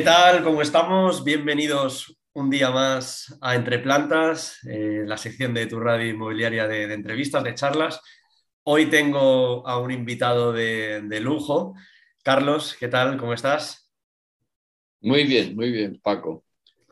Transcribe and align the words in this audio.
¿Qué 0.00 0.06
tal? 0.06 0.42
¿Cómo 0.42 0.62
estamos? 0.62 1.24
Bienvenidos 1.24 2.16
un 2.32 2.48
día 2.48 2.70
más 2.70 3.36
a 3.42 3.54
Entre 3.54 3.80
Plantas, 3.80 4.58
eh, 4.66 5.02
la 5.04 5.18
sección 5.18 5.52
de 5.52 5.66
tu 5.66 5.78
radio 5.78 6.08
inmobiliaria 6.08 6.66
de, 6.66 6.90
entrevistas, 6.90 7.44
de 7.44 7.54
charlas. 7.54 8.00
Hoy 8.62 8.86
tengo 8.86 9.68
a 9.68 9.78
un 9.78 9.90
invitado 9.90 10.54
de, 10.54 11.20
lujo. 11.20 11.74
Carlos, 12.24 12.74
¿qué 12.80 12.88
tal? 12.88 13.18
¿Cómo 13.18 13.34
estás? 13.34 13.92
Muy 15.02 15.24
bien, 15.24 15.54
muy 15.54 15.70
bien, 15.70 16.00
Paco. 16.02 16.44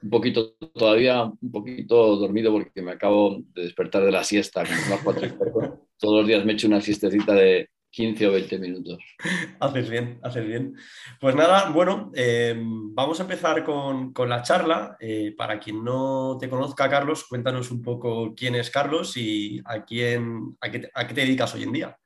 Un 0.02 0.10
poquito, 0.10 0.56
todavía 0.74 1.24
un 1.24 1.50
poquito 1.50 2.14
dormido 2.16 2.52
porque 2.52 2.82
me 2.82 2.92
acabo 2.92 3.38
de 3.54 3.62
despertar 3.62 4.04
de 4.04 4.12
la 4.12 4.22
siesta. 4.22 4.64
Todos 5.96 6.14
los 6.14 6.26
días 6.26 6.44
me 6.44 6.52
echo 6.52 6.66
una 6.66 6.82
siestecita 6.82 7.32
de, 7.32 7.70
15 7.90 8.26
o 8.26 8.32
20 8.32 8.58
minutos. 8.58 8.98
haces 9.60 9.90
bien, 9.90 10.18
haces 10.22 10.46
bien. 10.46 10.74
Pues 11.20 11.34
nada, 11.34 11.70
bueno, 11.70 12.10
em, 12.14 12.94
vamos 12.94 13.18
a 13.18 13.22
empezar 13.22 13.64
con, 13.64 14.12
la 14.28 14.42
charla. 14.42 14.96
Eh, 15.00 15.34
para 15.36 15.58
quien 15.58 15.82
no 15.82 16.36
te 16.40 16.48
conozca, 16.48 16.88
Carlos, 16.88 17.24
cuéntanos 17.28 17.70
un 17.70 17.82
poco 17.82 18.34
quién 18.34 18.54
es 18.54 18.70
Carlos 18.70 19.16
y 19.16 19.60
a, 19.64 19.84
quién, 19.84 20.56
a, 20.60 20.70
qué, 20.70 21.14
te 21.14 21.20
dedicas 21.20 21.54
hoy 21.54 21.62
en 21.62 21.72
día. 21.72 21.98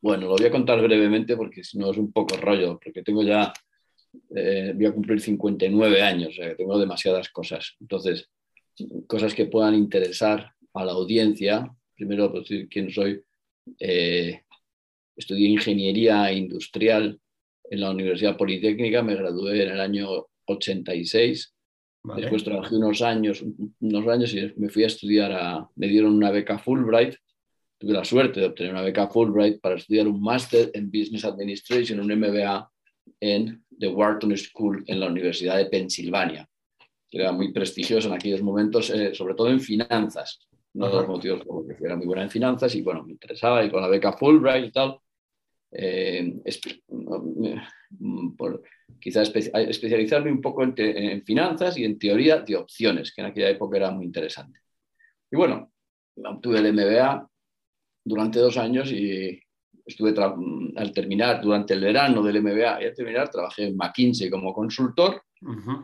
Bueno, 0.00 0.26
lo 0.26 0.36
voy 0.36 0.46
a 0.46 0.50
contar 0.50 0.80
brevemente 0.82 1.36
porque 1.36 1.62
si 1.62 1.78
no 1.78 1.90
es 1.90 1.96
un 1.96 2.12
poco 2.12 2.36
rollo, 2.36 2.80
porque 2.82 3.02
tengo 3.02 3.22
ya, 3.22 3.52
eh, 4.34 4.72
voy 4.74 4.86
a 4.86 4.92
cumplir 4.92 5.20
59 5.20 6.02
años, 6.02 6.36
tengo 6.56 6.78
demasiadas 6.78 7.28
cosas. 7.28 7.76
Entonces, 7.80 8.28
cosas 9.06 9.34
que 9.34 9.46
puedan 9.46 9.74
interesar 9.74 10.52
a 10.74 10.84
la 10.84 10.92
audiencia. 10.92 11.70
Primero, 11.94 12.32
pues, 12.32 12.48
decir 12.48 12.68
quién 12.68 12.90
soy 12.90 13.22
eh, 13.78 14.42
estudié 15.16 15.48
ingeniería 15.48 16.32
industrial 16.32 17.18
en 17.64 17.80
la 17.80 17.90
Universidad 17.90 18.36
Politécnica, 18.36 19.02
me 19.02 19.14
gradué 19.14 19.62
en 19.64 19.70
el 19.70 19.80
año 19.80 20.26
86. 20.46 21.54
Después 22.16 22.42
trabajé 22.42 22.76
unos 22.76 23.00
años, 23.00 23.44
unos 23.80 24.08
años 24.08 24.34
y 24.34 24.52
me 24.56 24.68
fui 24.68 24.82
a 24.82 24.88
estudiar 24.88 25.32
a, 25.32 25.68
me 25.76 25.86
dieron 25.86 26.14
una 26.14 26.30
beca 26.30 26.58
Fulbright. 26.58 27.14
Tuve 27.78 27.92
la 27.92 28.04
suerte 28.04 28.40
de 28.40 28.46
obtener 28.46 28.72
una 28.72 28.82
beca 28.82 29.08
Fulbright 29.08 29.60
para 29.60 29.76
estudiar 29.76 30.08
un 30.08 30.20
máster 30.20 30.70
en 30.74 30.90
Business 30.90 31.24
Administration, 31.24 32.00
un 32.00 32.12
MBA 32.18 32.70
en 33.20 33.64
The 33.78 33.88
Wharton 33.88 34.36
School 34.36 34.84
en 34.86 35.00
la 35.00 35.06
Universidad 35.06 35.56
de 35.56 35.66
Pensilvania, 35.66 36.48
que 37.08 37.18
era 37.18 37.32
muy 37.32 37.52
prestigioso 37.52 38.08
en 38.08 38.14
aquellos 38.14 38.42
momentos, 38.42 38.90
eh, 38.90 39.14
sobre 39.14 39.34
todo 39.34 39.50
en 39.50 39.60
finanzas 39.60 40.40
uno 40.74 40.88
de 40.88 40.92
los 40.94 41.08
motivos 41.08 41.44
por 41.44 41.66
los 41.66 41.76
que 41.76 41.84
era 41.84 41.96
muy 41.96 42.06
buena 42.06 42.22
en 42.22 42.30
finanzas 42.30 42.74
y 42.74 42.82
bueno, 42.82 43.04
me 43.04 43.12
interesaba 43.12 43.64
y 43.64 43.70
con 43.70 43.82
la 43.82 43.88
beca 43.88 44.12
Fulbright 44.12 44.66
y 44.66 44.72
tal, 44.72 44.98
eh, 45.72 46.40
por, 48.36 48.62
quizás 49.00 49.32
especializarme 49.34 50.30
un 50.30 50.40
poco 50.40 50.62
en, 50.62 51.24
finanzas 51.24 51.76
y 51.78 51.84
en 51.84 51.98
teoría 51.98 52.40
de 52.40 52.56
opciones, 52.56 53.12
que 53.12 53.22
en 53.22 53.28
aquella 53.28 53.50
época 53.50 53.76
era 53.76 53.90
muy 53.90 54.04
interesante. 54.04 54.60
Y 55.30 55.36
bueno, 55.36 55.72
obtuve 56.24 56.58
el 56.58 56.72
MBA 56.72 57.28
durante 58.04 58.38
dos 58.38 58.56
años 58.58 58.90
y 58.92 59.40
estuve 59.84 60.14
al 60.76 60.92
terminar, 60.92 61.40
durante 61.40 61.74
el 61.74 61.80
verano 61.80 62.22
del 62.22 62.42
MBA 62.42 62.82
y 62.82 62.86
al 62.86 62.94
terminar, 62.94 63.28
trabajé 63.30 63.66
en 63.66 63.76
McKinsey 63.76 64.30
como 64.30 64.52
consultor. 64.52 65.22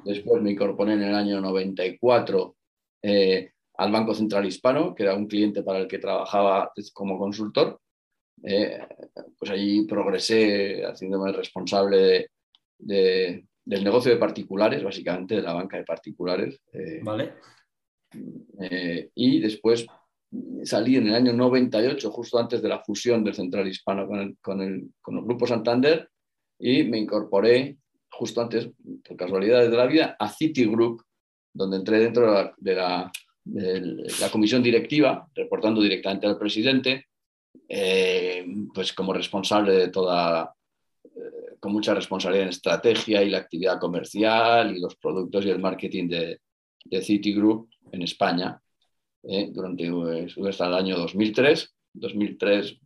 Después 0.05 0.41
me 0.41 0.53
incorporé 0.53 0.93
en 0.93 1.03
el 1.03 1.15
año 1.15 1.41
94 1.41 2.57
eh, 3.03 3.53
al 3.79 3.93
Banco 3.93 4.13
Central 4.13 4.45
Hispano, 4.45 4.95
que 4.95 5.05
era 5.05 5.15
un 5.15 5.27
cliente 5.27 5.63
para 5.63 5.79
el 5.79 5.87
que 5.87 5.99
trabajaba 5.99 6.73
como 6.93 7.17
consultor. 7.17 7.81
Eh, 8.43 8.79
pues 9.39 9.51
allí 9.51 9.85
progresé 9.87 10.85
haciéndome 10.85 11.33
responsable 11.33 12.31
del 12.77 13.45
negocio 13.67 14.11
de 14.11 14.19
particulares, 14.19 14.83
básicamente 14.83 15.37
de 15.37 15.43
la 15.43 15.55
banca 15.55 15.77
de 15.77 15.85
particulares. 15.85 16.61
Eh, 16.73 17.01
vale. 17.03 17.35
Eh, 18.61 19.11
y 19.15 19.41
después 19.41 19.87
salí 20.65 20.97
en 20.97 21.09
el 21.09 21.15
año 21.15 21.33
98, 21.33 22.11
justo 22.11 22.39
antes 22.39 22.61
de 22.61 22.69
la 22.69 22.81
fusión 22.81 23.23
del 23.23 23.35
Central 23.35 23.69
Hispano 23.69 24.09
con 24.09 24.19
el, 24.19 24.37
con 24.41 24.61
el, 24.61 24.91
con 25.01 25.19
el 25.19 25.25
Grupo 25.25 25.47
Santander, 25.47 26.09
y 26.59 26.83
me 26.83 26.99
incorporé 26.99 27.79
justo 28.11 28.41
antes, 28.41 28.69
por 29.07 29.17
casualidades 29.17 29.71
de 29.71 29.77
la 29.77 29.87
vida, 29.87 30.17
a 30.19 30.29
Citigroup, 30.29 31.01
donde 31.53 31.77
entré 31.77 32.01
dentro 32.01 32.55
de 32.57 32.75
la 32.75 33.13
la 33.13 33.13
comisión 34.31 34.63
directiva, 34.63 35.29
reportando 35.35 35.81
directamente 35.81 36.27
al 36.27 36.39
presidente, 36.39 37.07
eh, 37.69 38.47
pues 38.73 38.93
como 38.93 39.13
responsable 39.13 39.73
de 39.73 39.89
toda, 39.89 40.55
eh, 41.05 41.57
con 41.61 41.73
mucha 41.73 41.95
responsabilidad 41.95 42.45
en 42.45 42.51
estrategia 42.51 43.23
y 43.23 43.31
la 43.31 43.39
actividad 43.39 43.79
comercial 43.79 44.77
y 44.77 44.81
los 44.81 44.97
productos 44.97 45.45
y 45.45 45.51
el 45.51 45.59
marketing 45.59 46.09
de, 46.09 46.41
de 46.85 47.03
Citigroup 47.03 47.69
en 47.93 48.03
España, 48.03 48.61
eh, 49.23 49.51
durante 49.53 49.91
hasta 50.49 50.67
el 50.67 50.75
año 50.75 50.97
2003. 50.97 51.75
2003, 51.95 52.79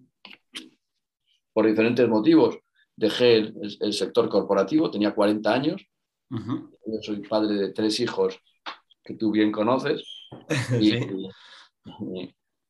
por 1.52 1.66
diferentes 1.66 2.08
motivos, 2.08 2.58
dejé 2.96 3.36
el, 3.36 3.92
sector 3.92 4.28
corporativo, 4.28 4.90
tenía 4.90 5.14
40 5.14 5.52
años, 5.52 5.82
yo 6.30 7.02
soy 7.02 7.20
padre 7.28 7.54
de 7.54 7.72
tres 7.72 8.00
hijos 8.00 8.38
que 9.04 9.14
tú 9.14 9.30
bien 9.30 9.52
conoces, 9.52 10.21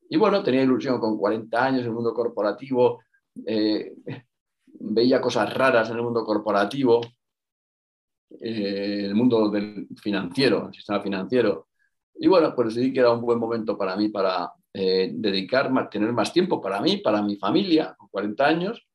Y, 0.08 0.18
bueno, 0.18 0.42
tenía 0.42 0.62
ilusión 0.62 1.00
con 1.00 1.16
40 1.16 1.64
años 1.64 1.80
en 1.80 1.86
el 1.86 1.92
mundo 1.92 2.12
corporativo, 2.12 3.02
eh, 3.46 3.94
veía 4.66 5.22
cosas 5.22 5.52
raras 5.54 5.88
en 5.88 5.96
el 5.96 6.02
mundo 6.02 6.22
corporativo, 6.22 7.00
eh, 8.40 9.06
el 9.06 9.14
mundo 9.14 9.48
del 9.48 9.88
financiero, 9.96 10.66
el 10.68 10.74
sistema 10.74 11.00
financiero. 11.00 11.68
Y 12.14 12.26
bueno, 12.28 12.54
pues 12.54 12.74
decidí 12.74 12.92
que 12.92 13.00
era 13.00 13.10
un 13.10 13.22
buen 13.22 13.38
momento 13.38 13.78
para 13.78 13.96
mí 13.96 14.10
para 14.10 14.52
eh, 14.74 15.12
dedicar, 15.14 15.88
tener 15.88 16.12
más 16.12 16.30
tiempo 16.30 16.60
para 16.60 16.82
mí, 16.82 16.98
para 16.98 17.22
mi 17.22 17.36
familia, 17.36 17.94
con 17.96 18.08
40 18.08 18.46
años, 18.46 18.86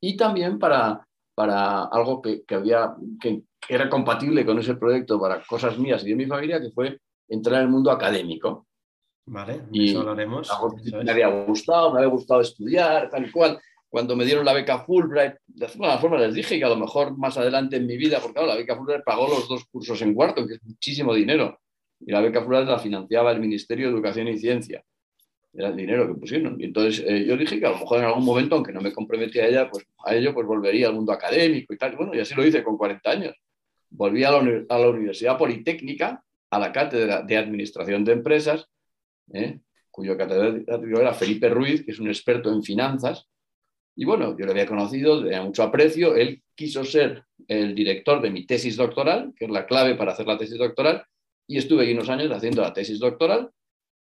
y 0.00 0.16
también 0.16 0.58
para, 0.58 1.06
para 1.38 1.84
algo 1.84 2.20
que, 2.20 2.42
había, 2.50 2.96
que, 3.20 3.44
era 3.68 3.88
compatible 3.88 4.44
con 4.44 4.58
ese 4.58 4.74
proyecto 4.74 5.20
para 5.20 5.40
cosas 5.42 5.78
mías 5.78 6.02
y 6.04 6.08
de 6.08 6.16
mi 6.16 6.26
familia, 6.26 6.60
que 6.60 6.72
fue 6.72 6.98
entrar 7.28 7.56
en 7.56 7.66
el 7.66 7.68
mundo 7.68 7.90
académico. 7.90 8.66
Vale, 9.30 9.62
y 9.72 9.90
eso 9.90 10.00
hablaremos. 10.00 10.50
Me 11.04 11.10
había 11.10 11.28
gustado, 11.28 11.92
me 11.92 11.98
había 11.98 12.10
gustado 12.10 12.40
estudiar, 12.40 13.10
tal 13.10 13.26
y 13.26 13.30
cual. 13.30 13.58
Cuando 13.90 14.16
me 14.16 14.24
dieron 14.24 14.44
la 14.44 14.52
beca 14.52 14.80
Fulbright, 14.80 15.34
de 15.46 15.66
alguna 15.66 15.98
forma 15.98 16.18
les 16.18 16.34
dije 16.34 16.58
que 16.58 16.64
a 16.64 16.68
lo 16.68 16.76
mejor 16.76 17.16
más 17.16 17.38
adelante 17.38 17.76
en 17.76 17.86
mi 17.86 17.96
vida, 17.96 18.18
porque 18.20 18.34
claro, 18.34 18.48
la 18.48 18.56
beca 18.56 18.76
Fulbright 18.76 19.02
pagó 19.02 19.28
los 19.28 19.48
dos 19.48 19.64
cursos 19.70 20.00
en 20.02 20.14
cuarto, 20.14 20.46
que 20.46 20.54
es 20.54 20.62
muchísimo 20.62 21.14
dinero. 21.14 21.58
Y 22.00 22.12
la 22.12 22.20
beca 22.20 22.40
Fulbright 22.40 22.68
la 22.68 22.78
financiaba 22.78 23.32
el 23.32 23.40
Ministerio 23.40 23.88
de 23.88 23.94
Educación 23.94 24.28
y 24.28 24.38
Ciencia. 24.38 24.82
Era 25.52 25.68
el 25.68 25.76
dinero 25.76 26.06
que 26.06 26.14
pusieron. 26.14 26.60
Y 26.60 26.64
entonces 26.64 27.02
eh, 27.06 27.24
yo 27.26 27.36
dije 27.36 27.58
que 27.58 27.66
a 27.66 27.70
lo 27.70 27.78
mejor 27.78 27.98
en 27.98 28.04
algún 28.04 28.24
momento, 28.24 28.54
aunque 28.54 28.72
no 28.72 28.80
me 28.80 28.92
comprometía 28.92 29.44
a 29.44 29.46
ella, 29.48 29.70
pues 29.70 29.84
a 30.04 30.14
ello 30.14 30.34
pues 30.34 30.46
volvería 30.46 30.88
al 30.88 30.94
mundo 30.94 31.12
académico 31.12 31.72
y 31.72 31.78
tal. 31.78 31.94
Y 31.94 31.96
bueno, 31.96 32.14
y 32.14 32.20
así 32.20 32.34
lo 32.34 32.46
hice 32.46 32.62
con 32.62 32.76
40 32.76 33.10
años. 33.10 33.34
Volví 33.90 34.22
a 34.24 34.30
la, 34.30 34.38
a 34.68 34.78
la 34.78 34.88
Universidad 34.88 35.38
Politécnica 35.38 36.22
a 36.50 36.58
la 36.58 36.72
cátedra 36.72 37.22
de 37.22 37.36
Administración 37.36 38.04
de 38.04 38.12
Empresas, 38.12 38.68
¿eh? 39.32 39.60
cuyo 39.90 40.16
catedrático 40.16 41.00
era 41.00 41.12
Felipe 41.12 41.48
Ruiz, 41.48 41.84
que 41.84 41.90
es 41.90 41.98
un 41.98 42.08
experto 42.08 42.52
en 42.52 42.62
finanzas. 42.62 43.28
Y 43.96 44.04
bueno, 44.04 44.36
yo 44.38 44.46
le 44.46 44.52
había 44.52 44.66
conocido, 44.66 45.22
tenía 45.22 45.42
mucho 45.42 45.64
aprecio. 45.64 46.14
Él 46.14 46.42
quiso 46.54 46.84
ser 46.84 47.24
el 47.48 47.74
director 47.74 48.22
de 48.22 48.30
mi 48.30 48.46
tesis 48.46 48.76
doctoral, 48.76 49.32
que 49.36 49.46
es 49.46 49.50
la 49.50 49.66
clave 49.66 49.96
para 49.96 50.12
hacer 50.12 50.26
la 50.26 50.38
tesis 50.38 50.56
doctoral, 50.56 51.04
y 51.48 51.58
estuve 51.58 51.84
ahí 51.84 51.92
unos 51.92 52.08
años 52.08 52.30
haciendo 52.30 52.62
la 52.62 52.72
tesis 52.72 53.00
doctoral, 53.00 53.50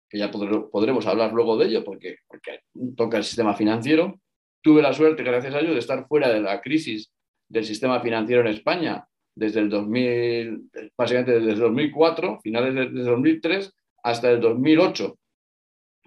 que 0.08 0.18
ya 0.18 0.30
podremos 0.30 1.06
hablar 1.06 1.32
luego 1.32 1.56
de 1.56 1.66
ello, 1.66 1.84
porque, 1.84 2.16
porque 2.26 2.60
toca 2.96 3.16
el 3.16 3.24
sistema 3.24 3.54
financiero. 3.54 4.20
Tuve 4.60 4.82
la 4.82 4.92
suerte, 4.92 5.22
gracias 5.22 5.54
a 5.54 5.60
ello, 5.60 5.72
de 5.72 5.78
estar 5.78 6.06
fuera 6.06 6.28
de 6.28 6.40
la 6.40 6.60
crisis 6.60 7.10
del 7.48 7.64
sistema 7.64 8.00
financiero 8.00 8.42
en 8.42 8.48
España 8.48 9.06
desde 9.40 9.60
el 9.60 9.70
2000, 9.70 10.70
básicamente 10.94 11.32
desde 11.32 11.52
el 11.52 11.58
2004, 11.58 12.40
finales 12.42 12.74
de, 12.74 13.02
2003, 13.02 13.72
hasta 14.02 14.30
el 14.30 14.38
2008. 14.38 15.18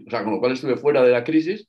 O 0.06 0.10
sea, 0.10 0.24
con 0.24 0.34
lo 0.34 0.40
cual 0.40 0.52
estuve 0.52 0.78
fuera 0.78 1.04
de 1.04 1.12
la 1.12 1.24
crisis. 1.24 1.68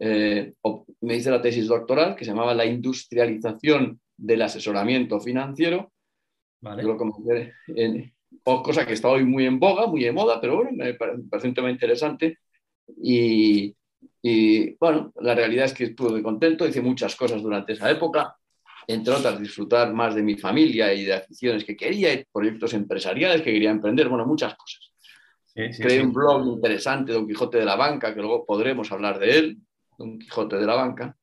Eh, 0.00 0.54
me 1.02 1.14
hice 1.14 1.30
la 1.30 1.40
tesis 1.40 1.68
doctoral 1.68 2.16
que 2.16 2.24
se 2.24 2.32
llamaba 2.32 2.52
La 2.52 2.66
industrialización 2.66 4.00
del 4.16 4.42
asesoramiento 4.42 5.20
financiero. 5.20 5.92
Vale. 6.60 6.82
Yo 6.82 6.94
lo 6.94 6.98
en, 7.68 8.12
cosa 8.42 8.84
que 8.84 8.94
está 8.94 9.08
hoy 9.08 9.24
muy 9.24 9.46
en 9.46 9.60
boga, 9.60 9.86
muy 9.86 10.04
en 10.06 10.16
moda, 10.16 10.40
pero 10.40 10.56
bueno, 10.56 10.72
me 10.72 10.94
parece 10.94 11.46
un 11.46 11.54
tema 11.54 11.70
interesante. 11.70 12.38
Y, 13.00 13.72
y 14.20 14.74
bueno, 14.78 15.12
la 15.20 15.36
realidad 15.36 15.66
es 15.66 15.74
que 15.74 15.84
estuve 15.84 16.24
contento, 16.24 16.66
hice 16.66 16.80
muchas 16.80 17.14
cosas 17.14 17.40
durante 17.40 17.74
esa 17.74 17.88
época 17.88 18.36
entre 18.86 19.14
otras, 19.14 19.40
disfrutar 19.40 19.92
más 19.92 20.14
de 20.14 20.22
mi 20.22 20.36
familia 20.36 20.92
y 20.92 21.04
de 21.04 21.14
aficiones 21.14 21.64
que 21.64 21.76
quería, 21.76 22.12
y 22.12 22.24
proyectos 22.32 22.74
empresariales 22.74 23.42
que 23.42 23.52
quería 23.52 23.70
emprender, 23.70 24.08
bueno, 24.08 24.26
muchas 24.26 24.54
cosas. 24.54 24.90
Creé 25.54 26.02
un 26.02 26.12
blog 26.12 26.46
interesante, 26.48 27.12
Don 27.12 27.28
Quijote 27.28 27.58
de 27.58 27.64
la 27.64 27.76
Banca, 27.76 28.12
que 28.12 28.20
luego 28.20 28.44
podremos 28.44 28.90
hablar 28.90 29.18
de 29.18 29.38
él, 29.38 29.58
Don 29.96 30.18
Quijote 30.18 30.56
de 30.56 30.66
la 30.66 30.74
Banca, 30.74 31.16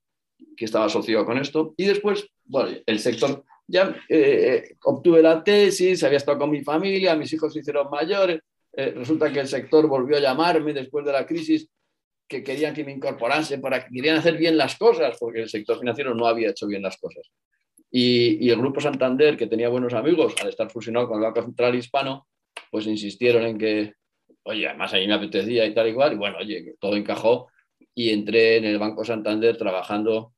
que 0.55 0.65
estaba 0.65 0.85
asociado 0.85 1.25
con 1.25 1.37
esto. 1.37 1.73
Y 1.75 1.85
después, 1.85 2.27
bueno, 2.45 2.77
el 2.85 2.99
sector 2.99 3.43
ya 3.67 3.95
eh, 4.07 4.75
obtuve 4.83 5.21
la 5.21 5.43
tesis, 5.43 6.03
había 6.03 6.17
estado 6.17 6.37
con 6.37 6.49
mi 6.49 6.63
familia, 6.63 7.15
mis 7.15 7.31
hijos 7.33 7.53
se 7.53 7.59
hicieron 7.59 7.89
mayores, 7.89 8.39
eh, 8.73 8.93
resulta 8.95 9.31
que 9.31 9.41
el 9.41 9.47
sector 9.47 9.87
volvió 9.87 10.17
a 10.17 10.21
llamarme 10.21 10.73
después 10.73 11.05
de 11.05 11.11
la 11.11 11.25
crisis 11.25 11.69
que 12.27 12.43
querían 12.43 12.73
que 12.73 12.85
me 12.85 12.93
incorporase 12.93 13.59
para 13.59 13.83
que 13.83 13.93
querían 13.93 14.17
hacer 14.17 14.37
bien 14.37 14.57
las 14.57 14.77
cosas, 14.77 15.17
porque 15.19 15.41
el 15.41 15.49
sector 15.49 15.77
financiero 15.77 16.15
no 16.15 16.25
había 16.25 16.51
hecho 16.51 16.67
bien 16.67 16.81
las 16.81 16.97
cosas. 16.97 17.29
Y, 17.91 18.49
el 18.49 18.57
Grupo 18.57 18.79
Santander, 18.79 19.35
que 19.35 19.47
tenía 19.47 19.67
buenos 19.67 19.93
amigos, 19.93 20.33
al 20.41 20.49
estar 20.49 20.69
fusionado 20.69 21.07
con 21.07 21.17
el 21.17 21.23
Banco 21.23 21.43
Central 21.43 21.75
Hispano, 21.75 22.27
pues 22.69 22.87
insistieron 22.87 23.43
en 23.43 23.57
que, 23.57 23.93
oye, 24.43 24.67
además 24.67 24.93
a 24.93 24.97
mí 24.97 25.07
me 25.07 25.13
apetecía 25.13 25.65
y 25.65 25.73
tal 25.73 25.89
y 25.89 25.93
cual, 25.93 26.13
y 26.13 26.15
bueno, 26.15 26.37
oye, 26.39 26.75
todo 26.79 26.95
encajó 26.95 27.49
y 27.93 28.11
entré 28.11 28.57
en 28.57 28.65
el 28.65 28.79
Banco 28.79 29.03
Santander 29.03 29.57
trabajando. 29.57 30.33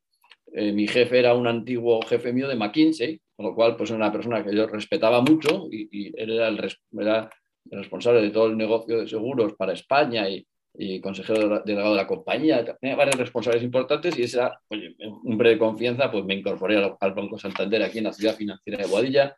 Eh, 0.51 0.71
mi 0.71 0.88
jefe 0.88 1.19
era 1.19 1.35
un 1.35 1.47
antiguo 1.47 2.01
jefe 2.01 2.33
mío 2.33 2.47
de 2.47 2.55
McKinsey, 2.55 3.21
con 3.35 3.45
lo 3.45 3.55
cual 3.55 3.75
pues 3.77 3.91
una 3.91 4.11
persona 4.11 4.44
que 4.44 4.55
yo 4.55 4.65
respetaba 4.67 5.21
mucho 5.21 5.67
y, 5.71 6.07
él 6.19 6.31
era 6.31 6.47
el, 6.47 6.59
era 7.00 7.29
el 7.69 7.79
responsable 7.79 8.21
de 8.21 8.31
todo 8.31 8.47
el 8.47 8.57
negocio 8.57 9.00
de 9.00 9.07
seguros 9.07 9.53
para 9.53 9.73
España 9.73 10.27
y, 10.27 10.45
y 10.75 11.00
consejero 11.02 11.62
delegado 11.64 11.92
de 11.92 12.02
la 12.02 12.08
compañía, 12.08 12.66
tenía 12.80 12.96
varios 12.96 13.16
responsables 13.16 13.64
importantes 13.64 14.18
y 14.18 14.24
ese 14.24 14.38
era, 14.38 14.60
oye, 14.70 14.96
un 15.00 15.34
hombre 15.34 15.52
de 15.52 15.60
confianza, 15.60 16.12
pues 16.12 16.25
me 16.25 16.34
incorporé 16.34 16.78
al, 16.78 17.14
Banco 17.14 17.38
Santander 17.38 17.84
aquí 17.84 18.00
en 18.00 18.06
la 18.06 18.14
ciudad 18.14 18.36
financiera 18.36 18.84
de 18.84 18.90
Boadilla, 18.90 19.38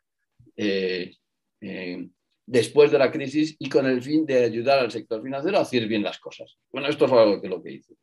eh, 0.56 1.14
eh, 1.60 2.08
después 2.46 2.90
de 2.90 2.98
la 2.98 3.10
crisis 3.10 3.56
y 3.58 3.68
con 3.68 3.86
el 3.86 4.00
fin 4.02 4.24
de 4.24 4.44
ayudar 4.44 4.78
al 4.78 4.90
sector 4.90 5.22
financiero 5.22 5.58
a 5.58 5.62
hacer 5.62 5.86
bien 5.86 6.02
las 6.02 6.18
cosas. 6.18 6.56
Bueno, 6.70 6.88
esto 6.88 7.06
fue 7.06 7.20
algo 7.20 7.42
que 7.42 7.48
lo 7.48 7.62
que 7.62 7.72
hice. 7.72 7.94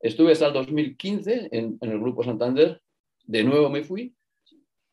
Estuve 0.00 0.32
hasta 0.32 0.48
el 0.48 0.52
2015 0.54 1.48
en, 1.52 1.78
el 1.80 2.00
Grupo 2.00 2.24
Santander, 2.24 2.80
de 3.24 3.44
nuevo 3.44 3.70
me 3.70 3.82
fui, 3.82 4.14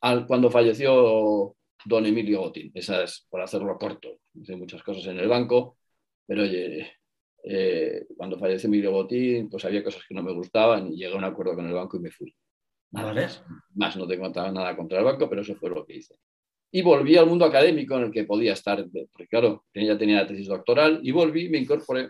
al, 0.02 0.28
cuando 0.28 0.52
falleció 0.52 1.56
don 1.86 2.06
Emilio 2.06 2.42
Botín, 2.42 2.72
esa 2.74 3.04
es 3.04 3.25
por 3.30 3.42
hacerlo 3.42 3.78
corto, 3.78 4.20
hice 4.34 4.56
muchas 4.56 4.84
cosas 4.84 5.06
en 5.08 5.20
el 5.20 5.28
banco, 5.28 5.78
pero 6.25 6.44
oye, 6.44 6.94
eh, 7.44 8.06
cuando 8.16 8.40
falleció 8.40 8.68
Emilio 8.68 8.92
Botín, 8.92 9.50
pues 9.50 9.66
había 9.66 9.84
cosas 9.84 10.04
que 10.07 10.16
no 10.16 10.24
me 10.24 10.31
gustaban 10.31 10.88
y 10.88 10.95
llegué 10.95 11.13
a 11.13 11.18
un 11.18 11.25
acuerdo 11.25 11.56
con 11.56 11.68
el 11.68 11.74
banco 11.74 11.98
y 11.98 12.00
me 12.00 12.12
fui. 12.12 12.34
Más, 12.92 13.44
más 13.74 13.98
no 13.98 14.07
tengo 14.07 14.30
nada 14.30 14.75
contra 14.78 15.00
el 15.00 15.06
banco, 15.06 15.30
pero 15.30 15.42
eso 15.42 15.56
fue 15.56 15.69
lo 15.69 15.86
que 15.86 15.98
hice. 15.98 16.16
Y 16.72 16.81
volví 16.81 17.18
al 17.18 17.28
mundo 17.28 17.45
académico 17.45 17.98
en 17.98 18.04
el 18.04 18.12
que 18.12 18.24
podía 18.24 18.54
estar, 18.54 18.86
porque 19.12 19.28
claro, 19.28 19.66
ya 19.74 19.98
tenía 19.98 20.22
la 20.22 20.28
tesis 20.28 20.48
doctoral, 20.48 21.00
y 21.04 21.12
volví, 21.12 21.50
me 21.50 21.57
incorporé 21.57 22.10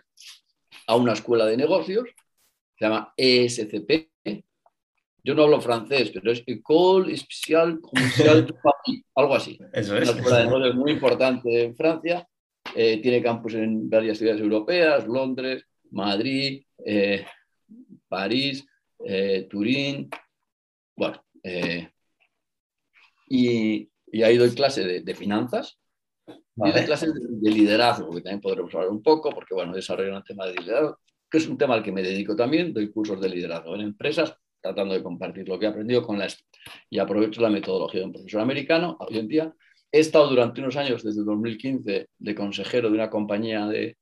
a 0.86 0.96
una 0.96 1.14
escuela 1.14 1.46
de 1.46 1.56
negocios, 1.56 2.08
se 2.78 2.84
llama 2.84 3.12
ESCP. 3.16 4.10
Yo 5.26 5.34
no 5.34 5.44
hablo 5.44 5.60
francés, 5.60 6.10
pero 6.12 6.30
es 6.30 6.42
École 6.46 7.16
Spéciale 7.16 7.80
Commerciale 7.80 8.42
de 8.42 8.52
Paris, 8.52 9.04
algo 9.14 9.34
así. 9.34 9.58
Eso 9.72 9.96
es. 9.96 10.08
Una 10.08 10.18
escuela 10.18 10.38
de 10.38 10.44
negocios 10.44 10.74
muy 10.74 10.92
importante 10.92 11.64
en 11.64 11.74
Francia 11.74 12.28
eh, 12.74 13.00
tiene 13.00 13.22
campus 13.22 13.54
en 13.54 13.88
varias 13.88 14.18
ciudades 14.18 14.40
europeas, 14.40 15.06
Londres, 15.06 15.64
Madrid, 15.92 16.64
eh, 16.84 17.24
París, 18.08 18.66
eh, 19.04 19.46
Turín. 19.48 20.10
Bueno, 20.96 21.22
y, 23.28 23.88
ahí 24.22 24.36
doy 24.36 24.50
clase 24.50 25.00
de, 25.00 25.14
finanzas. 25.14 25.78
Y 26.26 26.70
doy 26.70 26.84
clase 26.84 27.06
de, 27.12 27.50
liderazgo, 27.50 28.10
que 28.12 28.22
también 28.22 28.40
podremos 28.40 28.74
hablar 28.74 28.90
un 28.90 29.02
poco, 29.02 29.30
porque 29.30 29.54
bueno, 29.54 29.74
desarrollo 29.74 30.16
un 30.16 30.22
tema 30.24 30.46
de 30.46 30.54
liderazgo, 30.54 30.98
que 31.30 31.38
es 31.38 31.48
un 31.48 31.58
tema 31.58 31.74
al 31.74 31.82
que 31.82 31.92
me 31.92 32.02
dedico 32.02 32.34
también, 32.34 32.72
doy 32.72 32.90
cursos 32.90 33.20
de 33.20 33.28
liderazgo 33.28 33.74
en 33.74 33.82
empresas, 33.82 34.36
tratando 34.60 34.94
de 34.94 35.02
compartir 35.02 35.48
lo 35.48 35.58
que 35.58 35.66
he 35.66 35.68
aprendido 35.68 36.02
con 36.02 36.18
la... 36.18 36.26
y 36.90 36.98
aprovecho 36.98 37.40
la 37.40 37.50
metodología 37.50 38.00
de 38.00 38.06
un 38.06 38.12
profesor 38.12 38.40
americano 38.40 38.96
hoy 39.00 39.18
en 39.18 39.28
día 39.28 39.54
He 39.94 40.00
estado 40.00 40.28
durante 40.28 40.60
unos 40.60 40.74
años, 40.74 41.04
desde 41.04 41.22
2015, 41.22 42.08
de 42.18 42.34
consejero 42.34 42.88
de 42.88 42.96
una 42.96 43.08
compañía 43.08 43.64
de, 43.68 43.96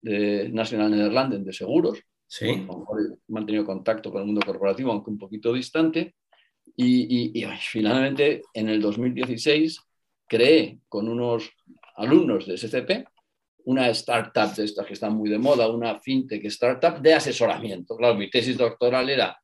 National 0.00 0.90
Netherlands 0.90 1.44
de 1.44 1.52
seguros. 1.52 1.98
Sí. 2.26 2.46
He 2.46 2.66
mantenido 3.30 3.66
contacto 3.66 4.10
con 4.10 4.22
el 4.22 4.26
mundo 4.26 4.40
corporativo, 4.40 4.90
aunque 4.90 5.10
un 5.10 5.18
poquito 5.18 5.52
distante. 5.52 6.14
Y, 6.76 7.44
finalmente, 7.60 8.40
en 8.54 8.70
el 8.70 8.80
2016, 8.80 9.78
creé 10.26 10.78
con 10.88 11.10
unos 11.10 11.50
alumnos 11.96 12.46
de 12.46 12.56
SCP 12.56 13.06
una 13.64 13.90
startup 13.90 14.54
de 14.54 14.64
estas 14.64 14.86
que 14.86 14.94
están 14.94 15.12
muy 15.12 15.28
de 15.28 15.38
moda, 15.38 15.68
una 15.68 16.00
fintech 16.00 16.42
startup 16.46 17.02
de 17.02 17.12
asesoramiento. 17.12 17.98
Claro, 17.98 18.14
mi 18.14 18.30
tesis 18.30 18.56
doctoral 18.56 19.10
era 19.10 19.38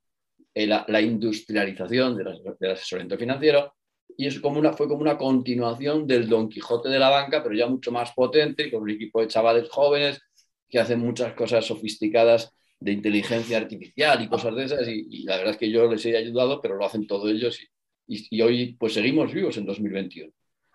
la, 0.54 1.00
industrialización 1.02 2.16
del 2.16 2.72
asesoramiento 2.72 3.18
financiero 3.18 3.74
y 4.16 4.26
es 4.26 4.40
como 4.40 4.58
una, 4.58 4.72
fue 4.72 4.88
como 4.88 5.00
una 5.00 5.16
continuación 5.16 6.06
del 6.06 6.28
Don 6.28 6.48
Quijote 6.48 6.88
de 6.88 6.98
la 6.98 7.10
banca, 7.10 7.42
pero 7.42 7.54
ya 7.54 7.66
mucho 7.66 7.90
más 7.92 8.12
potente, 8.12 8.70
con 8.70 8.82
un 8.82 8.90
equipo 8.90 9.20
de 9.20 9.28
chavales 9.28 9.68
jóvenes 9.68 10.20
que 10.68 10.78
hacen 10.78 11.00
muchas 11.00 11.34
cosas 11.34 11.64
sofisticadas 11.64 12.54
de 12.80 12.92
inteligencia 12.92 13.56
artificial 13.56 14.22
y 14.22 14.28
cosas 14.28 14.54
de 14.54 14.64
esas, 14.64 14.88
y, 14.88 15.24
la 15.24 15.36
verdad 15.36 15.52
es 15.52 15.56
que 15.58 15.70
yo 15.70 15.90
les 15.90 16.04
he 16.06 16.16
ayudado, 16.16 16.60
pero 16.60 16.76
lo 16.76 16.84
hacen 16.84 17.06
todos 17.06 17.30
ellos, 17.30 17.58
y, 18.06 18.40
hoy 18.42 18.76
pues 18.78 18.94
seguimos 18.94 19.32
vivos 19.32 19.56
en 19.56 19.66
2021. 19.66 20.30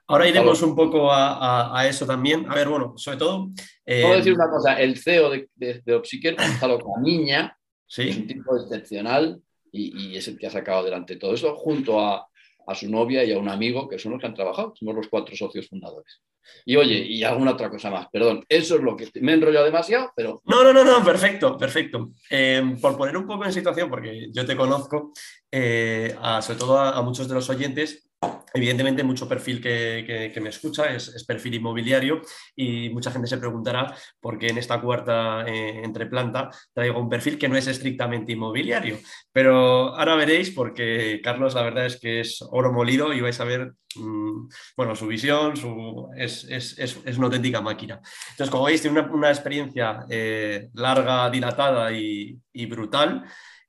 Ahora 0.07 0.27
iremos 0.27 0.62
un 0.63 0.75
poco 0.75 1.09
a, 1.12 1.85
eso 1.88 2.03
también. 2.07 2.50
A 2.50 2.56
ver, 2.56 2.68
bueno, 2.68 2.94
sobre 2.97 3.18
todo... 3.18 3.51
Eh... 3.85 4.01
Puedo 4.01 4.15
decir 4.15 4.33
una 4.33 4.50
cosa, 4.50 4.80
el 4.80 4.97
CEO 4.97 5.30
de, 5.30 5.50
de, 5.53 5.83
de 5.85 5.94
Opsiker, 5.94 6.35
Gonzalo 6.35 6.80
Camiña, 6.80 7.56
¿Sí? 7.85 8.09
es 8.09 8.18
un 8.18 8.25
tipo 8.25 8.57
excepcional 8.57 9.39
y, 9.71 10.07
y, 10.07 10.18
es 10.18 10.27
el 10.27 10.39
que 10.39 10.47
ha 10.47 10.51
sacado 10.51 10.80
adelante 10.80 11.18
todo 11.18 11.35
eso, 11.35 11.56
junto 11.56 12.00
a, 12.00 12.27
a 12.69 12.75
su 12.75 12.89
novia 12.89 13.24
y 13.24 13.33
a 13.33 13.39
un 13.39 13.50
amigo, 13.50 13.88
que 13.88 13.98
son 13.98 14.12
los 14.12 14.21
que 14.21 14.27
han 14.27 14.36
trabajado, 14.36 14.74
somos 14.75 14.95
los 14.95 15.07
cuatro 15.07 15.36
socios 15.36 15.68
fundadores. 15.68 16.21
Y 16.66 16.75
oye, 16.75 17.00
y 17.00 17.24
alguna 17.24 17.51
otra 17.51 17.69
cosa 17.69 17.89
más, 17.89 18.07
perdón, 18.12 18.45
eso 18.48 18.75
es 18.75 18.81
lo 18.81 18.95
que 18.95 19.10
me 19.21 19.31
he 19.31 19.36
enrollado 19.36 19.66
demasiado, 19.66 20.12
pero... 20.16 20.42
No, 20.45 20.63
no, 20.63 20.71
no, 20.71 20.83
no, 20.83 21.04
perfecto, 21.04 21.57
perfecto. 21.57 22.12
Eh, 22.30 22.75
por 22.80 22.95
poner 22.98 23.18
un 23.18 23.25
poco 23.25 23.45
en 23.45 23.54
situación, 23.54 23.89
porque 23.89 24.30
yo 24.31 24.45
te 24.45 24.56
conozco, 24.56 25.13
eh, 25.51 26.16
sobre 26.42 26.60
todo 26.60 26.80
a, 26.80 27.01
muchos 27.01 27.27
de 27.27 27.33
los 27.33 27.50
oyentes, 27.50 28.08
Evidentemente, 28.54 29.04
mucho 29.04 29.27
perfil 29.27 29.62
que, 29.62 30.33
me 30.42 30.50
escucha 30.50 30.94
es, 30.94 31.24
perfil 31.25 31.56
inmobiliario 31.56 32.21
y 32.56 32.90
mucha 32.90 33.11
gente 33.11 33.28
se 33.28 33.38
preguntará 33.38 33.95
por 34.19 34.38
qué 34.38 34.47
en 34.47 34.57
esta 34.57 34.81
cuarta 34.81 35.45
eh, 35.47 35.81
entre 35.83 36.07
planta 36.07 36.49
traigo 36.73 36.99
un 36.99 37.09
perfil 37.09 37.38
que 37.38 37.47
no 37.47 37.56
es 37.56 37.68
estrictamente 37.68 38.31
inmobiliario. 38.31 38.97
Pero 39.31 39.95
ahora 39.95 40.16
veréis, 40.16 40.52
porque 40.52 41.21
Carlos, 41.23 41.54
la 41.54 41.61
verdad 41.61 41.85
es 41.85 41.99
que 41.99 42.21
es 42.21 42.40
oro 42.49 42.73
molido 42.73 43.14
y 43.14 43.21
vais 43.21 43.40
a 43.40 43.45
ver 43.45 43.73
mm, 43.95 44.47
bueno, 44.76 44.95
su 44.95 45.07
visión, 45.07 45.56
su, 45.56 46.09
es, 46.18 46.97
una 47.18 47.28
auténtica 47.28 47.61
máquina. 47.61 48.02
Entonces, 48.31 48.49
como 48.49 48.66
veis, 48.66 48.81
tiene 48.81 48.99
una, 49.02 49.30
experiencia 49.30 50.06
eh, 50.09 50.69
larga, 50.73 51.30
dilatada 51.30 51.92
y, 51.92 52.38
y 52.54 52.66
brutal. 52.66 53.23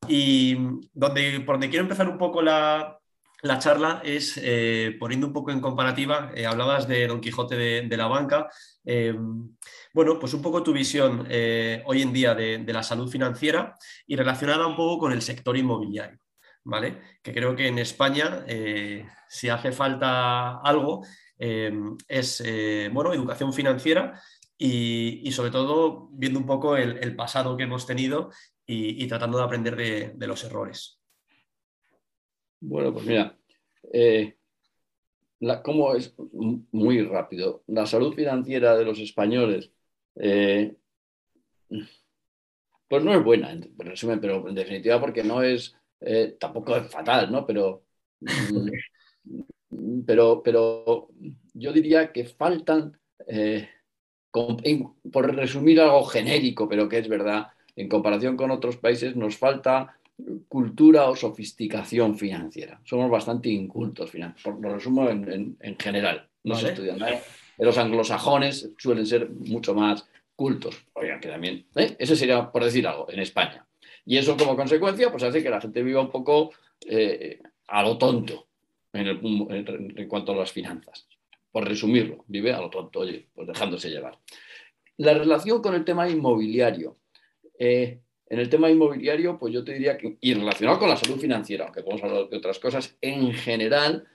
Y 0.08 0.56
donde, 0.94 1.40
por 1.40 1.56
donde 1.56 1.68
quiero 1.68 1.84
empezar 1.84 2.08
un 2.08 2.16
poco 2.16 2.40
la, 2.40 2.99
la 3.42 3.58
charla 3.58 4.02
es, 4.04 4.38
eh, 4.42 4.96
poniendo 4.98 5.26
un 5.26 5.32
poco 5.32 5.50
en 5.50 5.60
comparativa, 5.60 6.30
eh, 6.34 6.46
hablabas 6.46 6.86
de 6.86 7.06
Don 7.06 7.20
Quijote 7.20 7.56
de, 7.56 7.96
la 7.96 8.06
banca. 8.06 8.48
Eh, 8.84 9.14
bueno, 9.94 10.18
pues 10.18 10.34
un 10.34 10.42
poco 10.42 10.62
tu 10.62 10.72
visión 10.72 11.26
hoy 11.84 12.02
en 12.02 12.12
día 12.12 12.34
de, 12.34 12.64
la 12.66 12.82
salud 12.82 13.10
financiera 13.10 13.74
y 14.06 14.16
relacionada 14.16 14.66
un 14.66 14.76
poco 14.76 14.98
con 14.98 15.12
el 15.12 15.22
sector 15.22 15.56
inmobiliario, 15.56 16.18
¿vale? 16.64 17.00
Que 17.22 17.32
creo 17.32 17.56
que 17.56 17.66
en 17.66 17.78
España, 17.78 18.44
si 19.28 19.48
hace 19.48 19.72
falta 19.72 20.60
algo, 20.60 21.02
es, 21.38 22.44
bueno, 22.92 23.12
educación 23.12 23.52
financiera 23.52 24.20
y, 24.56 25.30
sobre 25.32 25.50
todo 25.50 26.08
viendo 26.12 26.38
un 26.38 26.46
poco 26.46 26.76
el, 26.76 27.16
pasado 27.16 27.56
que 27.56 27.64
hemos 27.64 27.86
tenido 27.86 28.30
y, 28.66 29.06
tratando 29.08 29.38
de 29.38 29.44
aprender 29.44 29.76
de 29.76 30.26
los 30.26 30.44
errores. 30.44 30.99
Bueno, 32.60 32.92
pues 32.92 33.06
mira, 33.06 33.36
eh, 33.92 34.36
¿cómo 35.64 35.94
es? 35.94 36.14
Muy 36.72 37.02
rápido. 37.02 37.62
La 37.66 37.86
salud 37.86 38.14
financiera 38.14 38.76
de 38.76 38.84
los 38.84 38.98
españoles, 38.98 39.72
eh, 40.16 40.76
pues 42.88 43.04
no 43.04 43.14
es 43.14 43.24
buena, 43.24 43.52
en 43.52 43.74
resumen, 43.78 44.20
pero 44.20 44.46
en 44.46 44.54
definitiva 44.54 45.00
porque 45.00 45.24
no 45.24 45.42
es, 45.42 45.74
eh, 46.00 46.36
tampoco 46.38 46.76
es 46.76 46.90
fatal, 46.90 47.32
¿no? 47.32 47.46
Pero, 47.46 47.84
mm, 49.70 50.00
pero, 50.06 50.42
pero 50.42 51.08
yo 51.54 51.72
diría 51.72 52.12
que 52.12 52.24
faltan, 52.24 52.98
por 55.12 55.34
resumir 55.34 55.80
algo 55.80 56.04
genérico, 56.04 56.68
pero 56.68 56.88
que 56.88 56.98
es 56.98 57.08
verdad, 57.08 57.48
en 57.76 57.88
comparación 57.88 58.36
con 58.36 58.50
otros 58.50 58.76
países, 58.76 59.16
nos 59.16 59.38
falta 59.38 59.99
cultura 60.48 61.08
o 61.08 61.16
sofisticación 61.16 62.16
financiera. 62.16 62.80
Somos 62.84 63.10
bastante 63.10 63.48
incultos, 63.48 64.12
por 64.42 64.60
lo 64.60 64.74
resumo 64.74 65.08
en, 65.08 65.56
general. 65.78 66.28
No 66.44 66.54
se 66.54 66.68
estudian 66.68 66.98
nada. 66.98 67.20
Los 67.58 67.76
anglosajones 67.76 68.70
suelen 68.78 69.06
ser 69.06 69.30
mucho 69.30 69.74
más 69.74 70.08
cultos. 70.34 70.82
Oigan, 70.94 71.20
que 71.20 71.28
también. 71.28 71.66
¿eh? 71.76 71.96
Ese 71.98 72.16
sería, 72.16 72.50
por 72.50 72.64
decir 72.64 72.86
algo, 72.86 73.10
en 73.10 73.20
España. 73.20 73.66
Y 74.06 74.16
eso, 74.16 74.36
como 74.36 74.56
consecuencia, 74.56 75.10
pues 75.10 75.22
hace 75.22 75.42
que 75.42 75.50
la 75.50 75.60
gente 75.60 75.82
viva 75.82 76.00
un 76.00 76.10
poco 76.10 76.52
eh, 76.86 77.40
a 77.68 77.82
lo 77.82 77.98
tonto. 77.98 78.46
en, 78.92 80.08
cuanto 80.08 80.32
a 80.32 80.36
las 80.36 80.52
finanzas. 80.52 81.06
Por 81.52 81.68
resumirlo, 81.68 82.24
vive 82.28 82.52
a 82.52 82.60
lo 82.60 82.70
tonto, 82.70 83.00
oye, 83.00 83.26
pues 83.34 83.46
dejándose 83.48 83.90
llevar. 83.90 84.18
La 84.96 85.14
relación 85.14 85.60
con 85.60 85.74
el 85.74 85.84
tema 85.84 86.08
inmobiliario. 86.08 86.96
Eh, 87.58 88.00
en 88.30 88.38
el 88.38 88.48
tema 88.48 88.70
inmobiliario, 88.70 89.36
pues 89.36 89.52
yo 89.52 89.64
te 89.64 89.72
diría 89.72 89.98
que, 89.98 90.16
y 90.20 90.34
relacionado 90.34 90.78
con 90.78 90.88
la 90.88 90.96
salud 90.96 91.18
financiera, 91.18 91.64
aunque 91.64 91.82
podemos 91.82 92.04
hablar 92.04 92.28
de 92.28 92.36
otras 92.36 92.60
cosas, 92.60 92.96
en 93.00 93.32
general, 93.32 94.06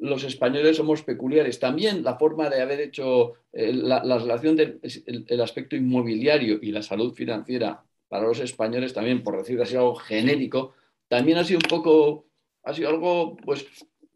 los 0.00 0.22
españoles 0.22 0.76
somos 0.76 1.02
peculiares. 1.02 1.58
También 1.58 2.04
la 2.04 2.18
forma 2.18 2.50
de 2.50 2.60
haber 2.60 2.80
hecho 2.80 3.32
eh, 3.54 3.72
la, 3.72 4.02
relación 4.18 4.54
del 4.54 5.40
aspecto 5.40 5.76
inmobiliario 5.76 6.58
y 6.60 6.72
la 6.72 6.82
salud 6.82 7.14
financiera 7.14 7.82
para 8.06 8.26
los 8.26 8.38
españoles, 8.40 8.92
también 8.92 9.22
por 9.22 9.38
decir 9.38 9.60
así 9.62 9.74
algo 9.74 9.94
genérico, 9.94 10.74
también 11.08 11.38
ha 11.38 11.44
sido 11.44 11.60
un 11.64 11.68
poco, 11.68 12.26
ha 12.64 12.74
sido 12.74 12.90
algo, 12.90 13.34
pues, 13.38 13.66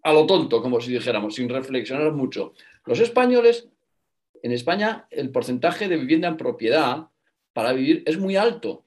a 0.02 0.12
lo 0.12 0.26
tonto, 0.26 0.60
como 0.60 0.78
si 0.78 0.92
dijéramos, 0.92 1.34
sin 1.34 1.48
reflexionar 1.48 2.12
mucho. 2.12 2.52
Los 2.84 3.00
españoles, 3.00 3.66
en 4.42 4.52
España, 4.52 5.06
el 5.10 5.30
porcentaje 5.30 5.88
de 5.88 5.96
vivienda 5.96 6.28
en 6.28 6.36
propiedad 6.36 7.08
para 7.54 7.72
vivir 7.72 8.02
es 8.04 8.18
muy 8.18 8.36
alto 8.36 8.84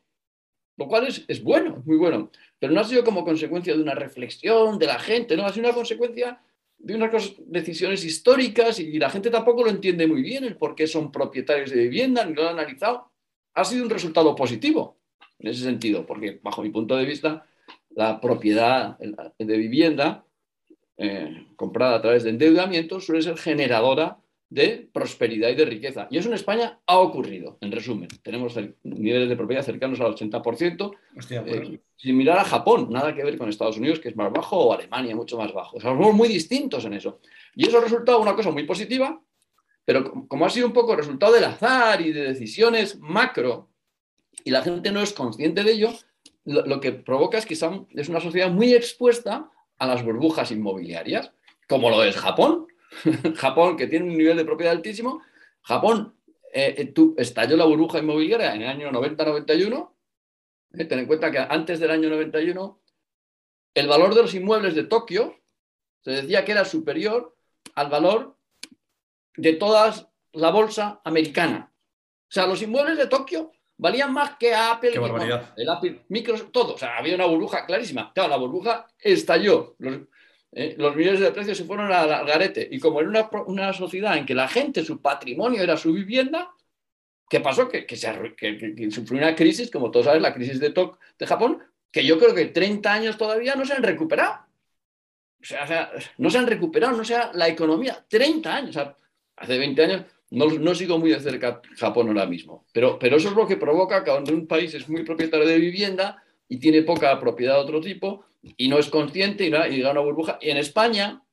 lo 0.81 0.87
cual 0.87 1.07
es, 1.07 1.43
bueno, 1.43 1.77
es 1.77 1.85
muy 1.85 1.97
bueno, 1.97 2.31
pero 2.57 2.73
no 2.73 2.81
ha 2.81 2.83
sido 2.83 3.03
como 3.03 3.23
consecuencia 3.23 3.75
de 3.75 3.81
una 3.81 3.93
reflexión 3.93 4.79
de 4.79 4.87
la 4.87 4.99
gente, 4.99 5.37
no, 5.37 5.45
ha 5.45 5.53
sido 5.53 5.67
una 5.67 5.75
consecuencia 5.75 6.41
de 6.79 6.95
unas 6.95 7.35
decisiones 7.45 8.03
históricas 8.03 8.79
y 8.79 8.97
la 8.97 9.11
gente 9.11 9.29
tampoco 9.29 9.63
lo 9.63 9.69
entiende 9.69 10.07
muy 10.07 10.23
bien 10.23 10.43
el 10.43 10.57
por 10.57 10.73
qué 10.73 10.87
son 10.87 11.11
propietarios 11.11 11.69
de 11.69 11.83
vivienda, 11.83 12.25
ni 12.25 12.33
lo 12.33 12.41
han 12.41 12.57
analizado. 12.57 13.11
Ha 13.53 13.63
sido 13.63 13.83
un 13.83 13.91
resultado 13.91 14.35
positivo 14.35 14.97
en 15.37 15.49
ese 15.49 15.63
sentido, 15.63 16.05
porque 16.05 16.39
bajo 16.41 16.63
mi 16.63 16.69
punto 16.69 16.97
de 16.97 17.05
vista, 17.05 17.45
la 17.91 18.19
propiedad 18.19 18.97
de 18.97 19.57
vivienda 19.57 20.25
eh, 20.97 21.47
comprada 21.55 21.97
a 21.97 22.01
través 22.01 22.23
de 22.23 22.31
endeudamiento 22.31 22.99
suele 22.99 23.21
ser 23.21 23.37
generadora 23.37 24.17
de 24.51 24.89
prosperidad 24.91 25.47
y 25.47 25.55
de 25.55 25.63
riqueza. 25.63 26.07
Y 26.11 26.17
eso 26.17 26.27
en 26.27 26.35
España 26.35 26.77
ha 26.85 26.99
ocurrido, 26.99 27.57
en 27.61 27.71
resumen. 27.71 28.09
Tenemos 28.21 28.53
niveles 28.83 29.29
de 29.29 29.37
propiedad 29.37 29.63
cercanos 29.63 30.01
al 30.01 30.13
80%, 30.13 30.91
eh, 31.29 31.79
similar 31.95 32.37
a 32.37 32.43
Japón, 32.43 32.89
nada 32.91 33.15
que 33.15 33.23
ver 33.23 33.37
con 33.37 33.47
Estados 33.47 33.77
Unidos, 33.77 34.01
que 34.01 34.09
es 34.09 34.15
más 34.17 34.29
bajo, 34.29 34.57
o 34.57 34.73
Alemania, 34.73 35.15
mucho 35.15 35.37
más 35.37 35.53
bajo. 35.53 35.79
somos 35.79 36.13
muy 36.13 36.27
distintos 36.27 36.83
en 36.83 36.93
eso. 36.93 37.21
Y 37.55 37.65
eso 37.65 37.77
ha 37.77 37.81
resultado 37.81 38.19
una 38.19 38.35
cosa 38.35 38.51
muy 38.51 38.63
positiva, 38.63 39.21
pero 39.85 40.27
como 40.27 40.45
ha 40.45 40.49
sido 40.49 40.67
un 40.67 40.73
poco 40.73 40.97
resultado 40.97 41.31
del 41.31 41.45
azar 41.45 42.01
y 42.01 42.11
de 42.11 42.23
decisiones 42.23 42.99
macro, 42.99 43.69
y 44.43 44.51
la 44.51 44.63
gente 44.63 44.91
no 44.91 45.01
es 45.01 45.13
consciente 45.13 45.63
de 45.63 45.71
ello, 45.71 45.93
lo, 46.43 46.81
que 46.81 46.91
provoca 46.91 47.37
es 47.37 47.45
que 47.45 47.53
es 47.53 48.09
una 48.09 48.19
sociedad 48.19 48.51
muy 48.51 48.73
expuesta 48.73 49.49
a 49.77 49.87
las 49.87 50.03
burbujas 50.03 50.51
inmobiliarias, 50.51 51.31
como 51.69 51.89
lo 51.89 52.03
es 52.03 52.17
Japón. 52.17 52.67
Japón, 53.35 53.77
que 53.77 53.87
tiene 53.87 54.05
un 54.09 54.17
nivel 54.17 54.37
de 54.37 54.45
propiedad 54.45 54.73
altísimo, 54.73 55.21
Japón 55.61 56.15
eh, 56.53 56.75
eh, 56.77 57.13
estalló 57.17 57.55
la 57.55 57.65
burbuja 57.65 57.99
inmobiliaria 57.99 58.53
en 58.53 58.63
el 58.63 58.67
año 58.67 58.91
90-91. 58.91 59.91
Eh, 60.73 60.85
ten 60.85 60.99
en 60.99 61.05
cuenta 61.05 61.31
que 61.31 61.39
antes 61.39 61.79
del 61.79 61.91
año 61.91 62.09
91 62.09 62.81
el 63.73 63.87
valor 63.87 64.13
de 64.13 64.21
los 64.21 64.33
inmuebles 64.33 64.75
de 64.75 64.83
Tokio 64.83 65.37
se 66.01 66.11
decía 66.11 66.43
que 66.43 66.51
era 66.51 66.65
superior 66.65 67.35
al 67.75 67.89
valor 67.89 68.37
de 69.37 69.53
toda 69.53 69.93
la 70.33 70.51
bolsa 70.51 70.99
americana. 71.05 71.71
O 71.73 72.33
sea, 72.33 72.47
los 72.47 72.61
inmuebles 72.61 72.97
de 72.97 73.07
Tokio 73.07 73.51
valían 73.77 74.13
más 74.13 74.37
que 74.37 74.53
Apple, 74.53 74.93
el 75.57 75.69
Apple, 75.69 76.05
Microsoft, 76.09 76.51
todo. 76.51 76.75
O 76.75 76.77
sea, 76.77 76.97
había 76.97 77.15
una 77.15 77.25
burbuja 77.25 77.65
clarísima. 77.65 78.11
Claro, 78.13 78.29
la 78.29 78.37
burbuja 78.37 78.87
estalló. 78.99 79.75
¿Eh? 80.51 80.75
los 80.77 80.95
millones 80.95 81.19
de 81.19 81.31
precios 81.31 81.57
se 81.57 81.65
fueron 81.65 81.91
al 81.91 82.25
garete. 82.25 82.67
Y 82.71 82.79
como 82.79 83.01
era 83.01 83.29
una, 83.45 83.73
sociedad 83.73 84.17
en 84.17 84.25
que 84.25 84.35
la 84.35 84.47
gente, 84.47 84.83
su 84.83 85.01
patrimonio 85.01 85.61
era 85.61 85.77
su 85.77 85.93
vivienda, 85.93 86.51
¿qué 87.29 87.39
pasó? 87.39 87.69
Que, 87.69 87.85
se, 87.95 88.91
sufrió 88.91 89.19
una 89.19 89.35
crisis, 89.35 89.71
como 89.71 89.91
todos 89.91 90.05
saben, 90.05 90.21
la 90.21 90.33
crisis 90.33 90.59
de, 90.59 90.71
TOC 90.71 90.99
de 91.17 91.27
Japón, 91.27 91.63
que 91.91 92.05
yo 92.05 92.17
creo 92.19 92.33
que 92.33 92.45
30 92.45 92.91
años 92.93 93.17
todavía 93.17 93.55
no 93.55 93.65
se 93.65 93.73
han 93.73 93.83
recuperado. 93.83 94.45
O 95.41 95.43
sea, 95.43 95.91
no 96.17 96.29
se 96.29 96.37
han 96.37 96.47
recuperado, 96.47 96.95
no 96.95 97.03
sea 97.03 97.31
la 97.33 97.47
economía, 97.47 98.05
30 98.07 98.55
años. 98.55 98.77
hace 98.77 99.57
20 99.57 99.83
años 99.83 100.05
no, 100.31 100.75
sigo 100.75 100.97
muy 100.97 101.09
de 101.11 101.19
cerca 101.19 101.61
Japón 101.77 102.07
ahora 102.07 102.25
mismo, 102.25 102.65
pero, 102.71 102.97
pero 102.97 103.17
eso 103.17 103.29
es 103.29 103.35
lo 103.35 103.45
que 103.45 103.57
provoca 103.57 104.03
que 104.03 104.11
cuando 104.11 104.33
un 104.33 104.47
país 104.47 104.73
es 104.73 104.87
muy 104.87 105.03
propietario 105.03 105.45
de 105.45 105.59
vivienda 105.59 106.23
y 106.47 106.57
tiene 106.57 106.83
poca 106.83 107.19
propiedad 107.19 107.55
de 107.55 107.61
otro 107.61 107.81
tipo, 107.81 108.25
y 108.41 108.67
no 108.67 108.79
es 108.79 108.89
consciente 108.89 109.45
y, 109.45 109.49
da 109.49 109.91
una 109.91 110.01
burbuja. 110.01 110.37
Y 110.41 110.49
en 110.49 110.57
España, 110.57 111.23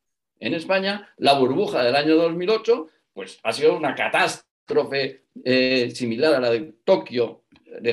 en 0.40 0.54
España, 0.54 1.12
la 1.16 1.38
burbuja 1.38 1.82
del 1.82 1.96
año 1.96 2.16
2008, 2.16 2.88
pues 3.12 3.38
ha 3.42 3.52
sido 3.52 3.76
una 3.76 3.94
catástrofe 3.94 5.24
eh, 5.44 5.90
similar 5.94 6.34
a 6.34 6.40
la 6.40 6.50
de 6.50 6.74
Tokio, 6.84 7.44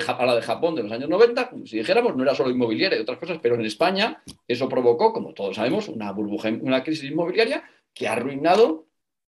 a 0.08 0.26
la 0.26 0.36
de 0.36 0.42
Japón 0.42 0.76
de 0.76 0.84
los 0.84 0.92
años 0.92 1.10
90, 1.10 1.50
como 1.50 1.66
si 1.66 1.78
dijéramos, 1.78 2.16
no 2.16 2.24
era 2.24 2.36
solo 2.36 2.50
inmobiliaria 2.50 2.98
y 2.98 3.02
otras 3.02 3.20
cosas, 3.20 3.40
pero 3.42 3.56
en 3.56 3.66
España 3.66 4.22
eso 4.48 4.70
provocó, 4.70 5.14
como 5.14 5.34
todos 5.34 5.56
sabemos, 5.56 5.88
una 5.88 6.12
burbuja, 6.12 6.50
una 6.62 6.84
crisis 6.84 7.10
inmobiliaria 7.10 7.64
que 7.94 8.08
ha 8.08 8.14
arruinado 8.14 8.88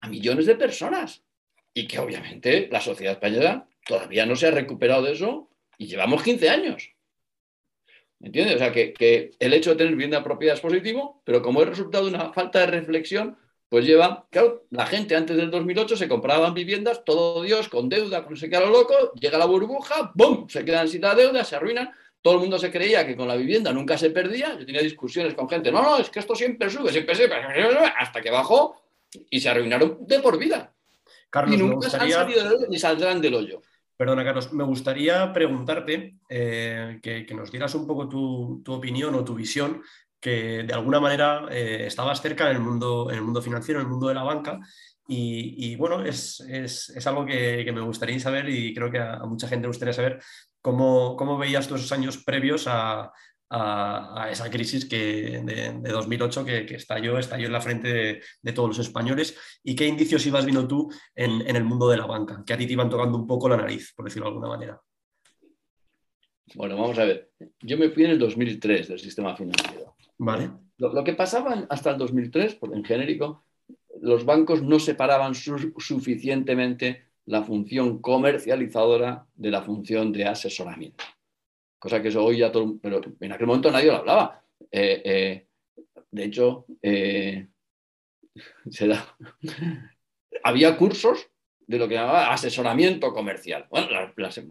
a 0.01 0.09
millones 0.09 0.47
de 0.47 0.57
personas 0.57 1.23
y 1.75 1.87
que 1.87 1.99
obviamente 1.99 2.69
la 2.71 2.81
sociedad 2.81 3.15
española 3.15 3.69
todavía 3.87 4.27
no 4.27 4.37
se 4.37 4.47
ha 4.47 4.51
recuperado 4.51 5.03
de 5.03 5.13
eso 5.13 5.49
y 5.79 5.87
llevamos 5.87 6.23
15 6.23 6.49
años. 6.49 6.96
¿Entiendes? 8.21 8.57
O 8.57 8.59
sea, 8.59 8.73
que, 8.73 9.33
el 9.39 9.53
hecho 9.53 9.71
de 9.71 9.77
tener 9.77 9.93
vivienda 9.93 10.25
propiedad 10.25 10.55
es 10.55 10.61
positivo, 10.61 11.23
pero 11.25 11.43
como 11.43 11.63
es 11.63 11.69
resultado 11.69 12.05
de 12.05 12.15
una 12.15 12.33
falta 12.33 12.61
de 12.61 12.67
reflexión, 12.67 13.37
pues 13.69 13.85
lleva, 13.85 14.27
claro, 14.31 14.65
la 14.71 14.87
gente 14.87 15.17
antes 15.17 15.37
del 15.37 15.51
2008 15.51 15.97
se 15.97 16.09
compraban 16.09 16.55
viviendas, 16.55 17.05
todo 17.05 17.43
Dios, 17.43 17.69
con 17.69 17.89
deuda, 17.89 18.25
con 18.25 18.35
ese 18.35 18.49
lo 18.49 18.71
loco, 18.71 19.13
llega 19.15 19.39
la 19.39 19.45
burbuja, 19.45 20.13
¡bum! 20.15 20.49
Se 20.49 20.65
quedan 20.65 20.89
sin 20.89 21.03
la 21.03 21.15
deuda, 21.15 21.45
se 21.45 21.57
arruinan. 21.57 21.91
Todo 22.23 22.35
el 22.35 22.41
mundo 22.41 22.59
se 22.59 22.73
creía 22.73 23.07
que 23.07 23.17
con 23.17 23.29
la 23.29 23.37
vivienda 23.37 23.73
nunca 23.73 23.99
se 23.99 24.11
perdía. 24.11 24.57
Yo 24.59 24.67
tenía 24.67 24.83
discusiones 24.83 25.35
con 25.35 25.49
gente, 25.49 25.71
no, 25.71 25.83
no, 25.83 25.99
es 25.99 26.11
que 26.11 26.21
esto 26.21 26.35
siempre 26.35 26.71
sube, 26.71 26.91
siempre 26.91 27.15
sube, 27.15 27.31
hasta 27.99 28.21
que 28.21 28.31
bajó 28.31 28.83
y 29.31 29.41
se 29.41 29.49
arruinaron 29.49 29.99
de 30.01 30.21
por 30.21 30.39
vida. 30.39 30.73
Carlos, 31.31 31.55
y 31.55 31.59
nunca 31.59 31.87
han 31.87 31.91
salido 31.91 32.25
hoyo 32.25 32.67
ni 32.69 32.79
saldrán 32.79 33.21
del 33.21 33.35
hoyo. 33.35 33.63
Perdona, 33.97 34.25
Carlos, 34.25 34.53
me 34.53 34.65
gustaría 34.65 35.33
preguntarte 35.33 36.19
eh, 36.29 36.99
que, 37.03 37.35
nos 37.35 37.51
dieras 37.51 37.75
un 37.75 37.87
poco 37.87 38.09
tu, 38.09 38.63
opinión 38.69 39.15
o 39.15 39.25
tu 39.25 39.35
visión, 39.35 39.83
que 40.21 40.65
de 40.65 40.75
alguna 40.75 41.01
manera 41.01 41.47
eh, 41.51 41.87
estabas 41.87 42.21
cerca 42.21 42.51
en 42.51 42.57
el, 42.57 42.63
mundo, 42.63 43.09
en 43.11 43.17
el 43.17 43.23
mundo 43.23 43.41
financiero, 43.41 43.81
en 43.81 43.87
el 43.87 43.91
mundo 43.91 44.09
de 44.09 44.15
la 44.15 44.23
banca, 44.23 44.61
y, 45.09 45.77
bueno, 45.77 46.05
es, 46.05 46.43
algo 47.07 47.25
que, 47.25 47.71
me 47.73 47.81
gustaría 47.81 48.19
saber 48.19 48.49
y 48.49 48.75
creo 48.75 48.91
que 48.91 48.99
a, 48.99 49.21
mucha 49.21 49.47
gente 49.47 49.63
le 49.63 49.69
gustaría 49.69 49.95
saber 49.95 50.21
cómo, 50.61 51.17
cómo 51.17 51.39
veías 51.39 51.69
tú 51.69 51.77
esos 51.77 51.93
años 51.93 52.19
previos 52.19 52.67
a, 52.67 53.13
a, 53.51 54.29
esa 54.31 54.51
crisis 54.51 54.87
que, 54.87 55.43
de, 55.45 55.91
2008 55.91 56.45
que, 56.45 56.75
estalló, 56.75 57.19
estalló 57.19 57.47
en 57.47 57.53
la 57.53 57.61
frente 57.61 58.23
de, 58.43 58.53
todos 58.53 58.69
los 58.69 58.79
españoles. 58.79 59.37
¿Y 59.63 59.75
qué 59.75 59.87
indicios 59.87 60.27
ibas 60.27 60.45
viendo 60.45 60.67
tú 60.67 60.91
en, 61.15 61.43
el 61.55 61.65
mundo 61.65 61.89
de 61.89 61.97
la 61.97 62.07
banca? 62.07 62.43
Que 62.45 62.55
a 62.55 62.59
ti 62.59 62.67
te 62.67 62.73
iban 62.73 62.91
tocando 62.91 63.19
un 63.19 63.27
poco 63.27 63.49
la 63.49 63.57
nariz, 63.57 63.93
por 63.95 64.05
decirlo 64.05 64.27
de 64.27 64.35
alguna 64.35 64.49
manera. 64.49 64.81
Bueno, 66.55 66.77
vamos 66.77 66.99
a 66.99 67.05
ver. 67.05 67.31
Yo 67.61 67.77
me 67.77 67.91
fui 67.91 68.05
en 68.05 68.13
el 68.13 68.19
2003 68.19 68.89
del 68.89 68.99
sistema 68.99 69.37
financiero. 69.37 69.97
Vale. 70.19 70.51
Lo, 70.79 71.03
que 71.05 71.15
pasaba 71.15 71.67
hasta 71.71 71.91
el 71.91 71.99
2003, 71.99 72.59
en 72.73 72.85
genérico, 72.85 73.45
los 74.01 74.25
bancos 74.25 74.63
no 74.63 74.79
separaban 74.79 75.35
suficientemente 75.35 77.07
la 77.25 77.43
función 77.43 78.01
comercializadora 78.01 79.27
de 79.35 79.51
la 79.51 79.63
función 79.63 80.13
de 80.13 80.27
asesoramiento 80.27 81.05
cosa 81.79 82.03
que 82.03 82.09
eso 82.09 82.25
hoy 82.25 82.39
ya 82.39 82.53
todo, 82.53 82.79
pero 82.81 83.01
en 83.21 83.33
aquel 83.33 83.47
momento 83.47 83.71
nadie 83.71 83.87
lo 83.87 83.97
hablaba. 83.97 84.43
Eh, 84.71 85.03
eh, 85.05 85.47
de 86.11 86.25
hecho, 86.25 86.67
eh, 86.83 87.47
había 90.43 90.77
cursos 90.77 91.31
de 91.67 91.79
lo 91.79 91.89
que 91.89 91.95
llamaba 91.95 92.33
asesoramiento 92.33 93.13
comercial. 93.13 93.67
Bueno, 93.71 93.89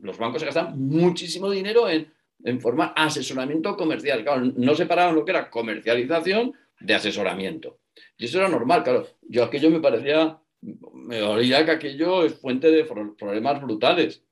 los 0.02 0.18
bancos 0.18 0.42
se 0.42 0.46
gastan 0.46 0.78
muchísimo 0.78 1.50
dinero 1.50 1.90
en, 1.90 2.12
en 2.44 2.60
formar 2.60 2.94
asesoramiento 2.96 3.78
comercial. 3.78 4.24
Claro, 4.24 4.52
no 4.56 4.76
separaban 4.76 5.16
lo 5.16 5.24
que 5.24 5.32
era 5.32 5.50
comercialización 5.50 6.54
de 6.80 6.94
asesoramiento. 6.94 7.80
Y 8.18 8.26
eso 8.26 8.40
era 8.40 8.50
normal, 8.50 8.84
claro. 8.84 9.08
Yo 9.22 9.46
aquello 9.46 9.70
me 9.70 9.80
parecía, 9.80 10.40
me 10.62 11.22
olía 11.22 11.64
que 11.64 11.72
aquello 11.72 12.26
es 12.26 12.36
fuente 12.36 12.70
de 12.70 12.84
problemas 12.84 13.62
brutales 13.62 14.25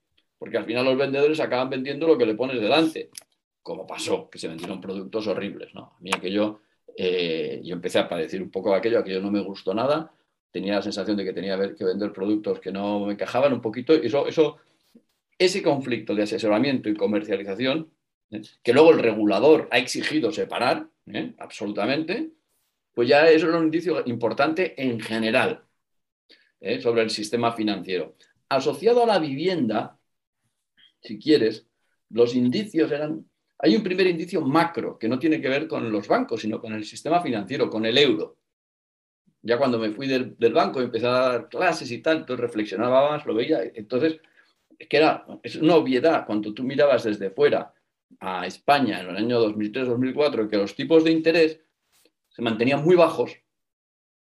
porque 0.43 0.57
al 0.57 0.65
final 0.65 0.83
los 0.83 0.97
vendedores 0.97 1.39
acaban 1.39 1.69
vendiendo 1.69 2.05
lo 2.05 2.17
que 2.17 2.25
le 2.25 2.35
pones 2.35 2.59
delante, 2.59 3.09
como 3.61 3.87
pasó, 3.87 4.29
que 4.29 4.37
se 4.37 4.49
vendieron 4.49 4.81
productos 4.81 5.25
horribles. 5.25 5.73
¿no? 5.73 5.93
A 5.97 6.01
mí 6.01 6.11
aquello, 6.13 6.59
eh, 6.97 7.61
yo 7.63 7.73
empecé 7.73 7.99
a 7.99 8.09
padecer 8.09 8.41
un 8.41 8.51
poco 8.51 8.75
aquello, 8.75 8.99
aquello 8.99 9.21
no 9.21 9.31
me 9.31 9.39
gustó 9.39 9.73
nada, 9.73 10.11
tenía 10.51 10.75
la 10.75 10.81
sensación 10.81 11.15
de 11.15 11.23
que 11.23 11.31
tenía 11.31 11.57
que 11.73 11.85
vender 11.85 12.11
productos 12.11 12.59
que 12.59 12.73
no 12.73 13.05
me 13.05 13.13
encajaban 13.13 13.53
un 13.53 13.61
poquito, 13.61 13.93
eso, 13.93 14.27
eso, 14.27 14.57
ese 15.37 15.63
conflicto 15.63 16.13
de 16.13 16.23
asesoramiento 16.23 16.89
y 16.89 16.93
comercialización, 16.93 17.89
¿eh? 18.31 18.41
que 18.61 18.73
luego 18.73 18.91
el 18.91 18.99
regulador 18.99 19.69
ha 19.71 19.77
exigido 19.77 20.33
separar, 20.33 20.87
¿eh? 21.07 21.35
absolutamente, 21.37 22.31
pues 22.93 23.07
ya 23.07 23.29
eso 23.29 23.47
es 23.47 23.55
un 23.55 23.63
indicio 23.63 24.03
importante 24.07 24.73
en 24.75 24.99
general 24.99 25.63
sobre 26.81 27.01
el 27.01 27.09
sistema 27.11 27.53
financiero. 27.53 28.15
Asociado 28.49 29.03
a 29.03 29.07
la 29.07 29.19
vivienda, 29.19 29.97
si 31.03 31.19
quieres, 31.19 31.67
los 32.09 32.35
indicios 32.35 32.91
eran... 32.91 33.29
Hay 33.59 33.75
un 33.75 33.83
primer 33.83 34.07
indicio 34.07 34.41
macro 34.41 34.97
que 34.97 35.07
no 35.07 35.19
tiene 35.19 35.39
que 35.39 35.49
ver 35.49 35.67
con 35.67 35.91
los 35.91 36.07
bancos, 36.07 36.41
sino 36.41 36.59
con 36.59 36.73
el 36.73 36.85
sistema 36.85 37.21
financiero, 37.21 37.69
con 37.69 37.85
el 37.85 37.97
euro. 37.97 38.37
Ya 39.41 39.57
cuando 39.57 39.77
me 39.77 39.91
fui 39.91 40.07
del, 40.07 40.53
banco 40.53 40.81
empecé 40.81 41.07
a 41.07 41.11
dar 41.11 41.49
clases 41.49 41.91
y 41.91 42.01
tanto, 42.01 42.35
reflexionaba 42.35 43.09
más, 43.11 43.25
lo 43.25 43.33
veía. 43.33 43.61
Entonces, 43.75 44.19
es 44.77 44.87
que 44.87 44.97
era 44.97 45.25
es 45.43 45.55
una 45.57 45.75
obviedad 45.75 46.25
cuando 46.25 46.53
tú 46.53 46.63
mirabas 46.63 47.03
desde 47.03 47.29
fuera 47.29 47.73
a 48.19 48.45
España 48.45 49.01
en 49.01 49.09
el 49.09 49.17
año 49.17 49.41
2003-2004 49.47 50.49
que 50.49 50.57
los 50.57 50.75
tipos 50.75 51.03
de 51.03 51.11
interés 51.11 51.59
se 52.29 52.41
mantenían 52.41 52.83
muy 52.83 52.95
bajos 52.95 53.37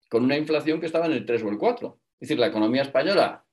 con 0.09 0.25
una 0.25 0.37
inflación 0.37 0.81
que 0.81 0.87
estaba 0.87 1.07
en 1.07 1.13
el 1.13 1.25
3 1.25 1.43
o 1.45 1.49
el 1.49 1.59
4. 1.59 2.01
Es 2.21 2.29
decir, 2.29 2.39
la 2.39 2.49
economía 2.49 2.83
española 2.83 3.45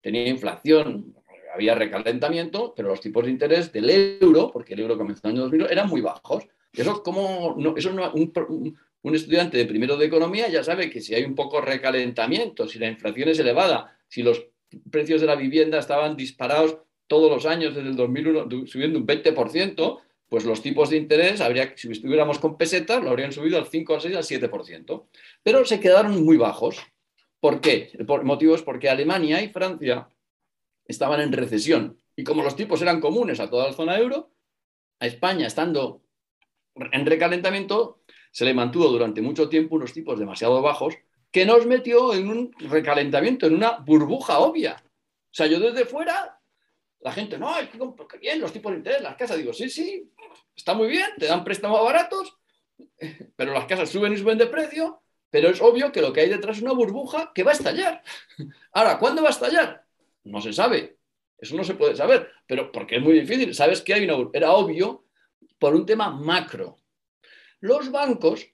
tenía 0.00 0.28
inflación, 0.28 1.14
había 1.54 1.74
recalentamiento, 1.74 2.74
pero 2.76 2.88
los 2.88 3.00
tipos 3.00 3.24
de 3.24 3.30
interés 3.30 3.72
del 3.72 4.18
euro, 4.20 4.50
porque 4.52 4.74
el 4.74 4.80
euro 4.80 4.98
comenzó 4.98 5.28
en 5.28 5.36
el 5.36 5.42
año 5.42 5.50
2000, 5.50 5.66
eran 5.70 5.88
muy 5.88 6.00
bajos. 6.00 6.44
Eso, 6.72 7.02
como 7.02 7.56
eso 7.76 7.90
un, 7.90 8.78
un, 9.02 9.14
estudiante 9.14 9.56
de 9.56 9.66
primero 9.66 9.96
de 9.96 10.06
economía 10.06 10.48
ya 10.48 10.64
sabe 10.64 10.90
que 10.90 11.00
si 11.00 11.14
hay 11.14 11.24
un 11.24 11.36
poco 11.36 11.60
recalentamiento, 11.60 12.66
si 12.66 12.78
la 12.80 12.88
inflación 12.88 13.28
es 13.28 13.38
elevada, 13.38 13.96
si 14.08 14.22
los 14.22 14.46
precios 14.90 15.20
de 15.20 15.28
la 15.28 15.36
vivienda 15.36 15.78
estaban 15.78 16.16
disparados 16.16 16.78
todos 17.06 17.30
los 17.30 17.46
años 17.46 17.74
desde 17.74 17.90
el 17.90 17.96
2001, 17.96 18.66
subiendo 18.66 18.98
un 18.98 19.06
20%, 19.06 20.00
pues 20.28 20.44
los 20.44 20.62
tipos 20.62 20.90
de 20.90 20.96
interés, 20.96 21.40
habría, 21.40 21.72
si 21.76 21.92
estuviéramos 21.92 22.40
con 22.40 22.56
pesetas, 22.56 23.02
lo 23.04 23.10
habrían 23.10 23.30
subido 23.30 23.56
al 23.58 23.66
5, 23.66 23.94
al 23.94 24.00
6, 24.00 24.16
al 24.16 24.24
7%. 24.24 25.04
Pero 25.42 25.64
se 25.64 25.78
quedaron 25.78 26.24
muy 26.24 26.36
bajos. 26.36 26.78
¿Por 27.38 27.60
qué? 27.60 27.90
El 27.92 28.06
motivo 28.24 28.54
es 28.54 28.62
porque 28.62 28.88
Alemania 28.88 29.42
y 29.42 29.48
Francia 29.48 30.08
estaban 30.86 31.20
en 31.20 31.32
recesión. 31.32 31.98
Y 32.16 32.24
como 32.24 32.42
los 32.42 32.56
tipos 32.56 32.80
eran 32.82 33.00
comunes 33.00 33.40
a 33.40 33.50
toda 33.50 33.68
la 33.68 33.72
zona 33.72 33.98
euro, 33.98 34.32
a 35.00 35.06
España 35.06 35.46
estando 35.46 36.02
en 36.76 37.06
recalentamiento, 37.06 38.02
se 38.30 38.44
le 38.44 38.54
mantuvo 38.54 38.88
durante 38.88 39.22
mucho 39.22 39.48
tiempo 39.48 39.76
unos 39.76 39.92
tipos 39.92 40.18
demasiado 40.18 40.60
bajos 40.60 40.94
que 41.30 41.46
nos 41.46 41.66
metió 41.66 42.14
en 42.14 42.28
un 42.28 42.52
recalentamiento, 42.58 43.46
en 43.46 43.54
una 43.54 43.78
burbuja 43.78 44.38
obvia. 44.38 44.76
O 44.86 45.34
sea, 45.34 45.46
yo 45.46 45.58
desde 45.58 45.84
fuera, 45.84 46.40
la 47.00 47.12
gente, 47.12 47.38
no, 47.38 47.58
es 47.58 47.68
que 47.68 48.18
bien, 48.18 48.40
los 48.40 48.52
tipos 48.52 48.72
de 48.72 48.78
interés, 48.78 49.02
las 49.02 49.16
casas, 49.16 49.36
digo, 49.36 49.52
sí, 49.52 49.68
sí, 49.68 50.12
está 50.54 50.74
muy 50.74 50.88
bien, 50.88 51.08
te 51.18 51.26
dan 51.26 51.42
préstamos 51.42 51.82
baratos, 51.82 52.36
pero 53.36 53.52
las 53.52 53.66
casas 53.66 53.90
suben 53.90 54.12
y 54.12 54.16
suben 54.16 54.38
de 54.38 54.46
precio, 54.46 55.02
pero 55.30 55.48
es 55.48 55.60
obvio 55.60 55.90
que 55.90 56.00
lo 56.00 56.12
que 56.12 56.20
hay 56.20 56.28
detrás 56.28 56.58
es 56.58 56.62
una 56.62 56.72
burbuja 56.72 57.32
que 57.34 57.42
va 57.42 57.50
a 57.50 57.54
estallar. 57.54 58.02
Ahora, 58.72 58.98
¿cuándo 58.98 59.22
va 59.22 59.28
a 59.28 59.32
estallar? 59.32 59.83
No 60.24 60.40
se 60.40 60.52
sabe. 60.52 60.98
Eso 61.38 61.56
no 61.56 61.64
se 61.64 61.74
puede 61.74 61.96
saber, 61.96 62.30
pero 62.46 62.72
porque 62.72 62.96
es 62.96 63.02
muy 63.02 63.18
difícil. 63.20 63.54
Sabes 63.54 63.82
que 63.82 63.94
hay 63.94 64.04
una, 64.04 64.30
era 64.32 64.52
obvio 64.52 65.04
por 65.58 65.74
un 65.74 65.84
tema 65.84 66.10
macro. 66.10 66.76
Los 67.60 67.90
bancos 67.90 68.48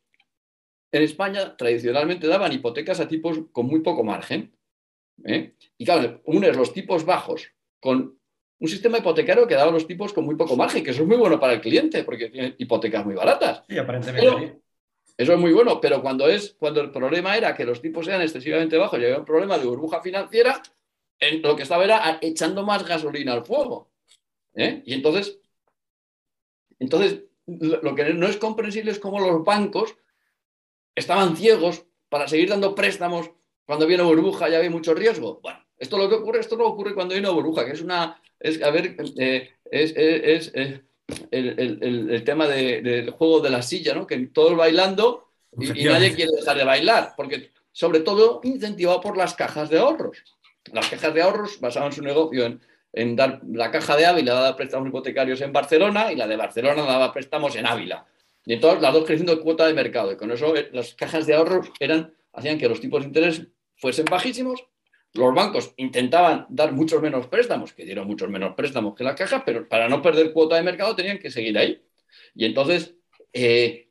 en 0.92 1.02
España 1.02 1.56
tradicionalmente 1.56 2.26
daban 2.26 2.52
hipotecas 2.52 3.00
a 3.00 3.08
tipos 3.08 3.38
con 3.52 3.66
muy 3.66 3.80
poco 3.80 4.02
margen. 4.02 4.56
¿eh? 5.24 5.54
Y 5.78 5.84
claro, 5.84 6.20
unes 6.24 6.56
los 6.56 6.72
tipos 6.72 7.04
bajos 7.04 7.52
con 7.78 8.18
un 8.58 8.68
sistema 8.68 8.98
hipotecario 8.98 9.46
que 9.46 9.54
daba 9.54 9.70
los 9.70 9.86
tipos 9.86 10.12
con 10.12 10.24
muy 10.24 10.36
poco 10.36 10.56
margen, 10.56 10.84
que 10.84 10.90
eso 10.90 11.02
es 11.02 11.08
muy 11.08 11.16
bueno 11.16 11.40
para 11.40 11.54
el 11.54 11.60
cliente, 11.60 12.04
porque 12.04 12.28
tiene 12.28 12.54
hipotecas 12.58 13.04
muy 13.06 13.14
baratas. 13.14 13.62
Sí, 13.68 13.78
aparentemente. 13.78 14.60
eso 15.16 15.32
es 15.32 15.38
muy 15.38 15.52
bueno, 15.52 15.80
pero 15.80 16.02
cuando, 16.02 16.28
es, 16.28 16.56
cuando 16.58 16.80
el 16.82 16.90
problema 16.90 17.36
era 17.36 17.54
que 17.54 17.64
los 17.64 17.80
tipos 17.80 18.06
eran 18.06 18.20
excesivamente 18.20 18.76
bajos 18.76 19.00
y 19.00 19.04
había 19.04 19.18
un 19.18 19.24
problema 19.24 19.56
de 19.56 19.64
burbuja 19.64 20.02
financiera, 20.02 20.60
lo 21.42 21.56
que 21.56 21.62
estaba 21.62 21.84
era 21.84 22.18
echando 22.22 22.64
más 22.64 22.86
gasolina 22.86 23.32
al 23.32 23.44
fuego. 23.44 23.90
¿eh? 24.54 24.82
Y 24.86 24.94
entonces, 24.94 25.38
entonces, 26.78 27.24
lo 27.46 27.94
que 27.94 28.14
no 28.14 28.26
es 28.26 28.36
comprensible 28.36 28.90
es 28.90 28.98
cómo 28.98 29.20
los 29.20 29.44
bancos 29.44 29.96
estaban 30.94 31.36
ciegos 31.36 31.84
para 32.08 32.28
seguir 32.28 32.48
dando 32.48 32.74
préstamos 32.74 33.30
cuando 33.64 33.86
viene 33.86 34.02
burbuja 34.02 34.48
y 34.48 34.54
había 34.54 34.70
mucho 34.70 34.94
riesgo. 34.94 35.40
Bueno, 35.42 35.60
esto 35.78 35.96
lo 35.98 36.08
que 36.08 36.16
ocurre, 36.16 36.40
esto 36.40 36.56
no 36.56 36.66
ocurre 36.66 36.94
cuando 36.94 37.14
hay 37.14 37.20
una 37.20 37.30
burbuja, 37.30 37.64
que 37.64 37.72
es 37.72 37.80
una, 37.80 38.20
es, 38.38 38.62
a 38.62 38.70
ver, 38.70 38.96
eh, 39.18 39.50
es, 39.70 40.52
eh, 40.54 40.82
el, 41.30 42.22
tema 42.24 42.48
del 42.48 43.10
juego 43.10 43.40
de 43.40 43.50
la 43.50 43.62
silla, 43.62 43.94
¿no? 43.94 44.06
Que 44.06 44.18
todos 44.26 44.56
bailando 44.56 45.28
y, 45.58 45.84
nadie 45.84 46.14
quiere 46.14 46.32
dejar 46.36 46.56
de 46.56 46.64
bailar, 46.64 47.14
porque 47.16 47.50
sobre 47.72 48.00
todo 48.00 48.40
incentivado 48.42 49.00
por 49.00 49.16
las 49.16 49.34
cajas 49.34 49.70
de 49.70 49.78
ahorros. 49.78 50.18
Las 50.72 50.88
cajas 50.88 51.14
de 51.14 51.22
ahorros 51.22 51.60
basaban 51.60 51.92
su 51.92 52.02
negocio 52.02 52.58
en, 52.92 53.16
dar 53.16 53.40
la 53.48 53.70
caja 53.70 53.96
de 53.96 54.06
Ávila 54.06 54.34
daba 54.34 54.56
préstamos 54.56 54.88
hipotecarios 54.88 55.40
en 55.40 55.52
Barcelona 55.52 56.12
y 56.12 56.16
la 56.16 56.26
de 56.26 56.36
Barcelona 56.36 56.82
daba 56.82 57.12
préstamos 57.12 57.56
en 57.56 57.66
Ávila. 57.66 58.06
Y 58.44 58.54
entonces 58.54 58.80
las 58.82 58.92
dos 58.92 59.04
creciendo 59.04 59.40
cuota 59.40 59.66
de 59.66 59.74
mercado. 59.74 60.12
Y 60.12 60.16
con 60.16 60.30
eso 60.30 60.56
eh, 60.56 60.70
las 60.72 60.94
cajas 60.94 61.26
de 61.26 61.34
ahorro 61.34 61.62
eran, 61.78 62.12
hacían 62.32 62.58
que 62.58 62.68
los 62.68 62.80
tipos 62.80 63.02
de 63.02 63.08
interés 63.08 63.46
fuesen 63.76 64.06
bajísimos. 64.06 64.64
Los 65.12 65.34
bancos 65.34 65.74
intentaban 65.76 66.46
dar 66.48 66.72
muchos 66.72 67.02
menos 67.02 67.26
préstamos, 67.26 67.72
que 67.72 67.84
dieron 67.84 68.06
muchos 68.06 68.28
menos 68.28 68.54
préstamos 68.54 68.94
que 68.94 69.02
las 69.02 69.16
cajas, 69.16 69.42
pero 69.44 69.68
para 69.68 69.88
no 69.88 70.00
perder 70.00 70.32
cuota 70.32 70.56
de 70.56 70.62
mercado 70.62 70.94
tenían 70.94 71.18
que 71.18 71.30
seguir 71.30 71.58
ahí. 71.58 71.82
Y 72.34 72.44
entonces, 72.44 72.94
eh, 73.32 73.88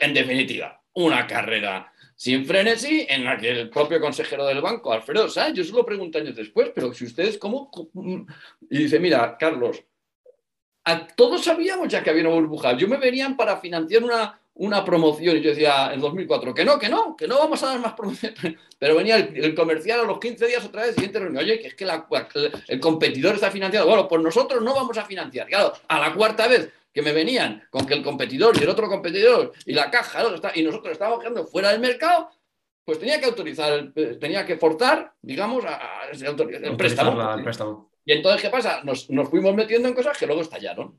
en 0.00 0.14
definitiva, 0.14 0.82
una 0.94 1.26
carrera 1.26 1.92
sin 2.20 2.44
frenesí 2.44 3.06
en 3.08 3.24
la 3.24 3.38
que 3.38 3.48
el 3.48 3.70
propio 3.70 3.98
consejero 3.98 4.44
del 4.44 4.60
banco, 4.60 4.92
Alfredo 4.92 5.26
¿sabes? 5.30 5.54
yo 5.54 5.64
se 5.64 5.72
lo 5.72 5.86
pregunto 5.86 6.18
años 6.18 6.36
después, 6.36 6.70
pero 6.74 6.92
si 6.92 7.06
ustedes, 7.06 7.38
¿cómo? 7.38 7.70
Y 8.68 8.76
dice, 8.76 9.00
mira, 9.00 9.38
Carlos, 9.38 9.82
todos 11.16 11.42
sabíamos 11.42 11.88
ya 11.88 12.02
que 12.02 12.10
había 12.10 12.24
una 12.24 12.34
burbuja. 12.34 12.76
Yo 12.76 12.88
me 12.88 12.98
venían 12.98 13.38
para 13.38 13.56
financiar 13.56 14.04
una, 14.04 14.38
una 14.52 14.84
promoción 14.84 15.38
y 15.38 15.40
yo 15.40 15.48
decía 15.48 15.94
en 15.94 16.00
2004 16.02 16.52
que 16.52 16.62
no, 16.62 16.78
que 16.78 16.90
no, 16.90 17.16
que 17.16 17.26
no 17.26 17.38
vamos 17.38 17.62
a 17.62 17.68
dar 17.68 17.80
más 17.80 17.94
promoción. 17.94 18.34
Pero 18.78 18.96
venía 18.96 19.16
el, 19.16 19.54
comercial 19.54 20.00
a 20.00 20.04
los 20.04 20.20
15 20.20 20.46
días 20.46 20.62
otra 20.62 20.82
vez, 20.82 20.96
siguiente 20.96 21.20
reunión, 21.20 21.42
oye, 21.42 21.58
que 21.58 21.68
es 21.68 21.74
que 21.74 21.88
el, 22.68 22.80
competidor 22.80 23.36
está 23.36 23.50
financiado. 23.50 23.86
Bueno, 23.86 24.06
pues 24.06 24.20
nosotros 24.20 24.62
no 24.62 24.74
vamos 24.74 24.98
a 24.98 25.06
financiar. 25.06 25.46
Claro, 25.46 25.72
a 25.88 25.98
la 25.98 26.12
cuarta 26.12 26.48
vez 26.48 26.70
que 26.92 27.02
me 27.02 27.12
venían 27.12 27.62
con 27.70 27.86
que 27.86 27.94
el 27.94 28.02
competidor 28.02 28.56
y 28.58 28.62
el 28.62 28.68
otro 28.68 28.88
competidor 28.88 29.52
y 29.64 29.72
la 29.72 29.90
caja 29.90 30.24
y 30.54 30.62
nosotros 30.62 30.92
estábamos 30.92 31.20
quedando 31.20 31.46
fuera 31.46 31.70
del 31.70 31.80
mercado, 31.80 32.30
pues 32.84 32.98
tenía 32.98 33.20
que 33.20 33.26
autorizar, 33.26 33.92
tenía 34.18 34.44
que 34.44 34.56
forzar, 34.56 35.14
digamos, 35.22 35.64
a, 35.64 36.10
el 36.10 36.76
préstamo. 36.76 37.90
Y 38.04 38.12
entonces, 38.12 38.42
¿qué 38.42 38.50
pasa? 38.50 38.82
Nos, 38.82 39.06
fuimos 39.28 39.54
metiendo 39.54 39.88
en 39.88 39.94
cosas 39.94 40.18
que 40.18 40.26
luego 40.26 40.42
estallaron. 40.42 40.98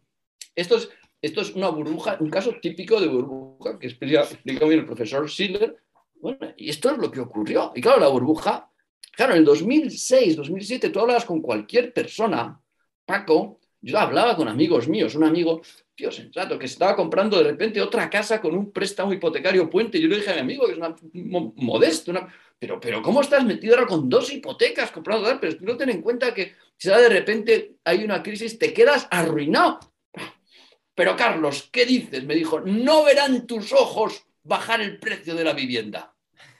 Esto 0.55 0.77
es, 0.77 0.89
esto 1.21 1.41
es 1.41 1.53
una 1.55 1.69
burbuja, 1.69 2.17
un 2.19 2.29
caso 2.29 2.53
típico 2.61 2.99
de 2.99 3.07
burbuja 3.07 3.77
que 3.79 3.87
explica, 3.87 4.25
bien 4.43 4.71
el 4.71 4.85
profesor 4.85 5.29
Schiller. 5.29 5.75
Bueno, 6.15 6.53
y 6.55 6.69
esto 6.69 6.91
es 6.91 6.97
lo 6.97 7.11
que 7.11 7.19
ocurrió. 7.19 7.71
Y 7.75 7.81
claro, 7.81 7.99
la 7.99 8.07
burbuja, 8.07 8.69
claro, 9.11 9.33
en 9.33 9.39
el 9.39 9.45
2006, 9.45 10.35
2007, 10.37 10.89
tú 10.89 10.99
hablabas 10.99 11.25
con 11.25 11.41
cualquier 11.41 11.91
persona, 11.91 12.61
Paco, 13.05 13.59
yo 13.81 13.99
hablaba 13.99 14.35
con 14.35 14.47
amigos 14.47 14.87
míos, 14.87 15.15
un 15.15 15.23
amigo, 15.23 15.61
tío 15.95 16.11
sensato, 16.11 16.57
que 16.59 16.67
estaba 16.67 16.95
comprando 16.95 17.37
de 17.37 17.45
repente 17.45 17.81
otra 17.81 18.09
casa 18.09 18.39
con 18.39 18.55
un 18.55 18.71
préstamo 18.71 19.11
hipotecario 19.11 19.69
puente. 19.69 19.99
Yo 19.99 20.07
le 20.07 20.17
dije 20.17 20.29
a 20.29 20.35
mi 20.35 20.41
amigo, 20.41 20.67
que 20.67 20.73
es 20.73 20.77
una, 20.77 20.95
modesto, 21.55 22.11
una, 22.11 22.31
pero, 22.59 22.79
pero 22.79 23.01
¿cómo 23.01 23.21
estás 23.21 23.43
metido 23.43 23.73
ahora 23.73 23.87
con 23.87 24.07
dos 24.07 24.31
hipotecas 24.31 24.91
comprando? 24.91 25.35
Pero 25.41 25.57
no 25.61 25.75
ten 25.75 25.89
en 25.89 26.01
cuenta 26.01 26.33
que 26.33 26.53
si 26.77 26.89
de 26.89 27.09
repente 27.09 27.77
hay 27.83 28.03
una 28.03 28.21
crisis, 28.21 28.59
te 28.59 28.71
quedas 28.71 29.07
arruinado. 29.09 29.79
Pero 30.93 31.15
Carlos, 31.15 31.69
¿qué 31.71 31.85
dices? 31.85 32.23
Me 32.23 32.35
dijo, 32.35 32.59
no 32.59 33.03
verán 33.03 33.47
tus 33.47 33.73
ojos 33.73 34.23
bajar 34.43 34.81
el 34.81 34.99
precio 34.99 35.33
de 35.33 35.43
la 35.43 35.53
vivienda. 35.53 36.13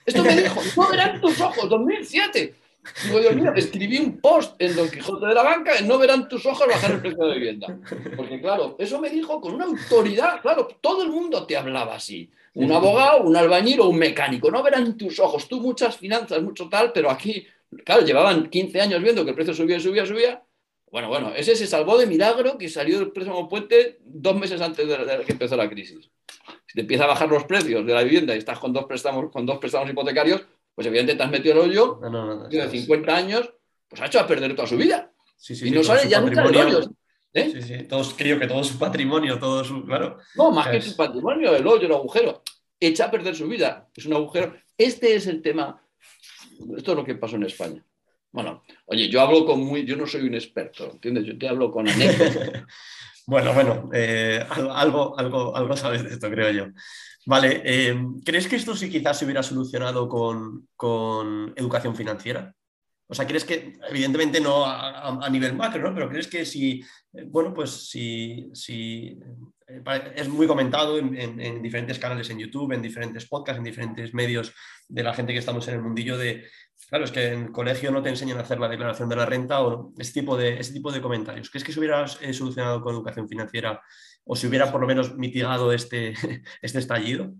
Esto 0.04 0.24
me 0.24 0.34
dijo, 0.34 0.60
no 0.76 0.88
verán 0.88 1.20
tus 1.20 1.40
ojos, 1.40 1.68
2007. 1.68 2.61
Digo, 3.04 3.20
Dios 3.20 3.34
mío, 3.36 3.52
escribí 3.54 3.98
un 3.98 4.20
post 4.20 4.54
en 4.60 4.74
Don 4.74 4.90
Quijote 4.90 5.26
de 5.26 5.34
la 5.34 5.42
Banca 5.42 5.76
en 5.78 5.86
no 5.86 5.98
verán 5.98 6.28
tus 6.28 6.44
ojos 6.46 6.66
bajar 6.66 6.92
el 6.92 7.00
precio 7.00 7.22
de 7.22 7.28
la 7.28 7.34
vivienda. 7.34 7.78
Porque 8.16 8.40
claro, 8.40 8.76
eso 8.78 9.00
me 9.00 9.08
dijo 9.08 9.40
con 9.40 9.54
una 9.54 9.66
autoridad, 9.66 10.40
claro, 10.40 10.68
todo 10.80 11.02
el 11.02 11.10
mundo 11.10 11.46
te 11.46 11.56
hablaba 11.56 11.94
así 11.94 12.30
un 12.54 12.70
abogado, 12.70 13.22
un 13.22 13.36
albañil 13.36 13.80
o 13.80 13.88
un 13.88 13.98
mecánico. 13.98 14.50
No 14.50 14.62
verán 14.62 14.96
tus 14.96 15.18
ojos, 15.18 15.48
tú 15.48 15.60
muchas 15.60 15.96
finanzas, 15.96 16.42
mucho 16.42 16.68
tal, 16.68 16.92
pero 16.92 17.10
aquí, 17.10 17.46
claro, 17.84 18.04
llevaban 18.04 18.48
15 18.50 18.80
años 18.80 19.02
viendo 19.02 19.24
que 19.24 19.30
el 19.30 19.36
precio 19.36 19.54
subía, 19.54 19.80
subía, 19.80 20.04
subía. 20.04 20.42
Bueno, 20.90 21.08
bueno, 21.08 21.32
ese 21.34 21.56
se 21.56 21.66
salvó 21.66 21.96
de 21.96 22.06
milagro 22.06 22.58
que 22.58 22.68
salió 22.68 22.98
del 22.98 23.12
préstamo 23.12 23.48
puente 23.48 23.98
dos 24.04 24.36
meses 24.36 24.60
antes 24.60 24.86
de, 24.86 25.22
que 25.24 25.32
empezó 25.32 25.56
la 25.56 25.68
crisis. 25.68 26.10
Si 26.66 26.74
te 26.74 26.82
empieza 26.82 27.04
a 27.04 27.08
bajar 27.08 27.30
los 27.30 27.44
precios 27.44 27.86
de 27.86 27.94
la 27.94 28.02
vivienda 28.02 28.34
y 28.34 28.38
estás 28.38 28.58
con 28.58 28.74
dos 28.74 28.84
préstamos, 28.84 29.30
con 29.30 29.46
dos 29.46 29.58
préstamos 29.58 29.88
hipotecarios, 29.88 30.42
pues 30.74 30.86
evidentemente 30.86 31.18
te 31.18 31.22
has 31.24 31.30
metido 31.30 31.54
el 31.54 31.70
hoyo, 31.70 32.00
de 32.48 32.68
50 32.68 33.16
años, 33.16 33.52
pues 33.88 34.00
ha 34.02 34.06
hecho 34.06 34.20
a 34.20 34.26
perder 34.26 34.54
toda 34.54 34.68
su 34.68 34.76
vida. 34.76 35.12
y 35.48 35.70
no 35.70 35.82
sale 35.82 36.08
ya 36.08 36.20
nunca 36.20 36.44
el 36.44 36.56
hoyo. 36.56 36.80
¿Eh? 37.34 37.50
Sí, 37.50 37.62
sí, 37.62 37.82
todos, 37.84 38.14
creo 38.14 38.38
que 38.38 38.46
todo 38.46 38.62
su 38.62 38.78
patrimonio, 38.78 39.38
todo 39.38 39.64
su, 39.64 39.84
claro. 39.84 40.18
No, 40.34 40.50
más 40.50 40.68
que 40.68 40.82
su 40.82 40.94
patrimonio, 40.94 41.54
el 41.56 41.66
hoyo, 41.66 41.86
el 41.86 41.92
agujero. 41.92 42.42
echa 42.78 43.06
a 43.06 43.10
perder 43.10 43.34
su 43.34 43.48
vida. 43.48 43.88
Es 43.94 44.04
un 44.04 44.12
agujero. 44.12 44.54
Este 44.76 45.14
es 45.14 45.26
el 45.26 45.40
tema. 45.40 45.82
Esto 46.76 46.92
es 46.92 46.96
lo 46.96 47.04
que 47.04 47.14
pasó 47.14 47.36
en 47.36 47.44
España. 47.44 47.82
Bueno, 48.32 48.62
oye, 48.86 49.08
yo 49.08 49.20
hablo 49.20 49.46
con 49.46 49.60
muy. 49.60 49.84
Yo 49.84 49.96
no 49.96 50.06
soy 50.06 50.22
un 50.22 50.34
experto, 50.34 50.90
¿entiendes? 50.90 51.24
Yo 51.24 51.38
te 51.38 51.48
hablo 51.48 51.70
con 51.70 51.88
anécdotas. 51.88 52.64
bueno, 53.26 53.54
bueno, 53.54 53.90
eh, 53.94 54.44
algo, 54.50 55.18
algo, 55.18 55.56
algo 55.56 55.76
sabes 55.76 56.04
de 56.04 56.10
esto, 56.10 56.30
creo 56.30 56.50
yo. 56.50 56.66
Vale, 57.24 57.62
eh, 57.64 57.94
¿crees 58.24 58.48
que 58.48 58.56
esto 58.56 58.74
sí 58.74 58.90
quizás 58.90 59.18
se 59.18 59.24
hubiera 59.24 59.42
solucionado 59.42 60.08
con, 60.08 60.68
con 60.76 61.52
educación 61.56 61.94
financiera? 61.94 62.54
O 63.12 63.14
sea, 63.14 63.26
¿crees 63.26 63.44
que, 63.44 63.78
evidentemente 63.90 64.40
no 64.40 64.64
a, 64.64 65.28
nivel 65.28 65.54
macro, 65.54 65.82
¿no? 65.82 65.94
Pero 65.94 66.08
crees 66.08 66.28
que 66.28 66.46
si, 66.46 66.80
eh, 67.12 67.24
bueno, 67.26 67.52
pues 67.52 67.90
si, 67.90 68.50
si 68.54 69.18
eh, 69.68 70.12
es 70.16 70.28
muy 70.30 70.46
comentado 70.46 70.98
en, 70.98 71.62
diferentes 71.62 71.98
canales 71.98 72.30
en 72.30 72.38
YouTube, 72.38 72.72
en 72.72 72.80
diferentes 72.80 73.28
podcasts, 73.28 73.58
en 73.58 73.64
diferentes 73.64 74.14
medios 74.14 74.54
de 74.88 75.02
la 75.02 75.12
gente 75.12 75.34
que 75.34 75.40
estamos 75.40 75.68
en 75.68 75.74
el 75.74 75.82
mundillo 75.82 76.16
de, 76.16 76.48
claro, 76.88 77.04
es 77.04 77.12
que 77.12 77.32
en 77.32 77.42
el 77.42 77.52
colegio 77.52 77.90
no 77.90 78.02
te 78.02 78.08
enseñan 78.08 78.38
a 78.38 78.42
hacer 78.42 78.58
la 78.58 78.68
declaración 78.68 79.10
de 79.10 79.16
la 79.16 79.26
renta 79.26 79.60
o 79.62 79.92
ese 79.98 80.14
tipo 80.14 80.34
de, 80.34 80.58
ese 80.58 80.72
tipo 80.72 80.90
de 80.90 81.02
comentarios. 81.02 81.50
¿Crees 81.50 81.64
que 81.64 81.72
se 81.72 81.80
hubiera 81.80 82.06
eh, 82.22 82.32
solucionado 82.32 82.80
con 82.80 82.94
educación 82.94 83.28
financiera 83.28 83.78
o 84.24 84.36
si 84.36 84.46
hubiera 84.46 84.70
por 84.70 84.80
lo 84.80 84.86
menos 84.86 85.16
mitigado 85.16 85.72
este, 85.72 86.14
este 86.62 86.78
estallido? 86.78 87.34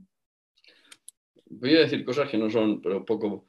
Voy 1.47 1.77
a 1.77 1.81
decir 1.81 2.05
cosas 2.05 2.31
que 2.31 2.39
no 2.39 2.49
son, 2.51 2.81
pero 2.81 3.05
poco 3.05 3.47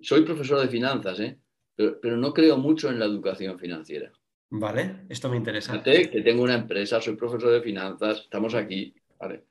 soy 0.00 0.22
profesor 0.22 0.60
de 0.60 0.68
finanzas, 0.68 1.20
¿eh? 1.20 1.38
pero, 1.74 2.16
no 2.16 2.32
creo 2.32 2.56
mucho 2.56 2.90
en 2.90 2.98
la 2.98 3.04
educación 3.06 3.58
financiera. 3.58 4.12
Vale, 4.50 5.04
esto 5.08 5.28
me 5.28 5.36
interesa. 5.36 5.72
Fíjate 5.72 6.10
que 6.10 6.22
tengo 6.22 6.42
una 6.42 6.54
empresa, 6.54 7.00
soy 7.00 7.16
profesor 7.16 7.50
de 7.50 7.60
finanzas, 7.60 8.20
estamos 8.20 8.54
aquí, 8.54 8.94
¿vale? 9.18 9.44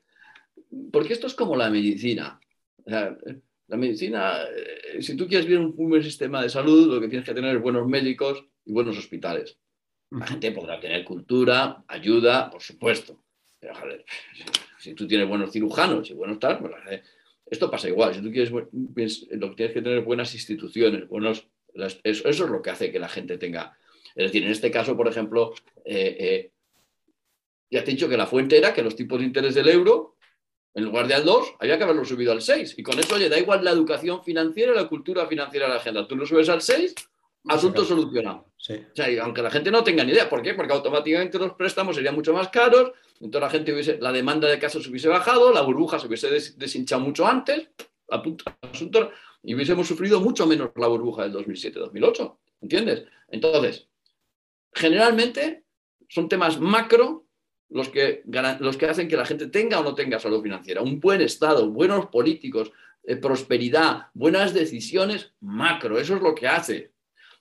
Porque 0.92 1.14
esto 1.14 1.28
es 1.28 1.34
como 1.36 1.56
la 1.56 1.70
medicina. 1.70 2.40
la 2.86 3.78
medicina, 3.78 4.44
eh, 4.44 5.02
si 5.02 5.18
tú 5.18 5.28
quieres 5.28 5.48
ver 5.48 5.60
un 5.60 5.76
buen 5.76 6.04
sistema 6.04 6.42
de 6.42 6.50
salud, 6.50 6.94
lo 6.94 7.02
que 7.02 7.10
tienes 7.10 7.28
que 7.28 7.34
tener 7.34 7.56
es 7.56 7.62
buenos 7.62 7.88
médicos 7.88 8.46
y 8.64 8.72
buenos 8.72 8.98
hospitales. 8.98 9.58
La 10.18 10.28
gente 10.28 10.52
podrá 10.52 10.80
tener 10.80 11.04
cultura, 11.04 11.84
ayuda, 11.88 12.50
por 12.50 12.62
supuesto. 12.62 13.20
Pero, 13.60 13.76
joder, 13.76 14.06
si 14.80 14.94
tú 14.94 15.08
tienes 15.08 15.28
buenos 15.28 15.52
cirujanos 15.52 16.10
y 16.10 16.14
buenos 16.14 16.40
tal, 16.40 16.60
pues 16.60 16.74
esto 17.46 17.70
pasa 17.70 17.90
igual. 17.90 18.14
Si 18.14 18.22
tú 18.22 18.32
quieres, 18.32 18.52
lo 18.52 19.50
que 19.50 19.56
tienes 19.56 19.74
que 19.74 19.82
tener 19.82 20.02
buenas 20.02 20.34
instituciones, 20.34 21.08
buenos, 21.08 21.48
eso, 22.04 22.30
es 22.30 22.40
lo 22.40 22.62
que 22.62 22.70
hace 22.70 22.92
que 22.92 23.00
la 23.00 23.10
gente 23.10 23.38
tenga. 23.38 23.78
Es 24.16 24.28
decir, 24.28 24.44
en 24.44 24.52
este 24.52 24.72
caso, 24.72 24.96
por 24.96 25.08
ejemplo, 25.08 25.54
eh, 25.84 26.16
eh, 26.20 26.52
ya 27.70 27.84
te 27.84 27.92
he 27.92 27.94
dicho 27.96 28.08
que 28.08 28.18
la 28.18 28.28
fuente 28.28 28.58
era 28.58 28.74
que 28.74 28.84
los 28.84 28.96
tipos 28.96 29.20
de 29.20 29.26
interés 29.26 29.54
del 29.56 29.68
euro, 29.68 30.16
en 30.74 30.86
lugar 30.86 31.08
de 31.08 31.16
al 31.16 31.26
2, 31.26 31.56
había 31.60 31.78
que 31.78 31.84
haberlo 31.84 32.06
subido 32.06 32.32
al 32.32 32.42
6. 32.42 32.76
Y 32.78 32.84
con 32.84 32.98
eso, 33.00 33.16
oye, 33.16 33.28
da 33.28 33.38
igual 33.38 33.64
la 33.66 33.72
educación 33.72 34.24
financiera 34.24 34.74
la 34.74 34.88
cultura 34.88 35.28
financiera 35.28 35.68
de 35.68 35.74
la 35.74 35.80
agenda. 35.80 36.08
Tú 36.08 36.16
lo 36.16 36.26
subes 36.26 36.48
al 36.48 36.62
6 36.62 36.96
asunto 37.50 37.86
solucionado. 37.86 38.52
aunque 39.22 39.42
la 39.42 39.52
gente 39.52 39.72
no 39.72 39.84
tenga 39.84 40.04
ni 40.04 40.12
idea. 40.12 40.30
¿Por 40.30 40.42
qué? 40.42 40.54
Porque 40.54 40.74
automáticamente 40.74 41.38
los 41.38 41.54
préstamos 41.54 41.96
serían 41.96 42.16
mucho 42.16 42.34
más 42.34 42.50
caros, 42.50 42.92
entonces 43.20 43.42
la 43.42 43.50
gente 43.50 43.74
hubiese, 43.74 43.98
la 44.00 44.12
demanda 44.12 44.48
de 44.48 44.60
casos 44.60 44.84
se 44.84 44.90
hubiese 44.90 45.08
bajado, 45.08 45.54
la 45.54 45.62
burbuja 45.62 46.00
se 46.00 46.08
hubiese 46.08 46.30
deshinchado 46.58 47.02
mucho 47.02 47.28
antes, 47.28 47.70
asunto, 48.10 49.12
y 49.44 49.56
hubiésemos 49.56 49.88
sufrido 49.88 50.20
mucho 50.20 50.46
menos 50.48 50.72
la 50.76 50.88
burbuja 50.88 51.24
del 51.24 51.34
2007-2008. 51.34 52.38
¿Entiendes? 52.62 53.06
Entonces, 53.28 53.88
generalmente 54.74 55.66
son 56.10 56.28
temas 56.28 56.60
macro 56.60 57.26
los 57.70 57.90
que, 57.90 58.24
los 58.60 58.78
que 58.78 58.86
hacen 58.86 59.08
que 59.08 59.18
la 59.18 59.26
gente 59.26 59.48
tenga 59.48 59.80
o 59.80 59.84
no 59.84 59.96
tenga 59.96 60.20
salud 60.20 60.42
financiera. 60.42 60.82
Un 60.82 61.00
buen 61.00 61.22
Estado, 61.22 61.70
buenos 61.70 62.08
políticos, 62.08 62.72
eh, 63.04 63.18
prosperidad, 63.18 64.08
buenas 64.14 64.54
decisiones, 64.54 65.34
macro. 65.42 66.00
Eso 66.00 66.16
es 66.16 66.22
lo 66.22 66.34
que 66.34 66.48
hace. 66.48 66.95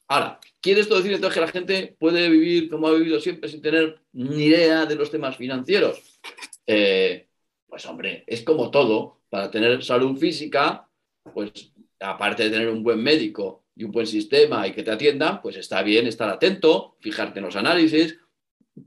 Ahora, 0.08 0.38
¿quiere 0.60 0.80
esto 0.80 0.96
decir 0.96 1.12
entonces 1.12 1.34
que 1.34 1.46
la 1.46 1.52
gente 1.52 1.96
puede 1.98 2.28
vivir 2.28 2.68
como 2.68 2.88
ha 2.88 2.92
vivido 2.92 3.20
siempre 3.20 3.48
sin 3.48 3.62
tener 3.62 4.00
ni 4.12 4.44
idea 4.44 4.86
de 4.86 4.96
los 4.96 5.10
temas 5.10 5.36
financieros? 5.36 6.20
Eh, 6.66 7.28
pues 7.66 7.86
hombre, 7.86 8.24
es 8.26 8.42
como 8.42 8.70
todo. 8.70 9.20
Para 9.30 9.50
tener 9.50 9.82
salud 9.82 10.16
física, 10.16 10.88
pues 11.32 11.72
aparte 11.98 12.44
de 12.44 12.50
tener 12.50 12.68
un 12.68 12.82
buen 12.82 13.02
médico 13.02 13.64
y 13.74 13.84
un 13.84 13.90
buen 13.90 14.06
sistema 14.06 14.66
y 14.68 14.72
que 14.72 14.82
te 14.82 14.92
atiendan, 14.92 15.40
pues 15.42 15.56
está 15.56 15.82
bien 15.82 16.06
estar 16.06 16.28
atento, 16.28 16.96
fijarte 17.00 17.40
en 17.40 17.46
los 17.46 17.56
análisis, 17.56 18.16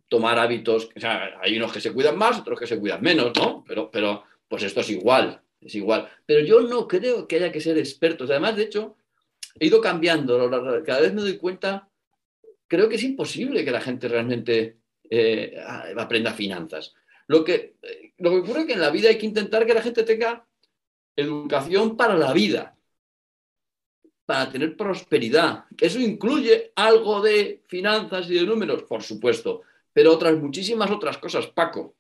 tomar 0.08 0.40
hábitos, 0.40 0.90
o 0.96 1.00
sea, 1.00 1.38
hay 1.42 1.58
unos 1.58 1.74
que 1.74 1.82
se 1.82 1.92
cuidan 1.92 2.18
más, 2.18 2.40
otros 2.40 2.60
que 2.60 2.68
se 2.68 2.80
cuidan 2.80 3.02
menos, 3.02 3.32
¿no? 3.36 3.64
Pero, 3.68 3.92
pero 3.92 4.24
pues 4.48 4.64
esto 4.64 4.82
es 4.82 4.90
igual, 4.90 5.42
es 5.60 5.76
igual. 5.76 6.10
Pero 6.26 6.46
yo 6.46 6.62
no 6.62 6.88
creo 6.88 7.28
que 7.28 7.38
haya 7.38 7.52
que 7.52 7.62
ser 7.62 7.78
expertos. 7.78 8.30
Además, 8.30 8.56
de 8.56 8.64
hecho, 8.64 8.96
he 9.60 9.68
ido 9.68 9.82
cambiando, 9.82 10.50
cada 10.86 11.02
vez 11.02 11.14
me 11.14 11.22
doy 11.22 11.38
cuenta, 11.38 11.90
creo 12.68 12.90
que 12.90 12.96
es 12.96 13.04
imposible 13.04 13.64
que 13.64 13.72
la 13.72 13.82
gente 13.82 14.08
realmente 14.08 14.78
eh, 15.10 15.62
aprenda 15.98 16.34
finanzas. 16.34 16.94
Lo 17.28 17.44
que, 17.44 17.76
lo 18.18 18.32
que 18.32 18.38
ocurre 18.38 18.62
es 18.62 18.66
que 18.68 18.74
en 18.74 18.82
la 18.82 18.90
vida 18.90 19.10
hay 19.10 19.18
que 19.18 19.26
intentar 19.26 19.66
que 19.66 19.74
la 19.74 19.82
gente 19.82 20.04
tenga 20.04 20.46
educación 21.16 21.98
para 21.98 22.16
la 22.16 22.32
vida, 22.32 22.78
para 24.26 24.50
tener 24.50 24.78
prosperidad. 24.78 25.66
Eso 25.78 26.00
incluye 26.00 26.72
algo 26.76 27.22
de 27.22 27.64
finanzas 27.68 28.30
y 28.30 28.36
de 28.36 28.46
números, 28.46 28.84
por 28.84 29.04
supuesto, 29.04 29.62
pero 29.92 30.14
otras 30.14 30.38
muchísimas 30.38 30.92
otras 30.92 31.18
cosas, 31.18 31.48
Paco, 31.48 31.96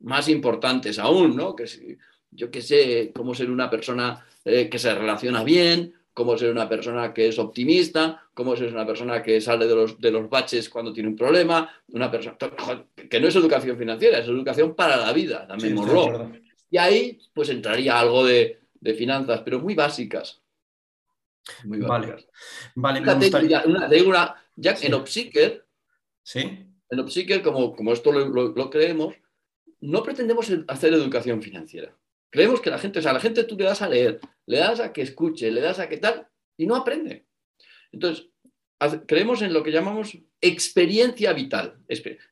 más 0.00 0.28
importantes 0.28 0.98
aún, 0.98 1.36
¿no? 1.36 1.56
Que 1.56 1.96
yo 2.30 2.50
qué 2.50 2.60
sé, 2.60 3.12
cómo 3.14 3.34
ser 3.34 3.50
una 3.50 3.70
persona 3.70 4.24
eh, 4.44 4.68
que 4.68 4.78
se 4.78 4.94
relaciona 4.94 5.42
bien, 5.42 5.94
cómo 6.18 6.36
ser 6.36 6.50
una 6.50 6.68
persona 6.68 7.14
que 7.14 7.28
es 7.28 7.38
optimista, 7.38 8.28
cómo 8.34 8.56
ser 8.56 8.72
una 8.72 8.84
persona 8.84 9.22
que 9.22 9.40
sale 9.40 9.68
de 9.68 9.76
los, 9.76 10.00
de 10.00 10.10
los 10.10 10.28
baches 10.28 10.68
cuando 10.68 10.92
tiene 10.92 11.08
un 11.08 11.14
problema, 11.14 11.72
una 11.92 12.10
persona 12.10 12.36
que 13.08 13.20
no 13.20 13.28
es 13.28 13.36
educación 13.36 13.78
financiera, 13.78 14.18
es 14.18 14.26
educación 14.26 14.74
para 14.74 14.96
la 14.96 15.12
vida, 15.12 15.46
también 15.46 15.78
Y 16.68 16.76
ahí 16.76 17.20
pues 17.32 17.50
entraría 17.50 18.00
algo 18.00 18.26
de, 18.26 18.58
finanzas, 18.96 19.42
pero 19.44 19.60
muy 19.60 19.76
básicas. 19.76 20.42
Muy 21.62 21.78
básicas. 21.78 22.26
Vale, 22.74 23.00
vale 23.00 24.10
ya 24.56 24.74
en 24.82 24.94
Opsiker, 24.94 25.66
¿Sí? 26.24 26.40
en 26.90 26.98
Opsiker, 26.98 27.42
como, 27.42 27.76
como 27.76 27.92
esto 27.92 28.10
lo 28.10 28.70
creemos, 28.70 29.14
no 29.82 30.02
pretendemos 30.02 30.50
hacer 30.66 30.92
educación 30.94 31.40
financiera. 31.40 31.96
Creemos 32.30 32.60
que 32.60 32.70
la 32.70 32.78
gente, 32.78 32.98
o 32.98 33.02
sea, 33.02 33.12
la 33.12 33.20
gente 33.20 33.44
tú 33.44 33.56
le 33.56 33.64
das 33.64 33.82
a 33.82 33.88
leer, 33.88 34.20
le 34.46 34.58
das 34.58 34.80
a 34.80 34.92
que 34.92 35.02
escuche, 35.02 35.50
le 35.50 35.60
das 35.60 35.78
a 35.78 35.88
que 35.88 35.96
tal, 35.96 36.28
y 36.56 36.66
no 36.66 36.76
aprende. 36.76 37.26
Entonces, 37.92 38.28
creemos 39.06 39.42
en 39.42 39.52
lo 39.52 39.62
que 39.62 39.72
llamamos 39.72 40.16
experiencia 40.40 41.32
vital. 41.32 41.78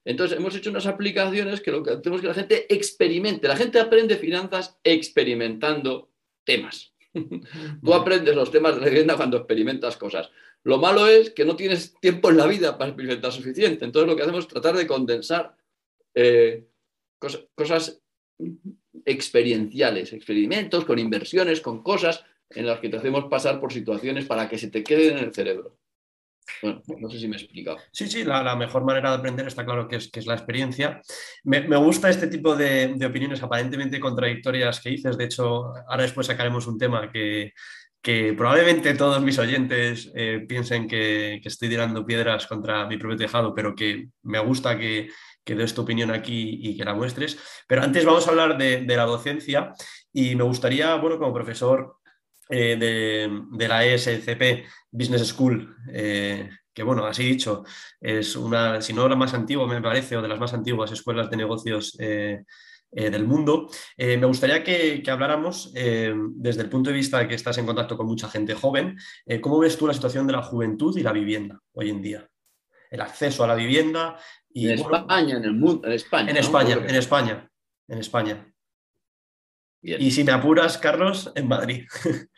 Entonces, 0.04 0.38
hemos 0.38 0.54
hecho 0.54 0.70
unas 0.70 0.86
aplicaciones 0.86 1.60
que 1.60 1.72
lo 1.72 1.82
que 1.82 1.92
hacemos 1.92 2.18
es 2.18 2.22
que 2.22 2.28
la 2.28 2.34
gente 2.34 2.74
experimente. 2.74 3.48
La 3.48 3.56
gente 3.56 3.80
aprende 3.80 4.16
finanzas 4.16 4.78
experimentando 4.84 6.10
temas. 6.44 6.94
Tú 7.82 7.94
aprendes 7.94 8.34
los 8.34 8.50
temas 8.50 8.74
de 8.74 8.80
la 8.82 8.88
vivienda 8.88 9.16
cuando 9.16 9.38
experimentas 9.38 9.96
cosas. 9.96 10.30
Lo 10.62 10.78
malo 10.78 11.06
es 11.06 11.30
que 11.30 11.44
no 11.44 11.56
tienes 11.56 11.94
tiempo 12.00 12.30
en 12.30 12.36
la 12.36 12.46
vida 12.46 12.76
para 12.76 12.90
experimentar 12.90 13.32
suficiente. 13.32 13.84
Entonces, 13.84 14.08
lo 14.08 14.16
que 14.16 14.22
hacemos 14.22 14.44
es 14.44 14.48
tratar 14.48 14.76
de 14.76 14.86
condensar 14.86 15.56
eh, 16.14 16.66
cosas 17.54 18.00
experienciales, 19.06 20.12
experimentos 20.12 20.84
con 20.84 20.98
inversiones, 20.98 21.60
con 21.60 21.82
cosas 21.82 22.24
en 22.50 22.66
las 22.66 22.80
que 22.80 22.88
te 22.88 22.96
hacemos 22.96 23.26
pasar 23.26 23.60
por 23.60 23.72
situaciones 23.72 24.26
para 24.26 24.48
que 24.48 24.58
se 24.58 24.68
te 24.68 24.82
queden 24.82 25.18
en 25.18 25.24
el 25.24 25.34
cerebro. 25.34 25.78
Bueno, 26.62 26.82
no 26.86 27.10
sé 27.10 27.18
si 27.18 27.26
me 27.26 27.36
he 27.36 27.40
explicado. 27.40 27.78
Sí, 27.92 28.06
sí, 28.06 28.24
la, 28.24 28.54
mejor 28.54 28.84
manera 28.84 29.10
de 29.10 29.16
aprender 29.16 29.46
está 29.46 29.64
claro 29.64 29.88
que 29.88 29.96
es, 29.96 30.10
que 30.10 30.20
es 30.20 30.26
la 30.26 30.34
experiencia. 30.34 31.00
Me, 31.44 31.60
gusta 31.76 32.08
este 32.08 32.28
tipo 32.28 32.54
de, 32.54 32.96
opiniones 33.04 33.42
aparentemente 33.42 33.98
contradictorias 33.98 34.80
que 34.80 34.90
dices. 34.90 35.18
De 35.18 35.24
hecho, 35.24 35.74
ahora 35.88 36.02
después 36.02 36.26
sacaremos 36.26 36.66
un 36.66 36.78
tema 36.78 37.10
que, 37.10 37.52
probablemente 38.36 38.94
todos 38.94 39.20
mis 39.20 39.36
oyentes 39.40 40.12
eh, 40.14 40.44
piensen 40.48 40.86
que, 40.86 41.40
que, 41.42 41.48
estoy 41.48 41.68
tirando 41.68 42.06
piedras 42.06 42.46
contra 42.46 42.86
mi 42.86 42.96
propio 42.96 43.16
tejado, 43.16 43.52
pero 43.52 43.74
que 43.74 44.06
me 44.22 44.38
gusta 44.38 44.78
que, 44.78 45.08
que 45.46 45.54
des 45.54 45.72
tu 45.72 45.82
opinión 45.82 46.10
aquí 46.10 46.58
y 46.60 46.76
que 46.76 46.84
la 46.84 46.92
muestres. 46.92 47.38
Pero 47.68 47.82
antes 47.82 48.04
vamos 48.04 48.26
a 48.26 48.30
hablar 48.30 48.58
de, 48.58 48.84
la 48.84 49.04
docencia 49.04 49.72
y 50.12 50.34
me 50.34 50.42
gustaría, 50.42 50.96
bueno, 50.96 51.18
como 51.18 51.32
profesor 51.32 51.98
eh, 52.50 52.76
de, 52.76 53.68
la 53.68 53.86
ESCP 53.86 54.66
Business 54.90 55.28
School, 55.28 55.76
eh, 55.92 56.50
que 56.74 56.82
bueno, 56.82 57.06
así 57.06 57.22
dicho, 57.22 57.62
es 58.00 58.34
una, 58.34 58.82
si 58.82 58.92
no 58.92 59.08
la 59.08 59.14
más 59.14 59.34
antigua, 59.34 59.68
me 59.68 59.80
parece, 59.80 60.16
o 60.16 60.22
de 60.22 60.28
las 60.28 60.40
más 60.40 60.52
antiguas 60.52 60.90
escuelas 60.90 61.30
de 61.30 61.36
negocios 61.36 61.96
eh, 62.00 62.42
del 62.90 63.26
mundo, 63.26 63.68
me 63.98 64.24
gustaría 64.24 64.64
que 64.64 65.02
habláramos 65.10 65.70
desde 65.74 66.62
el 66.62 66.70
punto 66.70 66.88
de 66.88 66.96
vista 66.96 67.18
de 67.18 67.28
que 67.28 67.34
estás 67.34 67.58
en 67.58 67.66
contacto 67.66 67.96
con 67.96 68.06
mucha 68.06 68.30
gente 68.30 68.54
joven, 68.54 68.96
¿cómo 69.42 69.58
ves 69.58 69.76
tú 69.76 69.86
la 69.86 69.92
situación 69.92 70.26
de 70.26 70.32
la 70.32 70.42
juventud 70.42 70.96
y 70.96 71.02
la 71.02 71.12
vivienda 71.12 71.60
hoy 71.74 71.90
en 71.90 72.00
día? 72.00 72.30
El 72.90 73.00
acceso 73.00 73.44
a 73.44 73.46
la 73.46 73.54
vivienda, 73.54 74.18
en 74.54 74.70
España, 74.70 75.36
en 75.36 75.44
el 75.44 75.52
mundo, 75.52 75.86
en 75.86 75.92
España. 75.92 76.30
En 76.30 76.36
España, 76.36 76.74
en 76.74 76.94
España, 76.94 77.50
en 77.88 77.98
España. 77.98 78.54
Y 79.82 80.10
si 80.10 80.24
me 80.24 80.32
apuras, 80.32 80.78
Carlos, 80.78 81.32
en 81.34 81.48
Madrid. 81.48 81.86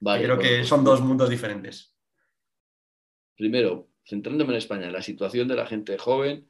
Creo 0.00 0.38
que 0.38 0.56
pues, 0.56 0.68
son 0.68 0.84
dos 0.84 1.00
mundos 1.00 1.30
diferentes. 1.30 1.94
Primero, 3.36 3.88
centrándome 4.04 4.52
en 4.52 4.58
España, 4.58 4.90
la 4.90 5.02
situación 5.02 5.48
de 5.48 5.56
la 5.56 5.66
gente 5.66 5.98
joven, 5.98 6.48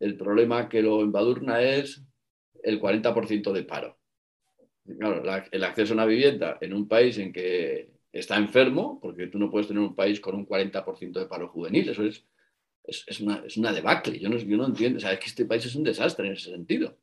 el 0.00 0.16
problema 0.16 0.68
que 0.68 0.82
lo 0.82 1.02
embadurna 1.02 1.60
es 1.60 2.02
el 2.62 2.80
40% 2.80 3.52
de 3.52 3.62
paro. 3.64 3.98
Claro, 4.98 5.22
el 5.50 5.64
acceso 5.64 5.92
a 5.92 5.96
una 5.96 6.06
vivienda 6.06 6.58
en 6.60 6.72
un 6.72 6.88
país 6.88 7.18
en 7.18 7.32
que 7.32 7.90
está 8.12 8.36
enfermo, 8.36 8.98
porque 9.00 9.26
tú 9.26 9.38
no 9.38 9.50
puedes 9.50 9.68
tener 9.68 9.82
un 9.82 9.94
país 9.94 10.20
con 10.20 10.34
un 10.34 10.46
40% 10.46 11.12
de 11.12 11.26
paro 11.26 11.48
juvenil, 11.48 11.88
eso 11.88 12.04
es, 12.04 12.24
es, 12.86 13.20
una, 13.20 13.72
debacle, 13.72 14.18
yo 14.18 14.28
no, 14.28 14.36
yo 14.36 14.56
no 14.56 14.66
entiendo, 14.66 15.04
o 15.04 15.10
es 15.10 15.18
que 15.18 15.26
este 15.26 15.44
país 15.44 15.64
es 15.64 15.74
un 15.74 15.84
desastre 15.84 16.26
en 16.26 16.34
ese 16.34 16.50
sentido. 16.50 16.96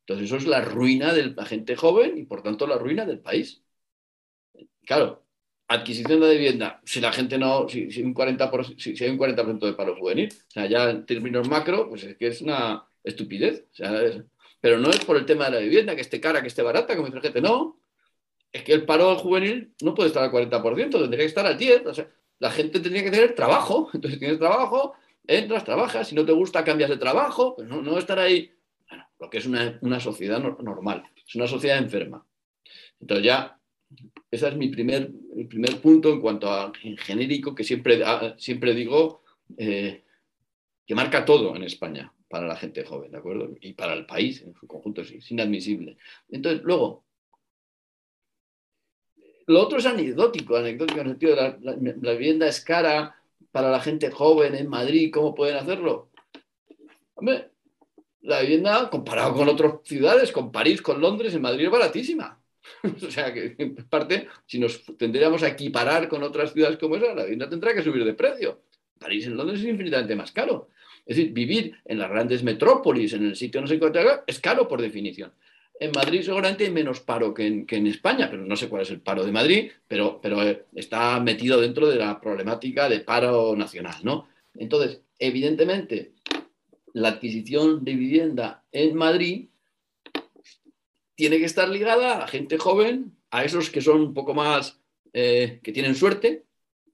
Entonces 0.00 0.26
eso 0.26 0.36
es 0.36 0.46
la 0.46 0.60
ruina 0.60 1.12
de 1.14 1.30
la 1.30 1.44
gente 1.46 1.76
joven 1.76 2.18
y 2.18 2.24
por 2.24 2.42
tanto 2.42 2.66
la 2.66 2.78
ruina 2.78 3.06
del 3.06 3.20
país. 3.20 3.62
Claro, 4.84 5.24
adquisición 5.68 6.20
de 6.20 6.34
vivienda, 6.34 6.80
si 6.84 7.00
la 7.00 7.12
gente 7.12 7.38
no, 7.38 7.68
si, 7.68 8.02
un 8.02 8.14
40%, 8.14 8.78
si, 8.78 9.04
hay 9.04 9.10
un 9.10 9.18
40% 9.18 9.60
de 9.60 9.72
paro 9.72 9.96
juvenil, 9.96 10.28
o 10.32 10.50
sea, 10.50 10.66
ya 10.66 10.90
en 10.90 11.06
términos 11.06 11.48
macro, 11.48 11.88
pues 11.88 12.04
es 12.04 12.16
que 12.16 12.26
es 12.28 12.40
una 12.42 12.86
estupidez. 13.02 13.66
pero 14.60 14.78
no 14.78 14.90
es 14.90 15.04
por 15.04 15.16
el 15.16 15.26
tema 15.26 15.46
de 15.46 15.50
la 15.52 15.58
vivienda, 15.58 15.94
que 15.94 16.02
esté 16.02 16.20
cara, 16.20 16.42
que 16.42 16.48
esté 16.48 16.62
barata, 16.62 16.94
como 16.96 17.06
dice 17.06 17.16
la 17.16 17.22
gente, 17.22 17.40
no. 17.40 17.80
Es 18.52 18.62
que 18.62 18.72
el 18.72 18.84
paro 18.86 19.16
juvenil 19.16 19.74
no 19.82 19.94
puede 19.94 20.08
estar 20.08 20.22
al 20.22 20.30
40%, 20.30 20.90
tendría 20.90 21.18
que 21.18 21.24
estar 21.24 21.46
al 21.46 21.58
10%. 21.58 21.86
O 21.86 21.94
sea, 21.94 22.08
la 22.38 22.50
gente 22.50 22.80
tendría 22.80 23.04
que 23.04 23.10
tener 23.10 23.34
trabajo. 23.34 23.90
Entonces, 23.94 24.14
si 24.14 24.20
tienes 24.20 24.38
trabajo, 24.38 24.94
entras, 25.26 25.64
trabajas. 25.64 26.08
Si 26.08 26.14
no 26.14 26.24
te 26.24 26.32
gusta, 26.32 26.64
cambias 26.64 26.90
de 26.90 26.96
trabajo. 26.96 27.56
Pues 27.56 27.68
no, 27.68 27.82
no 27.82 27.98
estar 27.98 28.18
ahí. 28.18 28.52
Bueno, 28.88 29.06
lo 29.18 29.30
que 29.30 29.38
es 29.38 29.46
una, 29.46 29.78
una 29.82 30.00
sociedad 30.00 30.40
normal. 30.40 31.04
Es 31.26 31.34
una 31.34 31.46
sociedad 31.46 31.78
enferma. 31.78 32.26
Entonces, 33.00 33.26
ya 33.26 33.58
ese 34.30 34.48
es 34.48 34.56
mi 34.56 34.68
primer, 34.68 35.10
primer 35.48 35.80
punto 35.80 36.12
en 36.12 36.20
cuanto 36.20 36.50
a 36.50 36.72
en 36.82 36.96
genérico, 36.96 37.54
que 37.54 37.64
siempre, 37.64 38.02
ah, 38.04 38.34
siempre 38.38 38.74
digo 38.74 39.22
eh, 39.56 40.02
que 40.86 40.94
marca 40.94 41.24
todo 41.24 41.54
en 41.54 41.62
España 41.62 42.12
para 42.28 42.46
la 42.46 42.56
gente 42.56 42.84
joven, 42.84 43.12
¿de 43.12 43.18
acuerdo? 43.18 43.54
Y 43.60 43.74
para 43.74 43.94
el 43.94 44.06
país 44.06 44.42
en 44.42 44.54
su 44.54 44.66
conjunto 44.66 45.02
es 45.02 45.30
inadmisible. 45.30 45.96
Entonces, 46.28 46.62
luego, 46.64 47.04
lo 49.46 49.60
otro 49.60 49.78
es 49.78 49.86
anecdótico, 49.86 50.56
anecdótico 50.56 51.00
en 51.00 51.06
el 51.06 51.12
sentido 51.12 51.36
de 51.36 51.42
la, 51.60 51.94
la 52.00 52.12
vivienda 52.12 52.48
es 52.48 52.60
cara 52.60 53.14
para 53.54 53.70
la 53.70 53.78
gente 53.78 54.10
joven 54.10 54.56
en 54.56 54.66
Madrid, 54.68 55.12
¿cómo 55.14 55.32
pueden 55.32 55.54
hacerlo? 55.54 56.10
Hombre, 57.14 57.50
la 58.22 58.40
vivienda, 58.40 58.90
comparado 58.90 59.32
con 59.32 59.48
otras 59.48 59.74
ciudades, 59.84 60.32
con 60.32 60.50
París, 60.50 60.82
con 60.82 61.00
Londres, 61.00 61.36
en 61.36 61.42
Madrid 61.42 61.66
es 61.66 61.70
baratísima. 61.70 62.42
o 63.06 63.10
sea 63.12 63.32
que, 63.32 63.54
en 63.56 63.76
parte, 63.76 64.26
si 64.44 64.58
nos 64.58 64.82
tendríamos 64.98 65.44
a 65.44 65.48
equiparar 65.50 66.08
con 66.08 66.24
otras 66.24 66.52
ciudades 66.52 66.78
como 66.78 66.96
esa, 66.96 67.14
la 67.14 67.22
vivienda 67.22 67.48
tendrá 67.48 67.72
que 67.72 67.84
subir 67.84 68.04
de 68.04 68.14
precio. 68.14 68.62
París 68.98 69.24
en 69.26 69.36
Londres 69.36 69.60
es 69.60 69.66
infinitamente 69.66 70.16
más 70.16 70.32
caro. 70.32 70.70
Es 71.06 71.16
decir, 71.16 71.32
vivir 71.32 71.76
en 71.84 72.00
las 72.00 72.10
grandes 72.10 72.42
metrópolis, 72.42 73.12
en 73.12 73.24
el 73.24 73.36
sitio 73.36 73.60
no 73.60 73.68
sé 73.68 73.78
cuánto, 73.78 74.00
es 74.26 74.40
caro 74.40 74.66
por 74.66 74.82
definición. 74.82 75.32
En 75.80 75.90
Madrid 75.90 76.22
seguramente 76.22 76.64
hay 76.64 76.70
menos 76.70 77.00
paro 77.00 77.34
que 77.34 77.46
en, 77.46 77.86
España, 77.86 78.28
pero 78.30 78.44
no 78.44 78.56
sé 78.56 78.68
cuál 78.68 78.82
es 78.82 78.90
el 78.90 79.00
paro 79.00 79.24
de 79.24 79.32
Madrid, 79.32 79.70
pero, 79.88 80.20
eh, 80.24 80.66
está 80.74 81.18
metido 81.20 81.60
dentro 81.60 81.88
de 81.88 81.96
la 81.96 82.20
problemática 82.20 82.88
de 82.88 83.00
paro 83.00 83.56
nacional, 83.56 83.96
¿no? 84.02 84.28
Entonces, 84.54 85.00
evidentemente, 85.18 86.12
la 86.92 87.08
adquisición 87.08 87.84
de 87.84 87.94
vivienda 87.94 88.62
en 88.70 88.94
Madrid 88.94 89.48
tiene 91.16 91.38
que 91.38 91.44
estar 91.44 91.68
ligada 91.68 92.22
a 92.22 92.28
gente 92.28 92.56
joven, 92.56 93.16
a 93.30 93.44
esos 93.44 93.70
que 93.70 93.80
son 93.80 94.00
un 94.00 94.14
poco 94.14 94.32
más, 94.32 94.80
eh, 95.12 95.60
que 95.62 95.72
tienen 95.72 95.96
suerte, 95.96 96.44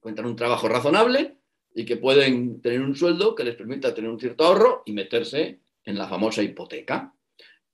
cuentan 0.00 0.26
un 0.26 0.36
trabajo 0.36 0.68
razonable 0.68 1.36
y 1.74 1.84
que 1.84 1.96
pueden 1.96 2.60
tener 2.60 2.80
un 2.80 2.96
sueldo 2.96 3.34
que 3.34 3.44
les 3.44 3.56
permita 3.56 3.94
tener 3.94 4.10
un 4.10 4.18
cierto 4.18 4.44
ahorro 4.44 4.82
y 4.86 4.92
meterse 4.92 5.60
en 5.84 5.98
la 5.98 6.08
famosa 6.08 6.42
hipoteca. 6.42 7.14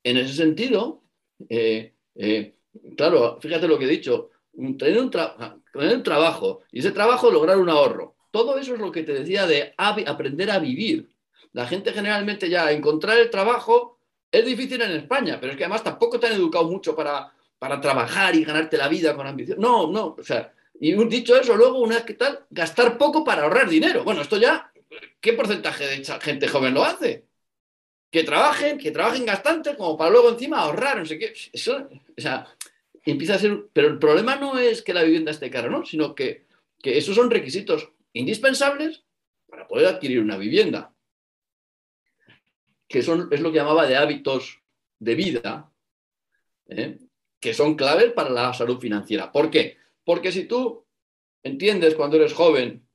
En 0.06 0.16
ese 0.18 0.34
sentido, 0.34 1.02
eh, 1.48 1.92
eh, 2.14 2.54
claro, 2.96 3.40
fíjate 3.40 3.66
lo 3.66 3.76
que 3.76 3.86
he 3.86 3.88
dicho, 3.88 4.30
tener 4.78 5.00
un, 5.00 5.10
trabajo 5.10 6.62
y 6.70 6.78
ese 6.78 6.92
trabajo 6.92 7.28
lograr 7.28 7.58
un 7.58 7.68
ahorro. 7.68 8.14
Todo 8.30 8.56
eso 8.56 8.74
es 8.74 8.80
lo 8.80 8.92
que 8.92 9.02
te 9.02 9.12
decía 9.12 9.48
de 9.48 9.74
aprender 9.76 10.52
a 10.52 10.60
vivir. 10.60 11.08
La 11.52 11.66
gente 11.66 11.92
generalmente 11.92 12.48
ya 12.48 12.70
encontrar 12.70 13.18
el 13.18 13.30
trabajo 13.30 13.98
es 14.30 14.46
difícil 14.46 14.80
en 14.80 14.92
España, 14.92 15.38
pero 15.40 15.50
es 15.50 15.58
que 15.58 15.64
además 15.64 15.82
tampoco 15.82 16.20
te 16.20 16.28
han 16.28 16.34
educado 16.34 16.70
mucho 16.70 16.94
para, 16.94 17.32
para 17.58 17.80
trabajar 17.80 18.36
y 18.36 18.44
ganarte 18.44 18.76
la 18.76 18.86
vida 18.86 19.16
con 19.16 19.26
ambición. 19.26 19.58
No, 19.58 19.90
no, 19.90 20.14
o 20.16 20.22
sea, 20.22 20.52
y 20.78 20.94
dicho 21.06 21.34
eso, 21.34 21.56
luego 21.56 21.80
una 21.80 21.96
vez 21.96 22.04
que 22.04 22.14
tal, 22.14 22.46
gastar 22.50 22.96
poco 22.96 23.24
para 23.24 23.42
ahorrar 23.42 23.68
dinero. 23.68 24.04
Bueno, 24.04 24.22
esto 24.22 24.36
ya, 24.36 24.70
¿qué 25.20 25.32
porcentaje 25.32 25.84
de 25.84 26.04
gente 26.20 26.46
joven 26.46 26.74
lo 26.74 26.84
hace? 26.84 27.25
Que 28.16 28.24
trabajen, 28.24 28.78
que 28.78 28.92
trabajen 28.92 29.26
bastante, 29.26 29.76
como 29.76 29.94
para 29.94 30.08
luego 30.08 30.30
encima 30.30 30.60
ahorrar, 30.60 30.96
no 30.96 31.04
sé 31.04 31.18
qué. 31.18 31.34
Eso, 31.52 31.86
o 32.16 32.18
sea, 32.18 32.46
empieza 33.04 33.34
a 33.34 33.38
ser. 33.38 33.66
Pero 33.74 33.88
el 33.88 33.98
problema 33.98 34.36
no 34.36 34.58
es 34.58 34.80
que 34.80 34.94
la 34.94 35.02
vivienda 35.02 35.32
esté 35.32 35.50
cara, 35.50 35.68
¿no? 35.68 35.84
Sino 35.84 36.14
que, 36.14 36.46
que 36.80 36.96
esos 36.96 37.14
son 37.14 37.30
requisitos 37.30 37.90
indispensables 38.14 39.04
para 39.46 39.68
poder 39.68 39.88
adquirir 39.88 40.20
una 40.20 40.38
vivienda 40.38 40.94
que 42.88 43.02
son, 43.02 43.28
es 43.30 43.42
lo 43.42 43.52
que 43.52 43.58
llamaba 43.58 43.86
de 43.86 43.96
hábitos 43.96 44.62
de 44.98 45.14
vida, 45.14 45.70
¿eh? 46.68 46.96
que 47.38 47.52
son 47.52 47.74
claves 47.74 48.12
para 48.12 48.30
la 48.30 48.54
salud 48.54 48.78
financiera. 48.78 49.30
¿Por 49.30 49.50
qué? 49.50 49.76
Porque 50.06 50.32
si 50.32 50.44
tú 50.44 50.86
entiendes 51.42 51.94
cuando 51.94 52.16
eres 52.16 52.32
joven 52.32 52.88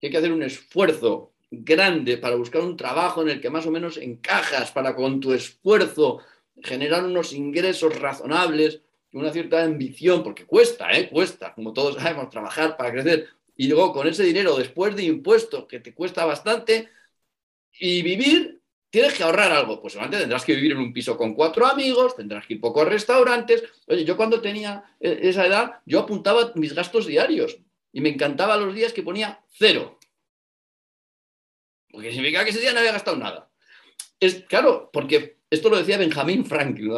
que 0.00 0.08
hay 0.08 0.10
que 0.10 0.18
hacer 0.18 0.32
un 0.32 0.42
esfuerzo 0.42 1.35
grande 1.50 2.18
para 2.18 2.36
buscar 2.36 2.62
un 2.62 2.76
trabajo 2.76 3.22
en 3.22 3.28
el 3.28 3.40
que 3.40 3.50
más 3.50 3.66
o 3.66 3.70
menos 3.70 3.96
encajas, 3.96 4.72
para 4.72 4.94
con 4.94 5.20
tu 5.20 5.32
esfuerzo 5.32 6.20
generar 6.62 7.04
unos 7.04 7.32
ingresos 7.32 7.98
razonables, 8.00 8.80
una 9.12 9.32
cierta 9.32 9.62
ambición, 9.62 10.22
porque 10.22 10.44
cuesta, 10.44 10.90
¿eh? 10.92 11.08
cuesta, 11.08 11.54
como 11.54 11.72
todos 11.72 11.94
sabemos, 11.96 12.30
trabajar 12.30 12.76
para 12.76 12.92
crecer, 12.92 13.28
y 13.56 13.68
luego 13.68 13.92
con 13.92 14.06
ese 14.06 14.24
dinero, 14.24 14.56
después 14.56 14.94
de 14.94 15.04
impuestos, 15.04 15.66
que 15.66 15.80
te 15.80 15.94
cuesta 15.94 16.24
bastante, 16.24 16.88
y 17.78 18.02
vivir 18.02 18.60
tienes 18.90 19.14
que 19.14 19.24
ahorrar 19.24 19.52
algo. 19.52 19.80
Pues 19.80 19.96
antes 19.96 20.20
tendrás 20.20 20.44
que 20.44 20.54
vivir 20.54 20.72
en 20.72 20.78
un 20.78 20.92
piso 20.92 21.16
con 21.16 21.34
cuatro 21.34 21.66
amigos, 21.66 22.16
tendrás 22.16 22.46
que 22.46 22.54
ir 22.54 22.60
pocos 22.60 22.88
restaurantes. 22.88 23.62
Oye, 23.86 24.04
yo 24.04 24.16
cuando 24.16 24.40
tenía 24.40 24.84
eh, 25.00 25.18
esa 25.22 25.46
edad, 25.46 25.80
yo 25.84 26.00
apuntaba 26.00 26.52
mis 26.54 26.74
gastos 26.74 27.06
diarios 27.06 27.58
y 27.92 28.00
me 28.00 28.08
encantaba 28.08 28.56
los 28.56 28.74
días 28.74 28.92
que 28.92 29.02
ponía 29.02 29.40
cero. 29.48 29.95
Porque 31.96 32.12
significa 32.12 32.44
que 32.44 32.50
ese 32.50 32.60
día 32.60 32.74
no 32.74 32.80
había 32.80 32.92
gastado 32.92 33.16
nada. 33.16 33.48
Es 34.20 34.44
claro, 34.44 34.90
porque 34.92 35.38
esto 35.48 35.70
lo 35.70 35.78
decía 35.78 35.96
Benjamin 35.96 36.44
Franklin. 36.44 36.92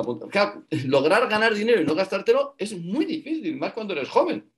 lograr 0.87 1.28
ganar 1.28 1.54
dinero 1.54 1.80
y 1.80 1.84
no 1.84 1.94
gastártelo 1.94 2.56
es 2.58 2.76
muy 2.76 3.04
difícil, 3.04 3.56
más 3.58 3.74
cuando 3.74 3.92
eres 3.92 4.08
joven. 4.08 4.50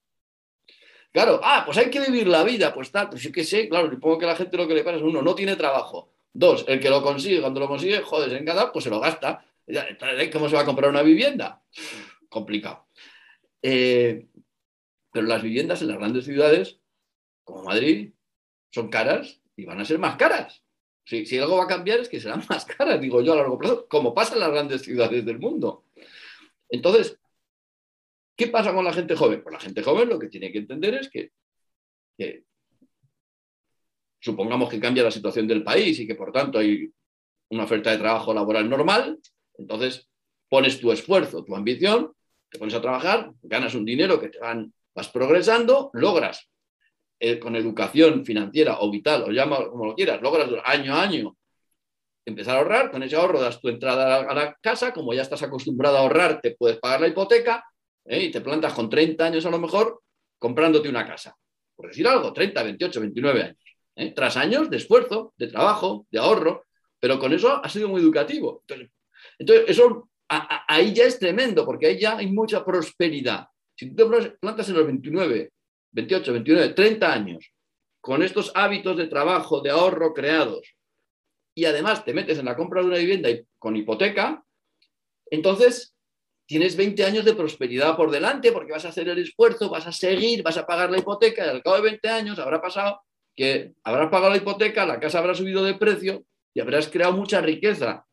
Claro, 1.13 1.43
ah, 1.45 1.65
pues 1.67 1.77
hay 1.77 1.91
que 1.91 2.01
vivir 2.01 2.27
la 2.27 2.43
vida, 2.43 2.73
pues 2.73 2.91
tal, 2.91 3.11
pues 3.11 3.21
yo 3.21 3.31
qué 3.31 3.45
sé, 3.45 3.69
claro, 3.69 3.91
supongo 3.91 4.17
que 4.17 4.25
la 4.25 4.35
gente 4.35 4.57
lo 4.57 4.67
que 4.67 4.73
le 4.73 4.83
pasa 4.83 4.97
es 4.97 5.03
uno, 5.03 5.21
no 5.21 5.35
tiene 5.35 5.57
trabajo 5.57 6.11
Dos, 6.33 6.65
el 6.69 6.81
que 6.81 6.89
lo 6.89 7.03
consigue, 7.03 7.43
cuando 7.43 7.61
lo 7.61 7.69
consigue, 7.69 8.01
joder, 8.01 8.33
en 8.33 8.47
cada, 8.47 8.73
pues 8.73 8.85
se 8.85 8.91
lo 8.91 8.99
gasta. 8.99 9.45
¿Cómo 10.33 10.49
se 10.49 10.57
va 10.57 10.63
a 10.63 10.65
comprar 10.65 10.89
una 10.89 11.03
vivienda? 11.03 11.61
Complicado. 12.31 12.87
Eh, 13.61 14.27
pero 15.13 15.27
las 15.27 15.43
viviendas 15.43 15.83
en 15.83 15.89
las 15.89 15.99
grandes 15.99 16.25
ciudades, 16.25 16.79
como 17.45 17.65
Madrid, 17.65 18.15
son 18.71 18.89
caras 18.89 19.40
y 19.61 19.67
van 19.67 19.81
a 19.81 19.85
ser 19.85 19.99
más 19.99 20.17
caras. 20.17 20.63
Si, 21.05 21.27
si, 21.27 21.39
algo 21.39 21.59
va 21.59 21.65
a 21.65 21.69
cambiar 21.69 22.01
es 22.01 22.09
que 22.09 22.21
serán 22.21 22.43
más 22.49 22.65
caras, 22.65 23.01
digo 23.01 23.21
yo, 23.21 23.35
a 23.35 23.37
largo 23.37 23.59
plazo, 23.59 23.87
como 23.89 24.15
pasa 24.15 24.35
en 24.35 24.41
las 24.41 24.51
grandes 24.51 24.83
ciudades 24.83 25.25
del 25.25 25.39
mundo. 25.39 25.85
Entonces, 26.69 27.19
¿qué 28.37 28.47
pasa 28.47 28.73
con 28.73 28.85
la 28.85 28.93
gente 28.93 29.15
joven? 29.17 29.43
Pues 29.43 29.53
la 29.53 29.61
gente 29.61 29.83
joven 29.83 30.09
lo 30.09 30.19
que 30.19 30.29
tiene 30.29 30.51
que 30.51 30.59
entender 30.59 30.95
es 30.95 31.11
que 31.11 31.33
supongamos 34.19 34.71
que 34.71 34.81
cambia 34.81 35.03
la 35.03 35.11
situación 35.11 35.47
del 35.47 35.65
país 35.65 35.99
y 35.99 36.07
que 36.07 36.15
por 36.15 36.33
tanto 36.33 36.59
hay 36.59 36.91
una 37.51 37.65
oferta 37.65 37.91
de 37.91 37.99
trabajo 37.99 38.33
laboral 38.33 38.69
normal, 38.69 39.19
entonces 39.59 40.09
pones 40.49 40.81
tu 40.81 40.93
esfuerzo, 40.93 41.45
tu 41.45 41.57
ambición, 41.57 42.13
te 42.51 42.59
pones 42.59 42.75
a 42.75 42.81
trabajar, 42.81 43.33
ganas 43.43 43.75
un 43.75 43.85
dinero 43.85 44.21
que 44.21 44.29
te 44.29 44.39
van, 44.39 44.73
vas 44.95 45.09
progresando, 45.09 45.91
logras 45.93 46.51
eh, 47.21 47.39
con 47.39 47.55
educación 47.55 48.25
financiera 48.25 48.79
o 48.81 48.91
vital, 48.91 49.25
o 49.25 49.31
llama 49.31 49.69
como 49.69 49.87
lo 49.87 49.95
quieras, 49.95 50.21
logras 50.23 50.49
año 50.65 50.95
a 50.95 51.03
año 51.03 51.37
empezar 52.25 52.57
a 52.57 52.59
ahorrar, 52.59 52.91
con 52.91 53.03
ese 53.03 53.17
ahorro 53.17 53.41
das 53.41 53.61
tu 53.61 53.69
entrada 53.69 54.23
a 54.23 54.35
la, 54.35 54.57
casa, 54.61 54.93
como 54.93 55.13
ya 55.13 55.23
estás 55.23 55.43
acostumbrado 55.43 55.97
a 55.97 56.01
ahorrar, 56.01 56.41
te 56.41 56.53
puedes 56.53 56.79
pagar 56.79 57.01
la 57.01 57.09
hipoteca 57.09 57.65
¿eh? 58.05 58.25
y 58.25 58.31
te 58.31 58.41
plantas 58.41 58.73
con 58.73 58.89
30 58.89 59.25
años 59.25 59.47
a 59.47 59.51
lo 59.51 59.59
mejor 59.59 60.03
comprándote 60.39 60.89
una 60.89 61.07
casa. 61.07 61.37
Por 61.77 61.89
decir 61.89 62.07
algo, 62.07 62.33
30, 62.33 62.63
28, 62.63 63.01
29 63.01 63.43
años. 63.43 63.57
¿eh? 63.97 64.13
tras 64.15 64.37
años 64.37 64.71
de 64.71 64.77
esfuerzo, 64.77 65.35
de 65.37 65.49
trabajo, 65.49 66.07
de 66.11 66.19
ahorro, 66.19 66.67
pero 66.99 67.19
con 67.19 67.33
eso 67.33 67.61
ha 67.63 67.69
sido 67.69 67.89
muy 67.89 68.01
educativo. 68.01 68.65
Entonces, 69.39 69.65
eso 69.69 70.11
ahí 70.29 70.95
ya 70.95 71.05
es 71.05 71.19
tremendo, 71.19 71.65
porque 71.65 71.87
ahí 71.87 71.99
ya 71.99 72.19
hay 72.19 72.27
mucha 72.29 72.65
prosperidad. 72.65 73.47
Si 73.75 73.91
tú 73.91 73.97
te 73.97 74.31
plantas 74.33 74.69
en 74.69 74.75
los 74.77 74.87
29, 74.87 75.51
28, 75.93 76.33
29, 76.33 76.75
30 76.75 77.13
años, 77.13 77.53
con 78.01 78.23
estos 78.23 78.53
hábitos 78.55 78.97
de 78.97 79.07
trabajo, 79.07 79.61
de 79.61 79.71
ahorro 79.71 80.15
creados, 80.15 80.77
y 81.55 81.65
además 81.65 82.05
te 82.05 82.15
metes 82.15 82.39
en 82.39 82.47
la 82.47 82.57
compra 82.57 82.81
de 82.81 82.89
una 82.89 82.99
vivienda 82.99 83.29
con 83.59 83.77
hipoteca, 83.77 84.45
entonces 85.31 85.95
tienes 86.47 86.77
20 86.77 87.05
años 87.05 87.25
de 87.25 87.35
prosperidad 87.35 87.97
por 87.97 88.11
delante 88.11 88.51
porque 88.51 88.73
vas 88.73 88.85
a 88.85 88.89
hacer 88.89 89.09
el 89.09 89.19
esfuerzo, 89.19 89.71
vas 89.71 89.87
a 89.87 89.93
seguir, 89.93 90.43
vas 90.43 90.57
a 90.57 90.67
pagar 90.67 90.91
la 90.91 90.99
hipoteca 90.99 91.47
y 91.47 91.49
al 91.49 91.63
cabo 91.63 91.77
de 91.77 91.83
20 91.83 92.09
años 92.09 92.39
habrá 92.39 92.61
pasado 92.61 93.03
que 93.37 93.73
habrás 93.85 94.11
pagado 94.11 94.31
la 94.31 94.39
hipoteca, 94.39 94.85
la 94.85 94.99
casa 94.99 95.19
habrá 95.19 95.35
subido 95.35 95.63
de 95.63 95.75
precio 95.75 96.25
y 96.53 96.61
habrás 96.61 96.89
creado 96.89 97.13
mucha 97.13 97.41
riqueza 97.41 98.05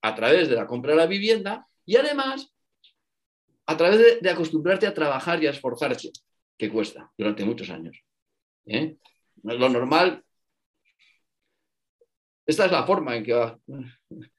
a 0.00 0.14
través 0.14 0.48
de 0.48 0.56
la 0.56 0.66
compra 0.66 0.92
de 0.92 0.96
la 0.96 1.06
vivienda 1.06 1.66
y 1.84 1.96
además 1.96 2.50
a 3.66 3.76
través 3.76 4.22
de, 4.22 4.30
acostumbrarte 4.30 4.86
a 4.86 4.94
trabajar 4.94 5.42
y 5.42 5.46
a 5.46 5.50
esforzarte, 5.50 6.10
que 6.58 6.70
cuesta 6.70 7.10
durante 7.16 7.44
muchos 7.44 7.70
años. 7.70 7.96
¿eh? 8.66 8.96
Lo 9.44 9.68
normal, 9.68 10.22
esta 12.44 12.66
es 12.66 12.72
la 12.72 12.84
forma 12.84 13.16
en 13.16 13.24
que 13.24 13.32
va. 13.32 13.58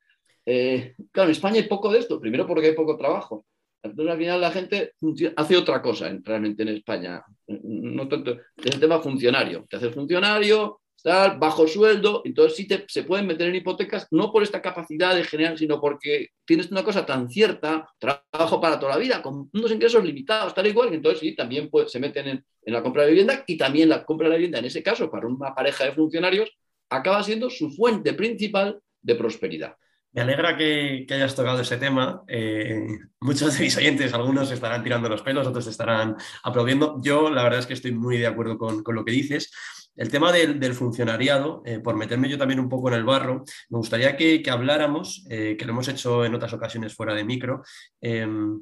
Eh, 0.52 0.96
claro, 1.12 1.30
en 1.30 1.34
España 1.34 1.58
hay 1.58 1.68
poco 1.68 1.92
de 1.92 2.00
esto, 2.00 2.20
primero 2.20 2.48
porque 2.48 2.66
hay 2.66 2.74
poco 2.74 2.98
trabajo. 2.98 3.46
Entonces, 3.84 4.12
al 4.12 4.18
final 4.18 4.42
la 4.42 4.50
gente 4.50 4.94
hace 5.36 5.56
otra 5.56 5.80
cosa 5.80 6.12
realmente 6.24 6.64
en 6.64 6.70
España. 6.70 7.24
No 7.46 8.08
tanto, 8.08 8.32
es 8.32 8.74
el 8.74 8.80
tema 8.80 9.00
funcionario. 9.00 9.68
Te 9.70 9.78
haces 9.78 9.94
funcionario, 9.94 10.82
bajo 11.04 11.68
sueldo, 11.68 12.22
entonces 12.26 12.58
sí 12.58 12.68
se 12.88 13.04
pueden 13.04 13.28
meter 13.28 13.48
en 13.50 13.56
hipotecas, 13.56 14.08
no 14.12 14.32
por 14.32 14.44
esta 14.44 14.62
capacidad 14.62 15.16
de 15.16 15.24
generar, 15.24 15.58
sino 15.58 15.80
porque 15.80 16.30
tienes 16.46 16.72
una 16.72 16.84
cosa 16.84 17.06
tan 17.06 17.30
cierta, 17.30 17.90
trabajo 17.98 18.60
para 18.60 18.80
toda 18.80 18.94
la 18.94 18.98
vida, 18.98 19.22
con 19.22 19.50
unos 19.54 19.72
ingresos 19.72 20.04
limitados, 20.04 20.54
tal 20.54 20.68
igual, 20.68 20.90
que 20.90 20.96
entonces 20.96 21.20
sí, 21.20 21.36
también 21.36 21.70
se 21.88 22.00
meten 22.00 22.28
en, 22.28 22.46
en, 22.64 22.74
la 22.74 22.84
compra 22.84 23.04
de 23.04 23.10
vivienda 23.10 23.44
y 23.48 23.58
también 23.58 23.90
la 23.90 24.04
compra 24.04 24.26
de 24.28 24.32
la 24.32 24.38
vivienda, 24.38 24.60
en 24.60 24.66
ese 24.66 24.84
caso, 24.84 25.10
para 25.10 25.28
una 25.28 25.54
pareja 25.54 25.86
de 25.86 25.94
funcionarios, 25.94 26.50
acaba 26.90 27.24
siendo 27.24 27.50
su 27.50 27.72
fuente 27.72 28.14
principal 28.14 28.80
de 29.02 29.16
prosperidad. 29.16 29.76
Me 30.12 30.22
alegra 30.22 30.58
que, 30.58 31.06
hayas 31.12 31.36
tocado 31.36 31.62
ese 31.62 31.78
tema. 31.78 32.24
Eh, 32.28 32.98
muchos 33.20 33.56
de 33.56 33.64
mis 33.64 33.78
oyentes, 33.78 34.14
algunos 34.14 34.50
estarán 34.52 34.84
tirando 34.84 35.08
los 35.08 35.22
pelos, 35.22 35.46
otros 35.46 35.68
estarán 35.68 36.16
aplaudiendo. 36.44 37.00
Yo 37.02 37.30
la 37.30 37.44
verdad 37.44 37.60
es 37.60 37.68
que 37.68 37.76
estoy 37.76 37.92
muy 37.92 38.18
de 38.18 38.26
acuerdo 38.26 38.58
con, 38.58 38.84
lo 38.88 39.06
que 39.06 39.12
dices. 39.12 39.52
El 39.96 40.10
tema 40.10 40.32
del, 40.32 40.74
funcionariado, 40.74 41.62
eh, 41.66 41.80
por 41.80 41.96
meterme 41.96 42.30
yo 42.30 42.38
también 42.38 42.60
un 42.60 42.70
poco 42.70 42.88
en 42.88 42.96
el 42.96 43.04
barro, 43.04 43.44
me 43.70 43.78
gustaría 43.78 44.16
que, 44.16 44.44
habláramos, 44.50 45.26
eh, 45.30 45.56
que 45.58 45.66
lo 45.66 45.72
hemos 45.72 45.88
hecho 45.88 46.24
en 46.24 46.34
otras 46.36 46.54
ocasiones 46.54 46.96
fuera 46.96 47.14
de 47.14 47.26
micro, 47.26 47.64
em, 48.00 48.62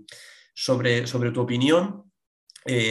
sobre, 0.54 1.06
sobre, 1.06 1.32
tu 1.32 1.42
opinión 1.42 2.04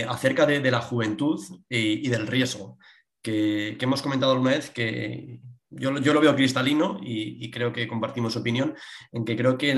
acerca 0.08 0.46
de, 0.46 0.70
la 0.70 0.80
juventud 0.80 1.38
y, 1.68 2.08
del 2.08 2.26
riesgo, 2.26 2.78
que, 3.20 3.76
hemos 3.78 4.00
comentado 4.00 4.32
alguna 4.32 4.52
vez 4.52 4.70
que, 4.70 5.40
yo, 5.70 5.90
lo 5.90 6.20
veo 6.20 6.34
cristalino 6.34 6.98
y, 7.02 7.50
creo 7.50 7.72
que 7.72 7.88
compartimos 7.88 8.36
opinión 8.36 8.74
en 9.12 9.24
que 9.24 9.36
creo 9.36 9.58
que, 9.58 9.74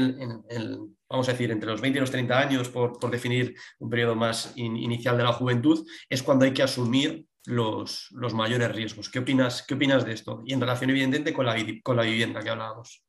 vamos 1.09 1.29
a 1.29 1.33
decir, 1.33 1.51
entre 1.51 1.71
los 1.71 1.81
20 1.81 1.99
y 1.99 2.01
los 2.01 2.11
30 2.11 2.39
años, 2.39 2.69
por, 2.69 3.11
definir 3.11 3.55
un 3.79 3.91
periodo 3.91 4.15
más 4.15 4.53
inicial 4.57 5.17
de 5.17 5.25
la 5.25 5.33
juventud, 5.33 5.87
es 6.09 6.23
cuando 6.23 6.45
hay 6.45 6.53
que 6.53 6.63
asumir 6.63 7.27
los, 7.45 8.11
mayores 8.35 8.75
riesgos. 8.75 9.09
¿Qué 9.09 9.21
opinas, 9.21 9.63
¿Qué 9.63 9.75
opinas 9.75 10.05
de 10.05 10.13
esto? 10.13 10.43
Y 10.45 10.53
en 10.53 10.61
relación, 10.61 10.91
evidentemente, 10.91 11.33
con 11.33 11.47
la, 11.47 11.57
con 11.83 11.97
la 11.97 12.03
vivienda 12.03 12.43
que 12.43 12.51
hablábamos. 12.51 13.03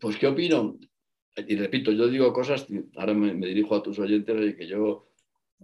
Pues, 0.00 0.16
¿qué 0.16 0.26
opino? 0.26 0.78
Y 1.36 1.56
repito, 1.56 1.92
yo 1.92 2.08
digo 2.08 2.32
cosas, 2.32 2.66
ahora 2.96 3.12
me, 3.12 3.34
dirijo 3.46 3.74
a 3.74 3.82
tus 3.82 3.98
oyentes, 3.98 4.52
y 4.52 4.56
que 4.56 4.66
yo 4.66 5.10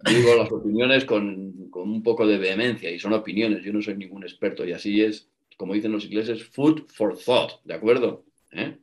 digo 0.05 0.35
las 0.37 0.53
opiniones 0.53 1.05
con, 1.05 1.71
un 1.73 2.03
poco 2.03 2.27
de 2.27 2.39
vehemencia 2.39 2.91
y 2.91 2.99
son 2.99 3.15
opiniones, 3.15 3.65
yo 3.65 3.73
no 3.73 3.81
soy 3.81 3.97
ningún 3.97 4.23
experto 4.23 4.67
y 4.67 4.73
así 4.73 5.03
es, 5.03 5.31
como 5.57 5.75
dicen 5.75 5.93
los 5.93 6.05
ingleses, 6.05 6.45
food 6.45 6.83
for 6.89 7.17
thought, 7.17 7.63
¿de 7.65 7.75
acuerdo? 7.75 8.25
¿Eh? 8.51 8.77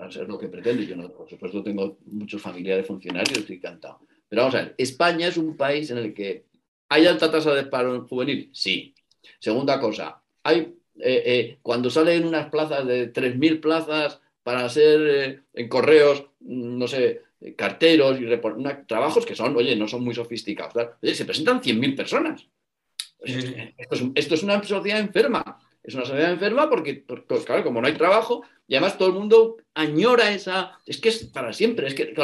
A 0.00 0.10
ser 0.10 0.28
lo 0.28 0.38
que 0.38 0.48
pretende. 0.48 0.86
Yo, 0.86 0.94
no, 0.94 1.10
por 1.10 1.28
supuesto, 1.28 1.62
tengo 1.62 1.98
muchos 2.06 2.40
familiares 2.40 2.86
funcionarios, 2.86 3.38
estoy 3.38 3.56
encantado. 3.56 4.00
Pero 4.28 4.42
vamos 4.42 4.54
a 4.54 4.62
ver, 4.62 4.74
España 4.78 5.28
es 5.28 5.36
un 5.36 5.56
país 5.56 5.90
en 5.90 5.98
el 5.98 6.14
que 6.14 6.44
hay 6.94 7.06
alta 7.06 7.30
tasa 7.30 7.52
de 7.54 7.64
paro 7.64 8.06
juvenil, 8.06 8.50
sí. 8.52 8.94
Segunda 9.40 9.80
cosa, 9.80 10.22
hay 10.42 10.74
eh, 11.00 11.22
eh, 11.26 11.58
cuando 11.60 11.90
salen 11.90 12.24
unas 12.24 12.48
plazas 12.50 12.86
de 12.86 13.12
3.000 13.12 13.60
plazas 13.60 14.20
para 14.42 14.68
ser 14.68 15.42
en 15.52 15.68
correos, 15.68 16.26
no 16.40 16.86
sé, 16.86 17.22
carteros 17.56 18.20
y 18.20 18.26
trabajos 18.86 19.26
que 19.26 19.34
son, 19.34 19.56
oye, 19.56 19.74
no 19.74 19.88
son 19.88 20.04
muy 20.04 20.14
sofisticados. 20.14 20.90
Oye, 21.02 21.14
se 21.14 21.24
presentan 21.24 21.60
100.000 21.60 21.96
personas. 21.96 22.46
Esto 23.20 24.34
es, 24.34 24.42
una 24.42 24.62
sociedad 24.62 25.00
enferma. 25.00 25.58
Es 25.82 25.94
una 25.94 26.04
sociedad 26.04 26.30
enferma 26.30 26.70
porque, 26.70 27.04
pues, 27.06 27.44
claro, 27.44 27.64
como 27.64 27.80
no 27.80 27.86
hay 27.86 27.94
trabajo, 27.94 28.44
y 28.68 28.74
además 28.74 28.96
todo 28.96 29.08
el 29.08 29.14
mundo 29.14 29.56
añora 29.74 30.30
esa. 30.30 30.78
Es 30.86 30.98
que 30.98 31.08
es 31.08 31.24
para 31.24 31.52
siempre. 31.52 31.88
Es 31.88 31.94
que 31.94 32.14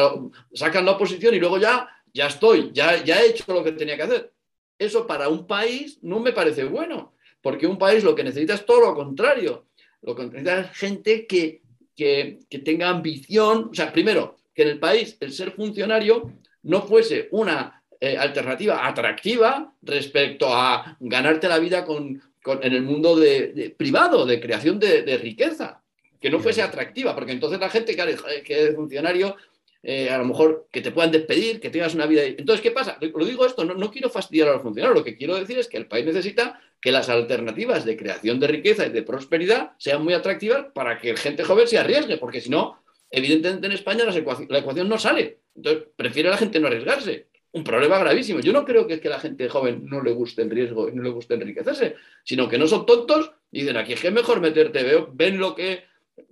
sacan 0.53 0.85
la 0.85 0.93
oposición 0.93 1.35
y 1.35 1.41
luego 1.41 1.59
ya, 1.59 1.89
ya 2.13 2.27
estoy, 2.27 2.71
ya, 2.73 3.03
ya 3.03 3.21
he 3.21 3.31
hecho 3.31 3.53
lo 3.53 3.65
que 3.65 3.73
tenía 3.73 3.97
que 3.97 4.03
hacer. 4.03 4.33
Eso 4.81 5.07
para 5.07 5.29
un 5.29 5.47
país 5.47 5.99
no 6.03 6.19
me 6.19 6.33
parece 6.33 6.65
bueno, 6.65 7.15
porque 7.41 7.69
un 7.69 7.79
país 7.79 8.03
lo 8.03 8.17
que 8.17 8.25
necesita 8.25 8.55
es 8.55 8.67
todo 8.67 8.81
lo 8.81 8.95
contrario. 8.95 9.67
Lo 10.03 10.17
que 10.17 10.25
necesita 10.25 10.61
es 10.61 10.77
gente 10.77 11.27
que, 11.27 11.63
que, 11.95 12.41
que 12.49 12.59
tenga 12.59 12.89
ambición. 12.89 13.69
O 13.71 13.75
sea, 13.75 13.93
primero, 13.93 14.39
que 14.55 14.63
en 14.63 14.69
el 14.69 14.81
país 14.81 15.17
el 15.21 15.33
ser 15.33 15.53
funcionario 15.53 16.33
no 16.63 16.83
fuese 16.83 17.29
una 17.31 17.81
eh, 18.03 18.17
alternativa 18.17 18.87
atractiva 18.87 19.75
respecto 19.83 20.49
a 20.49 20.97
ganarte 21.01 21.49
la 21.49 21.59
vida 21.59 21.85
con, 21.85 22.23
en 22.47 22.73
el 22.73 22.83
mundo 22.83 23.15
de, 23.15 23.75
privado, 23.77 24.25
de 24.25 24.41
creación 24.41 24.79
de, 24.79 25.19
riqueza, 25.19 25.83
que 26.19 26.31
no 26.31 26.41
fuese 26.41 26.63
atractiva, 26.63 27.15
porque 27.15 27.33
entonces 27.33 27.61
la 27.61 27.69
gente 27.69 27.95
que, 27.95 28.17
es 28.47 28.75
funcionario, 28.75 29.37
eh, 29.83 30.11
a 30.11 30.19
lo 30.19 30.25
mejor 30.27 30.69
que 30.71 30.83
te 30.83 30.91
puedan 30.91 31.11
despedir, 31.11 31.61
que 31.61 31.71
tengas 31.71 31.95
una 31.95 32.07
vida... 32.07 32.23
Entonces, 32.25 32.61
¿qué 32.61 32.71
pasa? 32.71 32.99
Lo 33.01 33.25
digo 33.25 33.47
esto, 33.47 33.65
no, 33.65 33.75
no 33.75 33.91
quiero 33.91 34.11
fastidiar 34.11 34.49
a 34.49 34.53
los 34.53 34.63
funcionarios, 34.63 34.99
lo 34.99 35.05
que 35.05 35.17
quiero 35.17 35.37
decir 35.37 35.59
es 35.59 35.69
que 35.69 35.79
el 35.79 35.87
país 35.87 36.05
necesita 36.05 36.61
que 36.81 36.93
las 36.93 37.09
alternativas 37.09 37.85
de 37.85 37.97
creación 37.97 38.41
de 38.41 38.47
riqueza 38.47 38.87
y 38.87 38.91
de 38.91 39.03
prosperidad 39.03 39.73
sean 39.79 40.03
muy 40.03 40.15
atractivas 40.15 40.67
para 40.75 40.99
que 40.99 41.17
gente 41.17 41.45
joven 41.45 41.67
se 41.67 41.79
arriesgue, 41.79 42.19
porque 42.19 42.41
si 42.41 42.51
no, 42.51 42.83
evidentemente 43.11 43.67
en 43.67 43.73
España 43.73 44.05
la 44.05 44.59
ecuación, 44.59 44.89
no 44.89 44.99
sale. 44.99 45.39
Entonces, 45.55 45.85
prefiere 45.97 46.31
la 46.31 46.37
gente 46.37 46.61
no 46.61 46.67
arriesgarse. 46.67 47.29
Un 47.53 47.65
problema 47.65 47.99
gravísimo. 47.99 48.39
Yo 48.39 48.53
no 48.53 48.65
creo 48.65 48.87
que 48.87 49.01
que 49.01 49.09
la 49.09 49.19
gente 49.19 49.49
joven 49.49 49.85
no 49.87 50.01
le 50.03 50.13
guste 50.13 50.43
el 50.43 50.51
riesgo 50.51 50.89
y 50.89 50.93
no 50.93 51.03
le 51.03 51.11
guste 51.11 51.35
enriquecerse, 51.35 51.97
sino 52.23 52.49
que 52.49 52.59
no 52.59 52.69
son 52.69 52.87
tontos 52.87 53.33
y 53.51 53.63
dicen 53.63 53.77
aquí 53.77 53.95
es 53.95 54.01
que 54.01 54.09
es 54.09 54.15
mejor 54.15 54.41
meterte. 54.41 54.85
Veo, 54.85 55.11
ven 55.13 55.39
lo 55.39 55.57
que, 55.57 55.83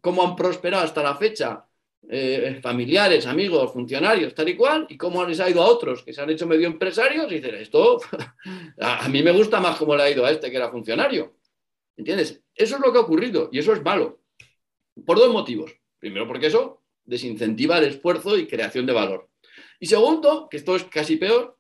cómo 0.00 0.24
han 0.24 0.36
prosperado 0.36 0.84
hasta 0.84 1.02
la 1.02 1.16
fecha 1.16 1.64
eh, 2.08 2.58
familiares, 2.62 3.26
amigos, 3.26 3.72
funcionarios, 3.72 4.34
tal 4.34 4.48
y 4.48 4.56
cual, 4.56 4.86
y 4.88 4.96
cómo 4.96 5.24
les 5.24 5.40
ha 5.40 5.50
ido 5.50 5.62
a 5.62 5.66
otros 5.66 6.02
que 6.02 6.12
se 6.12 6.20
han 6.20 6.30
hecho 6.30 6.46
medio 6.46 6.66
empresarios 6.66 7.30
y 7.30 7.36
dicen 7.36 7.54
esto, 7.56 8.00
a, 8.80 9.08
mí 9.08 9.22
me 9.22 9.32
gusta 9.32 9.60
más 9.60 9.76
cómo 9.76 9.96
le 9.96 10.02
ha 10.02 10.10
ido 10.10 10.24
a 10.24 10.30
este 10.30 10.50
que 10.50 10.56
era 10.56 10.70
funcionario. 10.70 11.36
¿Entiendes? 11.96 12.42
Eso 12.54 12.76
es 12.76 12.80
lo 12.80 12.92
que 12.92 12.98
ha 12.98 13.02
ocurrido 13.02 13.48
y 13.52 13.58
eso 13.58 13.72
es 13.72 13.82
malo. 13.82 14.20
Por 15.04 15.18
dos 15.18 15.32
motivos. 15.32 15.74
Primero 15.98 16.28
porque 16.28 16.46
eso 16.46 16.82
desincentiva 17.04 17.78
el 17.78 17.86
esfuerzo 17.86 18.38
y 18.38 18.46
creación 18.46 18.86
de 18.86 18.92
valor. 18.92 19.28
Y 19.80 19.86
segundo, 19.86 20.48
que 20.48 20.58
esto 20.58 20.76
es 20.76 20.84
casi 20.84 21.16
peor, 21.16 21.58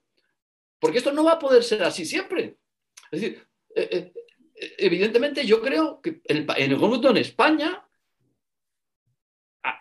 porque 0.78 0.98
esto 0.98 1.12
no 1.12 1.24
va 1.24 1.32
a 1.32 1.38
poder 1.38 1.64
ser 1.64 1.82
así 1.82 2.04
siempre. 2.04 2.58
Es 3.10 3.20
decir, 3.20 3.42
eh, 3.74 3.88
eh, 3.90 4.12
evidentemente 4.78 5.44
yo 5.44 5.60
creo 5.60 6.00
que 6.00 6.20
en 6.24 6.48
el, 6.48 7.04
en 7.04 7.16
España, 7.16 7.87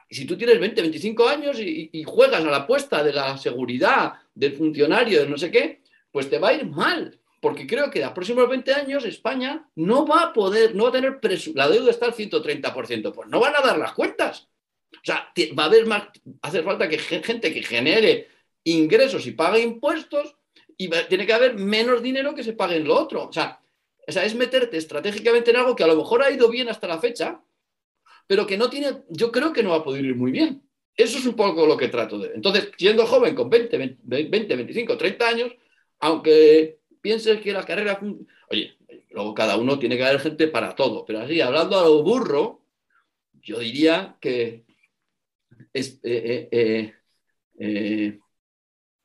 si 0.10 0.26
tú 0.26 0.38
tienes 0.38 0.60
20, 0.60 0.82
25 0.82 1.28
años 1.28 1.60
y, 1.60 2.04
juegas 2.04 2.44
a 2.44 2.50
la 2.50 2.58
apuesta 2.58 3.04
de 3.04 3.14
la 3.14 3.38
seguridad 3.38 4.14
del 4.34 4.54
funcionario, 4.54 5.22
de 5.22 5.30
no 5.30 5.38
sé 5.38 5.52
qué, 5.52 5.82
pues 6.12 6.30
te 6.30 6.40
va 6.40 6.50
a 6.50 6.54
ir 6.54 6.66
mal 6.66 7.20
porque 7.40 7.68
creo 7.68 7.92
que 7.92 8.00
en 8.00 8.06
los 8.06 8.14
próximos 8.14 8.50
20 8.50 8.74
años 8.74 9.06
España 9.06 9.70
no 9.76 10.06
va 10.06 10.22
a 10.24 10.34
poder, 10.34 10.76
no 10.76 10.84
va 10.84 10.90
a 10.90 10.92
tener 10.92 11.20
la 11.54 11.70
deuda 11.70 11.92
está 11.92 12.08
al 12.08 12.14
130%, 12.14 13.14
pues 13.14 13.30
no 13.30 13.40
van 13.40 13.56
a 13.56 13.62
dar 13.62 13.78
las 13.78 13.94
cuentas. 13.94 14.48
O 14.92 15.00
sea, 15.04 15.32
va 15.58 15.64
a 15.64 15.68
haber 15.68 15.86
más, 15.86 16.04
hace 16.42 16.64
falta 16.64 16.90
que 16.90 16.98
gente 16.98 17.54
que 17.54 17.62
genere 17.62 18.28
ingresos 18.64 19.26
y 19.28 19.32
pague 19.32 19.62
impuestos 19.62 20.36
y 20.78 20.90
tiene 21.08 21.26
que 21.26 21.34
haber 21.34 21.56
menos 21.56 22.02
dinero 22.02 22.34
que 22.34 22.44
se 22.44 22.54
pague 22.54 22.78
en 22.78 22.88
lo 22.88 22.96
otro. 22.96 23.28
O 23.28 23.34
sea, 23.34 23.62
es 24.06 24.36
meterte 24.36 24.78
estratégicamente 24.78 25.52
en 25.52 25.58
algo 25.58 25.76
que 25.76 25.84
a 25.84 25.88
lo 25.88 25.96
mejor 25.96 26.24
ha 26.24 26.32
ido 26.32 26.50
bien 26.50 26.70
hasta 26.70 26.88
la 26.88 27.00
fecha, 27.00 27.42
pero 28.28 28.46
que 28.46 28.58
no 28.58 28.70
tiene, 28.70 29.04
yo 29.10 29.32
creo 29.32 29.54
que 29.54 29.64
no 29.64 29.70
va 29.72 29.78
a 29.78 29.84
poder 29.84 30.06
ir 30.06 30.16
muy 30.16 30.32
bien. 30.32 30.62
Eso 30.96 31.18
es 31.18 31.26
un 31.26 31.36
poco 31.36 31.66
lo 31.66 31.78
que 31.78 31.88
trato 31.88 32.20
de. 32.20 32.34
Entonces, 32.34 32.72
siendo 32.78 33.06
joven 33.06 33.36
con 33.36 33.50
20, 33.50 33.98
20 34.04 34.56
25, 34.56 34.98
30 34.98 35.28
años, 35.28 35.52
aunque 36.00 36.80
pienses 37.02 37.40
que 37.40 37.54
la 37.54 37.66
carrera... 37.66 38.00
Oye, 38.50 38.76
luego 39.12 39.34
cada 39.34 39.58
uno 39.58 39.80
tiene 39.80 39.96
que 39.96 40.04
haber 40.04 40.20
gente 40.20 40.48
para 40.48 40.76
todo, 40.76 41.06
pero 41.06 41.20
así, 41.20 41.40
hablando 41.40 41.80
a 41.80 41.84
lo 41.84 42.04
burro, 42.04 42.64
yo 43.42 43.60
diría 43.60 44.18
que 44.20 44.66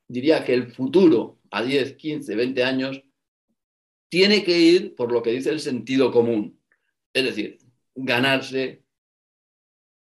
diría 0.09 0.45
que 0.45 0.55
el 0.55 0.73
futuro 0.73 1.41
a 1.51 1.62
10, 1.62 1.95
15, 1.95 2.35
20 2.35 2.64
años 2.64 3.03
tiene 4.09 4.45
que 4.45 4.59
ir 4.59 4.95
por 4.95 5.12
lo 5.12 5.23
que 5.23 5.31
dice 5.31 5.51
el 5.51 5.61
sentido 5.61 6.11
común. 6.11 6.59
Es 7.12 7.25
decir, 7.25 7.59
ganarse 7.95 8.82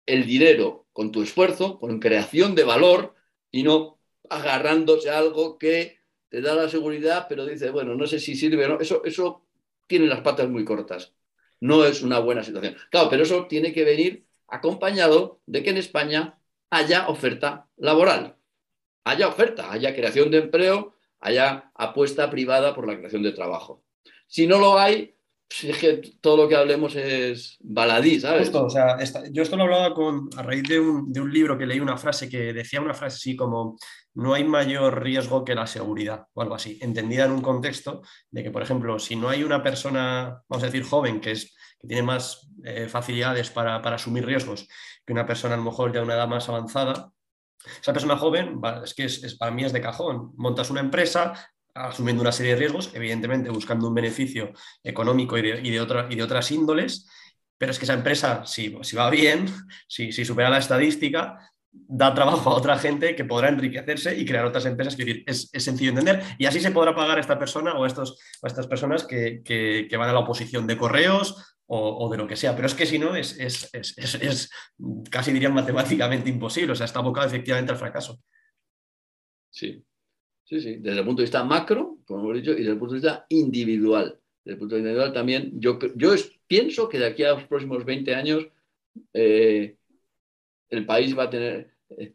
el 0.06 0.26
dinero 0.26 0.86
con 0.92 1.12
tu 1.12 1.22
esfuerzo, 1.22 1.78
con 1.78 2.00
creación 2.00 2.54
de 2.54 2.64
valor 2.64 3.14
y 3.50 3.62
no 3.62 3.98
agarrándose 4.28 5.10
a 5.10 5.18
algo 5.18 5.58
que 5.58 5.98
te 6.28 6.40
da 6.40 6.54
la 6.54 6.68
seguridad, 6.68 7.26
pero 7.28 7.44
dice, 7.44 7.70
bueno, 7.70 7.94
no 7.94 8.06
sé 8.06 8.18
si 8.18 8.34
sirve 8.34 8.64
o 8.64 8.68
no. 8.68 8.80
Eso, 8.80 9.04
eso 9.04 9.44
tiene 9.86 10.06
las 10.06 10.22
patas 10.22 10.48
muy 10.48 10.64
cortas. 10.64 11.12
No 11.60 11.84
es 11.84 12.02
una 12.02 12.18
buena 12.18 12.42
situación. 12.42 12.76
Claro, 12.90 13.08
pero 13.10 13.22
eso 13.22 13.46
tiene 13.46 13.72
que 13.72 13.84
venir 13.84 14.26
acompañado 14.48 15.40
de 15.46 15.62
que 15.62 15.70
en 15.70 15.76
España 15.76 16.38
haya 16.70 17.08
oferta 17.08 17.68
laboral, 17.76 18.36
haya 19.04 19.28
oferta, 19.28 19.70
haya 19.70 19.94
creación 19.94 20.30
de 20.30 20.38
empleo, 20.38 20.96
haya 21.20 21.70
apuesta 21.74 22.30
privada 22.30 22.74
por 22.74 22.86
la 22.86 22.96
creación 22.96 23.22
de 23.22 23.32
trabajo. 23.32 23.84
Si 24.26 24.46
no 24.46 24.58
lo 24.58 24.78
hay, 24.78 25.14
pues 25.48 25.64
es 25.64 25.78
que 25.78 26.12
todo 26.20 26.36
lo 26.38 26.48
que 26.48 26.56
hablemos 26.56 26.96
es 26.96 27.58
baladí, 27.60 28.20
¿sabes? 28.20 28.54
o 28.54 28.70
sea, 28.70 28.96
yo 29.30 29.42
esto 29.42 29.56
lo 29.56 29.64
hablaba 29.64 29.94
con, 29.94 30.30
a 30.36 30.42
raíz 30.42 30.62
de 30.68 30.80
un, 30.80 31.12
de 31.12 31.20
un, 31.20 31.32
libro 31.32 31.58
que 31.58 31.66
leí 31.66 31.78
una 31.78 31.98
frase 31.98 32.28
que 32.28 32.52
decía 32.52 32.80
una 32.80 32.94
frase 32.94 33.16
así 33.16 33.36
como 33.36 33.76
no 34.14 34.34
hay 34.34 34.44
mayor 34.44 35.02
riesgo 35.02 35.44
que 35.44 35.54
la 35.54 35.66
seguridad 35.66 36.26
o 36.32 36.42
algo 36.42 36.54
así, 36.54 36.78
entendida 36.80 37.24
en 37.24 37.32
un 37.32 37.42
contexto 37.42 38.02
de 38.30 38.42
que, 38.42 38.50
por 38.50 38.62
ejemplo, 38.62 38.98
si 38.98 39.16
no 39.16 39.28
hay 39.28 39.42
una 39.42 39.62
persona, 39.62 40.42
vamos 40.48 40.62
a 40.62 40.66
decir, 40.66 40.84
joven, 40.84 41.20
que, 41.20 41.32
es, 41.32 41.54
que 41.78 41.88
tiene 41.88 42.02
más 42.02 42.48
eh, 42.64 42.88
facilidades 42.88 43.50
para, 43.50 43.80
para, 43.82 43.96
asumir 43.96 44.24
riesgos 44.24 44.68
que 45.06 45.12
una 45.12 45.26
persona 45.26 45.54
a 45.54 45.58
lo 45.58 45.64
mejor 45.64 45.92
ya 45.92 46.00
de 46.00 46.06
una 46.06 46.14
edad 46.14 46.28
más 46.28 46.48
avanzada, 46.48 47.12
esa 47.80 47.92
persona 47.92 48.16
joven, 48.16 48.60
es 48.84 48.94
que 48.94 49.04
es, 49.04 49.36
para 49.36 49.52
mí 49.52 49.64
es 49.64 49.72
de 49.72 49.80
cajón, 49.80 50.32
montas 50.36 50.70
una 50.70 50.80
empresa, 50.80 51.32
asumiendo 51.74 52.22
una 52.22 52.32
serie 52.32 52.52
de 52.52 52.58
riesgos, 52.58 52.90
evidentemente 52.94 53.50
buscando 53.50 53.88
un 53.88 53.94
beneficio 53.94 54.52
económico 54.82 55.38
y 55.38 55.70
de, 55.70 55.80
otras 55.80 56.50
índoles, 56.50 57.08
pero 57.58 57.72
es 57.72 57.78
que 57.78 57.84
esa 57.84 57.94
empresa, 57.94 58.44
si, 58.44 58.68
va 58.70 59.10
bien, 59.10 59.46
si, 59.88 60.12
supera 60.12 60.50
la 60.50 60.58
estadística, 60.58 61.38
da 61.70 62.12
trabajo 62.12 62.50
a 62.50 62.54
otra 62.54 62.76
gente 62.76 63.16
que 63.16 63.24
podrá 63.24 63.48
enriquecerse 63.48 64.18
y 64.18 64.26
crear 64.26 64.44
otras 64.44 64.66
empresas. 64.66 64.96
Es, 65.26 65.50
sencillo 65.56 65.90
entender. 65.90 66.22
Y 66.38 66.44
así 66.44 66.60
se 66.60 66.70
podrá 66.70 66.94
pagar 66.94 67.16
a 67.16 67.20
esta 67.20 67.38
persona 67.38 67.72
o 67.74 67.84
a, 67.84 67.86
estas 67.86 68.66
personas 68.68 69.06
que, 69.06 69.88
van 69.92 70.08
a 70.08 70.12
la 70.12 70.18
oposición 70.18 70.66
de 70.66 70.76
correos 70.76 71.56
o, 71.66 72.04
o, 72.04 72.10
de 72.10 72.18
lo 72.18 72.26
que 72.26 72.36
sea. 72.36 72.54
Pero 72.54 72.66
es 72.66 72.74
que 72.74 72.84
si 72.84 72.98
no, 72.98 73.16
es, 73.16 73.38
es 73.40 74.50
casi 75.10 75.32
dirían 75.32 75.54
matemáticamente 75.54 76.28
imposible. 76.28 76.72
O 76.72 76.76
sea, 76.76 76.84
está 76.84 76.98
abocado 76.98 77.26
efectivamente 77.26 77.72
al 77.72 77.78
fracaso. 77.78 78.20
Sí, 79.50 79.82
Sí, 80.52 80.60
sí, 80.60 80.76
desde 80.80 80.98
el 80.98 81.06
punto 81.06 81.22
de 81.22 81.24
vista 81.24 81.42
macro, 81.44 81.96
como 82.04 82.24
hemos 82.24 82.34
dicho, 82.34 82.52
y 82.52 82.56
desde 82.56 82.72
el 82.72 82.78
punto 82.78 82.92
de 82.94 83.00
vista 83.00 83.24
individual. 83.30 84.20
Desde 84.44 84.52
el 84.52 84.58
punto 84.58 84.74
de 84.74 84.82
vista 84.82 84.90
individual 84.90 85.12
también, 85.14 85.58
yo, 85.58 85.78
pienso 86.46 86.90
que 86.90 86.98
de 86.98 87.06
aquí 87.06 87.24
a 87.24 87.32
los 87.32 87.44
próximos 87.44 87.86
20 87.86 88.14
años 88.14 88.46
eh, 89.14 89.78
el 90.68 90.84
país 90.84 91.16
va 91.18 91.22
a 91.22 91.30
tener, 91.30 91.74
eh, 91.88 92.12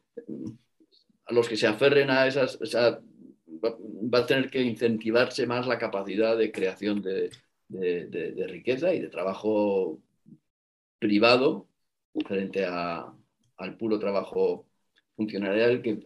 a 1.26 1.34
los 1.34 1.50
que 1.50 1.58
se 1.58 1.66
aferren 1.66 2.12
a 2.12 2.28
esas, 2.28 2.60
va, 2.62 3.00
va, 3.82 4.20
a 4.20 4.26
tener 4.28 4.52
que 4.52 4.62
incentivarse 4.62 5.48
más 5.48 5.66
la 5.66 5.80
capacidad 5.80 6.38
de 6.38 6.52
creación 6.52 7.02
de, 7.02 7.32
riqueza 7.70 8.94
y 8.94 9.00
de 9.00 9.10
trabajo 9.10 10.00
privado 11.00 11.68
frente 12.28 12.66
al 12.66 13.78
puro 13.80 13.98
trabajo 13.98 14.68
funcionaría 15.18 15.82
que, 15.82 15.99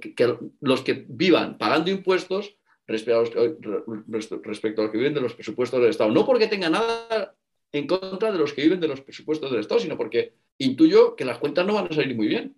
que, 0.00 0.14
que, 0.14 0.36
los 0.60 0.82
que 0.82 1.06
vivan 1.08 1.56
pagando 1.56 1.90
impuestos 1.90 2.56
respecto 2.86 3.20
a, 3.20 3.44
los, 3.46 4.30
respecto 4.42 4.82
a 4.82 4.84
los 4.84 4.92
que 4.92 4.98
viven 4.98 5.14
de 5.14 5.20
los 5.20 5.34
presupuestos 5.34 5.80
del 5.80 5.90
Estado. 5.90 6.10
No 6.10 6.26
porque 6.26 6.48
tenga 6.48 6.68
nada 6.68 7.34
en 7.72 7.86
contra 7.86 8.32
de 8.32 8.38
los 8.38 8.52
que 8.52 8.62
viven 8.62 8.80
de 8.80 8.88
los 8.88 9.00
presupuestos 9.00 9.50
del 9.50 9.60
Estado, 9.60 9.80
sino 9.80 9.96
porque 9.96 10.34
intuyo 10.58 11.14
que 11.14 11.24
las 11.24 11.38
cuentas 11.38 11.64
no 11.64 11.74
van 11.74 11.86
a 11.88 11.94
salir 11.94 12.16
muy 12.16 12.26
bien. 12.26 12.56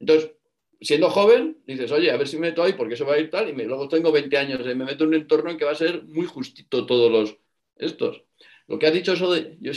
Entonces, 0.00 0.32
siendo 0.80 1.10
joven, 1.10 1.58
dices, 1.66 1.92
oye, 1.92 2.10
a 2.10 2.16
ver 2.16 2.26
si 2.26 2.36
me 2.36 2.48
meto 2.48 2.62
ahí 2.62 2.72
porque 2.72 2.94
eso 2.94 3.06
va 3.06 3.14
a 3.14 3.18
ir 3.18 3.30
tal, 3.30 3.48
y 3.50 3.52
me, 3.52 3.64
luego 3.64 3.88
tengo 3.88 4.10
20 4.10 4.36
años, 4.38 4.60
y 4.60 4.74
me 4.74 4.84
meto 4.86 5.04
en 5.04 5.08
un 5.08 5.14
entorno 5.14 5.50
en 5.50 5.58
que 5.58 5.64
va 5.66 5.72
a 5.72 5.76
ser 5.76 6.04
muy 6.04 6.26
justito 6.26 6.86
todos 6.86 7.12
los 7.12 7.36
estos. 7.76 8.24
Lo 8.66 8.78
que 8.78 8.86
ha 8.86 8.90
dicho 8.90 9.12
eso 9.12 9.30
de, 9.32 9.58
yo, 9.60 9.72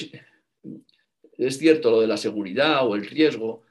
es 1.37 1.57
cierto, 1.57 1.91
lo 1.91 2.01
de 2.01 2.07
la 2.07 2.17
seguridad 2.17 2.87
o 2.87 2.95
el 2.95 3.05
riesgo, 3.05 3.63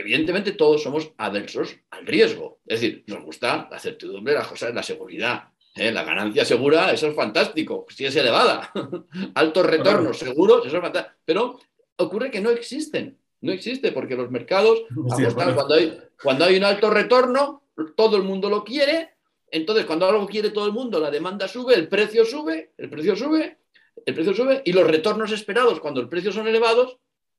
evidentemente 0.00 0.52
todos 0.52 0.82
somos 0.82 1.12
adversos 1.16 1.76
al 1.90 2.06
riesgo. 2.06 2.60
Es 2.66 2.80
decir, 2.80 3.04
nos 3.06 3.22
gusta 3.22 3.68
la 3.70 3.78
certidumbre, 3.78 4.34
las 4.34 4.46
cosas, 4.46 4.74
la 4.74 4.82
seguridad. 4.82 5.44
¿eh? 5.74 5.92
La 5.92 6.04
ganancia 6.04 6.44
segura, 6.44 6.92
eso 6.92 7.08
es 7.08 7.14
fantástico, 7.14 7.86
si 7.88 8.04
es 8.04 8.16
elevada. 8.16 8.72
Altos 9.34 9.66
retornos 9.66 10.18
seguros, 10.18 10.66
eso 10.66 10.76
es 10.76 10.82
fantástico. 10.82 11.16
Pero 11.24 11.58
ocurre 11.96 12.30
que 12.30 12.40
no 12.40 12.50
existen. 12.50 13.18
No 13.42 13.52
existe 13.52 13.92
porque 13.92 14.16
los 14.16 14.30
mercados, 14.30 14.80
sí, 15.16 15.24
bueno. 15.34 15.54
cuando, 15.54 15.74
hay, 15.74 15.98
cuando 16.22 16.44
hay 16.44 16.56
un 16.56 16.64
alto 16.64 16.90
retorno, 16.90 17.62
todo 17.96 18.16
el 18.16 18.22
mundo 18.22 18.50
lo 18.50 18.64
quiere. 18.64 19.14
Entonces, 19.50 19.86
cuando 19.86 20.06
algo 20.06 20.26
quiere 20.26 20.50
todo 20.50 20.66
el 20.66 20.72
mundo, 20.72 21.00
la 21.00 21.10
demanda 21.10 21.48
sube, 21.48 21.74
el 21.74 21.88
precio 21.88 22.24
sube, 22.24 22.72
el 22.76 22.90
precio 22.90 23.16
sube, 23.16 23.58
el 24.04 24.14
precio 24.14 24.34
sube, 24.34 24.62
y 24.64 24.72
los 24.72 24.86
retornos 24.86 25.32
esperados, 25.32 25.80
cuando 25.80 26.00
el 26.00 26.08
precio 26.08 26.32
son 26.32 26.46
elevados, 26.48 26.98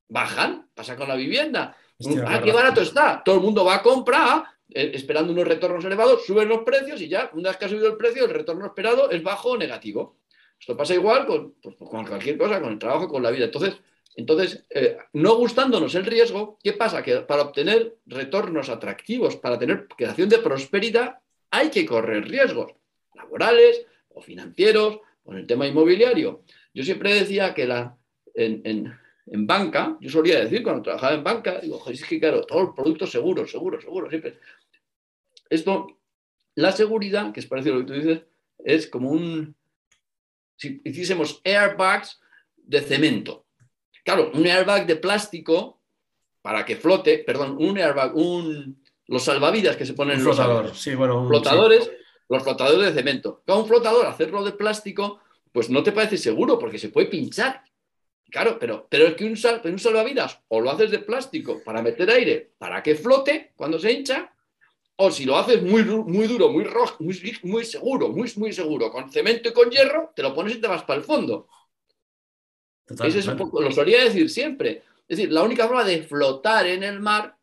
bajan. 0.09 0.67
Pasa 0.73 0.95
con 0.95 1.07
la 1.07 1.15
vivienda. 1.15 1.77
Hostia, 2.05 2.25
ah, 2.27 2.41
qué 2.41 2.51
barato 2.51 2.81
está. 2.81 3.21
Todo 3.23 3.35
el 3.35 3.41
mundo 3.41 3.63
va 3.63 3.75
a 3.75 3.81
comprar 3.81 4.43
eh, 4.69 4.91
esperando 4.93 5.33
unos 5.33 5.47
retornos 5.47 5.83
elevados, 5.83 6.25
suben 6.25 6.47
los 6.47 6.63
precios 6.63 7.01
y 7.01 7.07
ya, 7.07 7.29
una 7.33 7.49
vez 7.49 7.57
que 7.57 7.65
ha 7.65 7.69
subido 7.69 7.87
el 7.87 7.97
precio, 7.97 8.25
el 8.25 8.31
retorno 8.31 8.65
esperado 8.65 9.09
es 9.11 9.21
bajo 9.21 9.51
o 9.51 9.57
negativo. 9.57 10.17
Esto 10.59 10.77
pasa 10.77 10.93
igual 10.93 11.25
con, 11.25 11.55
pues, 11.61 11.75
con 11.75 12.05
cualquier 12.05 12.37
cosa, 12.37 12.61
con 12.61 12.71
el 12.71 12.79
trabajo, 12.79 13.07
con 13.07 13.23
la 13.23 13.31
vida. 13.31 13.45
Entonces, 13.45 13.75
entonces 14.15 14.65
eh, 14.69 14.97
no 15.13 15.35
gustándonos 15.35 15.95
el 15.95 16.05
riesgo, 16.05 16.57
¿qué 16.63 16.73
pasa? 16.73 17.01
Que 17.01 17.21
para 17.21 17.43
obtener 17.43 17.97
retornos 18.05 18.69
atractivos, 18.69 19.35
para 19.35 19.57
tener 19.57 19.87
creación 19.87 20.29
de 20.29 20.39
prosperidad, 20.39 21.19
hay 21.49 21.69
que 21.69 21.85
correr 21.85 22.27
riesgos 22.27 22.73
laborales 23.13 23.85
o 24.09 24.21
financieros 24.21 24.99
en 25.25 25.37
el 25.37 25.47
tema 25.47 25.67
inmobiliario. 25.67 26.43
Yo 26.73 26.83
siempre 26.83 27.13
decía 27.13 27.53
que 27.53 27.65
la, 27.67 27.97
en, 28.33 28.61
en, 28.63 28.93
en 29.27 29.47
banca, 29.47 29.97
yo 30.01 30.09
solía 30.09 30.39
decir 30.39 30.63
cuando 30.63 30.81
trabajaba 30.81 31.13
en 31.13 31.23
banca, 31.23 31.59
digo, 31.59 31.81
es 31.89 32.03
que 32.03 32.19
claro, 32.19 32.45
todos 32.45 32.67
los 32.67 32.75
productos 32.75 33.11
seguros, 33.11 33.51
seguros, 33.51 33.83
seguros, 33.83 34.09
siempre. 34.09 34.39
Esto, 35.49 35.99
la 36.55 36.71
seguridad, 36.71 37.31
que 37.31 37.39
es 37.39 37.45
parecido 37.45 37.75
a 37.75 37.79
lo 37.79 37.85
que 37.85 37.93
tú 37.93 37.99
dices, 37.99 38.21
es 38.59 38.87
como 38.87 39.11
un, 39.11 39.55
si 40.55 40.81
hiciésemos 40.83 41.41
airbags 41.43 42.19
de 42.55 42.81
cemento. 42.81 43.47
Claro, 44.03 44.31
un 44.33 44.45
airbag 44.45 44.85
de 44.87 44.95
plástico 44.95 45.81
para 46.41 46.65
que 46.65 46.75
flote, 46.75 47.19
perdón, 47.19 47.57
un 47.59 47.77
airbag, 47.77 48.15
un, 48.15 48.83
los 49.07 49.23
salvavidas 49.23 49.75
que 49.75 49.85
se 49.85 49.93
ponen 49.93 50.17
un 50.17 50.23
flotador, 50.23 50.65
los 50.65 50.81
sí, 50.81 50.95
bueno, 50.95 51.21
un, 51.21 51.27
flotadores, 51.27 51.85
sí. 51.85 51.91
los 52.29 52.43
flotadores 52.43 52.93
de 52.93 52.99
cemento. 52.99 53.43
Cada 53.45 53.59
un 53.59 53.67
flotador, 53.67 54.05
hacerlo 54.05 54.43
de 54.43 54.53
plástico, 54.53 55.19
pues 55.51 55.69
no 55.69 55.83
te 55.83 55.91
parece 55.91 56.17
seguro 56.17 56.57
porque 56.57 56.79
se 56.79 56.89
puede 56.89 57.07
pinchar. 57.07 57.63
Claro, 58.31 58.57
pero, 58.57 58.87
pero 58.89 59.07
es 59.07 59.15
que 59.15 59.25
un, 59.25 59.35
sal, 59.35 59.61
un 59.65 59.77
salvavidas 59.77 60.39
o 60.47 60.61
lo 60.61 60.71
haces 60.71 60.89
de 60.89 60.99
plástico 60.99 61.61
para 61.65 61.81
meter 61.81 62.09
aire 62.09 62.53
para 62.57 62.81
que 62.81 62.95
flote 62.95 63.51
cuando 63.57 63.77
se 63.77 63.91
hincha, 63.91 64.33
o 64.95 65.11
si 65.11 65.25
lo 65.25 65.35
haces 65.37 65.61
muy, 65.61 65.83
muy 65.83 66.27
duro, 66.27 66.49
muy 66.49 66.63
rojo, 66.63 67.03
muy, 67.03 67.19
muy 67.43 67.65
seguro, 67.65 68.07
muy, 68.07 68.31
muy 68.37 68.53
seguro, 68.53 68.89
con 68.89 69.11
cemento 69.11 69.49
y 69.49 69.53
con 69.53 69.69
hierro, 69.69 70.13
te 70.15 70.23
lo 70.23 70.33
pones 70.33 70.55
y 70.55 70.61
te 70.61 70.67
vas 70.67 70.83
para 70.83 70.99
el 70.99 71.05
fondo. 71.05 71.49
Total, 72.85 73.07
Ese 73.07 73.19
es 73.19 73.27
un 73.27 73.35
poco, 73.35 73.61
lo 73.61 73.71
solía 73.71 74.03
decir 74.03 74.29
siempre. 74.29 74.83
Es 75.07 75.17
decir, 75.17 75.31
la 75.31 75.43
única 75.43 75.67
forma 75.67 75.83
de 75.83 76.03
flotar 76.03 76.67
en 76.67 76.83
el 76.83 77.01
mar 77.01 77.35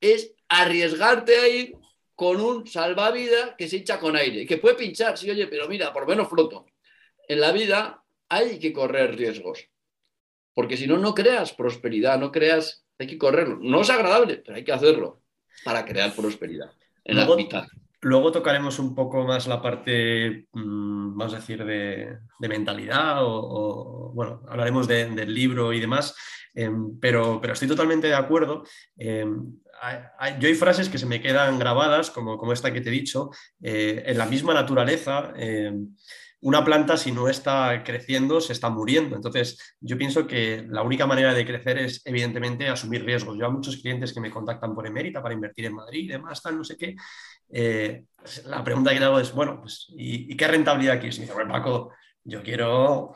es 0.00 0.34
arriesgarte 0.48 1.36
a 1.36 1.48
ir 1.48 1.76
con 2.14 2.40
un 2.40 2.66
salvavidas 2.66 3.54
que 3.56 3.68
se 3.68 3.78
hincha 3.78 3.98
con 3.98 4.16
aire, 4.16 4.44
que 4.44 4.58
puede 4.58 4.74
pinchar, 4.74 5.16
sí, 5.16 5.30
oye, 5.30 5.46
pero 5.46 5.66
mira, 5.66 5.94
por 5.94 6.02
lo 6.02 6.08
menos 6.08 6.28
floto. 6.28 6.66
En 7.26 7.40
la 7.40 7.52
vida 7.52 8.04
hay 8.28 8.58
que 8.58 8.72
correr 8.72 9.16
riesgos. 9.16 9.70
Porque 10.60 10.76
si 10.76 10.86
no, 10.86 10.98
no 10.98 11.14
creas 11.14 11.54
prosperidad, 11.54 12.18
no 12.18 12.30
creas, 12.30 12.84
hay 12.98 13.06
que 13.06 13.16
correrlo. 13.16 13.58
No 13.62 13.80
es 13.80 13.88
agradable, 13.88 14.42
pero 14.44 14.56
hay 14.56 14.62
que 14.62 14.74
hacerlo 14.74 15.22
para 15.64 15.86
crear 15.86 16.14
prosperidad 16.14 16.70
en 17.02 17.16
luego, 17.16 17.30
la 17.30 17.36
mitad. 17.38 17.66
Luego 18.02 18.30
tocaremos 18.30 18.78
un 18.78 18.94
poco 18.94 19.24
más 19.24 19.46
la 19.46 19.62
parte, 19.62 20.48
mmm, 20.52 21.16
vamos 21.16 21.32
a 21.32 21.38
decir, 21.38 21.64
de, 21.64 22.18
de 22.38 22.48
mentalidad 22.48 23.24
o, 23.24 23.30
o, 23.30 24.12
bueno, 24.12 24.42
hablaremos 24.50 24.86
de, 24.86 25.06
del 25.06 25.32
libro 25.32 25.72
y 25.72 25.80
demás, 25.80 26.14
eh, 26.54 26.70
pero, 27.00 27.40
pero, 27.40 27.54
estoy 27.54 27.68
totalmente 27.68 28.08
de 28.08 28.14
acuerdo. 28.16 28.64
Eh, 28.98 29.24
yo 30.40 30.48
hay 30.48 30.54
frases 30.54 30.90
que 30.90 30.98
se 30.98 31.06
me 31.06 31.22
quedan 31.22 31.58
grabadas, 31.58 32.10
como, 32.10 32.36
como 32.36 32.52
esta 32.52 32.70
que 32.70 32.82
te 32.82 32.90
he 32.90 32.92
dicho, 32.92 33.30
eh, 33.62 34.02
en 34.04 34.18
la 34.18 34.26
misma 34.26 34.52
naturaleza. 34.52 35.32
Una 36.42 36.64
planta 36.64 36.96
si 36.96 37.12
no 37.12 37.28
está 37.28 37.82
creciendo 37.84 38.40
se 38.40 38.54
está 38.54 38.70
muriendo. 38.70 39.14
Entonces, 39.14 39.76
yo 39.80 39.98
pienso 39.98 40.26
que 40.26 40.64
la 40.68 40.82
única 40.82 41.06
manera 41.06 41.34
de 41.34 41.44
crecer 41.44 41.78
es, 41.78 42.00
evidentemente, 42.06 42.68
asumir 42.68 43.04
riesgos. 43.04 43.36
Yo 43.38 43.46
a 43.46 43.50
muchos 43.50 43.76
clientes 43.76 44.12
que 44.12 44.20
me 44.20 44.30
contactan 44.30 44.74
por 44.74 44.86
Emérita 44.86 45.22
para 45.22 45.34
invertir 45.34 45.66
en 45.66 45.74
Madrid 45.74 46.04
y 46.04 46.08
demás, 46.08 46.42
tal, 46.42 46.56
no 46.56 46.64
sé 46.64 46.76
qué, 46.78 46.96
eh, 47.52 48.04
la 48.46 48.64
pregunta 48.64 48.92
que 48.92 49.00
le 49.00 49.04
hago 49.06 49.20
es, 49.20 49.32
bueno, 49.32 49.60
pues, 49.60 49.86
¿y, 49.96 50.34
qué 50.36 50.48
rentabilidad 50.48 50.98
quieres? 50.98 51.16
Y 51.18 51.20
me 51.20 51.26
dice, 51.26 51.44
Paco, 51.46 51.92
yo 52.24 52.42
quiero 52.42 53.14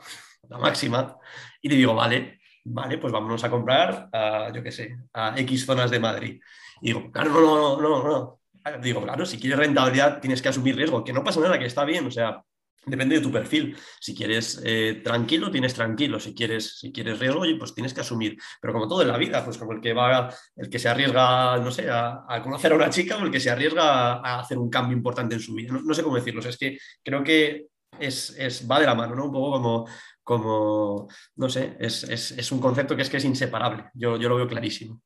la 0.49 0.57
máxima. 0.57 1.17
Y 1.61 1.69
le 1.69 1.75
digo, 1.75 1.95
vale, 1.95 2.39
vale, 2.63 2.97
pues 2.97 3.11
vámonos 3.11 3.43
a 3.43 3.49
comprar 3.49 4.09
a, 4.11 4.51
yo 4.53 4.61
qué 4.61 4.71
sé, 4.71 4.97
a 5.13 5.33
X 5.39 5.65
zonas 5.65 5.91
de 5.91 5.99
Madrid. 5.99 6.39
Y 6.81 6.87
digo, 6.87 7.11
claro, 7.11 7.31
no, 7.31 7.81
no, 7.81 7.81
no, 7.81 8.03
no. 8.03 8.39
Digo, 8.81 9.01
claro, 9.03 9.25
si 9.25 9.39
quieres 9.39 9.59
rentabilidad 9.59 10.19
tienes 10.19 10.41
que 10.41 10.49
asumir 10.49 10.75
riesgo, 10.75 11.03
que 11.03 11.13
no 11.13 11.23
pasa 11.23 11.39
nada, 11.39 11.59
que 11.59 11.65
está 11.65 11.85
bien, 11.85 12.07
o 12.07 12.11
sea, 12.11 12.43
Depende 12.85 13.15
de 13.15 13.21
tu 13.21 13.31
perfil. 13.31 13.75
Si 13.99 14.13
quieres 14.13 14.61
eh, 14.63 15.01
tranquilo, 15.03 15.49
tienes 15.49 15.73
tranquilo. 15.73 16.19
Si 16.19 16.35
quieres, 16.35 16.79
si 16.79 16.91
quieres 16.91 17.19
riesgo, 17.19 17.41
pues 17.57 17.73
tienes 17.73 17.93
que 17.93 18.01
asumir. 18.01 18.37
Pero 18.61 18.73
como 18.73 18.87
todo 18.87 19.01
en 19.01 19.07
la 19.07 19.17
vida, 19.17 19.43
pues 19.43 19.57
como 19.57 19.73
el 19.73 19.81
que 19.81 19.93
va, 19.93 20.33
el 20.55 20.69
que 20.69 20.77
se 20.77 20.89
arriesga, 20.89 21.57
no 21.57 21.71
sé, 21.71 21.89
a, 21.89 22.25
conocer 22.43 22.71
a 22.71 22.75
una 22.75 22.89
chica 22.89 23.17
o 23.17 23.25
el 23.25 23.31
que 23.31 23.39
se 23.39 23.49
arriesga 23.49 24.13
a 24.13 24.39
hacer 24.39 24.57
un 24.57 24.69
cambio 24.69 24.95
importante 24.95 25.35
en 25.35 25.41
su 25.41 25.55
vida. 25.55 25.73
No, 25.73 25.93
sé 25.93 26.03
cómo 26.03 26.15
decirlo. 26.15 26.41
es 26.41 26.57
que 26.57 26.77
creo 27.03 27.23
que 27.23 27.67
es, 27.99 28.67
va 28.69 28.79
de 28.79 28.85
la 28.85 28.95
mano, 28.95 29.15
¿no? 29.15 29.25
Un 29.25 29.31
poco 29.31 29.51
como, 29.51 29.87
como 30.21 31.07
no 31.37 31.49
sé, 31.49 31.75
es, 31.79 32.51
un 32.51 32.59
concepto 32.59 32.95
que 32.95 33.01
es 33.01 33.09
que 33.09 33.17
es 33.17 33.25
inseparable. 33.25 33.85
Yo, 33.95 34.17
yo 34.17 34.29
lo 34.29 34.35
veo 34.35 34.47
clarísimo. 34.47 35.01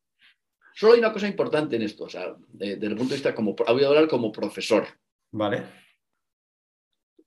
Solo 0.75 0.93
hay 0.93 0.99
una 0.99 1.13
cosa 1.13 1.27
importante 1.27 1.77
en 1.77 1.84
esto, 1.84 2.05
o 2.05 2.09
sea, 2.09 2.34
desde 2.47 2.88
el 2.88 2.95
punto 2.95 3.09
de 3.09 3.15
vista 3.15 3.36
como, 3.36 3.55
voy 3.55 3.84
a 3.84 3.88
hablar 3.88 4.07
como 4.07 4.32
profesor. 4.32 4.86
Vale 5.32 5.88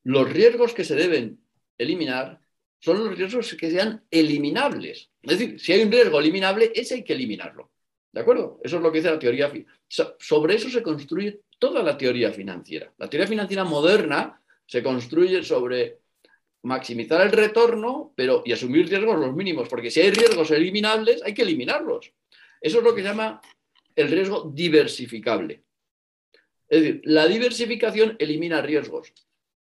los 0.05 0.30
riesgos 0.32 0.74
que 0.74 0.84
se 0.84 0.94
deben 0.94 1.40
eliminar 1.78 2.40
son 2.80 3.05
los 3.05 3.16
riesgos 3.16 3.55
que 3.55 3.70
sean 3.70 4.05
eliminables. 4.11 5.11
Es 5.22 5.38
decir, 5.38 5.61
si 5.61 5.72
hay 5.72 5.82
un 5.82 5.92
riesgo 5.92 6.18
eliminable, 6.18 6.72
ese 6.74 6.94
hay 6.96 7.05
que 7.05 7.12
eliminarlo. 7.12 7.70
¿De 8.11 8.20
acuerdo? 8.20 8.61
Eso 8.62 8.76
es 8.76 8.82
lo 8.82 8.90
que 8.90 8.98
dice 8.98 9.11
la 9.11 9.18
teoría. 9.18 9.53
Sobre 9.88 10.57
eso 10.57 10.68
se 10.68 10.82
construye 10.82 11.40
toda 11.59 11.82
la 11.82 11.96
teoría 11.96 12.32
financiera. 12.32 12.92
La 12.98 13.09
teoría 13.09 13.28
financiera 13.28 13.64
moderna 13.64 14.42
se 14.66 14.82
construye 14.82 15.42
sobre 15.44 15.98
maximizar 16.64 17.20
el 17.22 17.32
retorno 17.32 18.12
pero, 18.16 18.42
y 18.44 18.53
asumir 18.53 18.88
riesgos 18.88 19.18
los 19.18 19.34
mínimos, 19.34 19.68
porque 19.68 19.90
si 19.90 20.00
hay 20.00 20.11
riesgos 20.11 20.50
eliminables, 20.50 21.22
hay 21.22 21.34
que 21.34 21.42
eliminarlos. 21.42 22.12
Eso 22.61 22.78
es 22.78 22.84
lo 22.84 22.94
que 22.94 23.03
se 23.03 23.09
llama 23.09 23.40
el 23.94 24.09
riesgo 24.09 24.50
diversificable. 24.53 25.62
Es 26.68 26.82
decir, 26.82 27.03
la 27.05 27.26
diversificación 27.26 28.16
elimina 28.18 28.61
riesgos 28.61 29.12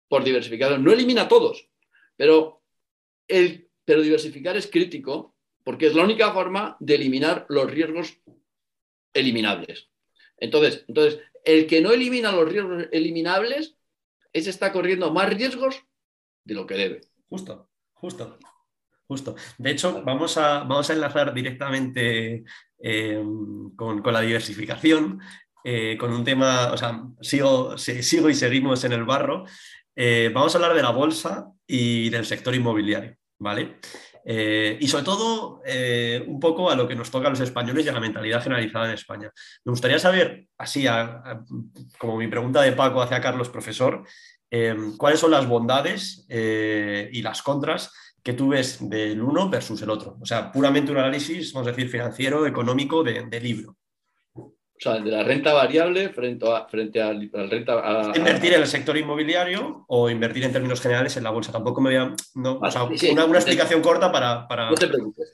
por 0.09 0.25
diversificación. 0.25 0.85
No 0.85 0.93
elimina 0.93 1.29
todos, 1.29 1.69
pero, 2.17 2.63
el, 3.29 3.69
pero 3.85 4.03
diversificar 4.03 4.57
es 4.57 4.67
crítico 4.67 5.35
porque 5.65 5.87
es 5.87 5.95
la 5.95 6.05
única 6.05 6.33
forma 6.33 6.77
de 6.79 6.95
eliminar 6.95 7.47
los 7.49 7.71
riesgos 7.71 8.19
eliminables. 9.15 9.91
Entonces, 10.37 10.85
entonces, 10.89 11.21
el 11.45 11.67
que 11.67 11.81
no 11.81 11.93
elimina 11.93 12.33
los 12.33 12.49
riesgos 12.49 12.87
eliminables, 12.93 13.77
ese 14.33 14.51
está 14.51 14.73
corriendo 14.73 15.13
más 15.13 15.33
riesgos 15.33 15.83
de 16.45 16.55
lo 16.55 16.67
que 16.67 16.75
debe. 16.75 17.01
Justo, 17.29 17.71
justo, 17.93 18.39
justo. 19.07 19.37
De 19.59 19.71
hecho, 19.71 20.03
vamos 20.05 20.37
a, 20.37 20.61
vamos 20.61 20.91
a 20.91 20.93
enlazar 20.93 21.33
directamente 21.33 22.45
eh, 22.79 23.25
con, 23.77 24.03
la 24.05 24.21
diversificación, 24.21 25.21
eh, 25.65 25.97
con 25.99 26.13
un 26.13 26.25
tema, 26.25 26.73
o 26.73 26.77
sea, 26.77 27.03
sigo, 27.21 27.79
sigo 27.79 28.29
y 28.29 28.35
seguimos 28.35 28.85
en 28.85 28.93
el 28.93 29.05
barro, 29.05 29.47
eh, 29.97 30.31
vamos 30.33 30.55
a 30.55 30.59
hablar 30.59 30.75
de 30.75 30.83
la 30.83 30.91
bolsa 30.91 31.51
y 31.67 32.11
del 32.11 32.27
sector 32.27 32.55
inmobiliario, 32.55 33.17
¿vale? 33.39 33.79
Eh, 34.25 34.79
y 34.81 34.89
sobre 34.89 35.05
todo, 35.05 35.61
eh, 35.67 36.25
un 36.27 36.41
poco 36.41 36.71
a 36.71 36.77
lo 36.77 36.89
que 36.89 36.95
nos 36.95 37.11
toca 37.11 37.27
a 37.29 37.31
los 37.31 37.41
españoles 37.41 37.85
y 37.85 37.89
a 37.89 37.93
la 37.93 38.01
mentalidad 38.01 38.43
generalizada 38.43 38.87
en 38.87 38.95
España. 38.95 39.31
Me 39.65 39.71
gustaría 39.71 39.99
saber, 39.99 40.47
así 40.57 40.87
como 41.99 42.17
mi 42.17 42.29
pregunta 42.29 42.63
de 42.63 42.73
Paco 42.73 43.03
hacia 43.03 43.21
Carlos, 43.21 43.51
profesor, 43.51 44.05
cuáles 44.97 45.21
son 45.21 45.33
las 45.33 45.47
bondades 45.49 46.27
y 46.29 47.21
las 47.23 47.43
contras 47.43 47.93
que 48.23 48.33
tú 48.33 48.49
ves 48.49 48.79
del 48.89 49.21
uno 49.21 49.51
versus 49.51 49.83
el 49.83 49.91
otro. 49.91 50.17
O 50.23 50.25
sea, 50.25 50.51
puramente 50.51 50.91
un 50.91 50.99
análisis, 50.99 51.53
vamos 51.53 51.69
a 51.69 51.73
decir, 51.73 51.91
financiero, 51.91 52.47
económico 52.47 53.03
de 53.03 53.41
libro. 53.41 53.77
O 54.77 54.81
sea, 54.81 54.99
de 54.99 55.11
la 55.11 55.23
renta 55.23 55.53
variable 55.53 56.09
frente 56.09 56.47
a, 56.51 56.67
frente 56.67 57.01
a, 57.01 57.13
la 57.13 57.47
renta. 57.47 58.13
invertir 58.17 58.55
en 58.55 58.61
el 58.61 58.67
sector 58.67 58.97
inmobiliario 58.97 59.85
o 59.87 60.11
invertir 60.11 60.43
en 60.43 60.53
términos 60.53 60.81
generales 60.81 61.17
en 61.17 61.23
la 61.23 61.31
bolsa. 61.31 61.53
Tampoco 61.53 61.81
me 61.81 61.91
voy 61.91 61.99
a. 61.99 62.15
No, 62.35 62.59
o 62.59 62.71
sea, 62.71 62.85
una, 62.85 63.25
explicación 63.37 63.81
corta 63.81 64.11
para, 64.11 64.49
para, 64.49 64.71
No 64.71 64.75
te 64.75 64.89
preocupes, 64.89 65.33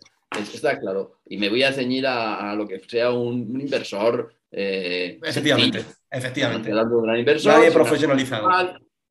está 0.52 0.78
claro. 0.78 1.20
Y 1.26 1.38
me 1.38 1.48
voy 1.48 1.62
a 1.62 1.72
ceñir 1.72 2.06
a, 2.06 2.54
lo 2.54 2.68
que 2.68 2.80
sea 2.86 3.10
un, 3.12 3.58
inversor. 3.58 4.34
Eh, 4.52 5.18
efectivamente, 5.22 5.84
efectivamente. 6.10 6.72
Un 6.72 7.02
gran 7.02 7.18
inversor. 7.18 7.54
Nadie 7.54 7.70
profesionalizado. 7.72 8.48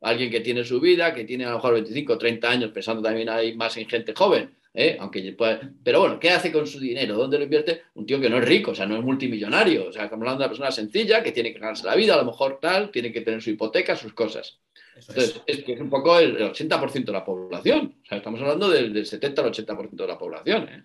Alguien 0.02 0.32
que 0.32 0.42
tiene 0.42 0.64
su 0.64 0.80
vida, 0.80 1.14
que 1.14 1.26
tiene 1.26 1.46
a 1.46 1.50
lo 1.50 1.56
mejor 1.56 1.74
25 1.74 2.14
o 2.14 2.18
30 2.18 2.50
años, 2.50 2.72
pensando 2.72 3.02
también 3.02 3.30
hay 3.30 3.58
más 3.58 3.76
en 3.78 3.90
gente 3.90 4.14
joven 4.16 4.59
¿eh? 4.80 4.98
Aunque 5.00 5.36
pero 5.84 6.00
bueno, 6.00 6.20
¿qué 6.20 6.30
hace 6.30 6.52
con 6.54 6.66
su 6.66 6.80
dinero? 6.80 7.18
¿Dónde 7.18 7.38
lo 7.38 7.44
invierte? 7.44 7.84
Un 7.96 8.06
tío 8.06 8.20
que 8.20 8.30
no 8.30 8.38
es 8.38 8.46
rico, 8.46 8.72
o 8.72 8.76
sea, 8.76 8.86
no 8.86 8.96
es 8.96 9.04
multimillonario, 9.04 9.90
o 9.90 9.92
sea, 9.92 10.06
estamos 10.06 10.24
hablando 10.24 10.40
de 10.40 10.46
una 10.46 10.50
persona 10.50 10.72
sencilla 10.72 11.22
que 11.22 11.34
tiene 11.34 11.52
que 11.52 11.60
ganarse 11.60 11.86
la 11.86 11.96
vida, 11.96 12.14
a 12.14 12.18
lo 12.18 12.26
mejor 12.26 12.60
tal, 12.62 12.90
tiene 12.90 13.12
que 13.12 13.22
tener 13.22 13.42
su 13.42 13.50
hipoteca, 13.50 13.98
sus 13.98 14.14
cosas. 14.14 14.60
Entonces, 14.96 15.42
es. 15.46 15.64
que 15.64 15.74
es 15.74 15.82
un 15.82 15.90
poco 15.90 16.18
el, 16.18 16.38
80% 16.38 17.06
de 17.06 17.12
la 17.12 17.26
población, 17.26 17.98
o 18.02 18.06
sea, 18.06 18.18
estamos 18.20 18.40
hablando 18.40 18.70
del, 18.70 19.06
70 19.06 19.42
al 19.42 19.52
80% 19.52 19.90
de 19.92 20.08
la 20.08 20.18
población, 20.18 20.70
¿eh? 20.70 20.84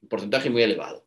un 0.00 0.08
porcentaje 0.08 0.48
muy 0.48 0.62
elevado. 0.62 1.04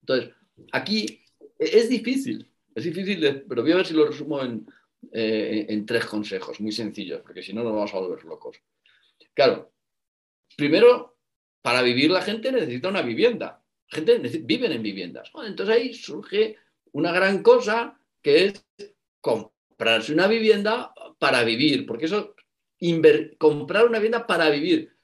Entonces, 0.00 0.34
aquí 0.72 1.20
es 1.56 1.88
difícil, 1.88 2.50
es 2.74 2.82
difícil, 2.82 3.44
pero 3.48 3.62
voy 3.62 3.72
a 3.72 3.76
ver 3.76 3.86
si 3.86 3.94
lo 3.94 4.06
resumo 4.06 4.42
en, 4.42 4.66
eh, 5.12 5.66
en 5.68 5.86
tres 5.86 6.04
consejos 6.06 6.60
muy 6.60 6.72
sencillos, 6.72 7.20
porque 7.22 7.42
si 7.42 7.52
no 7.52 7.62
nos 7.62 7.72
vamos 7.72 7.94
a 7.94 7.98
volver 7.98 8.24
locos. 8.24 8.56
Claro, 9.34 9.70
primero, 10.56 11.16
para 11.62 11.82
vivir 11.82 12.10
la 12.10 12.22
gente 12.22 12.50
necesita 12.50 12.88
una 12.88 13.02
vivienda. 13.02 13.62
La 13.90 13.96
gente 13.96 14.18
viven 14.40 14.72
en 14.72 14.82
viviendas. 14.82 15.30
entonces 15.46 15.76
ahí 15.76 15.94
surge 15.94 16.56
una 16.92 17.12
gran 17.12 17.42
cosa 17.42 17.98
que 18.22 18.46
es 18.46 18.66
comprarse 19.20 20.12
una 20.12 20.26
vivienda 20.26 20.92
para 21.18 21.44
vivir, 21.44 21.86
porque 21.86 22.06
eso, 22.06 22.34
comprar 23.38 23.86
una 23.86 23.98
vivienda 23.98 24.26
para 24.26 24.50
vivir. 24.50 24.96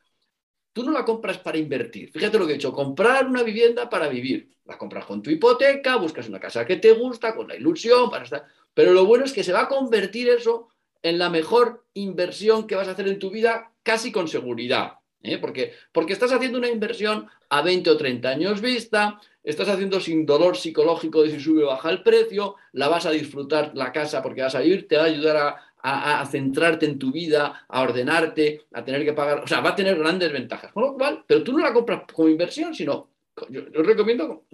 Tú 0.72 0.84
no 0.84 0.92
la 0.92 1.04
compras 1.04 1.38
para 1.38 1.58
invertir. 1.58 2.10
Fíjate 2.10 2.38
lo 2.38 2.46
que 2.46 2.52
he 2.52 2.56
dicho, 2.56 2.72
comprar 2.72 3.26
una 3.26 3.42
vivienda 3.42 3.90
para 3.90 4.08
vivir. 4.08 4.50
La 4.64 4.78
compras 4.78 5.04
con 5.04 5.22
tu 5.22 5.30
hipoteca, 5.30 5.96
buscas 5.96 6.28
una 6.28 6.40
casa 6.40 6.64
que 6.64 6.76
te 6.76 6.92
gusta, 6.92 7.34
con 7.34 7.48
la 7.48 7.56
ilusión, 7.56 8.08
para 8.08 8.24
estar... 8.24 8.46
Pero 8.72 8.92
lo 8.92 9.04
bueno 9.04 9.24
es 9.24 9.32
que 9.32 9.44
se 9.44 9.52
va 9.52 9.62
a 9.62 9.68
convertir 9.68 10.30
eso 10.30 10.68
en 11.02 11.18
la 11.18 11.28
mejor 11.28 11.84
inversión 11.94 12.66
que 12.66 12.74
vas 12.74 12.88
a 12.88 12.92
hacer 12.92 13.08
en 13.08 13.18
tu 13.18 13.30
vida 13.30 13.72
casi 13.82 14.10
con 14.12 14.28
seguridad. 14.28 15.01
¿Eh? 15.22 15.38
Porque, 15.38 15.72
porque 15.92 16.12
estás 16.12 16.32
haciendo 16.32 16.58
una 16.58 16.68
inversión 16.68 17.28
a 17.48 17.62
20 17.62 17.90
o 17.90 17.96
30 17.96 18.28
años 18.28 18.60
vista, 18.60 19.20
estás 19.42 19.68
haciendo 19.68 20.00
sin 20.00 20.26
dolor 20.26 20.56
psicológico 20.56 21.22
de 21.22 21.30
si 21.30 21.40
sube 21.40 21.64
o 21.64 21.68
baja 21.68 21.90
el 21.90 22.02
precio, 22.02 22.56
la 22.72 22.88
vas 22.88 23.06
a 23.06 23.10
disfrutar 23.10 23.72
la 23.74 23.92
casa 23.92 24.22
porque 24.22 24.42
vas 24.42 24.54
a 24.54 24.64
ir, 24.64 24.88
te 24.88 24.96
va 24.96 25.04
a 25.04 25.06
ayudar 25.06 25.56
a, 25.84 26.26
centrarte 26.30 26.86
en 26.86 26.98
tu 26.98 27.10
vida, 27.10 27.66
a 27.68 27.80
ordenarte, 27.80 28.66
a 28.72 28.84
tener 28.84 29.04
que 29.04 29.12
pagar, 29.12 29.42
o 29.42 29.46
sea, 29.46 29.60
va 29.60 29.70
a 29.70 29.74
tener 29.74 29.98
grandes 29.98 30.32
ventajas. 30.32 30.72
Con 30.72 30.84
lo 30.84 30.94
cual, 30.94 31.24
pero 31.26 31.42
tú 31.42 31.52
no 31.52 31.58
la 31.58 31.72
compras 31.72 32.02
como 32.12 32.28
inversión, 32.28 32.72
sino, 32.72 33.08
yo, 33.48 33.62
recomiendo, 33.82 34.44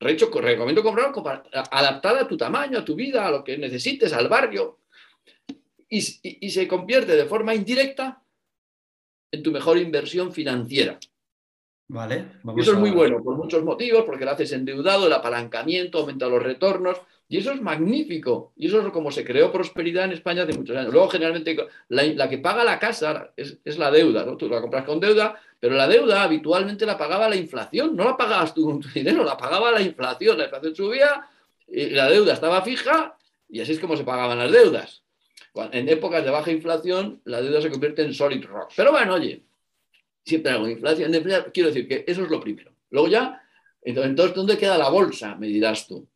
recomiendo 0.00 0.82
comprar 0.82 1.12
adaptada 1.70 2.22
a 2.22 2.26
tu 2.26 2.38
tamaño, 2.38 2.78
a 2.78 2.84
tu 2.84 2.94
vida, 2.94 3.26
a 3.26 3.30
lo 3.30 3.44
que 3.44 3.58
necesites, 3.58 4.14
al 4.14 4.28
barrio, 4.28 4.78
y 5.90 6.00
se 6.00 6.66
convierte 6.66 7.14
de 7.14 7.26
forma 7.26 7.54
indirecta 7.54 8.21
en 9.32 9.42
tu 9.42 9.50
mejor 9.50 9.78
inversión 9.78 10.32
financiera. 10.32 10.98
Vale, 11.88 12.26
eso 12.56 12.72
es 12.72 12.78
muy 12.78 12.90
bueno 12.90 13.22
por 13.22 13.36
muchos 13.36 13.62
motivos, 13.64 14.04
porque 14.04 14.24
lo 14.24 14.30
haces 14.30 14.52
endeudado, 14.52 15.06
el 15.06 15.12
apalancamiento, 15.12 15.98
aumenta 15.98 16.26
los 16.26 16.42
retornos, 16.42 16.98
y 17.28 17.38
eso 17.38 17.52
es 17.52 17.60
magnífico. 17.60 18.52
Y 18.56 18.66
eso 18.66 18.80
es 18.80 18.92
como 18.92 19.10
se 19.10 19.24
creó 19.24 19.50
prosperidad 19.52 20.04
en 20.04 20.12
España 20.12 20.42
hace 20.42 20.56
muchos 20.56 20.76
años. 20.76 20.92
Luego, 20.92 21.08
generalmente, 21.08 21.56
la, 21.88 22.28
que 22.28 22.38
paga 22.38 22.64
la 22.64 22.78
casa 22.78 23.32
es, 23.36 23.58
la 23.78 23.90
deuda, 23.90 24.24
¿no? 24.24 24.36
Tú 24.36 24.48
la 24.48 24.60
compras 24.60 24.84
con 24.84 25.00
deuda, 25.00 25.38
pero 25.58 25.74
la 25.74 25.88
deuda 25.88 26.22
habitualmente 26.22 26.86
la 26.86 26.96
pagaba 26.96 27.28
la 27.28 27.36
inflación, 27.36 27.96
no 27.96 28.04
la 28.04 28.16
pagabas 28.16 28.54
tú 28.54 28.64
con 28.66 28.80
tu 28.80 28.88
dinero, 28.88 29.24
la 29.24 29.36
pagaba 29.36 29.70
la 29.70 29.82
inflación. 29.82 30.38
La 30.38 30.44
inflación 30.44 30.74
subía, 30.74 31.26
y 31.66 31.90
la 31.90 32.08
deuda 32.08 32.34
estaba 32.34 32.62
fija, 32.62 33.16
y 33.48 33.60
así 33.60 33.72
es 33.72 33.80
como 33.80 33.96
se 33.96 34.04
pagaban 34.04 34.38
las 34.38 34.52
deudas. 34.52 35.01
En 35.54 35.88
épocas 35.88 36.24
de 36.24 36.30
baja 36.30 36.50
inflación, 36.50 37.20
la 37.24 37.42
deuda 37.42 37.60
se 37.60 37.70
convierte 37.70 38.02
en 38.02 38.14
solid 38.14 38.44
rock. 38.44 38.72
Pero 38.74 38.90
bueno, 38.92 39.14
oye, 39.14 39.42
siempre 40.24 40.52
de 40.52 40.72
inflación. 40.72 41.12
Quiero 41.52 41.68
decir 41.68 41.86
que 41.86 42.04
eso 42.06 42.22
es 42.22 42.30
lo 42.30 42.40
primero. 42.40 42.72
Luego 42.90 43.08
ya, 43.08 43.42
entonces, 43.82 44.34
¿dónde 44.34 44.56
queda 44.56 44.78
la 44.78 44.88
bolsa? 44.88 45.34
Me 45.34 45.48
dirás 45.48 45.86
tú. 45.86 46.08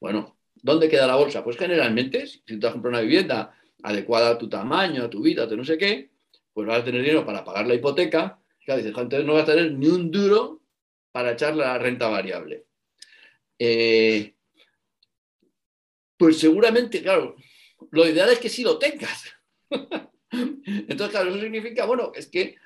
Bueno, 0.00 0.36
¿dónde 0.54 0.88
queda 0.88 1.06
la 1.06 1.16
bolsa? 1.16 1.42
Pues 1.42 1.56
generalmente, 1.56 2.26
si 2.26 2.58
tú 2.58 2.66
has 2.66 2.72
comprado 2.72 2.96
una 2.98 3.02
vivienda 3.02 3.54
adecuada 3.82 4.30
a 4.30 4.38
tu 4.38 4.48
tamaño, 4.48 5.04
a 5.04 5.10
tu 5.10 5.22
vida, 5.22 5.44
a 5.44 5.48
tu 5.48 5.56
no 5.56 5.64
sé 5.64 5.78
qué, 5.78 6.10
pues 6.52 6.66
vas 6.66 6.80
a 6.80 6.84
tener 6.84 7.00
dinero 7.02 7.24
para 7.24 7.44
pagar 7.44 7.66
la 7.66 7.74
hipoteca. 7.74 8.38
Claro, 8.64 8.82
dices, 8.82 8.96
entonces 8.96 9.24
no 9.24 9.34
vas 9.34 9.44
a 9.44 9.52
tener 9.54 9.72
ni 9.72 9.88
un 9.88 10.10
duro 10.10 10.62
para 11.10 11.32
echar 11.32 11.56
la 11.56 11.78
renta 11.78 12.08
variable. 12.08 12.66
Eh, 13.58 14.34
pues 16.16 16.38
seguramente, 16.38 17.02
claro, 17.02 17.36
lo 17.90 18.08
ideal 18.08 18.30
es 18.30 18.38
que 18.38 18.48
sí 18.48 18.62
lo 18.62 18.78
tengas. 18.78 19.24
Entonces, 20.30 21.08
claro, 21.08 21.30
eso 21.30 21.40
significa, 21.40 21.86
bueno, 21.86 22.12
es 22.14 22.28
que 22.28 22.56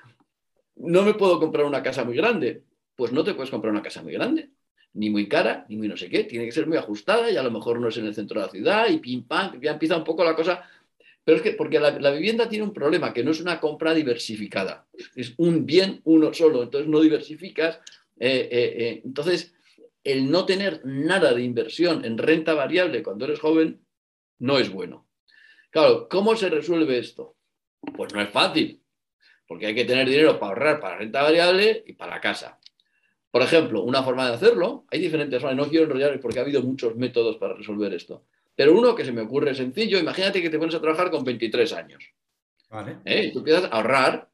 no 0.75 1.03
me 1.03 1.13
puedo 1.13 1.39
comprar 1.39 1.65
una 1.65 1.83
casa 1.83 2.03
muy 2.03 2.15
grande. 2.15 2.63
Pues 2.95 3.11
no 3.11 3.23
te 3.23 3.33
puedes 3.33 3.49
comprar 3.49 3.71
una 3.71 3.81
casa 3.81 4.03
muy 4.03 4.13
grande, 4.13 4.51
ni 4.93 5.09
muy 5.09 5.27
cara, 5.27 5.65
ni 5.69 5.77
muy 5.77 5.87
no 5.87 5.97
sé 5.97 6.09
qué. 6.09 6.23
Tiene 6.25 6.45
que 6.45 6.51
ser 6.51 6.67
muy 6.67 6.77
ajustada 6.77 7.31
y 7.31 7.37
a 7.37 7.43
lo 7.43 7.51
mejor 7.51 7.79
no 7.79 7.87
es 7.87 7.97
en 7.97 8.05
el 8.05 8.13
centro 8.13 8.39
de 8.39 8.45
la 8.45 8.51
ciudad 8.51 8.89
y 8.89 8.97
pim 8.97 9.23
pam, 9.23 9.59
ya 9.61 9.71
empieza 9.71 9.97
un 9.97 10.03
poco 10.03 10.23
la 10.23 10.35
cosa. 10.35 10.63
Pero 11.23 11.37
es 11.37 11.43
que, 11.43 11.51
porque 11.53 11.79
la, 11.79 12.11
vivienda 12.11 12.49
tiene 12.49 12.65
un 12.65 12.73
problema, 12.73 13.13
que 13.13 13.23
no 13.23 13.31
es 13.31 13.39
una 13.39 13.59
compra 13.59 13.93
diversificada. 13.93 14.85
Es 15.15 15.33
un 15.37 15.65
bien 15.65 16.01
uno 16.03 16.33
solo, 16.33 16.63
entonces 16.63 16.89
no 16.89 16.99
diversificas. 16.99 17.79
Eh, 18.19 18.49
eh, 18.51 18.73
eh, 18.77 19.01
entonces, 19.05 19.55
el 20.03 20.29
no 20.29 20.45
tener 20.45 20.81
nada 20.83 21.33
de 21.33 21.43
inversión 21.43 22.03
en 22.03 22.17
renta 22.17 22.53
variable 22.53 23.01
cuando 23.01 23.25
eres 23.25 23.39
joven 23.39 23.79
no 24.39 24.57
es 24.57 24.71
bueno. 24.71 25.07
Claro, 25.69 26.07
¿cómo 26.09 26.35
se 26.35 26.49
resuelve 26.49 26.99
esto? 26.99 27.35
Pues 27.95 28.13
no 28.13 28.21
es 28.21 28.29
fácil, 28.29 28.81
porque 29.47 29.67
hay 29.67 29.75
que 29.75 29.85
tener 29.85 30.07
dinero 30.07 30.39
para 30.39 30.51
ahorrar 30.51 30.79
para 30.79 30.97
renta 30.97 31.23
variable 31.23 31.83
y 31.85 31.93
para 31.93 32.21
casa. 32.21 32.59
Por 33.31 33.41
ejemplo, 33.41 33.81
una 33.81 34.03
forma 34.03 34.27
de 34.27 34.35
hacerlo, 34.35 34.85
hay 34.91 34.99
diferentes 34.99 35.41
formas, 35.41 35.57
no 35.57 35.69
quiero 35.69 35.85
enrollar 35.85 36.19
porque 36.19 36.39
ha 36.39 36.43
habido 36.43 36.61
muchos 36.61 36.95
métodos 36.95 37.37
para 37.37 37.55
resolver 37.55 37.91
esto, 37.93 38.25
pero 38.55 38.77
uno 38.77 38.93
que 38.93 39.03
se 39.03 39.11
me 39.11 39.21
ocurre 39.21 39.55
sencillo, 39.55 39.97
imagínate 39.97 40.41
que 40.41 40.49
te 40.49 40.59
pones 40.59 40.75
a 40.75 40.81
trabajar 40.81 41.09
con 41.09 41.23
23 41.23 41.73
años. 41.73 42.03
Vale. 42.69 42.97
¿Eh? 43.05 43.31
Tú 43.31 43.39
empiezas 43.39 43.65
a 43.65 43.67
ahorrar 43.67 44.29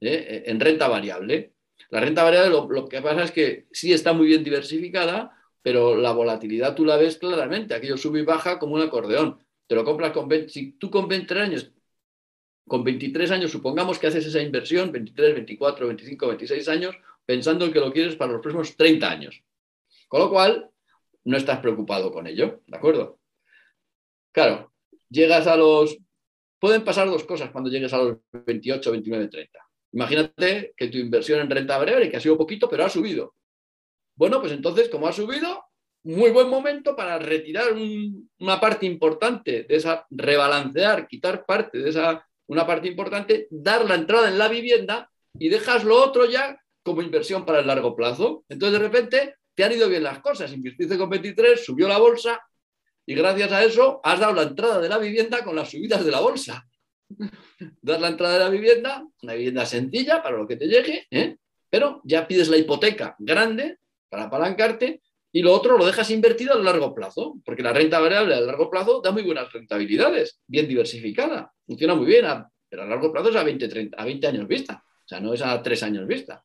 ¿eh? 0.00 0.42
en 0.46 0.58
renta 0.60 0.88
variable. 0.88 1.52
La 1.90 2.00
renta 2.00 2.22
variable 2.22 2.50
lo, 2.50 2.88
que 2.88 3.00
pasa 3.00 3.24
es 3.24 3.30
que 3.30 3.66
sí 3.72 3.92
está 3.92 4.12
muy 4.12 4.26
bien 4.26 4.44
diversificada, 4.44 5.32
pero 5.62 5.96
la 5.96 6.12
volatilidad 6.12 6.74
tú 6.74 6.84
la 6.84 6.96
ves 6.96 7.18
claramente, 7.18 7.74
aquello 7.74 7.96
sube 7.96 8.20
y 8.20 8.24
baja 8.24 8.58
como 8.58 8.74
un 8.74 8.82
acordeón. 8.82 9.38
Te 9.66 9.74
lo 9.74 9.84
compras 9.84 10.12
con 10.12 10.28
20, 10.28 10.48
si 10.48 10.72
tú 10.72 10.90
con 10.90 11.06
20 11.06 11.38
años, 11.38 11.72
con 12.66 12.84
23 12.84 13.30
años, 13.32 13.50
supongamos 13.50 13.98
que 13.98 14.06
haces 14.06 14.26
esa 14.26 14.40
inversión, 14.40 14.92
23, 14.92 15.34
24, 15.34 15.86
25, 15.86 16.26
26 16.28 16.68
años, 16.68 16.96
pensando 17.26 17.64
en 17.64 17.72
que 17.72 17.80
lo 17.80 17.92
quieres 17.92 18.16
para 18.16 18.32
los 18.32 18.40
próximos 18.40 18.76
30 18.76 19.10
años. 19.10 19.42
Con 20.08 20.20
lo 20.20 20.30
cual, 20.30 20.70
no 21.24 21.36
estás 21.36 21.58
preocupado 21.60 22.12
con 22.12 22.26
ello, 22.26 22.62
¿de 22.66 22.76
acuerdo? 22.76 23.18
Claro, 24.32 24.72
llegas 25.08 25.46
a 25.46 25.56
los... 25.56 25.98
Pueden 26.58 26.84
pasar 26.84 27.08
dos 27.08 27.24
cosas 27.24 27.50
cuando 27.50 27.70
llegues 27.70 27.92
a 27.92 27.98
los 27.98 28.18
28, 28.32 28.90
29, 28.90 29.28
30. 29.28 29.58
Imagínate 29.92 30.74
que 30.76 30.88
tu 30.88 30.98
inversión 30.98 31.40
en 31.40 31.50
renta 31.50 31.78
variable, 31.78 32.10
que 32.10 32.16
ha 32.16 32.20
sido 32.20 32.36
poquito, 32.36 32.68
pero 32.68 32.84
ha 32.84 32.90
subido. 32.90 33.34
Bueno, 34.20 34.38
pues 34.42 34.52
entonces, 34.52 34.90
como 34.90 35.08
ha 35.08 35.14
subido, 35.14 35.64
muy 36.02 36.30
buen 36.30 36.50
momento 36.50 36.94
para 36.94 37.18
retirar 37.18 37.72
una 38.38 38.60
parte 38.60 38.84
importante 38.84 39.62
de 39.62 39.76
esa, 39.76 40.06
rebalancear, 40.10 41.08
quitar 41.08 41.46
parte 41.46 41.78
de 41.78 41.88
esa, 41.88 42.28
una 42.46 42.66
parte 42.66 42.88
importante, 42.88 43.48
dar 43.50 43.88
la 43.88 43.94
entrada 43.94 44.28
en 44.28 44.36
la 44.36 44.48
vivienda 44.48 45.10
y 45.38 45.48
dejas 45.48 45.84
lo 45.84 45.96
otro 45.96 46.26
ya 46.26 46.60
como 46.82 47.00
inversión 47.00 47.46
para 47.46 47.60
el 47.60 47.66
largo 47.66 47.96
plazo. 47.96 48.44
Entonces, 48.50 48.78
de 48.78 48.86
repente, 48.86 49.36
te 49.54 49.64
han 49.64 49.72
ido 49.72 49.88
bien 49.88 50.02
las 50.02 50.18
cosas. 50.18 50.52
Invertiste 50.52 50.98
con 50.98 51.08
23, 51.08 51.64
subió 51.64 51.88
la 51.88 51.96
bolsa 51.96 52.42
y 53.06 53.14
gracias 53.14 53.50
a 53.52 53.64
eso 53.64 54.02
has 54.04 54.20
dado 54.20 54.34
la 54.34 54.42
entrada 54.42 54.82
de 54.82 54.88
la 54.90 54.98
vivienda 54.98 55.42
con 55.42 55.56
las 55.56 55.70
subidas 55.70 56.04
de 56.04 56.10
la 56.10 56.20
bolsa. 56.20 56.68
das 57.80 57.98
la 57.98 58.08
entrada 58.08 58.34
de 58.34 58.40
la 58.40 58.50
vivienda, 58.50 59.02
una 59.22 59.32
vivienda 59.32 59.64
sencilla 59.64 60.22
para 60.22 60.36
lo 60.36 60.46
que 60.46 60.56
te 60.56 60.66
llegue, 60.66 61.06
¿eh? 61.10 61.38
pero 61.70 62.02
ya 62.04 62.28
pides 62.28 62.50
la 62.50 62.58
hipoteca 62.58 63.16
grande 63.18 63.78
para 64.10 64.24
apalancarte 64.24 65.00
y 65.32 65.40
lo 65.42 65.54
otro 65.54 65.78
lo 65.78 65.86
dejas 65.86 66.10
invertido 66.10 66.52
a 66.52 66.58
largo 66.58 66.94
plazo, 66.94 67.36
porque 67.44 67.62
la 67.62 67.72
renta 67.72 68.00
variable 68.00 68.34
a 68.34 68.40
largo 68.40 68.68
plazo 68.68 69.00
da 69.00 69.12
muy 69.12 69.22
buenas 69.22 69.50
rentabilidades, 69.52 70.40
bien 70.46 70.68
diversificada, 70.68 71.52
funciona 71.64 71.94
muy 71.94 72.06
bien, 72.06 72.26
pero 72.68 72.82
a 72.82 72.86
largo 72.86 73.10
plazo 73.12 73.30
es 73.30 73.36
a 73.36 73.44
20, 73.44 73.68
30, 73.68 73.96
a 73.96 74.04
20 74.04 74.26
años 74.26 74.46
vista, 74.46 74.84
o 74.84 75.08
sea, 75.08 75.20
no 75.20 75.32
es 75.32 75.40
a 75.40 75.62
3 75.62 75.82
años 75.84 76.06
vista. 76.06 76.44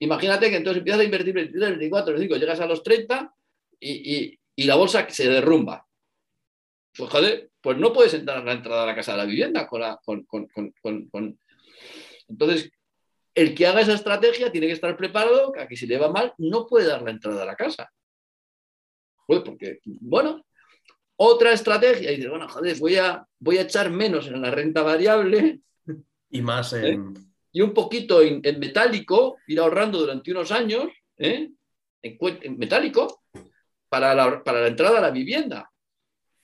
Imagínate 0.00 0.50
que 0.50 0.56
entonces 0.56 0.78
empiezas 0.78 1.00
a 1.00 1.04
invertir 1.04 1.32
23, 1.32 1.70
24, 1.70 2.12
25, 2.12 2.38
llegas 2.38 2.60
a 2.60 2.66
los 2.66 2.82
30 2.82 3.32
y, 3.80 4.38
y 4.56 4.64
la 4.64 4.76
bolsa 4.76 5.08
se 5.08 5.28
derrumba. 5.28 5.86
Pues 6.96 7.10
pues 7.60 7.78
no 7.78 7.92
puedes 7.92 8.14
entrar 8.14 8.38
a 8.38 8.44
la 8.44 8.52
entrada 8.52 8.82
de 8.82 8.86
la 8.88 8.94
casa 8.94 9.12
de 9.12 9.18
la 9.18 9.24
vivienda 9.24 9.66
con 9.66 9.80
la, 9.80 9.98
con, 10.04 10.24
con, 10.24 11.38
Entonces, 12.28 12.70
el 13.34 13.54
que 13.54 13.66
haga 13.66 13.80
esa 13.80 13.94
estrategia 13.94 14.52
tiene 14.52 14.68
que 14.68 14.72
estar 14.72 14.96
preparado 14.96 15.52
a 15.58 15.66
que 15.66 15.76
si 15.76 15.86
le 15.86 15.98
va 15.98 16.10
mal 16.10 16.32
no 16.38 16.66
puede 16.66 16.86
dar 16.86 17.02
la 17.02 17.10
entrada 17.10 17.42
a 17.42 17.46
la 17.46 17.56
casa. 17.56 17.90
Pues 19.26 19.40
porque, 19.40 19.80
bueno, 19.84 20.44
otra 21.16 21.52
estrategia, 21.52 22.12
y 22.12 22.16
dice, 22.16 22.28
bueno, 22.28 22.48
joder, 22.48 22.76
voy 22.78 22.96
a, 22.96 23.26
voy 23.38 23.58
a 23.58 23.62
echar 23.62 23.90
menos 23.90 24.26
en 24.26 24.42
la 24.42 24.50
renta 24.50 24.82
variable. 24.82 25.60
Y 26.30 26.42
más 26.42 26.72
¿eh? 26.72 26.90
en... 26.90 27.14
Y 27.52 27.60
un 27.60 27.72
poquito 27.72 28.20
en, 28.20 28.42
metálico, 28.58 29.38
ir 29.46 29.60
ahorrando 29.60 29.98
durante 29.98 30.32
unos 30.32 30.50
años, 30.50 30.88
¿eh? 31.16 31.50
en, 32.02 32.58
metálico, 32.58 33.22
para 33.88 34.12
la, 34.12 34.42
para 34.42 34.62
la, 34.62 34.66
entrada 34.66 34.98
a 34.98 35.02
la 35.02 35.10
vivienda. 35.10 35.70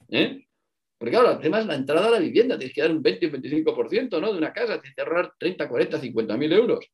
¿eh? 0.09 0.47
Porque 1.01 1.13
claro, 1.13 1.33
el 1.33 1.41
tema 1.41 1.61
es 1.61 1.65
la 1.65 1.77
entrada 1.77 2.09
a 2.09 2.11
la 2.11 2.19
vivienda, 2.19 2.59
tienes 2.59 2.75
que 2.75 2.83
dar 2.83 2.91
un 2.91 3.03
20 3.03 3.27
o 3.27 3.31
25% 3.31 4.21
¿no? 4.21 4.33
de 4.33 4.39
una 4.39 4.53
casa, 4.53 4.79
tienes 4.83 4.95
que 4.95 5.01
ahorrar 5.01 5.33
30, 5.39 5.67
40, 5.67 5.99
50 5.99 6.37
mil 6.37 6.53
euros. 6.53 6.87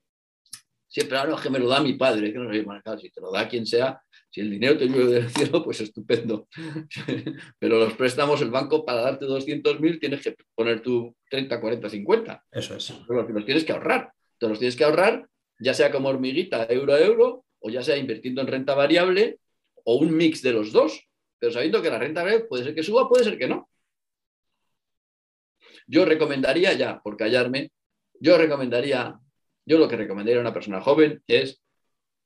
Siempre, 0.86 1.18
ah, 1.18 1.26
no, 1.26 1.36
que 1.36 1.50
me 1.50 1.58
lo 1.58 1.66
da 1.66 1.80
mi 1.80 1.94
padre, 1.94 2.32
que 2.32 2.38
no 2.38 2.52
sé, 2.52 2.62
claro, 2.62 3.00
si 3.00 3.10
te 3.10 3.20
lo 3.20 3.32
da 3.32 3.48
quien 3.48 3.66
sea, 3.66 4.00
si 4.30 4.42
el 4.42 4.50
dinero 4.50 4.78
te 4.78 4.86
llueve 4.86 5.10
del 5.10 5.28
cielo, 5.28 5.64
pues 5.64 5.80
estupendo. 5.80 6.46
Pero 7.58 7.80
los 7.80 7.94
préstamos, 7.94 8.40
el 8.42 8.50
banco, 8.52 8.84
para 8.84 9.00
darte 9.00 9.24
200 9.24 9.80
mil, 9.80 9.98
tienes 9.98 10.22
que 10.22 10.36
poner 10.54 10.82
tu 10.82 11.12
30, 11.28 11.60
40, 11.60 11.90
50. 11.90 12.44
Eso 12.52 12.76
es. 12.76 12.94
Pero 13.08 13.28
los 13.28 13.44
tienes 13.44 13.64
que 13.64 13.72
ahorrar. 13.72 14.12
Te 14.38 14.48
los 14.48 14.60
tienes 14.60 14.76
que 14.76 14.84
ahorrar, 14.84 15.26
ya 15.58 15.74
sea 15.74 15.90
como 15.90 16.10
hormiguita, 16.10 16.64
euro 16.70 16.94
a 16.94 17.00
euro, 17.00 17.44
o 17.58 17.70
ya 17.70 17.82
sea 17.82 17.96
invirtiendo 17.96 18.40
en 18.40 18.46
renta 18.46 18.76
variable, 18.76 19.40
o 19.82 19.96
un 19.96 20.16
mix 20.16 20.42
de 20.42 20.52
los 20.52 20.70
dos. 20.70 21.08
Pero 21.40 21.50
sabiendo 21.50 21.82
que 21.82 21.90
la 21.90 21.98
renta 21.98 22.22
variable 22.22 22.46
puede 22.46 22.62
ser 22.62 22.74
que 22.76 22.84
suba, 22.84 23.08
puede 23.08 23.24
ser 23.24 23.36
que 23.36 23.48
no. 23.48 23.68
Yo 25.86 26.04
recomendaría 26.04 26.72
ya, 26.74 27.00
por 27.00 27.16
callarme, 27.16 27.70
yo 28.20 28.38
recomendaría, 28.38 29.18
yo 29.64 29.78
lo 29.78 29.88
que 29.88 29.96
recomendaría 29.96 30.38
a 30.38 30.42
una 30.42 30.54
persona 30.54 30.80
joven 30.80 31.22
es 31.26 31.62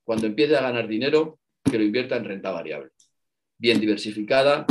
cuando 0.05 0.27
empiece 0.27 0.57
a 0.57 0.63
ganar 0.63 0.89
dinero, 0.89 1.39
que 1.63 1.79
lo 1.79 1.85
invierta 1.85 2.17
en 2.17 2.25
renta 2.25 2.51
variable. 2.51 2.91
Bien 3.59 3.79
diversificada, 3.79 4.67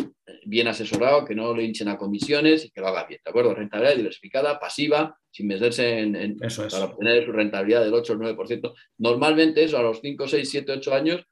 bien 0.45 0.67
asesorado, 0.67 1.25
que 1.25 1.35
no 1.35 1.53
lo 1.53 1.61
hinchen 1.61 1.87
a 1.87 1.97
comisiones 1.97 2.65
y 2.65 2.71
que 2.71 2.81
lo 2.81 2.87
haga 2.87 3.05
bien, 3.05 3.21
¿de 3.23 3.29
acuerdo? 3.29 3.53
Renta 3.53 3.77
variable 3.77 3.99
diversificada, 3.99 4.59
pasiva, 4.59 5.17
sin 5.31 5.47
meterse 5.47 5.99
en, 5.99 6.37
para 6.37 6.85
obtener 6.85 7.25
su 7.25 7.31
rentabilidad 7.31 7.83
del 7.83 7.93
8 7.93 8.13
o 8.13 8.15
9%. 8.15 8.73
Normalmente 8.97 9.63
eso 9.63 9.77
a 9.77 9.83
los 9.83 10.01
5, 10.01 10.27
6, 10.27 10.49
7, 10.49 10.71
8 10.73 10.93
años 10.93 11.25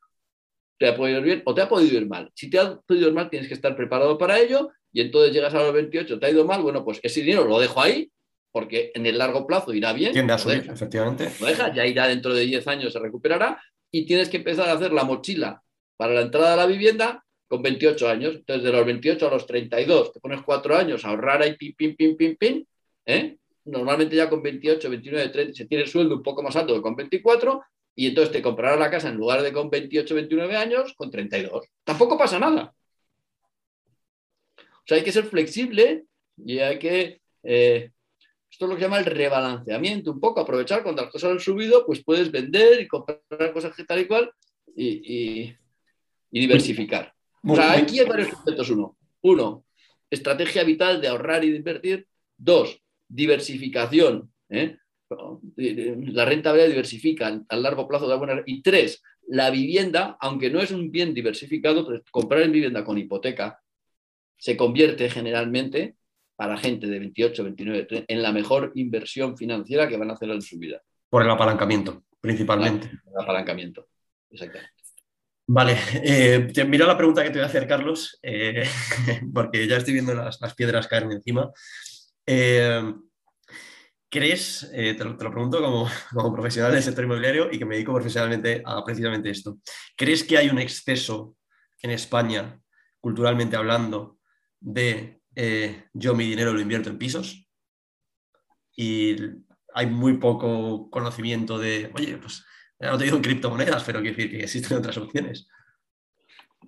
te 0.77 0.87
ha 0.87 0.95
podido 0.95 1.19
ir 1.19 1.23
bien 1.23 1.41
o 1.45 1.55
te 1.55 1.61
ha 1.61 1.69
podido 1.69 1.97
ir 1.97 2.07
mal. 2.07 2.31
Si 2.35 2.49
te 2.49 2.59
ha 2.59 2.79
podido 2.79 3.07
ir 3.07 3.13
mal, 3.13 3.29
tienes 3.29 3.47
que 3.47 3.55
estar 3.55 3.75
preparado 3.75 4.17
para 4.17 4.39
ello 4.39 4.71
y 4.91 5.01
entonces 5.01 5.33
llegas 5.33 5.53
a 5.53 5.63
los 5.63 5.73
28, 5.73 6.19
te 6.19 6.25
ha 6.25 6.29
ido 6.29 6.45
mal, 6.45 6.61
bueno, 6.61 6.83
pues 6.83 6.99
ese 7.03 7.21
dinero 7.21 7.45
lo 7.45 7.59
dejo 7.59 7.81
ahí 7.81 8.09
porque 8.51 8.91
en 8.95 9.05
el 9.05 9.17
largo 9.17 9.45
plazo 9.45 9.73
irá 9.73 9.93
bien. 9.93 10.13
Tiende 10.13 10.33
a 10.33 10.37
subir, 10.37 10.67
efectivamente. 10.67 11.29
Lo 11.39 11.45
dejas, 11.45 11.75
ya 11.75 11.85
irá 11.85 12.07
dentro 12.07 12.33
de 12.33 12.43
10 12.43 12.67
años, 12.67 12.93
se 12.93 12.99
recuperará 12.99 13.61
y 13.91 14.05
tienes 14.05 14.29
que 14.29 14.37
empezar 14.37 14.69
a 14.69 14.73
hacer 14.73 14.91
la 14.91 15.03
mochila 15.03 15.61
para 15.95 16.13
la 16.13 16.21
entrada 16.21 16.53
a 16.53 16.57
la 16.57 16.65
vivienda 16.65 17.23
con 17.47 17.61
28 17.61 18.09
años. 18.09 18.35
Entonces, 18.35 18.63
de 18.63 18.71
los 18.71 18.85
28 18.85 19.27
a 19.27 19.31
los 19.31 19.45
32, 19.45 20.13
te 20.13 20.19
pones 20.19 20.41
4 20.41 20.75
años 20.75 21.05
a 21.05 21.09
ahorrar 21.09 21.41
ahí, 21.41 21.55
pim, 21.55 21.75
pim, 21.75 21.95
pim, 21.95 22.17
pim, 22.17 22.35
pim. 22.35 22.65
¿eh? 23.05 23.37
Normalmente 23.65 24.15
ya 24.15 24.29
con 24.29 24.41
28, 24.41 24.89
29, 24.89 25.29
30 25.29 25.53
se 25.53 25.65
tiene 25.65 25.83
el 25.83 25.89
sueldo 25.89 26.15
un 26.15 26.23
poco 26.23 26.41
más 26.41 26.55
alto 26.55 26.73
que 26.73 26.81
con 26.81 26.95
24 26.95 27.61
y 27.95 28.07
entonces 28.07 28.31
te 28.31 28.41
comprarás 28.41 28.79
la 28.79 28.89
casa 28.89 29.09
en 29.09 29.17
lugar 29.17 29.41
de 29.41 29.51
con 29.51 29.69
28, 29.69 30.15
29 30.15 30.55
años, 30.55 30.93
con 30.95 31.11
32. 31.11 31.65
Tampoco 31.83 32.17
pasa 32.17 32.39
nada. 32.39 32.73
Sea, 34.87 34.97
hay 34.97 35.03
que 35.03 35.11
ser 35.11 35.25
flexible 35.25 36.05
y 36.37 36.59
hay 36.59 36.79
que... 36.79 37.21
Eh, 37.43 37.91
esto 38.49 38.65
es 38.65 38.69
lo 38.69 38.75
que 38.75 38.81
se 38.81 38.85
llama 38.85 38.99
el 38.99 39.05
rebalanceamiento, 39.05 40.11
un 40.11 40.21
poco 40.21 40.39
aprovechar 40.39 40.81
cuando 40.81 41.01
las 41.01 41.11
cosas 41.11 41.31
han 41.31 41.39
subido, 41.39 41.85
pues 41.85 42.03
puedes 42.03 42.31
vender 42.31 42.79
y 42.81 42.87
comprar 42.87 43.21
cosas 43.53 43.75
que 43.75 43.83
tal 43.83 43.99
y 43.99 44.07
cual 44.07 44.31
y, 44.75 45.53
diversificar. 46.31 47.13
o 47.43 47.55
sea, 47.55 47.73
aquí 47.73 47.99
hay 47.99 48.05
varios 48.05 48.29
conceptos. 48.29 48.69
Uno, 48.69 48.97
uno, 49.21 49.65
estrategia 50.09 50.63
vital 50.63 51.01
de 51.01 51.09
ahorrar 51.09 51.43
y 51.43 51.51
de 51.51 51.57
invertir. 51.57 52.07
Dos, 52.37 52.81
diversificación. 53.07 54.31
¿eh? 54.49 54.77
La 55.57 56.25
renta 56.25 56.51
variable 56.51 56.73
diversifica 56.73 57.43
a 57.47 57.55
largo 57.57 57.87
plazo 57.87 58.07
de 58.07 58.15
buena. 58.15 58.41
Y 58.45 58.61
tres, 58.61 59.03
la 59.27 59.49
vivienda, 59.49 60.17
aunque 60.21 60.49
no 60.49 60.61
es 60.61 60.71
un 60.71 60.89
bien 60.89 61.13
diversificado, 61.13 61.85
pero 61.85 62.01
comprar 62.11 62.43
en 62.43 62.53
vivienda 62.53 62.85
con 62.85 62.97
hipoteca 62.97 63.59
se 64.37 64.55
convierte 64.55 65.09
generalmente 65.09 65.95
para 66.35 66.57
gente 66.57 66.87
de 66.87 66.99
28, 66.99 67.43
29, 67.43 68.05
en 68.07 68.21
la 68.21 68.31
mejor 68.31 68.71
inversión 68.75 69.35
financiera 69.35 69.87
que 69.87 69.97
van 69.97 70.11
a 70.11 70.13
hacer 70.13 70.29
en 70.29 70.41
su 70.41 70.57
vida. 70.59 70.81
Por 71.09 71.23
el 71.23 71.29
apalancamiento, 71.29 72.03
principalmente. 72.21 72.87
el 72.87 73.23
apalancamiento, 73.23 73.87
exactamente. 74.29 74.71
Vale, 75.49 75.77
eh, 76.03 76.53
mira 76.67 76.85
la 76.85 76.97
pregunta 76.97 77.23
que 77.23 77.29
te 77.29 77.39
voy 77.39 77.43
a 77.43 77.47
hacer, 77.47 77.67
Carlos, 77.67 78.19
eh, 78.21 78.63
porque 79.33 79.65
ya 79.65 79.77
estoy 79.77 79.93
viendo 79.93 80.13
las, 80.13 80.37
piedras 80.55 80.87
caer 80.87 81.03
encima. 81.03 81.49
Eh, 82.25 82.93
¿Crees, 84.09 84.69
te 84.71 85.03
lo, 85.03 85.17
pregunto 85.17 85.61
como, 85.61 85.89
como, 86.13 86.33
profesional 86.33 86.73
del 86.73 86.83
sector 86.83 87.05
inmobiliario 87.05 87.49
y 87.51 87.57
que 87.57 87.65
me 87.65 87.75
dedico 87.75 87.93
profesionalmente 87.93 88.61
a 88.65 88.83
precisamente 88.83 89.29
esto, 89.29 89.57
¿crees 89.95 90.23
que 90.23 90.37
hay 90.37 90.49
un 90.49 90.59
exceso 90.59 91.35
en 91.81 91.91
España, 91.91 92.59
culturalmente 92.99 93.55
hablando, 93.55 94.16
de 94.59 95.21
yo 95.93 96.15
mi 96.15 96.25
dinero 96.25 96.53
lo 96.53 96.61
invierto 96.61 96.89
en 96.89 96.97
pisos? 96.97 97.47
Y 98.75 99.15
hay 99.73 99.87
muy 99.87 100.17
poco 100.17 100.89
conocimiento 100.89 101.57
de, 101.57 101.91
oye, 101.95 102.17
pues 102.17 102.45
no 102.79 102.97
te 102.97 103.05
digo 103.05 103.17
en 103.17 103.23
criptomonedas, 103.23 103.83
pero 103.83 104.01
quiero 104.01 104.15
decir 104.15 104.31
que 104.31 104.43
existen 104.43 104.77
otras 104.77 104.97
opciones. 104.97 105.47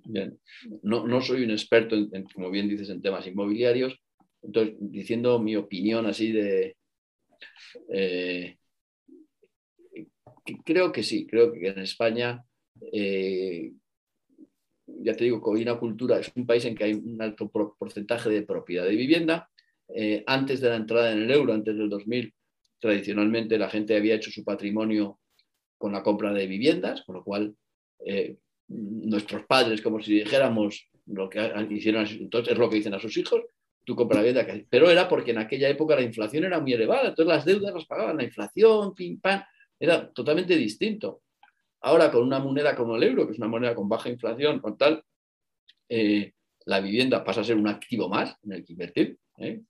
Bien, 0.06 0.40
no, 0.82 1.06
no 1.06 1.22
soy 1.22 1.44
un 1.44 1.52
experto, 1.52 1.96
en, 1.96 2.24
como 2.34 2.50
bien 2.50 2.68
dices, 2.68 2.90
en 2.90 3.02
temas 3.02 3.28
inmobiliarios. 3.28 4.00
Entonces, 4.42 4.76
diciendo 4.80 5.40
mi 5.40 5.56
opinión 5.56 6.06
así 6.06 6.32
de... 6.32 6.78
Eh, 7.94 8.58
creo 10.66 10.92
que 10.92 11.04
sí, 11.04 11.28
creo 11.28 11.52
que 11.52 11.68
en 11.68 11.80
España, 11.80 12.44
eh, 12.92 13.72
ya 15.02 15.14
te 15.16 15.24
digo, 15.24 15.42
una 15.44 15.78
cultura, 15.78 16.20
es 16.20 16.32
un 16.36 16.46
país 16.46 16.66
en 16.66 16.76
que 16.76 16.84
hay 16.86 16.94
un 16.94 17.22
alto 17.22 17.50
porcentaje 17.50 18.30
de 18.30 18.44
propiedad 18.44 18.86
de 18.86 18.96
vivienda. 18.96 19.50
Eh, 19.88 20.24
antes 20.28 20.62
de 20.62 20.70
la 20.70 20.76
entrada 20.76 21.12
en 21.12 21.24
el 21.24 21.32
euro, 21.32 21.54
antes 21.54 21.76
del 21.78 21.90
2000, 21.90 22.34
tradicionalmente 22.80 23.58
la 23.58 23.70
gente 23.70 23.96
había 23.96 24.16
hecho 24.16 24.32
su 24.32 24.44
patrimonio 24.44 25.20
con 25.78 25.92
la 25.94 26.04
compra 26.04 26.34
de 26.34 26.48
viviendas, 26.48 27.02
con 27.04 27.16
lo 27.16 27.24
cual 27.24 27.56
eh, 28.06 28.38
nuestros 28.68 29.46
padres, 29.46 29.82
como 29.82 30.02
si 30.02 30.14
dijéramos 30.14 30.90
lo 31.08 31.30
que 31.30 31.52
hicieron, 31.72 32.06
entonces 32.06 32.54
es 32.54 32.60
lo 32.60 32.70
que 32.70 32.76
dicen 32.76 32.94
a 32.94 33.00
sus 33.00 33.18
hijos, 33.18 33.42
tú 33.84 33.96
compras 33.96 34.24
vivienda. 34.24 34.46
Pero 34.70 34.90
era 34.90 35.08
porque 35.10 35.32
en 35.32 35.40
aquella 35.40 35.70
época 35.70 35.96
la 35.96 36.04
inflación 36.04 36.44
era 36.44 36.60
muy 36.60 36.74
elevada, 36.74 37.10
entonces 37.10 37.34
las 37.34 37.46
deudas 37.46 37.74
las 37.74 37.86
pagaban, 37.86 38.18
la 38.18 38.24
inflación, 38.24 38.94
pim, 38.94 39.20
era 39.80 40.12
totalmente 40.12 40.56
distinto. 40.56 41.22
Ahora 41.82 42.12
con 42.12 42.24
una 42.24 42.40
moneda 42.40 42.76
como 42.76 42.96
el 42.96 43.04
euro, 43.04 43.26
que 43.26 43.34
es 43.34 43.38
una 43.38 43.48
moneda 43.48 43.76
con 43.76 43.88
baja 43.88 44.10
inflación, 44.10 44.60
con 44.60 44.78
tal, 44.78 45.04
eh, 45.88 46.34
la 46.66 46.82
vivienda 46.82 47.24
pasa 47.24 47.42
a 47.42 47.44
ser 47.44 47.58
un 47.58 47.68
activo 47.68 48.10
más 48.10 48.36
en 48.44 48.54
el 48.54 48.66
que 48.66 48.74
invertir. 48.74 49.18
¿eh? 49.38 49.62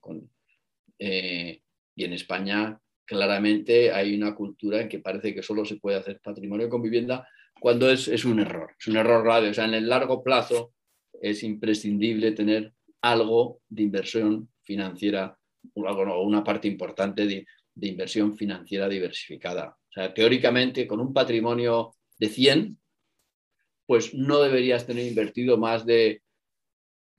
y 1.96 2.04
en 2.04 2.14
España 2.14 2.80
claramente 3.06 3.92
hay 3.92 4.16
una 4.16 4.36
cultura 4.36 4.82
en 4.82 4.90
que 4.90 5.00
parece 5.00 5.34
que 5.34 5.44
solo 5.44 5.64
se 5.66 5.78
puede 5.78 5.98
hacer 5.98 6.20
patrimonio 6.20 6.70
con 6.70 6.82
vivienda 6.82 7.28
cuando 7.60 7.90
es, 7.90 8.26
un 8.26 8.40
error, 8.40 8.76
es 8.80 8.88
un 8.88 8.98
error 8.98 9.24
grave. 9.24 9.50
O 9.50 9.54
sea, 9.54 9.66
en 9.66 9.74
el 9.74 9.90
largo 9.90 10.24
plazo 10.24 10.74
es 11.22 11.44
imprescindible 11.44 12.32
tener 12.32 12.74
algo 13.02 13.62
de 13.68 13.84
inversión 13.84 14.50
financiera, 14.64 15.38
o 15.74 16.24
una 16.24 16.44
parte 16.44 16.68
importante 16.68 17.26
de, 17.26 17.46
de 17.74 17.88
inversión 17.88 18.38
financiera 18.38 18.88
diversificada. 18.88 19.70
O 19.70 19.92
sea, 19.92 20.14
teóricamente, 20.14 20.88
con 20.88 21.00
un 21.00 21.14
patrimonio 21.14 21.96
de 22.20 22.30
100, 22.30 22.78
pues 23.88 24.14
no 24.14 24.40
deberías 24.40 24.86
tener 24.86 25.08
invertido 25.08 25.58
más 25.58 25.86
de 25.86 26.22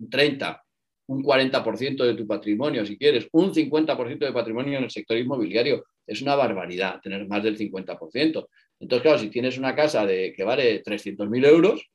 30, 0.09 0.63
un 1.09 1.25
40% 1.25 2.05
de 2.05 2.15
tu 2.15 2.27
patrimonio, 2.27 2.87
si 2.87 2.97
quieres, 2.97 3.29
un 3.33 3.53
50% 3.53 4.19
de 4.19 4.33
patrimonio 4.33 4.79
en 4.79 4.85
el 4.85 4.91
sector 4.91 5.17
inmobiliario. 5.17 5.85
Es 6.07 6.23
una 6.23 6.37
barbaridad 6.37 7.01
tener 7.01 7.27
más 7.27 7.43
del 7.43 7.59
50%. 7.59 8.47
Entonces, 8.79 9.03
claro, 9.03 9.19
si 9.19 9.29
tienes 9.29 9.59
una 9.59 9.75
casa 9.75 10.07
de, 10.07 10.33
que 10.33 10.45
vale 10.45 10.83
300.000 10.85 11.47
euros, 11.47 11.91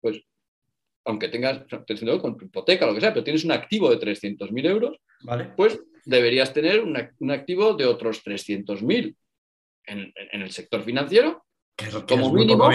pues 0.00 0.22
aunque 1.04 1.28
tengas 1.28 1.66
300 1.66 2.02
euros 2.02 2.22
con 2.22 2.38
tu 2.38 2.46
hipoteca, 2.46 2.86
lo 2.86 2.94
que 2.94 3.00
sea, 3.00 3.12
pero 3.12 3.24
tienes 3.24 3.44
un 3.44 3.52
activo 3.52 3.90
de 3.90 3.98
300.000 3.98 4.66
euros, 4.66 4.96
vale. 5.22 5.52
pues 5.56 5.78
deberías 6.06 6.54
tener 6.54 6.80
un 6.80 7.30
activo 7.30 7.74
de 7.74 7.84
otros 7.84 8.24
300.000 8.24 9.14
en, 9.84 10.12
en 10.14 10.42
el 10.42 10.50
sector 10.50 10.82
financiero, 10.82 11.44
como, 12.08 12.32
mínimo, 12.32 12.70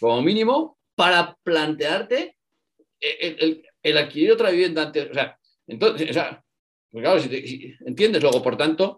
como 0.00 0.22
mínimo, 0.22 0.78
para 0.94 1.36
plantearte 1.42 2.36
el, 3.00 3.62
el 3.82 3.98
adquirir 3.98 4.32
otra 4.32 4.50
vivienda 4.50 4.82
antes, 4.82 5.10
o 5.10 5.14
sea, 5.14 5.38
entonces, 5.66 6.10
o 6.10 6.12
sea, 6.12 6.42
pues 6.90 7.02
claro, 7.02 7.20
si, 7.20 7.74
entiendes 7.84 8.22
luego, 8.22 8.42
por 8.42 8.56
tanto, 8.56 8.96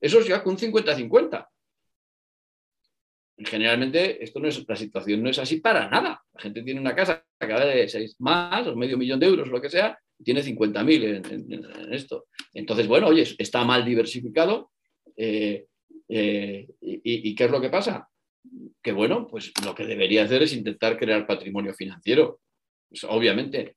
eso 0.00 0.22
se 0.22 0.32
va 0.32 0.42
con 0.42 0.52
un 0.54 0.58
50-50. 0.58 1.48
Generalmente 3.38 4.22
esto 4.22 4.40
no 4.40 4.48
es, 4.48 4.68
la 4.68 4.76
situación 4.76 5.22
no 5.22 5.30
es 5.30 5.38
así 5.38 5.60
para 5.60 5.88
nada. 5.88 6.20
La 6.34 6.40
gente 6.40 6.62
tiene 6.62 6.80
una 6.80 6.94
casa 6.94 7.24
que 7.38 7.46
vale 7.46 7.88
seis 7.88 8.16
más 8.18 8.66
o 8.66 8.76
medio 8.76 8.98
millón 8.98 9.20
de 9.20 9.26
euros, 9.26 9.48
lo 9.48 9.60
que 9.60 9.70
sea, 9.70 9.98
y 10.18 10.24
tiene 10.24 10.42
50.000 10.42 11.04
en, 11.04 11.52
en, 11.52 11.94
esto. 11.94 12.26
Entonces, 12.52 12.88
bueno, 12.88 13.06
oye, 13.06 13.26
está 13.38 13.64
mal 13.64 13.84
diversificado. 13.84 14.72
Eh, 15.16 15.66
eh, 16.08 16.68
y, 16.80 17.34
qué 17.34 17.44
es 17.44 17.50
lo 17.50 17.60
que 17.60 17.70
pasa? 17.70 18.08
Que 18.82 18.92
bueno, 18.92 19.26
pues 19.26 19.52
lo 19.64 19.74
que 19.74 19.86
debería 19.86 20.24
hacer 20.24 20.42
es 20.42 20.52
intentar 20.52 20.98
crear 20.98 21.26
patrimonio 21.26 21.74
financiero. 21.74 22.40
Pues, 22.88 23.04
obviamente, 23.04 23.76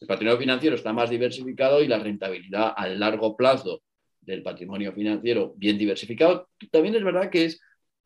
el 0.00 0.06
patrimonio 0.06 0.38
financiero 0.38 0.76
está 0.76 0.92
más 0.92 1.10
diversificado 1.10 1.82
y 1.82 1.88
la 1.88 1.98
rentabilidad 1.98 2.74
a 2.76 2.88
largo 2.88 3.36
plazo 3.36 3.82
del 4.20 4.42
patrimonio 4.42 4.92
financiero 4.92 5.52
bien 5.56 5.76
diversificado 5.76 6.48
también 6.70 6.94
es 6.94 7.02
verdad 7.02 7.28
que 7.28 7.46
es 7.46 7.60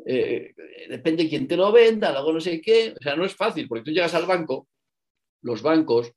eh, 0.04 0.54
depende 0.88 1.24
de 1.24 1.28
quién 1.28 1.48
te 1.48 1.56
lo 1.56 1.72
venda, 1.72 2.12
luego 2.12 2.34
no 2.34 2.40
sé 2.40 2.60
qué, 2.60 2.94
o 2.98 3.02
sea, 3.02 3.16
no 3.16 3.24
es 3.24 3.34
fácil, 3.34 3.66
porque 3.66 3.84
tú 3.84 3.90
llegas 3.92 4.14
al 4.14 4.26
banco, 4.26 4.68
los 5.42 5.62
bancos, 5.62 6.12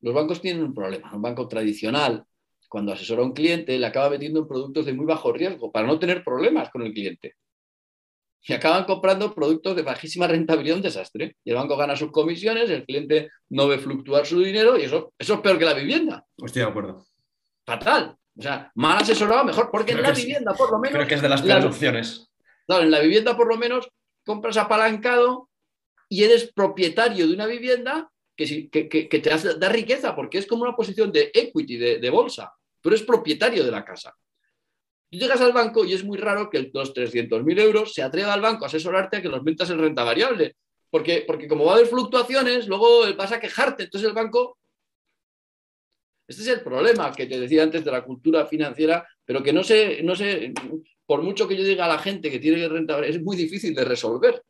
los 0.00 0.12
bancos 0.12 0.40
tienen 0.40 0.64
un 0.64 0.74
problema, 0.74 1.14
un 1.14 1.22
banco 1.22 1.46
tradicional, 1.46 2.24
cuando 2.68 2.92
asesora 2.92 3.22
a 3.22 3.24
un 3.24 3.32
cliente, 3.32 3.78
le 3.78 3.86
acaba 3.86 4.10
metiendo 4.10 4.40
en 4.40 4.48
productos 4.48 4.86
de 4.86 4.94
muy 4.94 5.06
bajo 5.06 5.32
riesgo 5.32 5.70
para 5.70 5.86
no 5.86 5.98
tener 5.98 6.24
problemas 6.24 6.70
con 6.70 6.82
el 6.82 6.92
cliente 6.92 7.36
y 8.46 8.52
acaban 8.52 8.84
comprando 8.84 9.34
productos 9.34 9.74
de 9.74 9.82
bajísima 9.82 10.26
rentabilidad, 10.26 10.76
un 10.76 10.82
desastre. 10.82 11.36
Y 11.44 11.50
el 11.50 11.56
banco 11.56 11.76
gana 11.76 11.96
sus 11.96 12.12
comisiones, 12.12 12.68
el 12.68 12.84
cliente 12.84 13.30
no 13.48 13.66
ve 13.66 13.78
fluctuar 13.78 14.26
su 14.26 14.40
dinero 14.40 14.78
y 14.78 14.82
eso, 14.82 15.14
eso 15.18 15.34
es 15.34 15.40
peor 15.40 15.58
que 15.58 15.64
la 15.64 15.72
vivienda. 15.72 16.24
Estoy 16.36 16.60
de 16.60 16.68
acuerdo. 16.68 17.06
Fatal. 17.64 18.16
O 18.36 18.42
sea, 18.42 18.70
mal 18.74 18.98
asesorado 18.98 19.44
mejor, 19.44 19.70
porque 19.70 19.92
en 19.92 20.02
la 20.02 20.10
vivienda, 20.10 20.52
por 20.52 20.70
lo 20.70 20.78
menos. 20.78 20.96
Creo 20.96 21.08
que 21.08 21.14
es 21.14 21.22
de 21.22 21.28
las 21.28 21.40
peores 21.40 21.64
opciones. 21.64 22.28
Claro, 22.66 22.82
en 22.82 22.90
la 22.90 23.00
vivienda, 23.00 23.36
por 23.36 23.48
lo 23.48 23.56
menos, 23.56 23.88
compras 24.26 24.56
apalancado 24.58 25.48
y 26.08 26.24
eres 26.24 26.52
propietario 26.52 27.26
de 27.26 27.34
una 27.34 27.46
vivienda 27.46 28.10
que, 28.36 28.68
que, 28.68 29.20
te 29.20 29.32
hace, 29.32 29.54
da 29.54 29.68
riqueza, 29.68 30.14
porque 30.14 30.38
es 30.38 30.46
como 30.46 30.64
una 30.64 30.76
posición 30.76 31.10
de 31.12 31.30
equity, 31.32 31.76
de, 31.76 31.98
de 31.98 32.10
bolsa. 32.10 32.52
Pero 32.82 32.94
eres 32.94 33.06
propietario 33.06 33.64
de 33.64 33.70
la 33.70 33.84
casa 33.84 34.14
llegas 35.18 35.40
al 35.40 35.52
banco 35.52 35.84
y 35.84 35.92
es 35.92 36.04
muy 36.04 36.18
raro 36.18 36.50
que 36.50 36.70
los 36.72 36.94
300.000 36.94 37.60
euros 37.60 37.92
se 37.92 38.02
atreva 38.02 38.32
al 38.32 38.40
banco 38.40 38.64
a 38.64 38.68
asesorarte 38.68 39.18
a 39.18 39.22
que 39.22 39.28
los 39.28 39.42
metas 39.42 39.70
en 39.70 39.78
renta 39.78 40.04
variable. 40.04 40.56
Porque, 40.90 41.24
porque 41.26 41.48
como 41.48 41.64
va 41.64 41.72
a 41.72 41.74
haber 41.76 41.86
fluctuaciones, 41.88 42.68
luego 42.68 43.02
vas 43.16 43.32
a 43.32 43.40
quejarte. 43.40 43.84
Entonces 43.84 44.08
el 44.08 44.14
banco... 44.14 44.58
Este 46.26 46.42
es 46.42 46.48
el 46.48 46.60
problema 46.62 47.12
que 47.12 47.26
te 47.26 47.38
decía 47.38 47.62
antes 47.62 47.84
de 47.84 47.90
la 47.90 48.02
cultura 48.02 48.46
financiera, 48.46 49.06
pero 49.24 49.42
que 49.42 49.52
no 49.52 49.62
sé, 49.62 50.02
no 50.02 50.16
sé, 50.16 50.54
por 51.04 51.22
mucho 51.22 51.46
que 51.46 51.56
yo 51.56 51.64
diga 51.64 51.84
a 51.84 51.88
la 51.88 51.98
gente 51.98 52.30
que 52.30 52.38
tiene 52.38 52.66
renta 52.68 52.94
variable, 52.94 53.18
es 53.18 53.22
muy 53.22 53.36
difícil 53.36 53.74
de 53.74 53.84
resolver. 53.84 54.42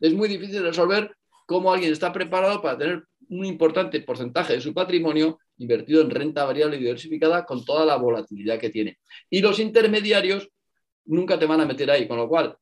Es 0.00 0.12
muy 0.12 0.28
difícil 0.28 0.56
de 0.56 0.68
resolver 0.68 1.16
cómo 1.46 1.72
alguien 1.72 1.92
está 1.92 2.12
preparado 2.12 2.62
para 2.62 2.78
tener 2.78 3.04
un 3.28 3.44
importante 3.44 4.00
porcentaje 4.00 4.54
de 4.54 4.60
su 4.60 4.72
patrimonio 4.72 5.38
invertido 5.58 6.02
en 6.02 6.10
renta 6.10 6.44
variable 6.44 6.76
y 6.76 6.80
diversificada 6.80 7.44
con 7.44 7.64
toda 7.64 7.84
la 7.84 7.96
volatilidad 7.96 8.58
que 8.58 8.70
tiene. 8.70 8.98
Y 9.30 9.40
los 9.40 9.58
intermediarios 9.58 10.48
nunca 11.06 11.38
te 11.38 11.46
van 11.46 11.60
a 11.60 11.66
meter 11.66 11.90
ahí, 11.90 12.06
con 12.06 12.18
lo 12.18 12.28
cual, 12.28 12.56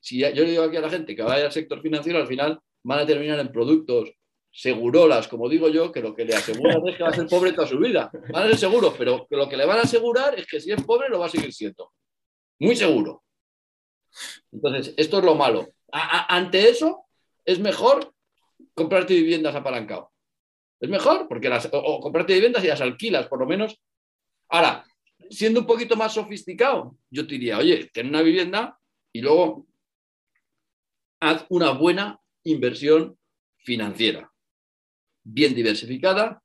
si 0.00 0.18
yo 0.18 0.30
le 0.30 0.50
digo 0.50 0.62
aquí 0.64 0.76
a 0.76 0.80
la 0.80 0.90
gente 0.90 1.14
que 1.14 1.22
vaya 1.22 1.46
al 1.46 1.52
sector 1.52 1.80
financiero, 1.80 2.18
al 2.18 2.26
final 2.26 2.58
van 2.82 3.00
a 3.00 3.06
terminar 3.06 3.38
en 3.38 3.52
productos 3.52 4.12
segurolas, 4.50 5.28
como 5.28 5.48
digo 5.48 5.68
yo, 5.68 5.90
que 5.90 6.00
lo 6.00 6.14
que 6.14 6.24
le 6.24 6.34
aseguran 6.34 6.86
es 6.86 6.96
que 6.96 7.02
va 7.02 7.08
a 7.08 7.14
ser 7.14 7.26
pobre 7.26 7.52
toda 7.52 7.66
su 7.66 7.78
vida. 7.78 8.10
Van 8.30 8.44
a 8.44 8.48
ser 8.48 8.58
seguros, 8.58 8.94
pero 8.98 9.26
lo 9.30 9.48
que 9.48 9.56
le 9.56 9.64
van 9.64 9.78
a 9.78 9.82
asegurar 9.82 10.38
es 10.38 10.46
que 10.46 10.60
si 10.60 10.70
es 10.70 10.82
pobre 10.84 11.08
lo 11.08 11.18
va 11.18 11.26
a 11.26 11.30
seguir 11.30 11.52
siendo. 11.52 11.92
Muy 12.58 12.76
seguro. 12.76 13.24
Entonces, 14.52 14.94
esto 14.96 15.18
es 15.18 15.24
lo 15.24 15.34
malo. 15.34 15.68
ante 15.90 16.68
eso, 16.68 17.06
es 17.44 17.58
mejor 17.58 18.12
comprarte 18.74 19.14
viviendas 19.14 19.54
apalancado. 19.54 20.11
Es 20.82 20.90
mejor, 20.90 21.28
porque 21.28 21.48
las, 21.48 21.68
o, 21.70 22.00
comprarte 22.00 22.34
viviendas 22.34 22.64
y 22.64 22.66
las 22.66 22.80
alquilas, 22.80 23.28
por 23.28 23.38
lo 23.38 23.46
menos. 23.46 23.80
Ahora, 24.48 24.84
siendo 25.30 25.60
un 25.60 25.66
poquito 25.66 25.96
más 25.96 26.12
sofisticado, 26.12 26.98
yo 27.08 27.24
te 27.24 27.34
diría, 27.34 27.58
oye, 27.58 27.88
ten 27.92 28.08
una 28.08 28.20
vivienda 28.20 28.76
y 29.12 29.20
luego 29.20 29.68
haz 31.20 31.46
una 31.50 31.70
buena 31.70 32.18
inversión 32.42 33.16
financiera, 33.58 34.32
bien 35.22 35.54
diversificada, 35.54 36.42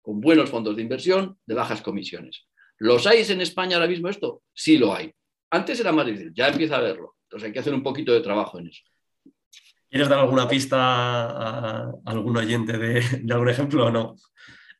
con 0.00 0.20
buenos 0.20 0.48
fondos 0.48 0.76
de 0.76 0.82
inversión, 0.82 1.36
de 1.44 1.54
bajas 1.54 1.82
comisiones. 1.82 2.46
¿Los 2.78 3.04
hay 3.04 3.24
en 3.28 3.40
España 3.40 3.78
ahora 3.78 3.88
mismo 3.88 4.08
esto? 4.08 4.44
Sí 4.54 4.78
lo 4.78 4.94
hay. 4.94 5.12
Antes 5.50 5.80
era 5.80 5.90
más 5.90 6.06
difícil, 6.06 6.32
ya 6.32 6.50
empieza 6.50 6.76
a 6.76 6.82
verlo. 6.82 7.16
Entonces 7.24 7.48
hay 7.48 7.52
que 7.52 7.58
hacer 7.58 7.74
un 7.74 7.82
poquito 7.82 8.12
de 8.12 8.20
trabajo 8.20 8.60
en 8.60 8.68
eso. 8.68 8.84
¿Quieres 9.94 10.08
dar 10.08 10.18
alguna 10.18 10.48
pista 10.48 10.76
a 10.76 11.94
algún 12.06 12.36
oyente 12.36 12.76
de, 12.76 13.00
algún 13.32 13.48
ejemplo 13.48 13.86
o 13.86 13.90
no? 13.92 14.16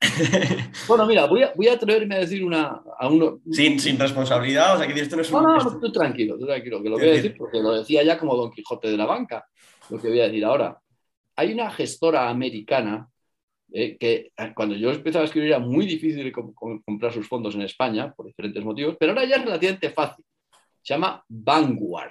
Bueno, 0.88 1.06
mira, 1.06 1.26
voy 1.26 1.68
a, 1.68 1.72
atreverme 1.72 2.16
a 2.16 2.18
decir 2.18 2.44
una. 2.44 2.82
A 2.98 3.08
uno... 3.08 3.38
sin, 3.48 3.78
sin 3.78 3.96
responsabilidad, 3.96 4.74
o 4.74 4.78
sea, 4.78 4.92
que 4.92 5.00
esto 5.00 5.14
no 5.14 5.22
es 5.22 5.30
un. 5.30 5.40
No, 5.40 5.56
no, 5.56 5.78
tú 5.78 5.92
tranquilo, 5.92 6.36
tú 6.36 6.46
tranquilo, 6.46 6.82
que 6.82 6.88
lo 6.88 6.98
voy 6.98 7.10
a 7.10 7.12
decir 7.12 7.36
porque 7.38 7.62
lo 7.62 7.74
decía 7.74 8.02
ya 8.02 8.18
como 8.18 8.34
Don 8.34 8.50
Quijote 8.50 8.90
de 8.90 8.96
la 8.96 9.06
banca, 9.06 9.46
lo 9.88 10.00
que 10.00 10.08
voy 10.08 10.18
a 10.18 10.24
decir 10.24 10.44
ahora. 10.44 10.80
Hay 11.36 11.52
una 11.52 11.70
gestora 11.70 12.28
americana 12.28 13.08
eh, 13.72 13.96
que 13.96 14.32
eh, 14.36 14.52
cuando 14.52 14.74
yo 14.74 14.90
empezaba 14.90 15.22
a 15.22 15.26
escribir 15.26 15.50
era 15.50 15.60
muy 15.60 15.86
difícil 15.86 16.32
comprar 16.32 17.12
sus 17.12 17.28
fondos 17.28 17.54
en 17.54 17.62
España 17.62 18.12
por 18.12 18.26
diferentes 18.26 18.64
motivos, 18.64 18.96
pero 18.98 19.12
ahora 19.12 19.26
ya 19.26 19.36
es 19.36 19.44
relativamente 19.44 19.90
fácil. 19.90 20.24
Se 20.82 20.92
llama 20.92 21.24
Vanguard. 21.28 22.10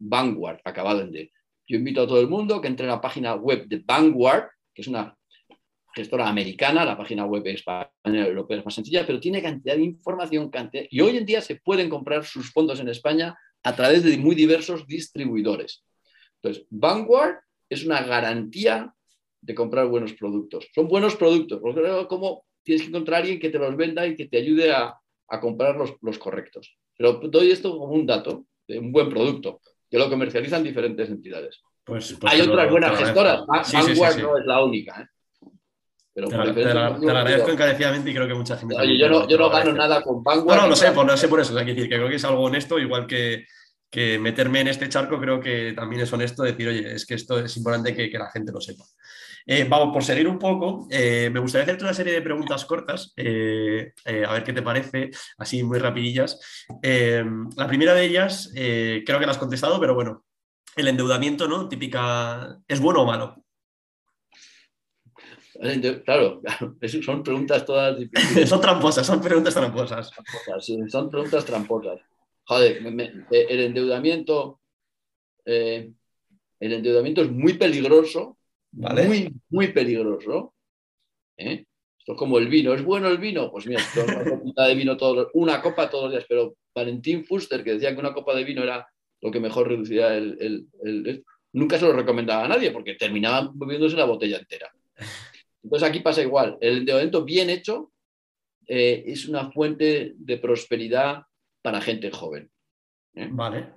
Vanguard, 0.00 0.58
acabado 0.64 1.02
en 1.02 1.12
D. 1.12 1.30
Yo 1.68 1.76
invito 1.76 2.02
a 2.02 2.06
todo 2.06 2.20
el 2.20 2.28
mundo 2.28 2.60
que 2.60 2.68
entre 2.68 2.86
a 2.86 2.90
la 2.90 3.00
página 3.00 3.34
web 3.34 3.66
de 3.66 3.82
Vanguard, 3.84 4.48
que 4.74 4.80
es 4.80 4.88
una 4.88 5.14
gestora 5.94 6.26
americana, 6.26 6.84
la 6.84 6.96
página 6.96 7.26
web 7.26 7.46
española 7.46 8.26
europea 8.26 8.58
es 8.58 8.64
más 8.64 8.74
sencilla, 8.74 9.06
pero 9.06 9.20
tiene 9.20 9.42
cantidad 9.42 9.76
de 9.76 9.82
información, 9.82 10.50
y 10.90 11.00
hoy 11.00 11.18
en 11.18 11.26
día 11.26 11.42
se 11.42 11.56
pueden 11.56 11.90
comprar 11.90 12.24
sus 12.24 12.50
fondos 12.52 12.80
en 12.80 12.88
España 12.88 13.36
a 13.62 13.76
través 13.76 14.02
de 14.02 14.16
muy 14.16 14.34
diversos 14.34 14.86
distribuidores. 14.86 15.84
Entonces, 16.40 16.66
Vanguard 16.70 17.36
es 17.68 17.84
una 17.84 18.02
garantía 18.02 18.94
de 19.40 19.54
comprar 19.54 19.88
buenos 19.88 20.14
productos. 20.14 20.68
Son 20.74 20.88
buenos 20.88 21.16
productos, 21.16 21.60
como 22.08 22.44
tienes 22.62 22.82
que 22.82 22.88
encontrar 22.88 23.16
a 23.16 23.20
alguien 23.20 23.40
que 23.40 23.50
te 23.50 23.58
los 23.58 23.76
venda 23.76 24.06
y 24.06 24.16
que 24.16 24.26
te 24.26 24.38
ayude 24.38 24.72
a, 24.72 24.98
comprar 25.40 25.76
los, 25.76 25.94
los, 26.00 26.18
correctos. 26.18 26.78
Pero 26.96 27.14
doy 27.14 27.50
esto 27.50 27.76
como 27.78 27.92
un 27.92 28.06
dato 28.06 28.46
de 28.66 28.78
un 28.78 28.92
buen 28.92 29.10
producto, 29.10 29.60
que 29.90 29.98
lo 29.98 30.08
comercializan 30.08 30.62
diferentes 30.62 31.08
entidades. 31.08 31.60
Pues, 31.84 32.16
pues 32.20 32.32
Hay 32.32 32.40
otras 32.42 32.70
buenas 32.70 32.98
gestoras, 32.98 33.46
Vanguard 33.46 34.18
no 34.20 34.38
es 34.38 34.46
la 34.46 34.62
única. 34.62 35.00
¿eh? 35.00 35.06
te, 36.14 36.74
la, 36.74 36.86
agradezco 36.86 37.50
encarecidamente 37.50 38.10
y 38.10 38.14
creo 38.14 38.28
que 38.28 38.34
mucha 38.34 38.56
gente. 38.56 38.74
Oye, 38.76 38.98
yo 38.98 39.08
no, 39.08 39.28
yo 39.28 39.38
no 39.38 39.48
gano 39.50 39.72
nada 39.72 40.02
con 40.02 40.22
Vanguard. 40.22 40.56
No, 40.56 40.62
no, 40.62 40.68
lo 40.68 40.76
sé, 40.76 40.90
pues, 40.92 41.06
no 41.06 41.16
sé 41.16 41.28
por 41.28 41.40
eso. 41.40 41.54
O 41.54 41.56
decir, 41.56 41.88
que 41.88 41.96
creo 41.96 42.08
que 42.08 42.16
es 42.16 42.24
algo 42.24 42.42
honesto, 42.42 42.78
igual 42.78 43.06
que, 43.06 43.46
que, 43.90 44.18
meterme 44.18 44.60
en 44.60 44.68
este 44.68 44.88
charco, 44.88 45.18
creo 45.18 45.40
que 45.40 45.72
también 45.74 46.02
es 46.02 46.12
honesto 46.12 46.42
decir, 46.42 46.68
oye, 46.68 46.94
es 46.94 47.06
que 47.06 47.14
esto 47.14 47.38
es 47.38 47.56
importante 47.56 47.94
que, 47.94 48.10
que 48.10 48.18
la 48.18 48.30
gente 48.30 48.52
lo 48.52 48.60
sepa. 48.60 48.84
Eh, 49.50 49.64
vamos, 49.66 49.94
por 49.94 50.04
seguir 50.04 50.28
un 50.28 50.38
poco, 50.38 50.86
eh, 50.90 51.30
me 51.32 51.40
gustaría 51.40 51.62
hacerte 51.62 51.82
una 51.82 51.94
serie 51.94 52.12
de 52.12 52.20
preguntas 52.20 52.66
cortas, 52.66 53.14
eh, 53.16 53.94
a 54.04 54.34
ver 54.34 54.44
qué 54.44 54.52
te 54.52 54.60
parece, 54.60 55.10
así 55.38 55.62
muy 55.62 55.78
rapidillas. 55.78 56.38
la 56.82 57.66
primera 57.66 57.94
de 57.94 58.04
ellas, 58.04 58.52
creo 58.52 59.18
que 59.18 59.24
la 59.24 59.30
has 59.30 59.38
contestado, 59.38 59.80
pero 59.80 59.94
bueno, 59.94 60.26
el 60.76 60.88
endeudamiento, 60.88 61.48
¿no? 61.48 61.66
Típica, 61.66 62.58
¿es 62.68 62.78
bueno 62.78 63.00
o 63.00 63.06
malo? 63.06 63.42
Claro, 66.04 66.42
son 67.02 67.22
preguntas 67.22 67.64
todas 67.64 67.98
difíciles. 67.98 68.50
son 68.50 68.60
tramposas, 68.60 69.06
son 69.06 69.22
preguntas 69.22 69.54
tramposas. 69.54 70.10
son 70.88 71.08
preguntas 71.08 71.46
tramposas. 71.46 71.98
Joder, 72.44 72.82
el 73.30 73.60
endeudamiento, 73.60 74.60
el 75.46 75.94
endeudamiento 76.60 77.22
es 77.22 77.30
muy 77.30 77.54
peligroso 77.54 78.37
muy, 78.72 79.34
muy 79.48 79.68
peligroso. 79.68 80.54
¿eh? 81.36 81.64
Esto 81.98 82.12
es 82.12 82.18
como 82.18 82.38
el 82.38 82.48
vino. 82.48 82.74
¿Es 82.74 82.82
bueno 82.82 83.08
el 83.08 83.18
vino? 83.18 83.50
Pues 83.50 83.66
mira, 83.66 83.82
una 83.96 84.40
copa 84.40 84.66
de 84.66 84.74
vino 84.74 84.96
todos, 84.96 85.28
una 85.34 85.60
copa 85.60 85.90
todos 85.90 86.04
los 86.04 86.12
días. 86.12 86.26
Pero 86.28 86.56
Valentín 86.74 87.24
Fuster, 87.24 87.62
que 87.64 87.74
decía 87.74 87.92
que 87.92 88.00
una 88.00 88.14
copa 88.14 88.34
de 88.34 88.44
vino 88.44 88.62
era 88.62 88.86
lo 89.20 89.30
que 89.30 89.40
mejor 89.40 89.68
reducía 89.68 90.16
el, 90.16 90.68
nunca 91.52 91.78
se 91.78 91.86
lo 91.86 91.92
recomendaba 91.92 92.44
a 92.44 92.48
nadie 92.48 92.70
porque 92.70 92.94
terminaban 92.94 93.50
bebiéndose 93.58 93.96
la 93.96 94.04
botella 94.04 94.38
entera. 94.38 94.72
Entonces 95.62 95.88
aquí 95.88 96.00
pasa 96.00 96.22
igual. 96.22 96.56
El 96.60 96.78
endeudamiento 96.78 97.24
bien 97.24 97.50
hecho 97.50 97.92
eh, 98.66 99.04
es 99.06 99.26
una 99.26 99.50
fuente 99.50 100.14
de 100.16 100.36
prosperidad 100.38 101.22
para 101.62 101.80
gente 101.80 102.10
joven. 102.10 102.50
¿eh? 103.14 103.28
Vale. 103.30 103.74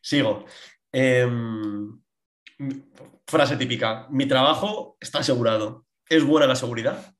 Sigo. 0.00 0.44
Em, 0.90 2.01
frase 3.26 3.56
típica, 3.56 4.06
mi 4.10 4.26
trabajo 4.26 4.96
está 5.00 5.20
asegurado. 5.20 5.86
¿Es 6.08 6.24
buena 6.24 6.46
la 6.46 6.56
seguridad? 6.56 7.14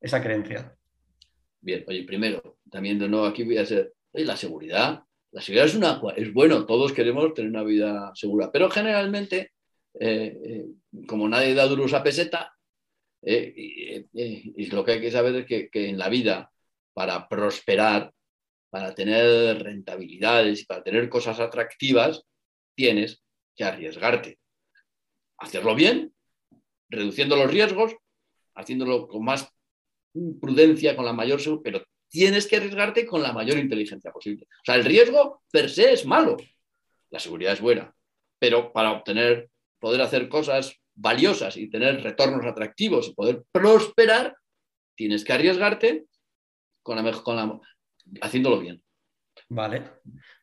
Esa 0.00 0.22
creencia. 0.22 0.76
Bien, 1.60 1.84
oye, 1.86 2.04
primero, 2.04 2.58
también 2.70 2.98
de 2.98 3.08
nuevo 3.08 3.26
aquí 3.26 3.44
voy 3.44 3.58
a 3.58 3.62
hacer, 3.62 3.92
la 4.12 4.36
seguridad. 4.36 5.02
La 5.32 5.40
seguridad 5.40 5.66
es, 5.66 5.74
una, 5.74 6.00
es 6.16 6.32
bueno, 6.32 6.66
todos 6.66 6.92
queremos 6.92 7.32
tener 7.34 7.50
una 7.50 7.62
vida 7.62 8.10
segura, 8.14 8.50
pero 8.50 8.68
generalmente, 8.70 9.52
eh, 9.94 10.38
eh, 10.44 10.66
como 11.06 11.28
nadie 11.28 11.54
da 11.54 11.66
duros 11.66 11.92
a 11.92 12.02
peseta, 12.02 12.52
eh, 13.22 14.06
y 14.12 14.66
lo 14.66 14.84
que 14.84 14.92
hay 14.92 15.00
que 15.00 15.10
saber 15.10 15.36
es 15.36 15.46
que, 15.46 15.68
que 15.68 15.88
en 15.88 15.98
la 15.98 16.08
vida, 16.08 16.50
para 16.92 17.28
prosperar, 17.28 18.12
para 18.70 18.94
tener 18.94 19.62
rentabilidades 19.62 20.64
para 20.64 20.82
tener 20.82 21.08
cosas 21.08 21.40
atractivas, 21.40 22.22
tienes 22.74 23.22
que 23.60 23.64
arriesgarte. 23.64 24.38
Hacerlo 25.36 25.74
bien, 25.74 26.14
reduciendo 26.88 27.36
los 27.36 27.50
riesgos, 27.50 27.94
haciéndolo 28.54 29.06
con 29.06 29.22
más 29.22 29.52
prudencia, 30.40 30.96
con 30.96 31.04
la 31.04 31.12
mayor 31.12 31.40
pero 31.62 31.84
tienes 32.08 32.46
que 32.46 32.56
arriesgarte 32.56 33.04
con 33.04 33.22
la 33.22 33.34
mayor 33.34 33.58
inteligencia 33.58 34.10
posible. 34.12 34.46
O 34.50 34.64
sea, 34.64 34.76
el 34.76 34.84
riesgo 34.86 35.42
per 35.52 35.68
se 35.68 35.92
es 35.92 36.06
malo, 36.06 36.38
la 37.10 37.20
seguridad 37.20 37.52
es 37.52 37.60
buena, 37.60 37.94
pero 38.38 38.72
para 38.72 38.92
obtener, 38.92 39.50
poder 39.78 40.00
hacer 40.00 40.30
cosas 40.30 40.80
valiosas 40.94 41.58
y 41.58 41.68
tener 41.68 42.02
retornos 42.02 42.46
atractivos 42.46 43.08
y 43.08 43.14
poder 43.14 43.44
prosperar, 43.52 44.36
tienes 44.94 45.22
que 45.22 45.34
arriesgarte 45.34 46.06
con 46.82 46.96
la, 46.96 47.12
con 47.12 47.60
haciéndolo 48.22 48.58
bien. 48.58 48.82
Vale, 49.50 49.82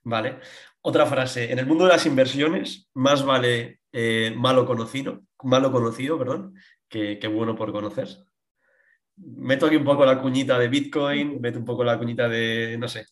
vale. 0.07 0.39
Otra 0.81 1.05
frase, 1.05 1.51
en 1.51 1.59
el 1.59 1.65
mundo 1.65 1.85
de 1.85 1.91
las 1.91 2.05
inversiones, 2.05 2.89
más 2.93 3.25
vale 3.25 3.81
eh, 3.91 4.33
malo 4.35 4.65
conocido, 4.65 5.23
malo 5.43 5.71
conocido, 5.71 6.17
perdón, 6.17 6.55
que, 6.87 7.19
bueno 7.27 7.55
por 7.55 7.71
conocer. 7.71 8.07
Meto 9.17 9.65
aquí 9.65 9.75
un 9.75 9.83
poco 9.83 10.05
la 10.05 10.21
cuñita 10.21 10.57
de 10.57 10.69
Bitcoin, 10.69 11.41
meto 11.41 11.59
un 11.59 11.65
poco 11.65 11.83
la 11.83 11.97
cuñita 11.97 12.29
de, 12.29 12.77
no 12.77 12.87
sé. 12.87 13.05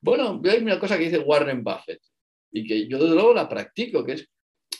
Bueno, 0.00 0.40
hay 0.44 0.62
una 0.62 0.80
cosa 0.80 0.96
que 0.96 1.04
dice 1.04 1.18
Warren 1.18 1.62
Buffett 1.62 2.00
y 2.50 2.66
que 2.66 2.88
yo 2.88 2.98
desde 2.98 3.14
luego 3.14 3.34
la 3.34 3.48
practico, 3.48 4.04
que 4.04 4.12
es, 4.12 4.28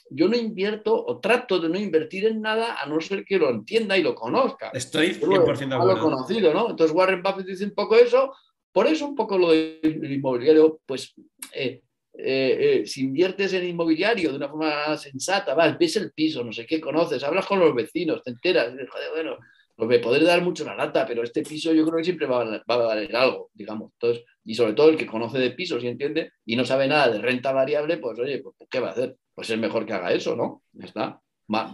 yo 0.08 0.28
no 0.28 0.36
invierto 0.36 0.94
o 0.94 1.20
trato 1.20 1.58
de 1.58 1.68
no 1.68 1.78
invertir 1.78 2.26
en 2.26 2.40
nada 2.40 2.80
a 2.80 2.86
no 2.86 3.00
ser 3.00 3.24
que 3.24 3.38
lo 3.38 3.50
entienda 3.50 3.98
y 3.98 4.02
lo 4.02 4.14
conozca. 4.14 4.70
Estoy 4.72 5.14
100% 5.14 5.68
de 5.68 5.74
acuerdo. 5.74 6.02
conocido, 6.02 6.54
¿no? 6.54 6.70
Entonces 6.70 6.94
Warren 6.94 7.22
Buffett 7.22 7.46
dice 7.46 7.64
un 7.64 7.74
poco 7.74 7.96
eso, 7.96 8.32
por 8.72 8.86
eso 8.86 9.06
un 9.06 9.14
poco 9.14 9.38
lo 9.38 9.50
del 9.50 10.12
inmobiliario, 10.12 10.80
pues 10.86 11.14
eh, 11.52 11.82
eh, 12.14 12.80
eh, 12.82 12.86
si 12.86 13.02
inviertes 13.02 13.52
en 13.54 13.68
inmobiliario 13.68 14.30
de 14.30 14.36
una 14.36 14.48
forma 14.48 14.96
sensata, 14.96 15.54
vas, 15.54 15.78
ves 15.78 15.96
el 15.96 16.12
piso, 16.12 16.44
no 16.44 16.52
sé 16.52 16.66
qué 16.66 16.80
conoces, 16.80 17.22
hablas 17.24 17.46
con 17.46 17.58
los 17.58 17.74
vecinos, 17.74 18.22
te 18.22 18.30
enteras, 18.30 18.68
joder, 18.68 19.10
bueno, 19.14 19.38
pues 19.74 19.88
me 19.88 19.98
podré 19.98 20.24
dar 20.24 20.42
mucho 20.42 20.64
la 20.64 20.74
lata, 20.74 21.06
pero 21.06 21.22
este 21.22 21.42
piso 21.42 21.72
yo 21.72 21.84
creo 21.84 21.96
que 21.98 22.04
siempre 22.04 22.26
va 22.26 22.42
a, 22.42 22.76
valer 22.76 23.16
algo, 23.16 23.50
digamos. 23.54 23.92
Entonces, 23.94 24.24
y 24.44 24.54
sobre 24.54 24.74
todo 24.74 24.90
el 24.90 24.96
que 24.96 25.06
conoce 25.06 25.38
de 25.38 25.50
pisos 25.52 25.82
y 25.82 25.88
entiende 25.88 26.32
y 26.44 26.56
no 26.56 26.64
sabe 26.64 26.86
nada 26.86 27.08
de 27.08 27.20
renta 27.20 27.52
variable, 27.52 27.96
pues 27.98 28.18
oye, 28.18 28.40
pues, 28.42 28.56
¿qué 28.70 28.80
va 28.80 28.88
a 28.88 28.92
hacer? 28.92 29.16
Pues 29.34 29.48
es 29.50 29.58
mejor 29.58 29.86
que 29.86 29.94
haga 29.94 30.12
eso, 30.12 30.36
¿no? 30.36 30.62
Ya 30.72 30.86
está. 30.86 31.20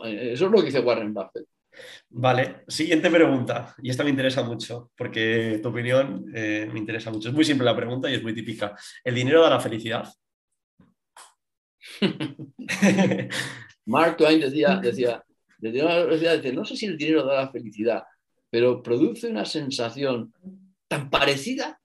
Eso 0.04 0.46
es 0.46 0.50
lo 0.50 0.58
que 0.58 0.66
dice 0.66 0.80
Warren 0.80 1.12
Buffett. 1.12 1.46
Vale, 2.10 2.62
siguiente 2.68 3.10
pregunta. 3.10 3.74
Y 3.82 3.90
esta 3.90 4.04
me 4.04 4.10
interesa 4.10 4.42
mucho, 4.42 4.90
porque 4.96 5.60
tu 5.62 5.68
opinión 5.68 6.24
eh, 6.34 6.68
me 6.72 6.78
interesa 6.78 7.10
mucho. 7.10 7.28
Es 7.28 7.34
muy 7.34 7.44
simple 7.44 7.64
la 7.66 7.76
pregunta 7.76 8.10
y 8.10 8.14
es 8.14 8.22
muy 8.22 8.34
típica. 8.34 8.74
¿El 9.04 9.14
dinero 9.14 9.42
da 9.42 9.50
la 9.50 9.60
felicidad? 9.60 10.08
Mark 13.86 14.16
Twain 14.16 14.40
decía, 14.40 14.76
decía, 14.76 15.22
decía, 15.58 16.52
no 16.52 16.64
sé 16.64 16.76
si 16.76 16.86
el 16.86 16.96
dinero 16.96 17.24
da 17.24 17.42
la 17.42 17.50
felicidad, 17.50 18.04
pero 18.50 18.82
produce 18.82 19.28
una 19.28 19.44
sensación 19.44 20.32
tan 20.88 21.10
parecida 21.10 21.80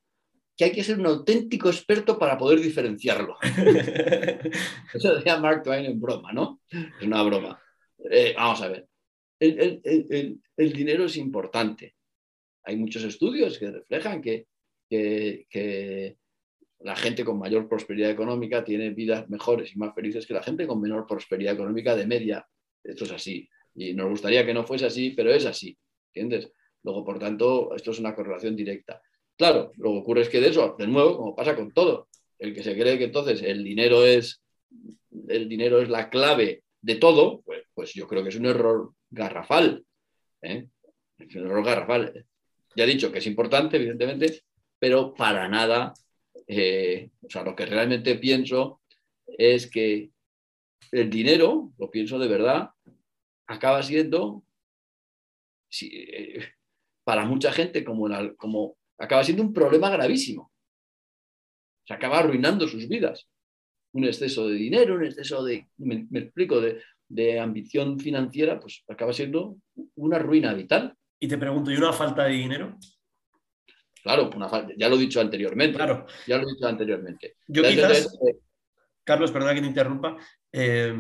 que 0.56 0.66
hay 0.66 0.72
que 0.72 0.84
ser 0.84 1.00
un 1.00 1.08
auténtico 1.08 1.70
experto 1.70 2.18
para 2.20 2.38
poder 2.38 2.60
diferenciarlo. 2.60 3.38
Eso 4.94 5.16
decía 5.16 5.40
Mark 5.40 5.64
Twain 5.64 5.86
en 5.86 6.00
broma, 6.00 6.32
¿no? 6.32 6.62
Es 6.70 7.06
una 7.06 7.24
broma. 7.24 7.60
Eh, 8.10 8.34
vamos 8.38 8.62
a 8.62 8.68
ver 8.68 8.88
el, 9.44 10.74
dinero 10.74 11.06
es 11.06 11.18
importante. 11.18 11.96
Hay 12.64 12.78
muchos 12.78 13.04
estudios 13.04 13.58
que 13.58 13.72
reflejan 13.72 14.22
que, 14.22 14.48
la 16.80 16.96
gente 16.98 17.24
con 17.24 17.40
mayor 17.40 17.70
prosperidad 17.70 18.12
económica 18.12 18.64
tiene 18.64 18.90
vidas 18.90 19.30
mejores 19.30 19.74
y 19.74 19.78
más 19.78 19.96
felices 19.96 20.28
que 20.28 20.34
la 20.34 20.44
gente 20.44 20.68
con 20.68 20.82
menor 20.82 21.08
prosperidad 21.08 21.54
económica 21.54 21.96
de 21.96 22.06
media. 22.06 22.46
Esto 22.84 23.06
es 23.06 23.12
así. 23.14 23.48
Y 23.74 23.94
nos 23.94 24.10
gustaría 24.10 24.46
que 24.46 24.54
no 24.54 24.66
fuese 24.66 24.86
así, 24.86 25.12
pero 25.12 25.34
es 25.34 25.46
así. 25.46 25.78
¿Entiendes? 26.14 26.52
Luego, 26.84 27.06
por 27.06 27.20
tanto, 27.20 27.74
esto 27.74 27.92
es 27.92 28.00
una 28.00 28.14
correlación 28.14 28.56
directa. 28.56 29.02
Claro, 29.38 29.72
lo 29.78 29.92
que 29.92 29.98
ocurre 30.00 30.22
es 30.22 30.30
que 30.30 30.42
de 30.42 30.50
eso, 30.50 30.76
de 30.78 30.88
nuevo, 30.88 31.18
como 31.18 31.36
pasa 31.36 31.56
con 31.56 31.72
todo, 31.72 32.10
el 32.38 32.54
que 32.54 32.64
se 32.64 32.78
cree 32.78 32.98
que 32.98 33.06
entonces 33.06 33.42
el 33.42 33.64
dinero 33.64 34.06
es, 34.06 34.44
el 35.30 35.48
dinero 35.48 35.82
es 35.82 35.88
la 35.88 36.10
clave 36.10 36.64
de 36.84 36.96
todo, 36.96 37.42
pues, 37.44 37.64
pues 37.74 37.94
yo 37.94 38.08
creo 38.08 38.24
que 38.24 38.30
es 38.30 38.36
un 38.36 38.46
error 38.46 38.94
garrafal. 39.10 39.86
¿eh? 40.42 40.68
Es 41.18 41.36
un 41.36 41.46
error 41.46 41.66
garrafal. 41.66 42.26
Ya 42.76 42.84
he 42.84 42.88
dicho 42.88 43.12
que 43.12 43.20
es 43.20 43.26
importante, 43.26 43.78
evidentemente, 43.78 44.44
pero 44.78 45.14
para 45.14 45.48
nada, 45.48 45.94
eh, 46.46 47.10
o 47.22 47.30
sea, 47.30 47.44
lo 47.44 47.56
que 47.56 47.66
realmente 47.66 48.16
pienso 48.16 48.82
es 49.26 49.70
que 49.72 50.12
el 50.92 51.10
dinero, 51.10 51.72
lo 51.78 51.90
pienso 51.90 52.20
de 52.20 52.28
verdad, 52.28 52.72
acaba 53.48 53.82
siendo, 53.82 54.44
eh, 55.82 56.50
para 57.06 57.24
mucha 57.24 57.54
gente, 57.54 57.86
como, 57.86 58.10
como 58.36 58.76
acaba 58.98 59.24
siendo 59.24 59.42
un 59.42 59.54
problema 59.54 59.90
gravísimo. 59.90 60.52
Se 61.86 61.94
acaba 61.94 62.20
arruinando 62.20 62.68
sus 62.68 62.90
vidas. 62.90 63.30
Un 63.94 64.06
exceso 64.06 64.48
de 64.48 64.56
dinero, 64.56 64.96
un 64.96 65.06
exceso 65.06 65.44
de, 65.44 65.68
me, 65.78 66.08
explico, 66.14 66.62
de, 66.62 67.40
ambición 67.40 68.00
financiera, 68.00 68.60
pues 68.60 68.84
acaba 68.88 69.14
siendo 69.14 69.58
una 69.96 70.20
ruina 70.20 70.54
vital. 70.54 70.96
Y 71.20 71.28
te 71.28 71.38
pregunto, 71.38 71.72
¿y 71.72 71.76
una 71.76 71.94
falta 71.94 72.26
de 72.26 72.34
dinero? 72.34 72.78
Claro, 74.02 74.30
una 74.36 74.50
falta, 74.50 74.74
ya 74.76 74.90
lo 74.90 74.96
he 74.96 75.00
dicho 75.00 75.22
anteriormente. 75.22 75.78
Claro. 75.78 76.06
Ya 76.28 76.38
lo 76.38 76.44
he 76.44 76.54
dicho 76.54 76.68
anteriormente. 76.68 77.36
Yo 77.48 77.64
quizás, 77.64 78.18
Carlos, 79.04 79.32
perdona 79.32 79.54
que 79.54 79.62
te 79.62 79.68
interrumpa. 79.68 80.18
Eh, 80.52 80.94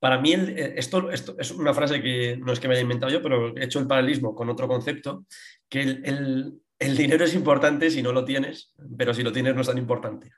para 0.00 0.18
mí, 0.18 0.32
eh, 0.32 0.74
esto, 0.76 1.10
esto, 1.10 1.36
es 1.38 1.50
una 1.50 1.74
frase 1.74 2.02
que 2.02 2.38
no 2.38 2.52
es 2.52 2.58
que 2.58 2.66
me 2.66 2.74
haya 2.74 2.82
inventado 2.82 3.12
yo, 3.12 3.22
pero 3.22 3.54
he 3.56 3.64
hecho 3.64 3.78
el 3.78 3.86
paralelismo 3.86 4.34
con 4.34 4.48
otro 4.48 4.66
concepto, 4.66 5.26
que 5.68 5.82
el, 5.82 6.62
dinero 6.96 7.26
es 7.26 7.34
importante 7.34 7.90
si 7.90 8.02
no 8.02 8.10
lo 8.10 8.24
tienes, 8.24 8.74
pero 8.96 9.12
si 9.12 9.22
lo 9.22 9.30
tienes 9.30 9.54
no 9.54 9.60
es 9.60 9.66
tan 9.66 9.76
importante. 9.76 10.30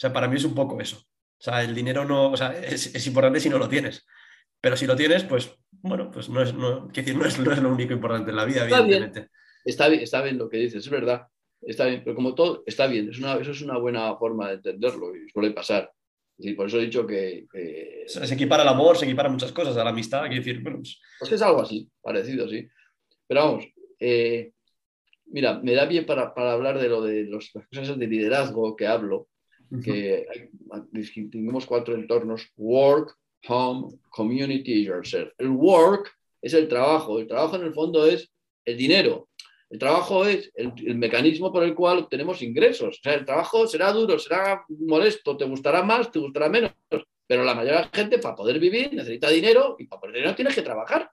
O 0.00 0.02
sea, 0.02 0.14
para 0.14 0.28
mí 0.28 0.36
es 0.36 0.44
un 0.44 0.54
poco 0.54 0.80
eso. 0.80 0.96
O 0.96 1.42
sea, 1.42 1.62
el 1.62 1.74
dinero 1.74 2.06
no, 2.06 2.30
o 2.30 2.36
sea, 2.36 2.58
es, 2.58 3.06
importante 3.06 3.38
si 3.38 3.50
no 3.50 3.58
lo 3.58 3.68
tienes. 3.68 4.06
Pero 4.58 4.74
si 4.74 4.86
lo 4.86 4.96
tienes, 4.96 5.24
pues 5.24 5.54
bueno, 5.70 6.10
pues 6.10 6.30
no 6.30 6.40
es, 6.40 6.54
no, 6.54 6.86
decir, 6.86 7.14
no 7.14 7.26
es, 7.26 7.38
lo 7.38 7.68
único 7.68 7.92
importante 7.92 8.30
en 8.30 8.36
la 8.36 8.46
vida, 8.46 8.62
evidentemente. 8.64 9.28
Está 9.62 9.88
bien, 9.88 10.00
está 10.02 10.22
bien 10.22 10.38
lo 10.38 10.48
que 10.48 10.56
dices, 10.56 10.86
es 10.86 10.90
verdad. 10.90 11.26
Está 11.60 11.84
bien, 11.84 12.00
pero 12.02 12.16
como 12.16 12.34
todo, 12.34 12.62
está 12.64 12.86
bien. 12.86 13.10
Es 13.10 13.18
una, 13.18 13.34
eso 13.34 13.50
es 13.50 13.60
una 13.60 13.76
buena 13.76 14.16
forma 14.16 14.48
de 14.48 14.54
entenderlo 14.54 15.14
y 15.14 15.28
suele 15.28 15.50
pasar. 15.50 15.92
Y 16.38 16.54
por 16.54 16.68
eso 16.68 16.78
he 16.78 16.84
dicho 16.84 17.06
que, 17.06 17.46
Se 18.06 18.32
equipara 18.32 18.62
al 18.62 18.68
amor, 18.70 18.96
se 18.96 19.04
equipara 19.04 19.28
muchas 19.28 19.52
cosas, 19.52 19.76
a 19.76 19.84
la 19.84 19.90
amistad, 19.90 20.22
hay 20.22 20.34
decir, 20.34 20.62
pues... 20.62 20.98
pues... 21.18 21.32
es 21.32 21.42
algo 21.42 21.60
así, 21.60 21.90
parecido, 22.00 22.48
sí. 22.48 22.66
Pero 23.26 23.40
vamos, 23.42 23.66
eh, 23.98 24.52
mira, 25.26 25.60
me 25.62 25.74
da 25.74 25.84
bien 25.84 26.06
para, 26.06 26.32
hablar 26.34 26.78
de 26.78 26.88
lo 26.88 27.02
de 27.02 27.24
las 27.24 27.50
cosas 27.50 27.98
de 27.98 28.06
liderazgo 28.06 28.74
que 28.76 28.86
hablo, 28.86 29.28
que 29.82 30.26
distinguimos 30.90 31.66
cuatro 31.66 31.94
entornos, 31.94 32.50
work, 32.56 33.16
home, 33.46 33.98
community 34.10 34.72
y 34.72 34.84
yourself. 34.84 35.32
El 35.38 35.50
work 35.50 36.10
es 36.42 36.54
el 36.54 36.68
trabajo, 36.68 37.18
el 37.18 37.26
trabajo 37.26 37.56
en 37.56 37.62
el 37.62 37.72
fondo 37.72 38.06
es 38.06 38.30
el 38.64 38.76
dinero, 38.76 39.28
el 39.70 39.78
trabajo 39.78 40.26
es 40.26 40.50
el, 40.54 40.96
mecanismo 40.96 41.52
por 41.52 41.62
el 41.62 41.74
cual 41.74 41.98
obtenemos 41.98 42.42
ingresos. 42.42 42.98
O 42.98 43.02
sea, 43.02 43.14
el 43.14 43.24
trabajo 43.24 43.68
será 43.68 43.92
duro, 43.92 44.18
será 44.18 44.64
molesto, 44.68 45.36
te 45.36 45.44
gustará 45.44 45.82
más, 45.82 46.10
te 46.10 46.18
gustará 46.18 46.48
menos, 46.48 46.72
pero 47.26 47.44
la 47.44 47.54
mayoría 47.54 47.78
de 47.78 47.84
la 47.84 47.90
gente 47.94 48.18
para 48.18 48.34
poder 48.34 48.58
vivir 48.58 48.92
necesita 48.92 49.30
dinero 49.30 49.76
y 49.78 49.86
para 49.86 50.00
poder 50.00 50.16
dinero 50.16 50.34
tienes 50.34 50.56
que 50.56 50.62
trabajar. 50.62 51.08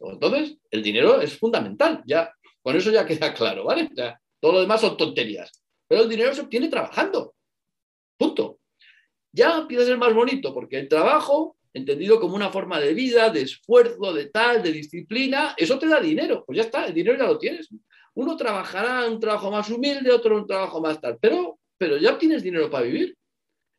Entonces, 0.00 0.56
el 0.70 0.82
dinero 0.82 1.20
es 1.20 1.38
fundamental. 1.38 2.02
Ya, 2.06 2.32
con 2.62 2.74
eso 2.74 2.90
ya 2.90 3.06
queda 3.06 3.34
claro, 3.34 3.64
¿vale? 3.64 3.90
todo 4.40 4.52
lo 4.52 4.60
demás 4.60 4.80
son 4.80 4.96
tonterías. 4.96 5.52
Pero 5.86 6.02
el 6.02 6.08
dinero 6.08 6.34
se 6.34 6.40
obtiene 6.40 6.68
trabajando. 6.68 7.34
Punto. 8.22 8.60
Ya 9.32 9.58
empieza 9.58 9.82
a 9.82 9.86
ser 9.86 9.98
más 9.98 10.14
bonito 10.14 10.54
porque 10.54 10.78
el 10.78 10.86
trabajo 10.86 11.56
entendido 11.74 12.20
como 12.20 12.36
una 12.36 12.50
forma 12.50 12.78
de 12.78 12.94
vida, 12.94 13.30
de 13.30 13.42
esfuerzo, 13.42 14.12
de 14.12 14.26
tal, 14.26 14.62
de 14.62 14.70
disciplina, 14.70 15.54
eso 15.56 15.76
te 15.76 15.88
da 15.88 15.98
dinero. 15.98 16.44
Pues 16.46 16.58
ya 16.58 16.62
está, 16.62 16.86
el 16.86 16.94
dinero 16.94 17.18
ya 17.18 17.26
lo 17.26 17.38
tienes. 17.38 17.68
Uno 18.14 18.36
trabajará 18.36 19.08
un 19.08 19.18
trabajo 19.18 19.50
más 19.50 19.68
humilde, 19.70 20.12
otro 20.12 20.36
un 20.36 20.46
trabajo 20.46 20.80
más 20.80 21.00
tal, 21.00 21.18
pero, 21.20 21.58
pero 21.76 21.96
ya 21.96 22.16
tienes 22.16 22.44
dinero 22.44 22.70
para 22.70 22.84
vivir. 22.84 23.16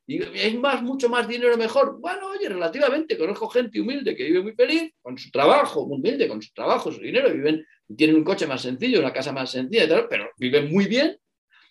Y 0.08 0.22
hay 0.22 0.58
más, 0.58 0.84
mucho 0.84 1.08
más 1.08 1.26
dinero 1.26 1.56
mejor. 1.56 2.02
Bueno, 2.02 2.32
oye, 2.32 2.50
relativamente, 2.50 3.18
conozco 3.18 3.48
gente 3.48 3.80
humilde 3.80 4.14
que 4.14 4.26
vive 4.26 4.42
muy 4.42 4.54
feliz 4.54 4.92
con 5.02 5.18
su 5.18 5.32
trabajo, 5.32 5.84
humilde 5.84 6.28
con 6.28 6.42
su 6.42 6.52
trabajo, 6.52 6.92
su 6.92 7.00
dinero, 7.00 7.32
viven, 7.32 7.66
tienen 7.96 8.18
un 8.18 8.26
coche 8.26 8.46
más 8.46 8.62
sencillo, 8.62 9.00
una 9.00 9.14
casa 9.14 9.32
más 9.32 9.52
sencilla, 9.52 10.06
pero 10.10 10.32
viven 10.38 10.70
muy 10.70 10.88
bien. 10.88 11.18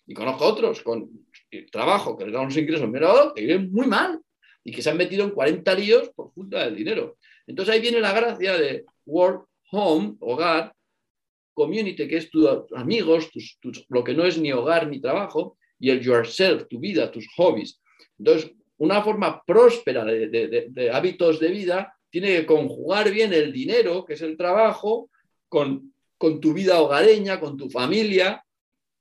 Y 0.07 0.15
conozco 0.15 0.45
otros 0.45 0.81
con 0.81 1.27
trabajo 1.71 2.17
que 2.17 2.25
les 2.25 2.33
da 2.33 2.41
unos 2.41 2.57
ingresos 2.57 2.89
menores 2.89 3.33
que 3.35 3.41
viven 3.41 3.71
muy 3.71 3.87
mal 3.87 4.19
y 4.63 4.71
que 4.71 4.81
se 4.81 4.89
han 4.89 4.97
metido 4.97 5.23
en 5.23 5.31
40 5.31 5.73
líos 5.75 6.09
por 6.15 6.31
junta 6.33 6.65
del 6.65 6.75
dinero. 6.75 7.17
Entonces 7.47 7.73
ahí 7.73 7.81
viene 7.81 7.99
la 7.99 8.13
gracia 8.13 8.57
de 8.57 8.85
work, 9.05 9.47
home, 9.71 10.15
hogar, 10.19 10.73
community, 11.53 12.07
que 12.07 12.17
es 12.17 12.29
tus 12.29 12.47
amigos, 12.75 13.29
lo 13.89 14.03
que 14.03 14.13
no 14.13 14.25
es 14.25 14.37
ni 14.37 14.51
hogar 14.51 14.87
ni 14.87 14.99
trabajo, 14.99 15.57
y 15.79 15.89
el 15.89 16.01
yourself, 16.01 16.67
tu 16.69 16.79
vida, 16.79 17.11
tus 17.11 17.27
hobbies. 17.35 17.79
Entonces, 18.17 18.51
una 18.77 19.01
forma 19.01 19.43
próspera 19.45 20.03
de, 20.05 20.91
hábitos 20.91 21.39
de 21.39 21.49
vida 21.49 21.93
tiene 22.09 22.27
que 22.27 22.45
conjugar 22.45 23.11
bien 23.11 23.33
el 23.33 23.51
dinero, 23.51 24.05
que 24.05 24.13
es 24.13 24.21
el 24.21 24.37
trabajo, 24.37 25.09
con, 25.49 25.93
con 26.17 26.39
tu 26.39 26.53
vida 26.53 26.81
hogareña, 26.81 27.39
con 27.39 27.57
tu 27.57 27.69
familia, 27.69 28.43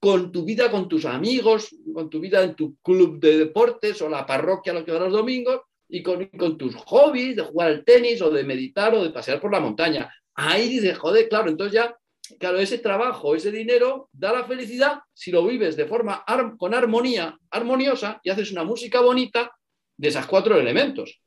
con 0.02 0.32
tu 0.32 0.44
vida 0.44 0.68
con 0.68 0.88
tus 0.88 1.04
amigos, 1.04 1.76
con 1.94 2.10
tu 2.10 2.18
vida 2.18 2.42
en 2.42 2.56
tu 2.56 2.74
club 2.82 3.20
de 3.20 3.38
deportes 3.38 4.02
o 4.02 4.08
la 4.08 4.26
parroquia 4.26 4.72
lo 4.72 4.84
que 4.84 4.90
va 4.90 4.98
los 4.98 5.12
domingos 5.12 5.60
y 5.88 6.02
con, 6.02 6.58
tus 6.58 6.74
hobbies 6.74 7.36
de 7.36 7.42
jugar 7.42 7.68
al 7.68 7.84
tenis 7.84 8.20
o 8.20 8.28
de 8.28 8.42
meditar 8.42 8.92
o 8.96 9.04
de 9.04 9.10
pasear 9.10 9.40
por 9.40 9.52
la 9.52 9.60
montaña. 9.60 10.12
Ahí 10.34 10.68
dices, 10.68 10.98
joder, 10.98 11.28
claro, 11.28 11.50
entonces 11.50 11.74
ya, 11.74 11.96
claro, 12.40 12.58
ese 12.58 12.78
trabajo, 12.78 13.36
ese 13.36 13.52
dinero 13.52 14.08
da 14.10 14.32
la 14.32 14.42
felicidad 14.42 14.98
si 15.14 15.30
lo 15.30 15.46
vives 15.46 15.76
de 15.76 15.86
forma 15.86 16.24
con 16.58 16.74
armonía, 16.74 17.38
armoniosa 17.48 18.20
y 18.24 18.30
haces 18.30 18.50
una 18.50 18.64
música 18.64 19.00
bonita 19.00 19.52
de 19.96 20.08
esos 20.08 20.26
cuatro 20.26 20.58
elementos. 20.58 21.20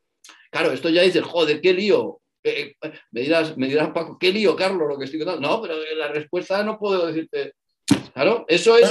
Claro, 0.52 0.74
esto 0.74 0.90
ya 0.90 1.04
dices, 1.04 1.24
joder, 1.24 1.62
qué 1.62 1.74
lío. 1.74 2.20
Eh, 2.44 2.76
eh, 2.82 2.92
me, 3.12 3.22
dirás, 3.22 3.56
me 3.56 3.68
dirás, 3.68 3.92
Paco, 3.92 4.18
qué 4.20 4.34
lío, 4.34 4.54
Carlos, 4.54 4.90
lo 4.90 4.98
que 4.98 5.06
estoy 5.06 5.20
contando. 5.20 5.48
No, 5.48 5.62
pero 5.62 5.76
la 5.96 6.10
respuesta 6.10 6.62
no 6.62 6.78
puedo 6.78 7.08
decirte 7.08 7.54
Claro, 8.16 8.46
eso 8.48 8.78
es 8.78 8.90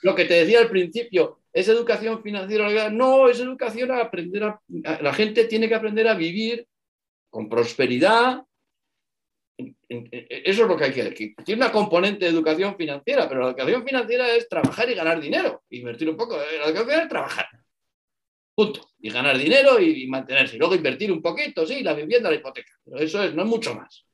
lo 0.00 0.14
que 0.14 0.24
te 0.24 0.32
decía 0.32 0.60
al 0.60 0.70
principio. 0.70 1.40
¿Es 1.52 1.68
educación 1.68 2.22
financiera? 2.22 2.88
No, 2.88 3.28
es 3.28 3.40
educación 3.40 3.90
a 3.90 4.00
aprender 4.00 4.42
a, 4.42 4.62
La 5.02 5.12
gente 5.12 5.44
tiene 5.44 5.68
que 5.68 5.74
aprender 5.74 6.08
a 6.08 6.14
vivir 6.14 6.66
con 7.28 7.46
prosperidad. 7.46 8.42
Eso 9.58 10.62
es 10.62 10.66
lo 10.66 10.78
que 10.78 10.84
hay 10.84 10.92
que 10.94 11.04
decir. 11.04 11.34
Tiene 11.44 11.62
una 11.62 11.72
componente 11.72 12.24
de 12.24 12.30
educación 12.30 12.74
financiera, 12.74 13.28
pero 13.28 13.42
la 13.42 13.48
educación 13.48 13.84
financiera 13.84 14.34
es 14.34 14.48
trabajar 14.48 14.88
y 14.88 14.94
ganar 14.94 15.20
dinero. 15.20 15.64
Invertir 15.68 16.08
un 16.08 16.16
poco. 16.16 16.38
La 16.38 16.44
educación 16.44 16.72
financiera 16.72 17.02
es 17.02 17.08
trabajar. 17.10 17.48
Punto. 18.54 18.88
Y 18.98 19.10
ganar 19.10 19.36
dinero 19.36 19.78
y, 19.78 20.06
mantenerse. 20.06 20.56
Y 20.56 20.58
luego 20.58 20.74
invertir 20.74 21.12
un 21.12 21.20
poquito, 21.20 21.66
sí, 21.66 21.82
la 21.82 21.92
vivienda, 21.92 22.30
la 22.30 22.36
hipoteca. 22.36 22.72
Pero 22.82 22.96
eso 22.96 23.22
es, 23.22 23.34
no 23.34 23.42
es 23.42 23.48
mucho 23.48 23.74
más. 23.74 24.06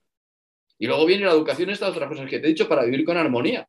Y 0.77 0.89
luego 0.89 1.07
viene 1.07 1.25
la 1.25 1.31
educación, 1.31 1.71
estas 1.71 1.91
otras 1.91 2.09
cosas 2.09 2.29
que 2.29 2.41
te 2.41 2.47
he 2.47 2.49
dicho, 2.49 2.69
para 2.69 2.85
vivir 2.85 3.05
con 3.05 3.17
armonía. 3.17 3.69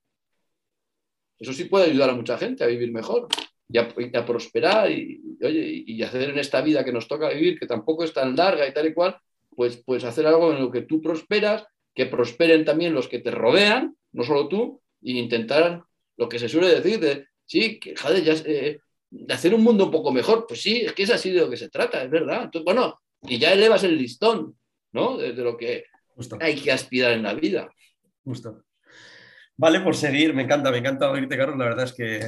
Eso 1.39 1.53
sí 1.53 1.65
puede 1.65 1.85
ayudar 1.85 2.09
a 2.09 2.15
mucha 2.15 2.37
gente 2.37 2.63
a 2.63 2.67
vivir 2.67 2.91
mejor 2.91 3.27
y 3.67 3.77
a, 3.77 4.25
prosperar 4.25 4.91
y, 4.91 5.21
oye, 5.41 5.83
y, 5.85 6.01
hacer 6.03 6.29
en 6.29 6.39
esta 6.39 6.61
vida 6.61 6.85
que 6.85 6.91
nos 6.91 7.07
toca 7.07 7.29
vivir, 7.29 7.59
que 7.59 7.65
tampoco 7.65 8.03
es 8.03 8.13
tan 8.13 8.35
larga 8.35 8.67
y 8.67 8.73
tal 8.73 8.87
y 8.87 8.93
cual, 8.93 9.17
pues, 9.55 9.77
pues 9.77 10.03
hacer 10.03 10.27
algo 10.27 10.53
en 10.53 10.61
lo 10.61 10.71
que 10.71 10.83
tú 10.83 11.01
prosperas, 11.01 11.65
que 11.93 12.05
prosperen 12.05 12.63
también 12.63 12.93
los 12.93 13.07
que 13.07 13.19
te 13.19 13.31
rodean, 13.31 13.95
no 14.11 14.23
solo 14.23 14.47
tú, 14.47 14.81
e 15.01 15.11
intentar 15.11 15.83
lo 16.17 16.29
que 16.29 16.39
se 16.39 16.49
suele 16.49 16.67
decir 16.67 16.99
de, 16.99 17.27
sí, 17.45 17.79
que 17.79 17.95
joder, 17.95 18.23
ya, 18.23 18.33
eh, 18.45 18.79
de 19.09 19.33
hacer 19.33 19.53
un 19.53 19.63
mundo 19.63 19.85
un 19.85 19.91
poco 19.91 20.11
mejor. 20.11 20.45
Pues 20.47 20.61
sí, 20.61 20.81
es 20.81 20.93
que 20.93 21.03
es 21.03 21.11
así 21.11 21.31
de 21.31 21.41
lo 21.41 21.49
que 21.49 21.57
se 21.57 21.69
trata, 21.69 22.03
es 22.03 22.09
verdad. 22.09 22.43
Entonces, 22.43 22.65
bueno, 22.65 22.99
y 23.23 23.39
ya 23.39 23.53
elevas 23.53 23.83
el 23.83 23.97
listón, 23.97 24.57
¿no? 24.91 25.17
De, 25.17 25.33
lo 25.33 25.57
que 25.57 25.85
hay 26.39 26.55
que 26.55 26.71
aspirar 26.71 27.13
en 27.13 27.23
la 27.23 27.33
vida. 27.33 27.69
Justo. 28.23 28.63
Vale, 29.57 29.79
por 29.79 29.95
seguir, 29.95 30.33
me 30.33 30.43
encanta, 30.43 30.69
me 30.69 30.79
encanta 30.79 31.09
oírte, 31.09 31.37
Carlos. 31.37 31.57
La 31.57 31.65
verdad 31.65 31.85
es 31.85 31.93
que 31.93 32.27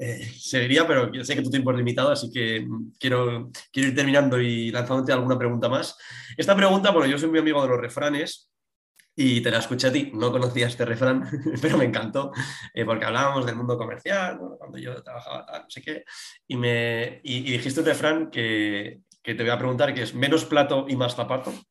eh, 0.00 0.32
seguiría, 0.38 0.86
pero 0.86 1.12
sé 1.22 1.34
que 1.34 1.42
tu 1.42 1.50
tiempo 1.50 1.70
es 1.70 1.76
limitado, 1.76 2.10
así 2.10 2.30
que 2.30 2.66
quiero, 2.98 3.50
quiero 3.70 3.88
ir 3.90 3.94
terminando 3.94 4.40
y 4.40 4.70
lanzándote 4.70 5.12
alguna 5.12 5.38
pregunta 5.38 5.68
más. 5.68 5.96
Esta 6.36 6.56
pregunta, 6.56 6.90
bueno, 6.90 7.06
yo 7.06 7.18
soy 7.18 7.28
muy 7.28 7.40
amigo 7.40 7.62
de 7.62 7.68
los 7.68 7.80
refranes 7.80 8.50
Y 9.14 9.42
te 9.42 9.50
la 9.50 9.58
escuché 9.58 9.88
a 9.88 9.92
ti, 9.92 10.10
no 10.14 10.32
conocía 10.32 10.66
este 10.66 10.86
refrán, 10.86 11.28
pero 11.62 11.78
me 11.78 11.84
encantó, 11.84 12.32
eh, 12.74 12.84
porque 12.86 13.04
hablábamos 13.04 13.44
del 13.46 13.56
mundo 13.56 13.76
comercial, 13.76 14.38
cuando 14.58 14.78
yo 14.78 15.02
trabajaba 15.02 15.46
no 15.64 15.70
sé 15.70 15.82
qué, 15.82 16.04
y, 16.48 16.56
me, 16.56 17.20
y, 17.22 17.42
dijiste 17.52 17.80
un 17.80 17.86
refrán 17.86 18.30
que, 18.30 19.00
que, 19.22 19.34
te 19.34 19.42
voy 19.42 19.52
a 19.52 19.58
preguntar, 19.58 19.92
que 19.94 20.02
es 20.02 20.14
menos 20.14 20.46
plato 20.46 20.86
y 20.88 20.96
más 20.96 21.14
zapato. 21.16 21.52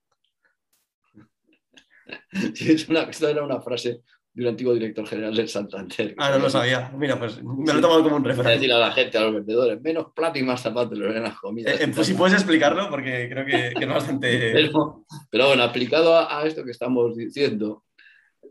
Sí, 2.56 2.72
es 2.72 2.88
una, 2.90 3.02
esta 3.04 3.30
era 3.30 3.44
una 3.44 3.62
frase 3.62 4.02
de 4.34 4.44
un 4.44 4.50
antiguo 4.50 4.74
director 4.74 5.06
general 5.06 5.36
del 5.36 5.50
Santander. 5.50 6.16
Ah, 6.18 6.32
no 6.32 6.40
lo 6.40 6.50
sabía. 6.50 6.92
Mira, 6.98 7.20
pues 7.20 7.44
me 7.44 7.74
lo 7.74 7.80
he 7.80 7.82
tomado 7.82 8.04
como 8.04 8.16
un 8.16 8.24
refrán. 8.24 8.54
decir 8.54 8.72
a 8.72 8.80
la 8.80 8.92
gente, 8.92 9.18
a 9.18 9.22
los 9.22 9.34
vendedores, 9.34 9.82
menos 9.82 10.14
plato 10.16 10.40
y 10.40 10.44
más 10.44 10.62
zapatos 10.62 10.98
en 10.98 11.24
las 11.24 11.38
comidas. 11.38 11.80
Eh, 11.80 11.92
pues 11.94 12.08
si 12.08 12.14
puedes 12.14 12.36
explicarlo, 12.36 12.90
porque 12.90 13.28
creo 13.30 13.46
que, 13.46 13.74
que 13.78 13.84
es 13.84 13.90
bastante... 13.90 14.54
Pero, 15.32 15.48
bueno, 15.48 15.64
aplicado 15.64 16.18
a, 16.18 16.46
esto 16.46 16.64
que 16.64 16.72
estamos 16.72 17.18
diciendo, 17.18 17.84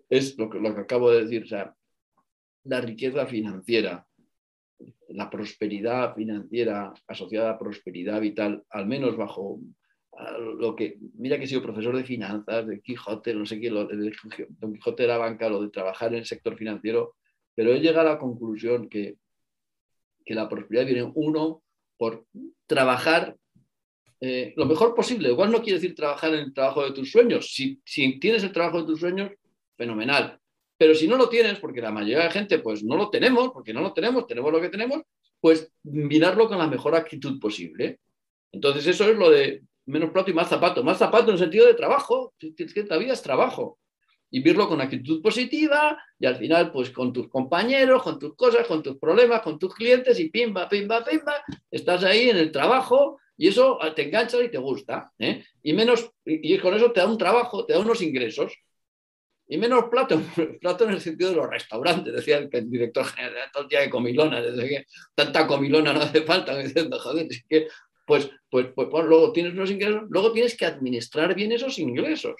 es 0.08 0.36
lo 0.38 0.50
que, 0.50 0.58
lo 0.58 0.74
que 0.74 0.82
acabo 0.82 1.10
de 1.10 1.22
decir, 1.22 1.44
o 1.44 1.46
sea, 1.46 1.74
la 2.64 2.80
riqueza 2.82 3.26
financiera, 3.26 4.06
la 5.08 5.30
prosperidad 5.30 6.14
financiera 6.14 6.92
asociada 7.06 7.50
a 7.50 7.58
prosperidad 7.58 8.20
vital, 8.20 8.64
al 8.68 8.86
menos 8.86 9.16
bajo 9.16 9.60
lo 10.38 10.76
que, 10.76 10.98
mira 11.14 11.38
que 11.38 11.44
he 11.44 11.48
sido 11.48 11.62
profesor 11.62 11.96
de 11.96 12.04
finanzas, 12.04 12.66
de 12.66 12.80
Quijote, 12.80 13.34
no 13.34 13.46
sé 13.46 13.60
qué, 13.60 13.70
lo, 13.70 13.86
de 13.86 14.12
Don 14.58 14.74
Quijote 14.74 15.04
de 15.04 15.08
la 15.08 15.18
banca, 15.18 15.48
lo 15.48 15.62
de 15.62 15.70
trabajar 15.70 16.12
en 16.12 16.18
el 16.18 16.26
sector 16.26 16.56
financiero, 16.56 17.14
pero 17.54 17.72
he 17.72 17.80
llegado 17.80 18.08
a 18.08 18.12
la 18.12 18.18
conclusión 18.18 18.88
que, 18.88 19.16
que 20.24 20.34
la 20.34 20.48
prosperidad 20.48 20.86
viene 20.86 21.10
uno 21.14 21.62
por 21.96 22.24
trabajar 22.66 23.36
eh, 24.20 24.52
lo 24.56 24.66
mejor 24.66 24.94
posible. 24.94 25.30
Igual 25.30 25.50
no 25.50 25.62
quiere 25.62 25.78
decir 25.78 25.94
trabajar 25.94 26.34
en 26.34 26.40
el 26.40 26.54
trabajo 26.54 26.84
de 26.84 26.92
tus 26.92 27.10
sueños. 27.10 27.52
Si, 27.54 27.80
si 27.84 28.18
tienes 28.20 28.44
el 28.44 28.52
trabajo 28.52 28.80
de 28.80 28.86
tus 28.86 29.00
sueños, 29.00 29.30
fenomenal. 29.76 30.38
Pero 30.76 30.94
si 30.94 31.08
no 31.08 31.16
lo 31.16 31.28
tienes, 31.28 31.58
porque 31.58 31.80
la 31.80 31.90
mayoría 31.90 32.18
de 32.18 32.24
la 32.24 32.30
gente 32.30 32.58
pues 32.58 32.84
no 32.84 32.96
lo 32.96 33.10
tenemos, 33.10 33.50
porque 33.50 33.72
no 33.72 33.80
lo 33.80 33.92
tenemos, 33.92 34.26
tenemos 34.26 34.52
lo 34.52 34.60
que 34.60 34.68
tenemos, 34.68 35.02
pues 35.40 35.72
mirarlo 35.82 36.48
con 36.48 36.58
la 36.58 36.66
mejor 36.66 36.94
actitud 36.94 37.40
posible. 37.40 38.00
Entonces 38.52 38.86
eso 38.86 39.08
es 39.08 39.16
lo 39.16 39.30
de 39.30 39.62
menos 39.90 40.10
plato 40.10 40.30
y 40.30 40.34
más 40.34 40.48
zapato. 40.48 40.82
Más 40.82 40.98
zapato 40.98 41.26
en 41.26 41.32
el 41.32 41.38
sentido 41.38 41.66
de 41.66 41.74
trabajo. 41.74 42.34
Que 42.38 42.54
la 42.88 42.96
vida 42.96 43.12
es 43.12 43.22
trabajo. 43.22 43.78
Y 44.30 44.40
verlo 44.42 44.68
con 44.68 44.80
actitud 44.80 45.20
positiva 45.20 45.98
y 46.18 46.26
al 46.26 46.36
final, 46.36 46.70
pues 46.70 46.90
con 46.90 47.12
tus 47.12 47.28
compañeros, 47.28 48.02
con 48.02 48.18
tus 48.18 48.36
cosas, 48.36 48.66
con 48.66 48.82
tus 48.82 48.96
problemas, 48.96 49.42
con 49.42 49.58
tus 49.58 49.74
clientes 49.74 50.20
y 50.20 50.30
pimba, 50.30 50.68
pimba, 50.68 51.04
pimba, 51.04 51.34
estás 51.68 52.04
ahí 52.04 52.30
en 52.30 52.36
el 52.36 52.52
trabajo 52.52 53.18
y 53.36 53.48
eso 53.48 53.78
te 53.96 54.02
engancha 54.02 54.40
y 54.40 54.50
te 54.50 54.58
gusta. 54.58 55.12
¿eh? 55.18 55.44
Y, 55.62 55.72
menos, 55.72 56.12
y 56.24 56.56
con 56.58 56.74
eso 56.74 56.92
te 56.92 57.00
da 57.00 57.06
un 57.06 57.18
trabajo, 57.18 57.66
te 57.66 57.72
da 57.72 57.80
unos 57.80 58.02
ingresos. 58.02 58.54
Y 59.52 59.58
menos 59.58 59.86
plato, 59.90 60.20
plato 60.60 60.84
en 60.84 60.90
el 60.90 61.00
sentido 61.00 61.30
de 61.30 61.36
los 61.36 61.50
restaurantes, 61.50 62.14
decía 62.14 62.38
el, 62.38 62.70
director 62.70 63.04
general, 63.04 63.48
todo 63.52 63.64
el 63.64 63.68
día 63.68 63.80
de 63.80 63.90
comilona, 63.90 64.40
desde 64.40 64.68
que 64.68 64.86
tanta 65.12 65.44
comilona 65.48 65.92
no 65.92 66.02
hace 66.02 66.22
falta, 66.22 66.56
diciendo, 66.56 67.00
joder, 67.00 67.26
es 67.28 67.44
que 67.48 67.66
pues, 68.10 68.28
pues, 68.50 68.66
pues, 68.74 68.88
pues, 68.90 69.04
luego 69.04 69.30
tienes 69.30 69.52
unos 69.52 69.70
ingresos, 69.70 70.02
luego 70.08 70.32
tienes 70.32 70.56
que 70.56 70.66
administrar 70.66 71.32
bien 71.32 71.52
esos 71.52 71.78
ingresos. 71.78 72.34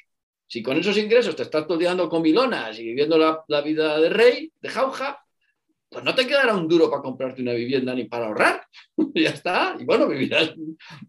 Si 0.49 0.65
con 0.65 0.77
esos 0.77 0.99
ingresos 0.99 1.37
te 1.37 1.45
estás 1.45 1.65
todo 1.65 2.09
con 2.09 2.23
milonas 2.23 2.77
y 2.81 2.83
viviendo 2.83 3.17
la, 3.17 3.61
vida 3.61 4.01
de 4.01 4.09
rey, 4.09 4.53
de 4.61 4.69
jauja, 4.69 5.25
pues 5.89 6.03
no 6.03 6.13
te 6.13 6.27
quedará 6.27 6.57
un 6.57 6.67
duro 6.67 6.91
para 6.91 7.03
comprarte 7.03 7.41
una 7.41 7.53
vivienda 7.53 7.95
ni 7.95 8.07
para 8.07 8.27
ahorrar. 8.27 8.67
ya 9.15 9.31
está. 9.31 9.77
Y 9.79 9.85
bueno, 9.85 10.09
vivirás. 10.09 10.53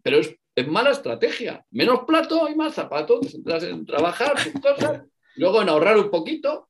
Pero 0.04 0.20
es, 0.20 0.38
mala 0.68 0.92
estrategia. 0.92 1.66
Menos 1.72 2.02
plato 2.06 2.48
y 2.48 2.54
más 2.54 2.76
zapatos. 2.76 3.34
Entras 3.34 3.64
en 3.64 3.84
trabajar 3.84 4.36
tus 4.44 4.62
cosas, 4.62 5.02
luego 5.38 5.64
en 5.64 5.70
ahorrar 5.70 5.98
un 5.98 6.12
poquito 6.12 6.70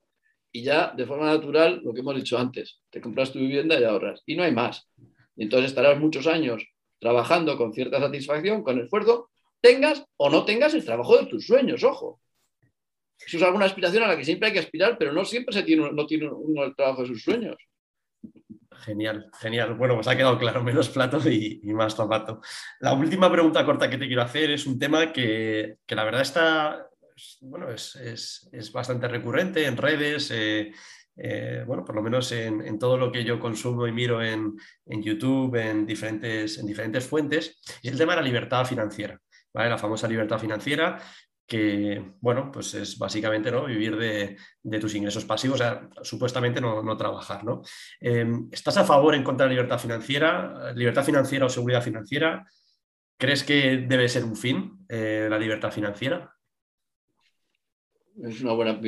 y 0.50 0.62
ya 0.62 0.94
de 0.96 1.04
forma 1.04 1.26
natural, 1.26 1.82
lo 1.84 1.92
que 1.92 2.00
hemos 2.00 2.16
dicho 2.16 2.38
antes, 2.38 2.80
te 2.88 3.02
compras 3.02 3.32
tu 3.32 3.38
vivienda 3.38 3.78
y 3.78 3.84
ahorras. 3.84 4.22
Y 4.24 4.34
no 4.34 4.44
hay 4.44 4.52
más. 4.52 4.88
Y 5.36 5.42
entonces 5.42 5.72
estarás 5.72 6.00
muchos 6.00 6.26
años 6.26 6.71
trabajando 7.02 7.58
con 7.58 7.72
cierta 7.72 7.98
satisfacción, 7.98 8.62
con 8.62 8.78
esfuerzo, 8.78 9.28
tengas 9.60 10.04
o 10.16 10.30
no 10.30 10.44
tengas 10.44 10.72
el 10.74 10.84
trabajo 10.84 11.18
de 11.18 11.26
tus 11.26 11.44
sueños, 11.44 11.82
ojo. 11.82 12.20
Eso 13.18 13.38
es 13.38 13.42
alguna 13.42 13.64
aspiración 13.64 14.04
a 14.04 14.06
la 14.06 14.16
que 14.16 14.24
siempre 14.24 14.46
hay 14.46 14.52
que 14.52 14.60
aspirar, 14.60 14.96
pero 14.96 15.12
no 15.12 15.24
siempre 15.24 15.52
se 15.52 15.64
tiene, 15.64 15.90
no 15.90 16.06
tiene 16.06 16.30
uno 16.30 16.62
el 16.62 16.76
trabajo 16.76 17.02
de 17.02 17.08
sus 17.08 17.24
sueños. 17.24 17.56
Genial, 18.84 19.28
genial. 19.40 19.74
Bueno, 19.74 19.96
pues 19.96 20.06
ha 20.06 20.16
quedado 20.16 20.38
claro, 20.38 20.62
menos 20.62 20.88
plato 20.90 21.18
y, 21.28 21.60
más 21.72 21.96
zapato. 21.96 22.40
La 22.78 22.92
última 22.92 23.30
pregunta 23.30 23.64
corta 23.64 23.90
que 23.90 23.98
te 23.98 24.06
quiero 24.06 24.22
hacer 24.22 24.52
es 24.52 24.64
un 24.64 24.78
tema 24.78 25.12
que, 25.12 25.78
la 25.88 26.04
verdad 26.04 26.22
está, 26.22 26.88
bueno, 27.40 27.68
es, 27.68 28.70
bastante 28.72 29.08
recurrente 29.08 29.66
en 29.66 29.76
redes. 29.76 30.30
Eh, 30.32 30.72
eh, 31.16 31.64
bueno, 31.66 31.84
por 31.84 31.94
lo 31.94 32.02
menos 32.02 32.32
en, 32.32 32.78
todo 32.78 32.96
lo 32.96 33.12
que 33.12 33.24
yo 33.24 33.38
consumo 33.38 33.86
y 33.86 33.92
miro 33.92 34.22
en, 34.22 34.56
YouTube, 34.86 35.56
en 35.56 35.86
diferentes, 35.86 36.58
en 36.58 36.66
diferentes 36.66 37.06
fuentes, 37.06 37.60
es 37.82 37.92
el 37.92 37.98
tema 37.98 38.12
de 38.12 38.22
la 38.22 38.26
libertad 38.26 38.64
financiera. 38.64 39.18
La 39.52 39.76
famosa 39.76 40.08
libertad 40.08 40.38
financiera 40.38 40.98
que, 41.46 42.14
bueno, 42.20 42.50
pues 42.50 42.72
es 42.72 42.98
básicamente 42.98 43.50
¿no? 43.50 43.66
vivir 43.66 43.96
de, 43.96 44.78
tus 44.78 44.94
ingresos 44.94 45.26
pasivos, 45.26 45.60
o 45.60 45.62
sea, 45.62 45.88
supuestamente 46.02 46.60
no, 46.60 46.96
trabajar, 46.96 47.44
¿no? 47.44 47.60
Em, 48.00 48.48
¿Estás 48.50 48.78
a 48.78 48.84
favor 48.84 49.14
en 49.14 49.22
contra 49.22 49.44
de 49.44 49.50
la 49.50 49.56
libertad 49.56 49.78
financiera? 49.78 50.72
¿Libertad 50.74 51.04
financiera 51.04 51.44
o 51.44 51.50
seguridad 51.50 51.82
financiera? 51.82 52.46
¿Crees 53.18 53.44
que 53.44 53.84
debe 53.86 54.08
ser 54.08 54.24
un 54.24 54.36
fin 54.36 54.86
eh, 54.88 55.26
la 55.28 55.38
libertad 55.38 55.70
financiera? 55.70 56.34
Es 58.22 58.40
una 58.40 58.52
buena 58.52 58.80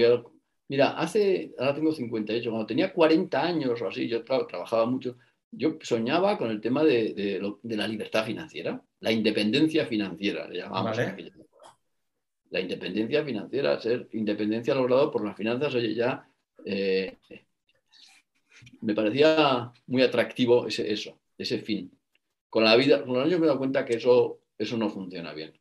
Mira, 0.69 0.99
hace, 0.99 1.55
ahora 1.59 1.75
tengo 1.75 1.93
58, 1.93 2.51
cuando 2.51 2.67
tenía 2.67 2.93
40 2.93 3.43
años 3.43 3.81
o 3.83 3.89
así, 3.89 4.09
yo 4.09 4.25
trabajaba 4.25 4.87
mucho, 4.87 5.19
yo 5.51 5.77
soñaba 5.83 6.39
con 6.39 6.51
el 6.51 6.61
tema 6.61 6.83
de, 6.83 7.41
la 7.63 7.89
libertad 7.89 8.25
financiera, 8.25 8.83
la 9.01 9.13
independencia 9.13 9.87
financiera, 9.87 10.49
le 10.49 10.59
llamábamos 10.59 10.99
La 12.51 12.61
independencia 12.61 13.25
financiera, 13.25 13.81
ser 13.81 14.09
independencia 14.13 14.75
logrado 14.75 15.11
por 15.11 15.25
las 15.25 15.37
finanzas, 15.37 15.75
oye, 15.75 15.95
ya 15.95 16.27
eh, 16.65 17.19
me 18.81 18.95
parecía 18.95 19.73
muy 19.87 20.03
atractivo 20.03 20.67
ese, 20.67 20.91
eso, 20.91 21.19
ese 21.37 21.59
fin. 21.59 21.91
Con 22.49 22.65
la 22.65 22.77
vida, 22.77 23.05
con 23.05 23.15
los 23.15 23.27
años 23.27 23.39
me 23.39 23.47
he 23.47 23.49
dado 23.49 23.59
cuenta 23.59 23.85
que 23.85 23.97
eso, 23.97 24.41
eso 24.57 24.77
no 24.79 24.89
funciona 24.89 25.33
bien. 25.35 25.53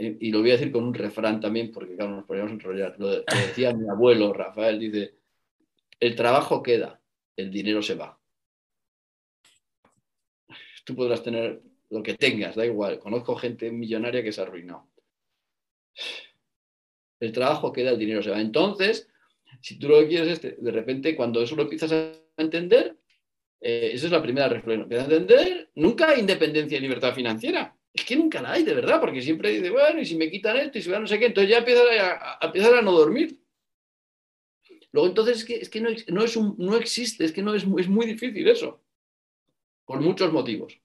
Eh, 0.00 0.16
y 0.18 0.30
lo 0.30 0.40
voy 0.40 0.50
a 0.50 0.54
decir 0.54 0.72
con 0.72 0.84
un 0.84 0.94
refrán 0.94 1.40
también, 1.40 1.70
porque 1.70 1.94
claro, 1.94 2.12
nos 2.12 2.24
podríamos 2.24 2.52
enrollar. 2.52 2.94
Lo, 2.98 3.20
decía 3.20 3.74
mi 3.74 3.86
abuelo 3.86 4.32
Rafael, 4.32 4.78
dice, 4.78 5.14
el 6.00 6.16
trabajo 6.16 6.62
queda, 6.62 7.02
el 7.36 7.50
dinero 7.50 7.82
se 7.82 7.96
va. 7.96 8.18
Tú 10.84 10.96
podrás 10.96 11.22
tener 11.22 11.60
lo 11.90 12.02
que 12.02 12.14
tengas, 12.14 12.56
da 12.56 12.64
igual. 12.64 12.98
Conozco 12.98 13.36
gente 13.36 13.70
millonaria 13.70 14.22
que 14.22 14.32
se 14.32 14.40
ha 14.40 14.44
arruinado. 14.44 14.88
El 17.20 17.32
trabajo 17.32 17.70
queda, 17.70 17.90
el 17.90 17.98
dinero 17.98 18.22
se 18.22 18.30
va. 18.30 18.40
Entonces, 18.40 19.06
si 19.60 19.78
tú 19.78 19.88
lo 19.88 20.08
quieres 20.08 20.42
es, 20.42 20.62
de 20.62 20.72
repente, 20.72 21.14
cuando 21.14 21.42
eso 21.42 21.56
lo 21.56 21.64
empiezas 21.64 21.92
a 21.92 22.12
entender, 22.38 22.96
eh, 23.60 23.90
esa 23.92 24.06
es 24.06 24.12
la 24.12 24.22
primera 24.22 24.48
reflexión. 24.48 24.84
Empiezas 24.84 25.10
a 25.10 25.12
entender, 25.14 25.70
nunca 25.74 26.08
hay 26.08 26.20
independencia 26.20 26.78
y 26.78 26.80
libertad 26.80 27.12
financiera 27.12 27.76
es 27.92 28.04
que 28.04 28.16
nunca 28.16 28.40
la 28.40 28.52
hay, 28.52 28.62
de 28.62 28.74
verdad, 28.74 29.00
porque 29.00 29.20
siempre 29.20 29.50
dice, 29.50 29.70
bueno, 29.70 30.00
y 30.00 30.06
si 30.06 30.16
me 30.16 30.30
quitan 30.30 30.56
esto 30.56 30.78
y 30.78 30.82
si 30.82 30.90
no 30.90 31.06
sé 31.06 31.18
qué, 31.18 31.26
entonces 31.26 31.50
ya 31.50 31.58
empieza 31.58 31.82
a, 31.82 32.38
a, 32.46 32.78
a 32.78 32.82
no 32.82 32.92
dormir. 32.92 33.38
Luego 34.92 35.08
entonces 35.08 35.38
es 35.38 35.44
que, 35.44 35.54
es 35.56 35.68
que 35.68 35.80
no, 35.80 35.90
no, 36.08 36.24
es 36.24 36.36
un, 36.36 36.54
no 36.58 36.76
existe, 36.76 37.24
es 37.24 37.32
que 37.32 37.42
no 37.42 37.54
es, 37.54 37.64
es 37.78 37.88
muy 37.88 38.06
difícil 38.06 38.46
eso, 38.48 38.82
por 39.84 40.00
muchos 40.00 40.32
motivos. 40.32 40.80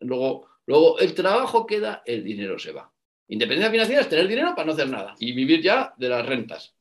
Luego, 0.00 0.48
luego 0.66 0.98
el 0.98 1.14
trabajo 1.14 1.66
queda, 1.66 2.02
el 2.06 2.22
dinero 2.24 2.58
se 2.58 2.72
va. 2.72 2.92
Independencia 3.28 3.70
financiera 3.70 4.02
es 4.02 4.08
tener 4.08 4.26
dinero 4.26 4.54
para 4.54 4.66
no 4.66 4.72
hacer 4.72 4.88
nada 4.88 5.14
y 5.18 5.32
vivir 5.32 5.60
ya 5.60 5.92
de 5.96 6.08
las 6.08 6.24
rentas. 6.24 6.74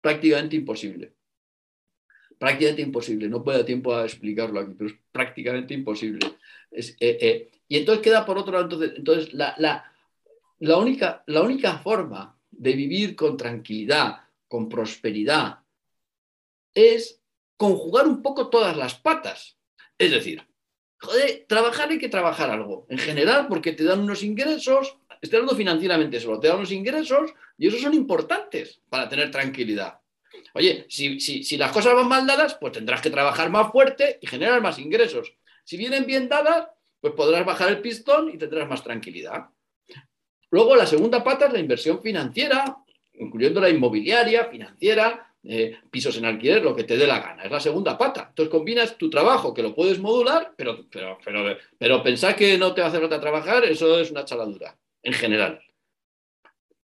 Prácticamente 0.00 0.56
imposible. 0.56 1.14
Prácticamente 2.38 2.82
imposible. 2.82 3.28
No 3.28 3.42
puedo 3.44 3.58
dar 3.58 3.66
tiempo 3.66 3.94
a 3.94 4.04
explicarlo 4.04 4.60
aquí, 4.60 4.72
pero 4.76 4.90
es 4.90 4.96
prácticamente 5.12 5.74
imposible. 5.74 6.20
Es, 6.70 6.96
eh, 7.00 7.18
eh, 7.20 7.50
y 7.68 7.76
entonces 7.76 8.02
queda 8.02 8.24
por 8.24 8.38
otro 8.38 8.52
lado, 8.52 8.64
entonces, 8.64 8.92
entonces 8.96 9.34
la, 9.34 9.54
la, 10.58 10.76
única, 10.78 11.22
la 11.26 11.42
única 11.42 11.78
forma 11.78 12.38
de 12.50 12.72
vivir 12.72 13.14
con 13.14 13.36
tranquilidad, 13.36 14.22
con 14.48 14.68
prosperidad, 14.68 15.60
es 16.74 17.20
conjugar 17.56 18.06
un 18.06 18.22
poco 18.22 18.48
todas 18.48 18.76
las 18.76 18.94
patas. 18.94 19.58
Es 19.98 20.10
decir, 20.10 20.46
joder, 20.98 21.44
trabajar 21.46 21.90
hay 21.90 21.98
que 21.98 22.08
trabajar 22.08 22.50
algo. 22.50 22.86
En 22.88 22.98
general, 22.98 23.48
porque 23.48 23.72
te 23.72 23.84
dan 23.84 24.00
unos 24.00 24.22
ingresos, 24.22 24.96
estoy 25.20 25.38
hablando 25.38 25.56
financieramente 25.56 26.20
solo, 26.20 26.40
te 26.40 26.48
dan 26.48 26.58
unos 26.58 26.72
ingresos 26.72 27.34
y 27.58 27.68
esos 27.68 27.82
son 27.82 27.94
importantes 27.94 28.80
para 28.88 29.08
tener 29.08 29.30
tranquilidad. 29.30 30.00
Oye, 30.54 30.86
si, 30.88 31.20
si, 31.20 31.44
si 31.44 31.56
las 31.56 31.72
cosas 31.72 31.94
van 31.94 32.08
mal 32.08 32.26
dadas, 32.26 32.54
pues 32.54 32.72
tendrás 32.72 33.02
que 33.02 33.10
trabajar 33.10 33.50
más 33.50 33.70
fuerte 33.70 34.18
y 34.22 34.26
generar 34.26 34.62
más 34.62 34.78
ingresos. 34.78 35.34
Si 35.64 35.76
vienen 35.76 36.06
bien 36.06 36.28
dadas, 36.28 36.68
pues 37.00 37.14
podrás 37.14 37.44
bajar 37.44 37.68
el 37.70 37.80
pistón 37.80 38.30
y 38.30 38.38
tendrás 38.38 38.68
más 38.68 38.82
tranquilidad. 38.82 39.46
Luego, 40.50 40.76
la 40.76 40.86
segunda 40.86 41.22
pata 41.22 41.46
es 41.46 41.52
la 41.52 41.58
inversión 41.58 42.00
financiera, 42.00 42.76
incluyendo 43.14 43.60
la 43.60 43.68
inmobiliaria, 43.68 44.46
financiera, 44.46 45.34
eh, 45.44 45.78
pisos 45.90 46.16
en 46.16 46.24
alquiler, 46.24 46.62
lo 46.62 46.74
que 46.74 46.84
te 46.84 46.96
dé 46.96 47.06
la 47.06 47.20
gana. 47.20 47.44
Es 47.44 47.50
la 47.50 47.60
segunda 47.60 47.96
pata. 47.96 48.26
Entonces 48.30 48.50
combinas 48.50 48.98
tu 48.98 49.08
trabajo, 49.08 49.54
que 49.54 49.62
lo 49.62 49.74
puedes 49.74 49.98
modular, 49.98 50.52
pero, 50.56 50.86
pero, 50.90 51.18
pero, 51.24 51.56
pero 51.78 52.02
pensar 52.02 52.34
que 52.34 52.58
no 52.58 52.74
te 52.74 52.80
va 52.80 52.86
a 52.86 52.90
hacer 52.90 53.00
falta 53.00 53.20
trabajar, 53.20 53.64
eso 53.64 53.98
es 54.00 54.10
una 54.10 54.24
chaladura, 54.24 54.76
en 55.02 55.12
general. 55.12 55.60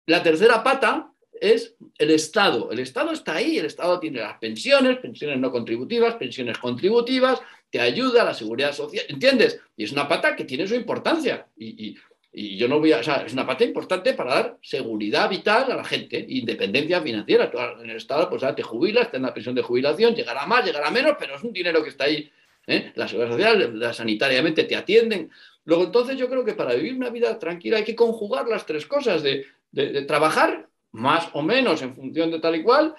La 0.06 0.22
tercera 0.22 0.62
pata 0.62 1.10
es 1.32 1.76
el 1.98 2.10
Estado. 2.10 2.70
El 2.70 2.78
Estado 2.78 3.12
está 3.12 3.34
ahí, 3.34 3.58
el 3.58 3.66
Estado 3.66 3.98
tiene 3.98 4.20
las 4.20 4.38
pensiones, 4.38 4.98
pensiones 4.98 5.38
no 5.38 5.50
contributivas, 5.50 6.14
pensiones 6.14 6.58
contributivas, 6.58 7.40
te 7.74 7.80
ayuda 7.80 8.22
la 8.22 8.34
seguridad 8.34 8.72
social, 8.72 9.04
¿entiendes? 9.08 9.60
Y 9.76 9.82
es 9.82 9.90
una 9.90 10.06
pata 10.06 10.36
que 10.36 10.44
tiene 10.44 10.64
su 10.64 10.76
importancia. 10.76 11.48
Y, 11.56 11.96
yo 12.32 12.68
no 12.68 12.78
voy 12.78 12.92
a, 12.92 12.98
o 12.98 13.02
sea, 13.02 13.24
es 13.26 13.32
una 13.32 13.44
pata 13.44 13.64
importante 13.64 14.14
para 14.14 14.34
dar 14.34 14.58
seguridad 14.62 15.28
vital 15.28 15.72
a 15.72 15.76
la 15.76 15.84
gente, 15.84 16.24
independencia 16.28 17.02
financiera. 17.02 17.50
en 17.82 17.90
el 17.90 17.96
Estado, 17.96 18.30
pues 18.30 18.44
te 18.54 18.62
jubilas, 18.62 19.10
te 19.10 19.16
en 19.16 19.24
la 19.24 19.34
pensión 19.34 19.56
de 19.56 19.62
jubilación, 19.62 20.14
llegará 20.14 20.46
más, 20.46 20.64
llegará 20.64 20.88
menos, 20.92 21.16
pero 21.18 21.34
es 21.34 21.42
un 21.42 21.52
dinero 21.52 21.82
que 21.82 21.88
está 21.88 22.04
ahí. 22.04 22.30
¿eh? 22.68 22.92
La 22.94 23.08
seguridad 23.08 23.32
social, 23.32 23.80
la, 23.80 23.92
sanitariamente 23.92 24.62
te 24.62 24.76
atienden. 24.76 25.32
Luego, 25.64 25.82
entonces, 25.82 26.16
yo 26.16 26.28
creo 26.28 26.44
que 26.44 26.54
para 26.54 26.74
vivir 26.74 26.94
una 26.94 27.10
vida 27.10 27.36
tranquila 27.40 27.78
hay 27.78 27.84
que 27.84 27.96
conjugar 27.96 28.46
las 28.46 28.66
tres 28.66 28.86
cosas 28.86 29.20
de 29.24 30.02
trabajar 30.06 30.68
más 30.92 31.28
o 31.32 31.42
menos 31.42 31.82
en 31.82 31.92
función 31.92 32.30
de 32.30 32.38
tal 32.38 32.54
y 32.54 32.62
cual. 32.62 32.94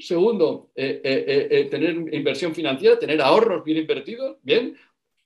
Segundo, 0.00 0.70
eh, 0.74 1.00
eh, 1.04 1.48
eh, 1.50 1.64
tener 1.66 1.90
inversión 2.14 2.54
financiera, 2.54 2.98
tener 2.98 3.20
ahorros 3.20 3.62
bien 3.64 3.78
invertidos, 3.78 4.38
bien, 4.42 4.76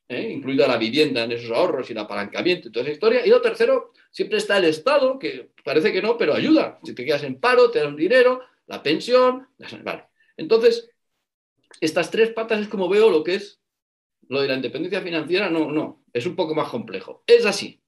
incluida 0.09 0.69
la 0.69 0.77
vivienda 0.77 1.25
en 1.25 1.33
esos 1.33 1.51
ahorros 1.51 1.89
y 1.89 1.93
el 1.93 1.99
apalancamiento 1.99 2.69
y 2.69 2.73
toda 2.73 2.85
esa 2.85 2.93
historia. 2.93 3.27
Y 3.27 3.31
lo 3.31 3.41
tercero, 3.41 3.93
siempre 4.11 4.39
está 4.39 4.59
el 4.59 4.65
Estado, 4.65 5.19
que 5.19 5.51
parece 5.65 5.93
que 5.93 6.03
no, 6.03 6.19
pero 6.19 6.35
ayuda. 6.35 6.79
Si 6.85 6.95
te 6.95 7.05
quedas 7.05 7.23
en 7.23 7.41
paro, 7.41 7.71
te 7.71 7.81
dan 7.81 7.97
dinero, 7.97 8.43
la 8.67 8.83
pensión. 8.83 9.49
Vale. 9.83 10.05
Entonces, 10.37 10.91
estas 11.81 12.11
tres 12.11 12.31
patas 12.31 12.61
es 12.61 12.69
como 12.69 12.89
veo 12.89 13.11
lo 13.11 13.25
que 13.25 13.37
es 13.37 13.61
lo 14.29 14.41
de 14.43 14.49
la 14.49 14.55
independencia 14.55 15.01
financiera. 15.01 15.49
No, 15.51 15.71
no, 15.71 16.05
es 16.13 16.27
un 16.27 16.37
poco 16.37 16.55
más 16.55 16.69
complejo. 16.69 17.23
Es 17.27 17.47
así, 17.47 17.81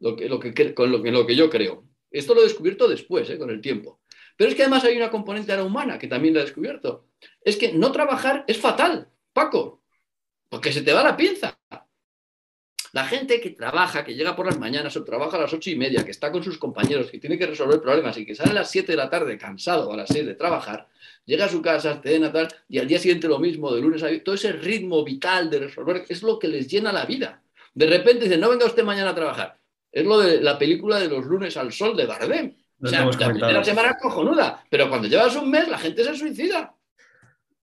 lo 0.00 0.16
que, 0.16 0.28
lo 0.28 0.38
que, 0.38 0.74
con 0.74 0.90
lo 0.90 1.02
que, 1.02 1.10
lo 1.10 1.26
que 1.26 1.36
yo 1.36 1.48
creo. 1.48 1.86
Esto 2.10 2.34
lo 2.34 2.40
he 2.40 2.44
descubierto 2.44 2.86
después, 2.88 3.30
con 3.38 3.50
el 3.50 3.60
tiempo. 3.60 4.00
Pero 4.36 4.50
es 4.50 4.56
que 4.56 4.62
además 4.62 4.84
hay 4.84 4.96
una 4.96 5.10
componente 5.10 5.52
ahora 5.52 5.64
humana 5.64 5.98
que 5.98 6.08
también 6.08 6.34
lo 6.34 6.40
he 6.40 6.44
descubierto. 6.44 7.08
Es 7.42 7.56
que 7.56 7.72
no 7.72 7.92
trabajar 7.92 8.44
es 8.46 8.58
fatal, 8.58 9.08
Paco, 9.32 9.82
porque 10.48 10.72
se 10.72 10.82
te 10.82 10.92
va 10.92 11.02
la 11.02 11.16
pinza. 11.16 11.58
La 12.92 13.04
gente 13.04 13.40
que 13.40 13.50
trabaja, 13.50 14.04
que 14.04 14.14
llega 14.14 14.36
por 14.36 14.46
las 14.46 14.56
mañanas 14.56 14.96
o 14.96 15.02
trabaja 15.02 15.36
a 15.36 15.40
las 15.40 15.52
ocho 15.52 15.68
y 15.68 15.74
media, 15.74 16.04
que 16.04 16.12
está 16.12 16.30
con 16.30 16.44
sus 16.44 16.58
compañeros, 16.58 17.10
que 17.10 17.18
tiene 17.18 17.36
que 17.36 17.46
resolver 17.46 17.80
problemas 17.80 18.16
y 18.18 18.24
que 18.24 18.36
sale 18.36 18.52
a 18.52 18.54
las 18.54 18.70
siete 18.70 18.92
de 18.92 18.96
la 18.96 19.10
tarde 19.10 19.36
cansado 19.36 19.92
a 19.92 19.96
las 19.96 20.08
seis 20.08 20.24
de 20.24 20.36
trabajar, 20.36 20.86
llega 21.24 21.46
a 21.46 21.48
su 21.48 21.60
casa, 21.60 22.00
cena 22.00 22.30
tal, 22.30 22.46
y 22.68 22.78
al 22.78 22.86
día 22.86 23.00
siguiente 23.00 23.26
lo 23.26 23.40
mismo, 23.40 23.74
de 23.74 23.80
lunes 23.80 24.04
a 24.04 24.22
todo 24.22 24.36
ese 24.36 24.52
ritmo 24.52 25.02
vital 25.02 25.50
de 25.50 25.58
resolver 25.58 26.04
es 26.08 26.22
lo 26.22 26.38
que 26.38 26.46
les 26.46 26.68
llena 26.68 26.92
la 26.92 27.04
vida. 27.04 27.42
De 27.74 27.86
repente 27.88 28.26
dicen, 28.26 28.38
no 28.38 28.50
venga 28.50 28.66
usted 28.66 28.84
mañana 28.84 29.10
a 29.10 29.14
trabajar. 29.16 29.58
Es 29.90 30.06
lo 30.06 30.20
de 30.20 30.40
la 30.40 30.56
película 30.56 31.00
de 31.00 31.08
los 31.08 31.24
lunes 31.24 31.56
al 31.56 31.72
sol 31.72 31.96
de 31.96 32.06
Bardem. 32.06 32.54
O 32.84 32.88
sea, 32.88 33.06
la 33.06 33.28
primera 33.32 33.64
semana 33.64 33.90
es 33.92 33.96
cojonuda, 34.02 34.62
pero 34.68 34.90
cuando 34.90 35.08
llevas 35.08 35.34
un 35.36 35.50
mes 35.50 35.68
la 35.68 35.78
gente 35.78 36.04
se 36.04 36.14
suicida. 36.14 36.74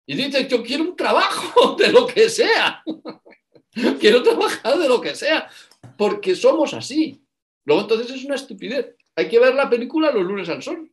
Y 0.08 0.16
dice, 0.16 0.48
yo 0.48 0.64
quiero 0.64 0.84
un 0.84 0.96
trabajo 0.96 1.76
de 1.80 1.92
lo 1.92 2.08
que 2.08 2.28
sea. 2.28 2.84
quiero 4.00 4.24
trabajar 4.24 4.78
de 4.78 4.88
lo 4.88 5.00
que 5.00 5.16
sea. 5.16 5.48
Porque 5.96 6.36
somos 6.36 6.74
así. 6.74 7.24
Luego 7.66 7.84
entonces 7.84 8.10
es 8.16 8.26
una 8.26 8.36
estupidez. 8.36 8.96
Hay 9.16 9.30
que 9.30 9.40
ver 9.40 9.54
la 9.54 9.70
película 9.70 10.12
los 10.12 10.24
lunes 10.24 10.50
al 10.50 10.64
sol. 10.64 10.92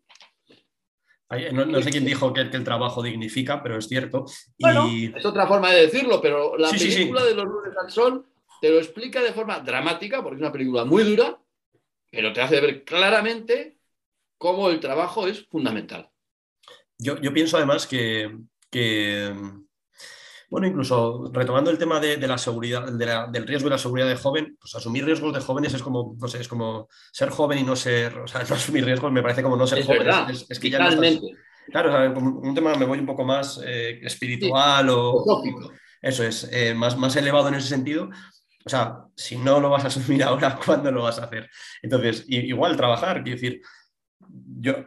No, 1.52 1.82
sé 1.82 1.90
quién 1.90 2.04
dijo 2.04 2.32
que, 2.32 2.40
el 2.40 2.64
trabajo 2.64 3.02
dignifica, 3.02 3.62
pero 3.62 3.78
es 3.78 3.86
cierto. 3.86 4.24
es 4.58 5.24
otra 5.26 5.46
forma 5.46 5.70
de 5.72 5.82
decirlo, 5.82 6.20
pero 6.22 6.56
la 6.56 6.70
película 6.70 7.22
de 7.22 7.34
los 7.34 7.44
lunes 7.44 7.72
al 7.78 7.90
sol 7.90 8.26
te 8.62 8.70
lo 8.70 8.78
explica 8.78 9.22
de 9.22 9.34
forma 9.34 9.60
dramática, 9.60 10.22
porque 10.22 10.36
es 10.36 10.40
una 10.40 10.52
película 10.52 10.86
muy 10.86 11.04
dura, 11.04 11.38
pero 12.10 12.32
te 12.32 12.40
hace 12.40 12.60
ver 12.60 12.82
claramente 12.82 13.77
cómo 14.38 14.70
el 14.70 14.80
trabajo 14.80 15.26
es 15.26 15.46
fundamental. 15.48 16.08
Yo, 16.96 17.32
pienso 17.32 17.56
además 17.56 17.86
que, 17.86 18.36
bueno, 20.50 20.66
incluso 20.66 21.30
retomando 21.32 21.70
el 21.70 21.78
tema 21.78 22.00
de, 22.00 22.16
la 22.26 22.38
seguridad, 22.38 22.90
del 22.92 23.46
riesgo 23.46 23.68
y 23.68 23.70
la 23.70 23.78
seguridad 23.78 24.08
de 24.08 24.16
joven, 24.16 24.56
pues 24.60 24.74
asumir 24.74 25.04
riesgos 25.04 25.34
de 25.34 25.40
jóvenes 25.40 25.74
es 25.74 25.82
como, 25.82 26.16
no 26.18 26.26
sé, 26.26 26.40
es 26.40 26.48
como 26.48 26.88
ser 27.12 27.30
joven 27.30 27.58
y 27.58 27.62
no 27.62 27.76
ser, 27.76 28.18
o 28.18 28.26
sea, 28.26 28.42
no 28.48 28.54
asumir 28.54 28.84
riesgos 28.84 29.12
me 29.12 29.22
parece 29.22 29.42
como 29.42 29.56
no 29.56 29.66
ser 29.66 29.84
joven. 29.84 30.08
es, 30.48 30.58
que 30.58 30.70
ya 30.70 30.78
no 30.78 30.88
estás, 30.88 31.20
Claro, 31.70 32.18
un 32.18 32.54
tema 32.54 32.74
me 32.76 32.86
voy 32.86 32.98
un 32.98 33.04
poco 33.04 33.24
más 33.24 33.60
eh, 33.62 34.00
espiritual 34.02 34.88
o... 34.88 35.42
Eso 36.00 36.24
es, 36.24 36.48
eh, 36.52 36.74
más, 36.74 36.96
más 36.96 37.14
elevado 37.16 37.48
en 37.48 37.54
ese 37.54 37.68
sentido, 37.68 38.08
o 38.68 38.70
sea, 38.70 38.98
si 39.16 39.36
no 39.36 39.60
lo 39.60 39.70
vas 39.70 39.84
a 39.84 39.86
asumir 39.88 40.22
ahora, 40.22 40.58
¿cuándo 40.64 40.92
lo 40.92 41.02
vas 41.02 41.18
a 41.18 41.24
hacer? 41.24 41.48
Entonces, 41.82 42.24
igual 42.28 42.76
trabajar, 42.76 43.22
quiero 43.22 43.40
decir, 43.40 43.62
yo 44.60 44.86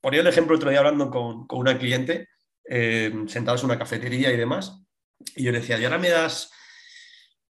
ponía 0.00 0.20
el 0.20 0.26
ejemplo 0.26 0.56
otro 0.56 0.70
día 0.70 0.80
hablando 0.80 1.10
con, 1.10 1.46
una 1.50 1.78
cliente, 1.78 2.28
eh, 2.68 3.12
sentados 3.26 3.62
en 3.62 3.66
una 3.66 3.78
cafetería 3.78 4.32
y 4.32 4.36
demás, 4.36 4.82
y 5.36 5.44
yo 5.44 5.52
le 5.52 5.60
decía, 5.60 5.78
y 5.78 5.84
ahora 5.84 5.98
me 5.98 6.10
das 6.10 6.50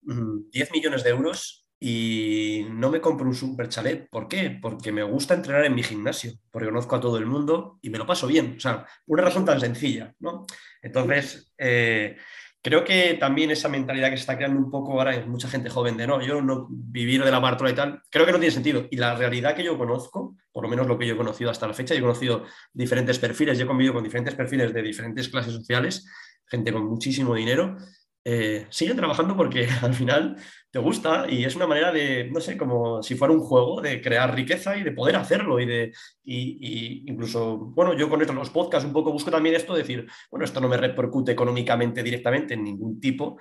10 0.02 0.70
mm, 0.70 0.74
millones 0.74 1.03
de 1.03 1.10
euros 1.10 1.64
y 1.80 2.65
no 2.70 2.90
me 2.90 3.02
compro 3.02 3.28
un 3.28 3.36
super 3.36 3.68
chalet. 3.68 4.10
¿Por 4.10 4.30
qué? 4.30 4.57
Porque 4.61 4.94
me 4.94 5.03
gusta 5.03 5.34
entrenar 5.34 5.65
en 5.65 5.76
mi 5.76 5.84
gimnasio, 5.84 6.32
porque 6.49 6.70
conozco 6.70 6.95
a 6.95 7.02
todo 7.02 7.18
el 7.18 7.26
mundo 7.26 7.80
y 7.82 7.90
me 7.90 7.98
lo 7.98 8.06
paso 8.06 8.26
bien. 8.26 8.56
O 8.56 8.60
sea, 8.60 8.86
una 9.07 9.24
razón 9.24 9.44
tan 9.44 9.60
sencilla, 9.60 10.14
¿no? 10.20 10.45
Entonces, 10.82 11.53
eh, 11.57 12.15
creo 12.64 12.85
que 12.85 13.15
también 13.15 13.52
esa 13.52 13.68
mentalidad 13.68 14.10
que 14.10 14.15
se 14.15 14.22
está 14.22 14.38
creando 14.38 14.57
un 14.57 14.72
poco 14.72 14.94
ahora 14.94 15.14
en 15.14 15.30
mucha 15.30 15.49
gente 15.49 15.69
joven 15.69 15.98
de 15.98 16.07
no, 16.07 16.22
yo 16.22 16.41
no 16.41 16.65
vivir 16.69 17.23
de 17.23 17.30
la 17.30 17.40
bartola 17.40 17.69
y 17.69 17.76
tal, 17.76 18.02
creo 18.10 18.26
que 18.26 18.31
no 18.31 18.40
tiene 18.40 18.53
sentido. 18.53 18.88
Y 18.90 18.95
la 18.95 19.15
realidad 19.15 19.53
que 19.53 19.65
yo 19.65 19.77
conozco, 19.77 20.38
por 20.52 20.64
lo 20.64 20.69
menos 20.69 20.88
lo 20.88 20.98
que 20.98 21.06
yo 21.06 21.14
he 21.14 21.18
conocido 21.18 21.52
hasta 21.52 21.68
la 21.68 21.73
fecha, 21.73 21.94
yo 21.94 21.99
he 21.99 22.03
conocido 22.03 22.45
diferentes 22.73 23.19
perfiles, 23.19 23.57
yo 23.57 23.65
he 23.65 23.68
convivido 23.68 23.94
con 23.94 24.03
diferentes 24.03 24.34
perfiles 24.34 24.73
de 24.73 24.81
diferentes 24.81 25.27
clases 25.27 25.53
sociales, 25.53 26.07
gente 26.48 26.72
con 26.72 26.85
muchísimo 26.85 27.35
dinero, 27.35 27.76
eh, 28.23 28.65
siguen 28.69 28.95
trabajando 28.95 29.35
porque 29.35 29.68
al 29.81 29.94
final 29.94 30.38
te 30.74 30.80
gusta 30.80 31.28
y 31.30 31.45
es 31.45 31.56
una 31.56 31.68
manera 31.68 31.91
de, 31.91 32.32
no 32.32 32.41
sé, 32.41 32.58
como 32.58 33.04
si 33.04 33.14
fuera 33.14 33.32
un 33.32 33.41
juego 33.41 33.80
de 33.80 34.02
crear 34.02 34.34
riqueza 34.34 34.76
y 34.76 34.82
de 34.82 34.91
poder 34.91 35.16
hacerlo 35.18 35.60
y 35.60 35.68
de, 35.68 35.94
y, 36.24 37.04
incluso, 37.12 37.58
bueno, 37.58 37.94
yo 37.94 38.10
con 38.10 38.20
esto, 38.20 38.34
los 38.34 38.50
podcasts 38.50 38.88
un 38.88 38.91
poco 38.91 39.12
busco 39.12 39.30
también 39.30 39.54
esto, 39.54 39.76
decir, 39.76 40.08
bueno, 40.32 40.45
esto 40.45 40.60
no 40.60 40.68
me 40.68 40.78
repercute 40.78 41.32
económicamente 41.32 42.02
directamente 42.02 42.56
en 42.56 42.64
ningún 42.64 43.00
tipo, 43.00 43.40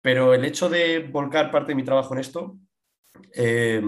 pero 0.00 0.32
el 0.32 0.44
hecho 0.44 0.68
de 0.68 1.00
volcar 1.00 1.50
parte 1.50 1.72
de 1.72 1.74
mi 1.74 1.82
trabajo 1.82 2.14
en 2.14 2.20
esto, 2.20 2.56
eh, 3.34 3.82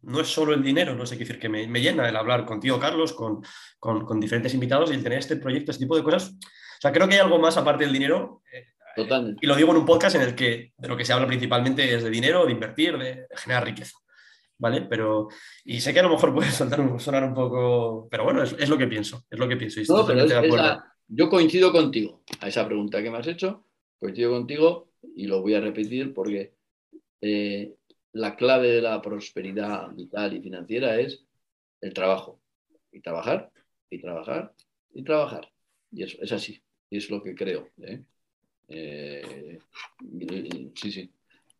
no 0.00 0.20
es 0.20 0.26
solo 0.26 0.54
el 0.54 0.62
dinero, 0.62 0.94
no 0.94 1.04
sé 1.04 1.18
qué 1.18 1.24
decir, 1.24 1.38
que 1.38 1.50
me, 1.50 1.66
llena 1.82 2.08
el 2.08 2.16
hablar 2.16 2.46
contigo, 2.46 2.80
Carlos, 2.80 3.12
con, 3.12 3.42
con, 3.78 4.06
con, 4.06 4.18
diferentes 4.18 4.54
invitados 4.54 4.90
y 4.90 4.94
el 4.94 5.02
tener 5.02 5.18
este 5.18 5.36
proyecto, 5.36 5.70
este 5.70 5.84
tipo 5.84 5.98
de 5.98 6.02
cosas. 6.02 6.30
O 6.30 6.80
sea, 6.80 6.92
creo 6.92 7.06
que 7.06 7.16
hay 7.16 7.20
algo 7.20 7.38
más 7.38 7.58
aparte 7.58 7.84
del 7.84 7.92
dinero. 7.92 8.40
Eh, 8.50 8.64
y 9.40 9.46
lo 9.46 9.56
digo 9.56 9.70
en 9.70 9.78
un 9.78 9.86
podcast 9.86 10.16
en 10.16 10.22
el 10.22 10.34
que 10.34 10.72
de 10.76 10.88
lo 10.88 10.96
que 10.96 11.04
se 11.04 11.12
habla 11.12 11.26
principalmente 11.26 11.94
es 11.94 12.02
de 12.02 12.10
dinero, 12.10 12.46
de 12.46 12.52
invertir, 12.52 12.98
de, 12.98 13.26
generar 13.36 13.64
riqueza. 13.64 13.96
¿Vale? 14.58 14.82
Pero, 14.82 15.28
y 15.64 15.80
sé 15.80 15.94
que 15.94 16.00
a 16.00 16.02
lo 16.02 16.10
mejor 16.10 16.34
puede 16.34 16.50
sonar 16.98 17.24
un 17.24 17.34
poco, 17.34 18.08
pero 18.10 18.24
bueno, 18.24 18.42
es, 18.42 18.68
lo 18.68 18.76
que 18.76 18.86
pienso, 18.86 19.24
es 19.30 19.38
lo 19.38 19.48
que 19.48 19.56
pienso. 19.56 19.80
yo 21.08 21.28
coincido 21.30 21.72
contigo 21.72 22.22
a 22.40 22.48
esa 22.48 22.66
pregunta 22.66 23.02
que 23.02 23.10
me 23.10 23.18
has 23.18 23.26
hecho, 23.26 23.64
coincido 23.98 24.32
contigo 24.32 24.92
y 25.16 25.26
lo 25.26 25.40
voy 25.40 25.54
a 25.54 25.60
repetir 25.60 26.12
porque 26.12 26.54
eh, 27.22 27.74
la 28.12 28.36
clave 28.36 28.68
de 28.68 28.82
la 28.82 29.00
prosperidad 29.00 29.90
vital 29.92 30.36
y 30.36 30.40
financiera 30.40 30.98
es 30.98 31.24
el 31.80 31.94
trabajo. 31.94 32.40
Y 32.92 33.00
trabajar, 33.00 33.50
y 33.88 34.00
trabajar, 34.00 34.52
y 34.92 35.04
trabajar. 35.04 35.48
Y 35.92 36.02
eso 36.02 36.18
es 36.20 36.32
así, 36.32 36.62
y 36.90 36.96
es 36.96 37.08
lo 37.08 37.22
que 37.22 37.34
creo. 37.34 37.68
¿eh? 37.82 38.02
Eh, 38.70 39.58
sí, 40.74 40.92
sí. 40.92 41.10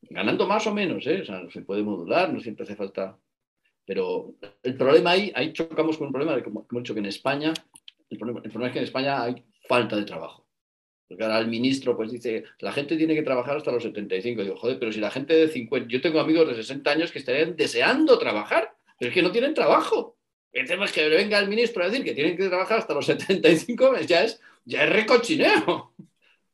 Ganando 0.02 0.46
más 0.46 0.66
o 0.66 0.74
menos, 0.74 1.06
¿eh? 1.06 1.20
O 1.22 1.24
sea, 1.24 1.42
se 1.50 1.62
puede 1.62 1.82
modular, 1.82 2.32
no 2.32 2.40
siempre 2.40 2.64
hace 2.64 2.76
falta. 2.76 3.18
Pero 3.84 4.34
el 4.62 4.76
problema 4.76 5.10
ahí, 5.10 5.32
ahí 5.34 5.52
chocamos 5.52 5.98
con 5.98 6.06
un 6.06 6.12
problema, 6.12 6.36
de, 6.36 6.44
como 6.44 6.66
hemos 6.70 6.82
dicho, 6.82 6.94
que 6.94 7.00
en 7.00 7.06
España, 7.06 7.52
el 8.08 8.18
problema, 8.18 8.68
es 8.68 8.72
que 8.72 8.78
en 8.78 8.84
España 8.84 9.22
hay 9.22 9.44
falta 9.68 9.96
de 9.96 10.04
trabajo. 10.04 10.46
Porque 11.08 11.24
ahora 11.24 11.40
el 11.40 11.48
ministro 11.48 11.96
pues 11.96 12.12
dice, 12.12 12.44
la 12.60 12.70
gente 12.70 12.96
tiene 12.96 13.16
que 13.16 13.22
trabajar 13.22 13.56
hasta 13.56 13.72
los 13.72 13.82
75. 13.82 14.42
Digo, 14.42 14.56
joder, 14.56 14.78
pero 14.78 14.92
si 14.92 15.00
la 15.00 15.10
gente 15.10 15.34
de 15.34 15.48
50, 15.48 15.88
yo 15.88 16.00
tengo 16.00 16.20
amigos 16.20 16.46
de 16.48 16.54
60 16.54 16.88
años 16.88 17.10
que 17.10 17.18
estarían 17.18 17.56
deseando 17.56 18.16
trabajar, 18.16 18.72
pero 18.96 19.08
es 19.08 19.14
que 19.14 19.22
no 19.22 19.32
tienen 19.32 19.54
trabajo. 19.54 20.16
El 20.52 20.66
tema 20.66 20.84
es 20.84 20.92
que 20.92 21.08
venga 21.08 21.38
el 21.38 21.48
ministro 21.48 21.82
a 21.82 21.88
decir 21.88 22.04
que 22.04 22.14
tienen 22.14 22.36
que 22.36 22.48
trabajar 22.48 22.78
hasta 22.78 22.94
los 22.94 23.06
75, 23.06 23.98
ya 24.06 24.24
es, 24.24 24.40
ya 24.64 24.84
es 24.84 24.90
recochineo. 24.90 25.92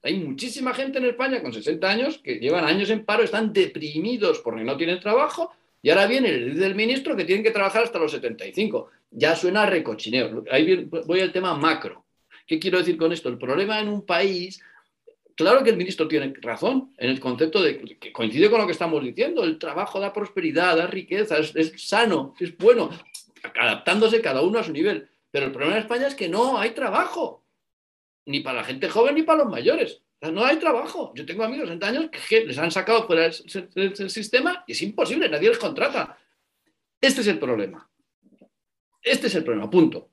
Hay 0.06 0.20
muchísima 0.20 0.72
gente 0.72 0.98
en 0.98 1.06
España 1.06 1.42
con 1.42 1.52
60 1.52 1.90
años 1.90 2.18
que 2.18 2.36
llevan 2.36 2.64
años 2.64 2.90
en 2.90 3.04
paro, 3.04 3.24
están 3.24 3.52
deprimidos 3.52 4.38
porque 4.38 4.62
no 4.62 4.76
tienen 4.76 5.00
trabajo 5.00 5.52
y 5.82 5.90
ahora 5.90 6.06
viene 6.06 6.28
el 6.28 6.60
del 6.60 6.76
ministro 6.76 7.16
que 7.16 7.24
tienen 7.24 7.42
que 7.42 7.50
trabajar 7.50 7.82
hasta 7.82 7.98
los 7.98 8.12
75. 8.12 8.88
ya 9.10 9.34
suena 9.34 9.64
a 9.64 9.66
recochineo. 9.66 10.44
Ahí 10.48 10.88
voy 11.06 11.20
al 11.20 11.32
tema 11.32 11.54
macro. 11.54 12.04
¿Qué 12.46 12.60
quiero 12.60 12.78
decir 12.78 12.96
con 12.96 13.12
esto? 13.12 13.28
El 13.28 13.36
problema 13.36 13.80
en 13.80 13.88
un 13.88 14.06
país, 14.06 14.62
claro 15.34 15.64
que 15.64 15.70
el 15.70 15.76
ministro 15.76 16.06
tiene 16.06 16.32
razón 16.40 16.92
en 16.98 17.10
el 17.10 17.18
concepto 17.18 17.60
de 17.60 17.78
que 17.98 18.12
coincide 18.12 18.48
con 18.48 18.60
lo 18.60 18.66
que 18.66 18.72
estamos 18.72 19.02
diciendo, 19.02 19.42
el 19.42 19.58
trabajo 19.58 19.98
da 19.98 20.12
prosperidad, 20.12 20.76
da 20.76 20.86
riqueza, 20.86 21.38
es, 21.38 21.56
es 21.56 21.72
sano, 21.84 22.36
es 22.38 22.56
bueno, 22.56 22.90
adaptándose 23.58 24.20
cada 24.20 24.42
uno 24.42 24.60
a 24.60 24.64
su 24.64 24.72
nivel. 24.72 25.08
Pero 25.32 25.46
el 25.46 25.52
problema 25.52 25.76
en 25.76 25.82
España 25.82 26.06
es 26.06 26.14
que 26.14 26.28
no 26.28 26.58
hay 26.58 26.70
trabajo, 26.70 27.42
ni 28.26 28.40
para 28.40 28.58
la 28.58 28.64
gente 28.64 28.88
joven 28.88 29.14
ni 29.14 29.22
para 29.22 29.44
los 29.44 29.50
mayores. 29.50 30.02
no 30.20 30.44
hay 30.44 30.56
trabajo. 30.56 31.12
Yo 31.14 31.24
tengo 31.24 31.44
amigos 31.44 31.68
de 31.68 31.74
60 31.74 31.88
años 31.88 32.10
que 32.10 32.44
les 32.44 32.58
han 32.58 32.70
sacado 32.70 33.06
fuera 33.06 33.22
del 33.22 34.10
sistema 34.10 34.64
y 34.66 34.72
es 34.72 34.82
imposible, 34.82 35.28
nadie 35.28 35.48
les 35.48 35.58
contrata. 35.58 36.18
Este 37.00 37.20
es 37.20 37.26
el 37.28 37.38
problema. 37.38 37.88
Este 39.02 39.28
es 39.28 39.34
el 39.36 39.44
problema, 39.44 39.70
punto. 39.70 40.10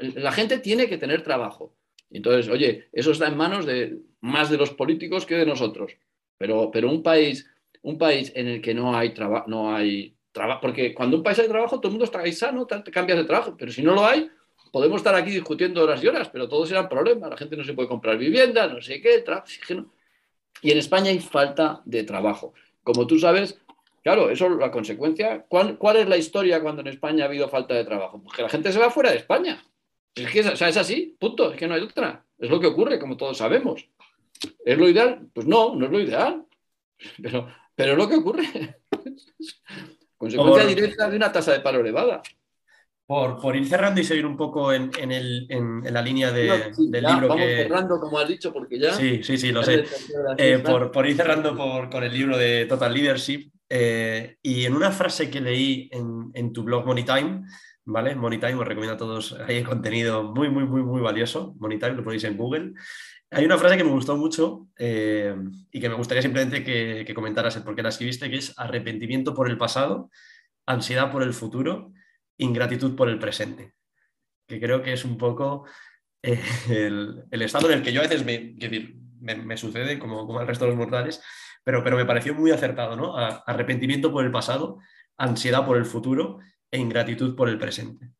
La 0.00 0.32
gente 0.32 0.58
tiene 0.58 0.88
que 0.88 0.98
tener 0.98 1.22
trabajo. 1.22 1.76
Entonces, 2.10 2.48
oye, 2.50 2.88
eso 2.92 3.12
está 3.12 3.28
en 3.28 3.36
manos 3.36 3.64
de 3.64 3.98
más 4.20 4.50
de 4.50 4.56
los 4.56 4.70
políticos 4.70 5.24
que 5.24 5.36
de 5.36 5.46
nosotros. 5.46 5.92
Pero, 6.36 6.70
pero 6.72 6.90
un 6.90 7.02
país, 7.02 7.48
un 7.82 7.98
país 7.98 8.32
en 8.34 8.48
el 8.48 8.60
que 8.60 8.74
no 8.74 8.96
hay 8.96 9.14
trabajo, 9.14 9.48
no 9.48 9.74
hay 9.74 10.16
trabajo, 10.32 10.60
porque 10.60 10.94
cuando 10.94 11.18
un 11.18 11.22
país 11.22 11.38
hay 11.38 11.48
trabajo, 11.48 11.78
todo 11.78 11.88
el 11.88 11.92
mundo 11.92 12.04
está 12.04 12.20
ahí 12.20 12.32
sano, 12.32 12.66
te 12.66 12.90
cambias 12.90 13.18
de 13.18 13.24
trabajo, 13.24 13.56
pero 13.56 13.70
si 13.70 13.82
no 13.82 13.94
lo 13.94 14.04
hay, 14.04 14.28
podemos 14.70 14.98
estar 14.98 15.14
aquí 15.14 15.30
discutiendo 15.30 15.82
horas 15.82 16.02
y 16.02 16.08
horas, 16.08 16.28
pero 16.30 16.48
todos 16.48 16.68
serán 16.68 16.88
problemas. 16.88 17.30
La 17.30 17.36
gente 17.36 17.56
no 17.56 17.64
se 17.64 17.74
puede 17.74 17.88
comprar 17.88 18.16
vivienda, 18.16 18.66
no 18.66 18.80
sé 18.80 19.00
qué, 19.00 19.24
oxígeno. 19.26 19.92
Y 20.62 20.70
en 20.70 20.78
España 20.78 21.10
hay 21.10 21.20
falta 21.20 21.82
de 21.84 22.04
trabajo. 22.04 22.54
Como 22.82 23.06
tú 23.06 23.18
sabes, 23.18 23.58
claro, 24.02 24.30
eso 24.30 24.46
es 24.46 24.52
la 24.58 24.70
consecuencia. 24.70 25.44
¿Cuál, 25.48 25.96
es 25.96 26.08
la 26.08 26.16
historia 26.16 26.60
cuando 26.60 26.80
en 26.80 26.88
España 26.88 27.24
ha 27.24 27.28
habido 27.28 27.48
falta 27.48 27.74
de 27.74 27.84
trabajo? 27.84 28.20
Pues 28.22 28.36
que 28.36 28.42
la 28.42 28.48
gente 28.48 28.72
se 28.72 28.78
va 28.78 28.90
fuera 28.90 29.10
de 29.10 29.18
España. 29.18 29.62
Es 30.14 30.30
que 30.30 30.40
es 30.40 30.76
así, 30.76 31.16
punto, 31.18 31.52
es 31.52 31.58
que 31.58 31.68
no 31.68 31.74
hay 31.74 31.82
otra. 31.82 32.24
Es 32.38 32.50
lo 32.50 32.58
que 32.58 32.66
ocurre, 32.66 32.98
como 32.98 33.16
todos 33.16 33.38
sabemos. 33.38 33.88
¿Es 34.64 34.78
lo 34.78 34.88
ideal? 34.88 35.28
Pues 35.32 35.46
no, 35.46 35.74
no 35.74 35.86
es 35.86 35.92
lo 35.92 36.00
ideal. 36.00 36.44
Pero, 37.22 37.48
pero 37.74 37.92
es 37.92 37.98
lo 37.98 38.08
que 38.08 38.16
ocurre. 38.16 38.80
Consecuencia 40.16 40.66
directa 40.66 41.08
de 41.08 41.16
una 41.16 41.30
tasa 41.30 41.52
de 41.52 41.60
paro 41.60 41.80
elevada. 41.80 42.22
Por, 43.08 43.56
ir 43.56 43.66
cerrando 43.66 44.02
y 44.02 44.04
seguir 44.04 44.26
un 44.26 44.36
poco 44.36 44.70
en, 44.70 44.90
la 45.82 46.02
línea 46.02 46.30
del 46.30 46.62
libro 46.92 47.28
vamos 47.28 47.46
cerrando, 47.46 47.98
como 47.98 48.18
has 48.18 48.28
dicho, 48.28 48.52
porque 48.52 48.78
ya... 48.78 48.92
Sí, 48.92 49.22
sí, 49.22 49.38
sí, 49.38 49.50
lo 49.50 49.62
sé. 49.62 49.86
Eh, 50.36 50.58
por, 50.58 51.06
ir 51.08 51.16
cerrando 51.16 51.56
con 51.56 52.04
el 52.04 52.12
libro 52.12 52.36
de 52.36 52.66
Total 52.66 52.92
Leadership, 52.92 53.50
eh, 53.70 54.36
y 54.42 54.64
en 54.64 54.74
una 54.74 54.90
frase 54.90 55.30
que 55.30 55.40
leí 55.40 55.90
en, 55.90 56.52
tu 56.52 56.64
blog 56.64 56.86
Moneytime, 56.86 57.44
¿vale? 57.84 58.14
Moneytime, 58.14 58.54
os 58.54 58.66
recomiendo 58.66 58.94
a 58.94 58.98
todos, 58.98 59.36
hay 59.46 59.62
contenido 59.62 60.22
muy, 60.22 60.50
muy, 60.50 60.64
muy, 60.64 60.82
muy 60.82 61.00
valioso. 61.00 61.54
Moneytime, 61.58 61.94
lo 61.94 62.04
ponéis 62.04 62.24
en 62.24 62.36
Google. 62.36 62.74
Hay 63.30 63.44
una 63.44 63.58
frase 63.58 63.76
que 63.76 63.84
me 63.84 63.90
gustó 63.90 64.16
mucho 64.16 64.68
eh, 64.78 65.34
y 65.70 65.80
que 65.80 65.88
me 65.88 65.94
gustaría 65.94 66.22
simplemente 66.22 66.64
que, 66.64 67.04
que 67.06 67.14
comentaras 67.14 67.56
el 67.56 67.62
por 67.62 67.74
qué 67.74 67.82
la 67.82 67.90
escribiste, 67.90 68.30
que 68.30 68.36
es 68.36 68.54
arrepentimiento 68.58 69.34
por 69.34 69.50
el 69.50 69.58
pasado, 69.58 70.10
ansiedad 70.66 71.10
por 71.12 71.22
el 71.22 71.34
futuro 71.34 71.92
ingratitud 72.38 72.96
por 72.96 73.08
el 73.08 73.18
presente, 73.18 73.74
que 74.46 74.60
creo 74.60 74.82
que 74.82 74.92
es 74.92 75.04
un 75.04 75.18
poco 75.18 75.66
eh, 76.22 76.42
el, 76.68 77.42
estado 77.42 77.70
en 77.70 77.78
el 77.78 77.84
que 77.84 77.92
yo 77.92 78.00
a 78.00 78.06
veces 78.08 78.24
me, 78.24 79.56
sucede, 79.56 79.98
como, 79.98 80.26
como 80.26 80.38
al 80.38 80.46
resto 80.46 80.64
de 80.64 80.70
los 80.70 80.78
mortales, 80.78 81.22
pero, 81.64 81.84
pero 81.84 81.96
me 81.96 82.06
pareció 82.06 82.34
muy 82.34 82.50
acertado, 82.50 82.96
¿no? 82.96 83.16
arrepentimiento 83.16 84.10
por 84.10 84.24
el 84.24 84.30
pasado, 84.30 84.78
ansiedad 85.16 85.66
por 85.66 85.76
el 85.76 85.84
futuro 85.84 86.38
e 86.70 86.78
ingratitud 86.78 87.34
por 87.36 87.48
el 87.48 87.58
presente. 87.58 88.10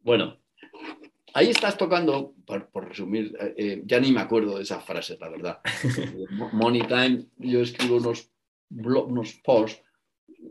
Bueno, 0.00 0.38
ahí 1.34 1.50
estás 1.50 1.76
tocando, 1.76 2.34
por, 2.46 2.88
resumir, 2.88 3.36
eh, 3.40 3.54
eh, 3.56 3.82
ya 3.84 4.00
ni 4.00 4.12
me 4.12 4.20
acuerdo 4.20 4.56
de 4.56 4.62
esa 4.62 4.80
frase, 4.80 5.16
la 5.20 5.28
verdad. 5.28 5.60
Money 6.52 6.82
Time, 6.86 7.26
yo 7.38 7.60
escribo 7.60 7.96
unos, 7.96 8.30
unos 8.70 9.34
posts 9.44 9.82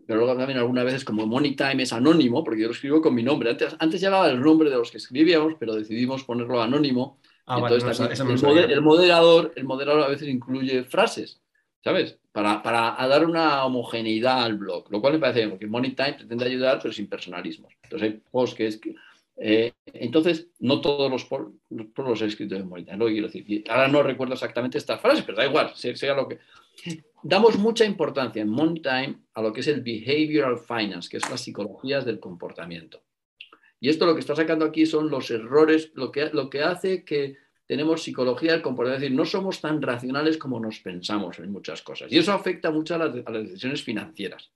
pero 0.05 0.19
luego 0.19 0.37
también 0.37 0.59
algunas 0.59 0.85
veces 0.85 1.05
como 1.05 1.25
Money 1.25 1.55
Time 1.55 1.83
es 1.83 1.93
anónimo, 1.93 2.43
porque 2.43 2.61
yo 2.61 2.67
lo 2.67 2.73
escribo 2.73 3.01
con 3.01 3.13
mi 3.15 3.23
nombre. 3.23 3.49
Antes, 3.49 3.75
antes 3.79 4.01
llevaba 4.01 4.29
el 4.29 4.39
nombre 4.39 4.69
de 4.69 4.77
los 4.77 4.91
que 4.91 4.97
escribíamos, 4.97 5.53
pero 5.59 5.75
decidimos 5.75 6.23
ponerlo 6.23 6.61
anónimo. 6.61 7.19
Ah, 7.45 7.59
entonces, 7.59 8.19
el, 8.19 8.81
moderador, 8.81 9.51
el 9.55 9.65
moderador 9.65 10.03
a 10.03 10.07
veces 10.07 10.29
incluye 10.29 10.83
frases, 10.83 11.41
¿sabes? 11.83 12.17
Para, 12.31 12.63
para 12.63 12.95
dar 13.07 13.25
una 13.25 13.65
homogeneidad 13.65 14.43
al 14.43 14.57
blog, 14.57 14.89
lo 14.89 15.01
cual 15.01 15.13
me 15.13 15.19
parece 15.19 15.39
bien, 15.39 15.49
porque 15.51 15.67
Money 15.67 15.91
Time 15.91 16.13
pretende 16.13 16.45
ayudar, 16.45 16.79
pero 16.81 16.93
sin 16.93 17.07
personalismos. 17.07 17.73
Entonces 17.83 18.11
hay 18.11 18.21
posts 18.31 18.55
que 18.55 18.67
es 18.67 18.77
que... 18.77 18.95
Eh, 19.35 19.73
entonces, 19.87 20.47
no 20.59 20.79
todos 20.79 21.09
los 21.09 21.25
posts 21.25 21.51
los 21.97 22.21
he 22.21 22.25
escrito 22.25 22.55
en 22.55 22.69
Money 22.69 22.85
Time, 22.85 22.97
lo 22.97 23.07
que 23.07 23.13
quiero 23.13 23.27
decir. 23.27 23.63
Ahora 23.69 23.87
no 23.87 24.03
recuerdo 24.03 24.33
exactamente 24.35 24.77
estas 24.77 25.01
frases, 25.01 25.23
pero 25.25 25.37
da 25.37 25.45
igual, 25.45 25.73
sea 25.75 26.15
lo 26.15 26.27
que 26.27 26.39
damos 27.23 27.57
mucha 27.57 27.85
importancia 27.85 28.41
en 28.41 28.49
Money 28.49 28.81
Time 28.81 29.19
a 29.33 29.41
lo 29.41 29.53
que 29.53 29.61
es 29.61 29.67
el 29.67 29.81
behavioral 29.81 30.57
finance, 30.59 31.09
que 31.09 31.17
es 31.17 31.29
las 31.29 31.41
psicologías 31.41 32.05
del 32.05 32.19
comportamiento. 32.19 33.01
Y 33.79 33.89
esto 33.89 34.05
lo 34.05 34.13
que 34.13 34.21
está 34.21 34.35
sacando 34.35 34.65
aquí 34.65 34.85
son 34.85 35.09
los 35.09 35.29
errores, 35.31 35.91
lo 35.95 36.11
que, 36.11 36.29
lo 36.31 36.49
que 36.49 36.61
hace 36.61 37.03
que 37.03 37.37
tenemos 37.65 38.03
psicología 38.03 38.53
del 38.53 38.61
comportamiento, 38.61 38.97
es 38.97 39.01
decir, 39.01 39.17
no 39.17 39.25
somos 39.25 39.61
tan 39.61 39.81
racionales 39.81 40.37
como 40.37 40.59
nos 40.59 40.79
pensamos 40.79 41.39
en 41.39 41.51
muchas 41.51 41.81
cosas. 41.81 42.11
Y 42.11 42.17
eso 42.17 42.33
afecta 42.33 42.71
mucho 42.71 42.95
a 42.95 42.97
las, 42.97 43.13
decisiones 43.13 43.83
financieras. 43.83 44.51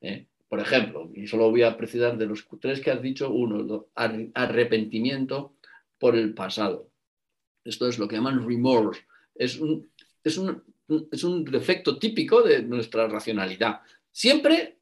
¿eh? 0.00 0.26
Por 0.48 0.60
ejemplo, 0.60 1.10
y 1.14 1.26
solo 1.26 1.50
voy 1.50 1.62
a 1.62 1.76
precisar 1.76 2.16
de 2.16 2.26
los 2.26 2.46
tres 2.60 2.80
que 2.80 2.90
has 2.90 3.02
dicho, 3.02 3.30
uno, 3.30 3.86
arrepentimiento 3.94 5.54
por 5.98 6.14
el 6.14 6.34
pasado. 6.34 6.88
Esto 7.64 7.88
es 7.88 7.98
lo 7.98 8.06
que 8.06 8.16
llaman 8.16 8.46
remorse. 8.46 9.02
Es 9.34 9.58
un, 9.58 9.90
es 10.22 10.38
un, 10.38 10.62
es 11.10 11.24
un 11.24 11.44
defecto 11.44 11.98
típico 11.98 12.42
de 12.42 12.62
nuestra 12.62 13.08
racionalidad. 13.08 13.80
Siempre, 14.10 14.78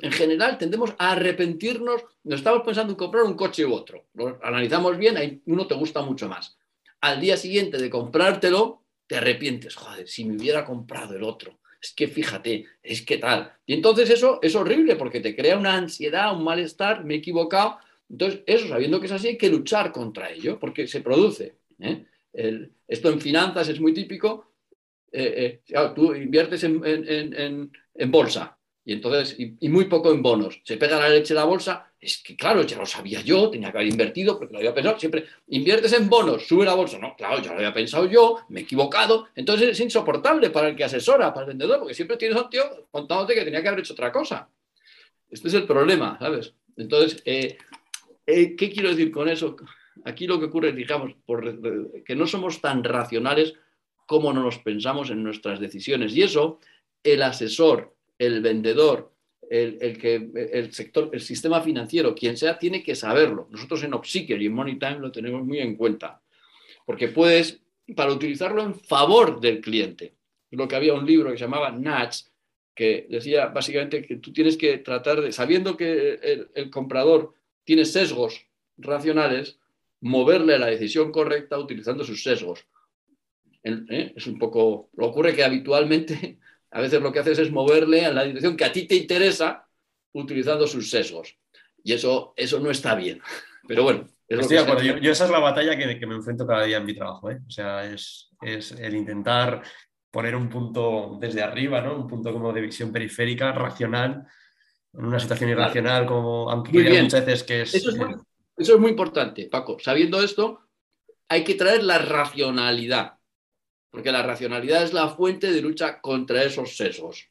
en 0.00 0.12
general, 0.12 0.58
tendemos 0.58 0.94
a 0.98 1.12
arrepentirnos, 1.12 2.02
nos 2.24 2.40
estamos 2.40 2.62
pensando 2.62 2.92
en 2.92 2.98
comprar 2.98 3.24
un 3.24 3.34
coche 3.34 3.66
u 3.66 3.72
otro. 3.72 4.06
Lo 4.14 4.38
analizamos 4.42 4.96
bien, 4.96 5.42
uno 5.46 5.66
te 5.66 5.74
gusta 5.74 6.02
mucho 6.02 6.28
más. 6.28 6.56
Al 7.00 7.20
día 7.20 7.36
siguiente 7.36 7.78
de 7.78 7.90
comprártelo, 7.90 8.84
te 9.06 9.16
arrepientes, 9.16 9.74
joder, 9.74 10.08
si 10.08 10.24
me 10.24 10.36
hubiera 10.36 10.64
comprado 10.64 11.16
el 11.16 11.22
otro. 11.22 11.60
Es 11.80 11.92
que 11.92 12.08
fíjate, 12.08 12.66
es 12.82 13.02
que 13.02 13.18
tal. 13.18 13.52
Y 13.64 13.74
entonces 13.74 14.10
eso 14.10 14.40
es 14.42 14.54
horrible 14.56 14.96
porque 14.96 15.20
te 15.20 15.36
crea 15.36 15.56
una 15.56 15.74
ansiedad, 15.74 16.36
un 16.36 16.44
malestar, 16.44 17.04
me 17.04 17.14
he 17.14 17.18
equivocado. 17.18 17.78
Entonces, 18.10 18.40
eso, 18.46 18.68
sabiendo 18.68 18.98
que 19.00 19.06
es 19.06 19.12
así, 19.12 19.28
hay 19.28 19.38
que 19.38 19.48
luchar 19.48 19.92
contra 19.92 20.30
ello 20.30 20.58
porque 20.58 20.86
se 20.88 21.00
produce. 21.00 21.56
¿eh? 21.80 22.04
esto 22.86 23.10
en 23.10 23.20
finanzas 23.20 23.68
es 23.68 23.80
muy 23.80 23.94
típico 23.94 24.47
eh, 25.12 25.60
eh, 25.66 25.90
tú 25.94 26.14
inviertes 26.14 26.64
en, 26.64 27.70
bolsa 28.10 28.58
y 28.84 28.92
entonces, 28.94 29.36
y, 29.38 29.68
muy 29.68 29.84
poco 29.84 30.10
en 30.10 30.22
bonos, 30.22 30.60
se 30.64 30.78
pega 30.78 30.98
la 30.98 31.10
leche 31.10 31.34
la 31.34 31.44
bolsa, 31.44 31.92
es 32.00 32.22
que 32.22 32.34
claro, 32.36 32.62
ya 32.62 32.78
lo 32.78 32.86
sabía 32.86 33.20
yo, 33.20 33.50
tenía 33.50 33.70
que 33.70 33.78
haber 33.78 33.90
invertido 33.90 34.38
porque 34.38 34.52
lo 34.52 34.60
había 34.60 34.74
pensado, 34.74 34.98
siempre 34.98 35.26
inviertes 35.48 35.92
en 35.92 36.08
bonos, 36.08 36.46
sube 36.46 36.64
la 36.64 36.74
bolsa, 36.74 36.98
no, 36.98 37.14
claro, 37.14 37.42
ya 37.42 37.50
lo 37.50 37.58
había 37.58 37.74
pensado 37.74 38.06
yo, 38.06 38.38
me 38.48 38.60
he 38.60 38.62
equivocado, 38.62 39.28
entonces 39.34 39.70
es 39.70 39.80
insoportable 39.80 40.48
para 40.50 40.68
el 40.68 40.76
que 40.76 40.84
asesora, 40.84 41.34
para 41.34 41.44
el 41.44 41.48
vendedor, 41.48 41.80
porque 41.80 41.94
siempre 41.94 42.16
tienes 42.16 42.40
un 42.40 42.48
tío 42.48 42.62
contándote 42.90 43.34
que 43.34 43.44
tenía 43.44 43.60
que 43.60 43.68
haber 43.68 43.80
hecho 43.80 43.92
otra 43.92 44.10
cosa. 44.10 44.48
Este 45.30 45.48
es 45.48 45.54
el 45.54 45.66
problema, 45.66 46.16
¿sabes? 46.18 46.54
Entonces, 46.76 47.22
eh, 47.26 47.58
¿qué 48.24 48.70
quiero 48.72 48.88
decir 48.88 49.10
con 49.10 49.28
eso? 49.28 49.56
Aquí 50.04 50.26
lo 50.26 50.38
que 50.38 50.46
ocurre, 50.46 50.72
digamos, 50.72 51.12
que 52.06 52.16
no 52.16 52.26
somos 52.26 52.60
tan 52.62 52.82
racionales 52.84 53.54
cómo 54.08 54.32
no 54.32 54.42
nos 54.42 54.58
pensamos 54.60 55.10
en 55.10 55.22
nuestras 55.22 55.60
decisiones. 55.60 56.16
Y 56.16 56.22
eso, 56.22 56.60
el 57.04 57.22
asesor, 57.22 57.94
el 58.18 58.40
vendedor, 58.40 59.12
el, 59.50 59.98
que, 59.98 60.30
el 60.52 60.72
sector, 60.72 61.10
el 61.12 61.20
sistema 61.20 61.60
financiero, 61.60 62.14
quien 62.14 62.38
sea, 62.38 62.58
tiene 62.58 62.82
que 62.82 62.94
saberlo. 62.94 63.48
Nosotros 63.50 63.84
en 63.84 63.92
Opseeker 63.92 64.40
y 64.40 64.46
en 64.46 64.54
Money 64.54 64.78
Time 64.78 64.98
lo 65.00 65.12
tenemos 65.12 65.44
muy 65.44 65.58
en 65.58 65.76
cuenta, 65.76 66.22
porque 66.86 67.08
puedes, 67.08 67.60
para 67.94 68.10
utilizarlo 68.10 68.62
en 68.62 68.74
favor 68.74 69.42
del 69.42 69.60
cliente. 69.60 70.14
Lo 70.52 70.66
que 70.66 70.76
había 70.76 70.94
un 70.94 71.04
libro 71.04 71.30
que 71.30 71.36
se 71.36 71.44
llamaba 71.44 71.70
Nats, 71.70 72.32
que 72.74 73.06
decía 73.10 73.48
básicamente 73.48 74.00
que 74.00 74.16
tú 74.16 74.32
tienes 74.32 74.56
que 74.56 74.78
tratar 74.78 75.20
de, 75.20 75.32
sabiendo 75.32 75.76
que 75.76 76.14
el, 76.14 76.48
el 76.54 76.70
comprador 76.70 77.34
tiene 77.62 77.84
sesgos 77.84 78.46
racionales, 78.78 79.58
moverle 80.00 80.58
la 80.58 80.68
decisión 80.68 81.12
correcta 81.12 81.58
utilizando 81.58 82.04
sus 82.04 82.22
sesgos. 82.22 82.64
¿Eh? 83.62 84.12
Es 84.16 84.26
un 84.26 84.38
poco, 84.38 84.90
lo 84.94 85.06
ocurre 85.06 85.34
que 85.34 85.44
habitualmente 85.44 86.38
a 86.70 86.80
veces 86.80 87.00
lo 87.00 87.12
que 87.12 87.20
haces 87.20 87.38
es 87.38 87.50
moverle 87.50 88.06
a 88.06 88.12
la 88.12 88.24
dirección 88.24 88.56
que 88.56 88.64
a 88.64 88.72
ti 88.72 88.86
te 88.86 88.96
interesa 88.96 89.66
utilizando 90.12 90.66
sus 90.66 90.90
sesgos. 90.90 91.36
Y 91.82 91.92
eso, 91.92 92.34
eso 92.36 92.60
no 92.60 92.70
está 92.70 92.94
bien. 92.94 93.20
Pero 93.68 93.82
bueno. 93.84 94.06
Estoy 94.26 94.56
de 94.56 94.62
acuerdo. 94.62 94.82
Yo, 94.82 95.10
esa 95.10 95.24
es 95.24 95.30
la 95.30 95.38
batalla 95.38 95.76
que, 95.76 95.98
que, 95.98 96.06
me 96.06 96.14
enfrento 96.14 96.46
cada 96.46 96.64
día 96.64 96.76
en 96.76 96.84
mi 96.84 96.94
trabajo. 96.94 97.30
¿eh? 97.30 97.40
O 97.46 97.50
sea, 97.50 97.90
es, 97.90 98.28
es, 98.42 98.72
el 98.72 98.94
intentar 98.94 99.62
poner 100.10 100.36
un 100.36 100.48
punto 100.48 101.16
desde 101.18 101.42
arriba, 101.42 101.80
¿no? 101.80 101.96
un 101.96 102.06
punto 102.06 102.32
como 102.32 102.52
de 102.52 102.60
visión 102.60 102.92
periférica, 102.92 103.52
racional, 103.52 104.26
en 104.92 105.04
una 105.04 105.20
situación 105.20 105.50
irracional, 105.50 106.06
como 106.06 106.50
aunque 106.50 106.72
muchas 106.72 107.24
veces 107.24 107.42
que 107.44 107.62
es... 107.62 107.74
Eso 107.74 107.90
es, 107.90 107.96
muy, 107.96 108.14
eso 108.56 108.74
es 108.74 108.80
muy 108.80 108.90
importante, 108.90 109.48
Paco. 109.50 109.78
Sabiendo 109.78 110.22
esto, 110.22 110.68
hay 111.28 111.44
que 111.44 111.54
traer 111.54 111.84
la 111.84 111.98
racionalidad, 111.98 113.17
porque 113.90 114.12
la 114.12 114.22
racionalidad 114.22 114.82
es 114.82 114.92
la 114.92 115.08
fuente 115.08 115.50
de 115.50 115.60
lucha 115.60 116.00
contra 116.00 116.42
esos 116.42 116.76
sesgos. 116.76 117.28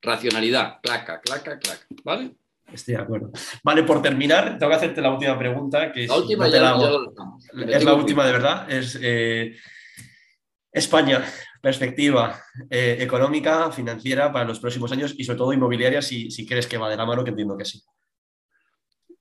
Racionalidad, 0.00 0.80
claca, 0.82 1.20
claca, 1.20 1.58
claca, 1.58 1.86
¿vale? 2.04 2.34
Estoy 2.72 2.94
de 2.94 3.00
acuerdo. 3.00 3.30
Vale, 3.62 3.82
por 3.82 4.00
terminar, 4.00 4.58
tengo 4.58 4.70
que 4.70 4.76
hacerte 4.76 5.00
la 5.00 5.10
última 5.10 5.38
pregunta. 5.38 5.92
Que 5.92 6.06
la 6.06 6.16
última 6.16 6.48
ya, 6.48 6.76
Es 7.68 7.84
la 7.84 7.94
última 7.94 8.24
de 8.26 8.32
verdad. 8.32 8.70
Es 8.70 8.98
eh, 9.00 9.56
España, 10.72 11.24
perspectiva 11.60 12.42
eh, 12.70 12.96
económica, 13.00 13.70
financiera 13.70 14.32
para 14.32 14.44
los 14.46 14.58
próximos 14.58 14.90
años 14.92 15.14
y 15.16 15.24
sobre 15.24 15.38
todo 15.38 15.52
inmobiliaria, 15.52 16.00
si, 16.00 16.30
si 16.30 16.46
crees 16.46 16.66
que 16.66 16.78
va 16.78 16.88
de 16.88 16.96
la 16.96 17.06
mano, 17.06 17.22
que 17.22 17.30
entiendo 17.30 17.56
que 17.56 17.64
sí. 17.64 17.82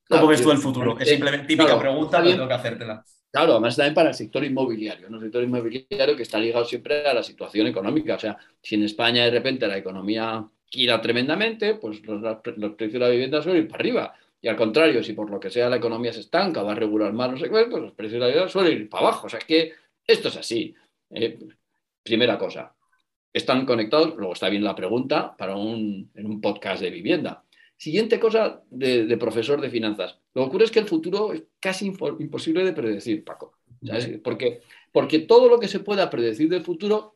¿Cómo 0.07 0.27
ves 0.27 0.41
tú 0.41 0.51
el 0.51 0.57
futuro? 0.57 0.97
Es 0.99 1.07
simplemente 1.07 1.47
típica 1.47 1.77
pregunta, 1.77 2.19
pero 2.21 2.31
tengo 2.31 2.47
que 2.47 2.53
hacértela. 2.53 3.05
Claro, 3.31 3.53
además 3.53 3.77
también 3.77 3.93
para 3.93 4.09
el 4.09 4.15
sector 4.15 4.43
inmobiliario, 4.43 5.09
¿no? 5.09 5.17
El 5.17 5.23
sector 5.23 5.43
inmobiliario 5.43 6.17
que 6.17 6.23
está 6.23 6.37
ligado 6.37 6.65
siempre 6.65 7.07
a 7.07 7.13
la 7.13 7.23
situación 7.23 7.65
económica. 7.67 8.15
O 8.15 8.19
sea, 8.19 8.37
si 8.61 8.75
en 8.75 8.83
España 8.83 9.23
de 9.23 9.31
repente 9.31 9.67
la 9.67 9.77
economía 9.77 10.45
gira 10.65 11.01
tremendamente, 11.01 11.75
pues 11.75 12.01
los, 12.05 12.21
precios 12.41 12.93
de 12.93 12.99
la 12.99 13.09
vivienda 13.09 13.41
suelen 13.41 13.63
ir 13.63 13.69
para 13.69 13.81
arriba. 13.81 14.13
Y 14.41 14.49
al 14.49 14.57
contrario, 14.57 15.01
si 15.01 15.13
por 15.13 15.29
lo 15.29 15.39
que 15.39 15.49
sea 15.49 15.69
la 15.69 15.77
economía 15.77 16.11
se 16.11 16.21
estanca, 16.21 16.61
va 16.61 16.73
a 16.73 16.75
regular 16.75 17.13
más, 17.13 17.31
no 17.31 17.37
sé 17.37 17.49
qué, 17.49 17.67
pues 17.69 17.81
los 17.81 17.93
precios 17.93 18.13
de 18.13 18.19
la 18.19 18.27
vivienda 18.27 18.49
suelen 18.49 18.81
ir 18.81 18.89
para 18.89 19.07
abajo. 19.07 19.27
O 19.27 19.29
sea, 19.29 19.39
es 19.39 19.45
que 19.45 19.73
esto 20.05 20.27
es 20.27 20.37
así. 20.37 20.75
Eh, 21.09 21.39
primera 22.03 22.37
cosa, 22.37 22.75
están 23.31 23.65
conectados, 23.65 24.15
luego 24.17 24.33
está 24.33 24.49
bien 24.49 24.63
la 24.63 24.75
pregunta 24.75 25.35
para 25.37 25.55
un, 25.55 26.11
en 26.15 26.25
un 26.25 26.41
podcast 26.41 26.81
de 26.81 26.89
vivienda. 26.89 27.45
Siguiente 27.81 28.19
cosa 28.19 28.61
de, 28.69 29.17
profesor 29.17 29.59
de 29.59 29.71
finanzas. 29.71 30.19
Lo 30.35 30.43
que 30.43 30.47
ocurre 30.49 30.65
es 30.65 30.71
que 30.71 30.79
el 30.79 30.87
futuro 30.87 31.33
es 31.33 31.43
casi 31.59 31.87
imposible 31.87 32.63
de 32.63 32.73
predecir, 32.73 33.23
Paco. 33.23 33.57
Porque, 34.23 34.61
porque 34.91 35.19
todo 35.19 35.49
lo 35.49 35.59
que 35.59 35.67
se 35.67 35.79
pueda 35.79 36.09
predecir 36.09 36.47
del 36.47 36.63
futuro 36.63 37.15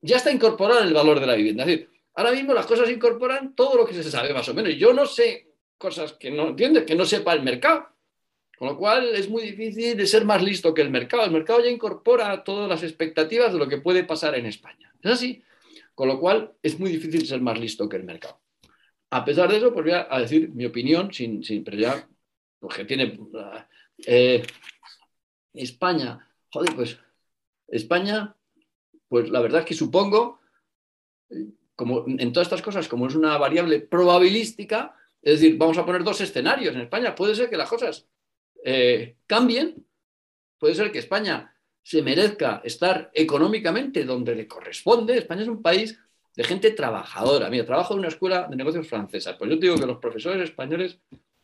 ya 0.00 0.16
está 0.16 0.30
incorporado 0.30 0.80
en 0.80 0.88
el 0.88 0.94
valor 0.94 1.20
de 1.20 1.26
la 1.26 1.34
vivienda. 1.34 1.64
Es 1.64 1.68
decir, 1.68 1.90
Ahora 2.16 2.32
mismo 2.32 2.54
las 2.54 2.64
cosas 2.64 2.90
incorporan 2.90 3.54
todo 3.54 3.76
lo 3.76 3.86
que 3.86 3.92
se 3.92 4.02
sabe 4.02 4.32
más 4.32 4.48
o 4.48 4.54
menos. 4.54 4.74
Yo 4.76 4.94
no 4.94 5.04
sé 5.04 5.52
cosas 5.76 6.14
que 6.14 6.30
no 6.30 6.48
entiendes, 6.48 6.84
que 6.84 6.94
no 6.94 7.04
sepa 7.04 7.34
el 7.34 7.42
mercado. 7.42 7.88
Con 8.58 8.68
lo 8.68 8.78
cual 8.78 9.14
es 9.14 9.28
muy 9.28 9.42
difícil 9.42 9.94
de 9.98 10.06
ser 10.06 10.24
más 10.24 10.42
listo 10.42 10.72
que 10.72 10.80
el 10.80 10.88
mercado. 10.88 11.26
El 11.26 11.30
mercado 11.30 11.62
ya 11.62 11.68
incorpora 11.68 12.42
todas 12.42 12.70
las 12.70 12.82
expectativas 12.82 13.52
de 13.52 13.58
lo 13.58 13.68
que 13.68 13.76
puede 13.76 14.02
pasar 14.02 14.34
en 14.34 14.46
España. 14.46 14.94
Es 15.02 15.10
así. 15.10 15.42
Con 15.94 16.08
lo 16.08 16.18
cual 16.18 16.54
es 16.62 16.80
muy 16.80 16.90
difícil 16.90 17.26
ser 17.26 17.42
más 17.42 17.60
listo 17.60 17.86
que 17.86 17.98
el 17.98 18.04
mercado. 18.04 18.40
A 19.10 19.24
pesar 19.24 19.50
de 19.50 19.58
eso, 19.58 19.72
pues 19.72 19.86
voy 19.86 19.94
a 19.94 20.18
decir 20.18 20.50
mi 20.50 20.66
opinión, 20.66 21.12
sin, 21.12 21.42
sin 21.42 21.62
pero 21.64 21.76
ya, 21.76 22.08
porque 22.58 22.84
tiene... 22.84 23.18
Eh, 24.06 24.42
España, 25.54 26.28
joder, 26.50 26.74
pues 26.74 26.98
España, 27.68 28.36
pues 29.08 29.30
la 29.30 29.40
verdad 29.40 29.60
es 29.60 29.66
que 29.66 29.74
supongo 29.74 30.40
como 31.74 32.04
en 32.06 32.32
todas 32.32 32.46
estas 32.46 32.62
cosas, 32.62 32.88
como 32.88 33.06
es 33.06 33.14
una 33.14 33.36
variable 33.36 33.80
probabilística, 33.80 34.96
es 35.22 35.40
decir, 35.40 35.58
vamos 35.58 35.76
a 35.76 35.84
poner 35.84 36.02
dos 36.02 36.20
escenarios 36.20 36.74
en 36.74 36.82
España. 36.82 37.14
Puede 37.14 37.34
ser 37.34 37.50
que 37.50 37.56
las 37.56 37.68
cosas 37.68 38.06
eh, 38.64 39.16
cambien, 39.26 39.84
puede 40.58 40.74
ser 40.74 40.90
que 40.90 41.00
España 41.00 41.54
se 41.82 42.02
merezca 42.02 42.62
estar 42.64 43.10
económicamente 43.12 44.04
donde 44.04 44.34
le 44.34 44.48
corresponde. 44.48 45.18
España 45.18 45.42
es 45.42 45.48
un 45.48 45.62
país 45.62 45.98
de 46.36 46.44
gente 46.44 46.70
trabajadora. 46.70 47.50
Mira, 47.50 47.64
trabajo 47.64 47.94
en 47.94 48.00
una 48.00 48.08
escuela 48.08 48.46
de 48.48 48.56
negocios 48.56 48.86
francesa. 48.86 49.36
Pues 49.36 49.50
yo 49.50 49.56
digo 49.56 49.76
que 49.76 49.86
los 49.86 49.98
profesores 49.98 50.42
españoles, 50.42 50.98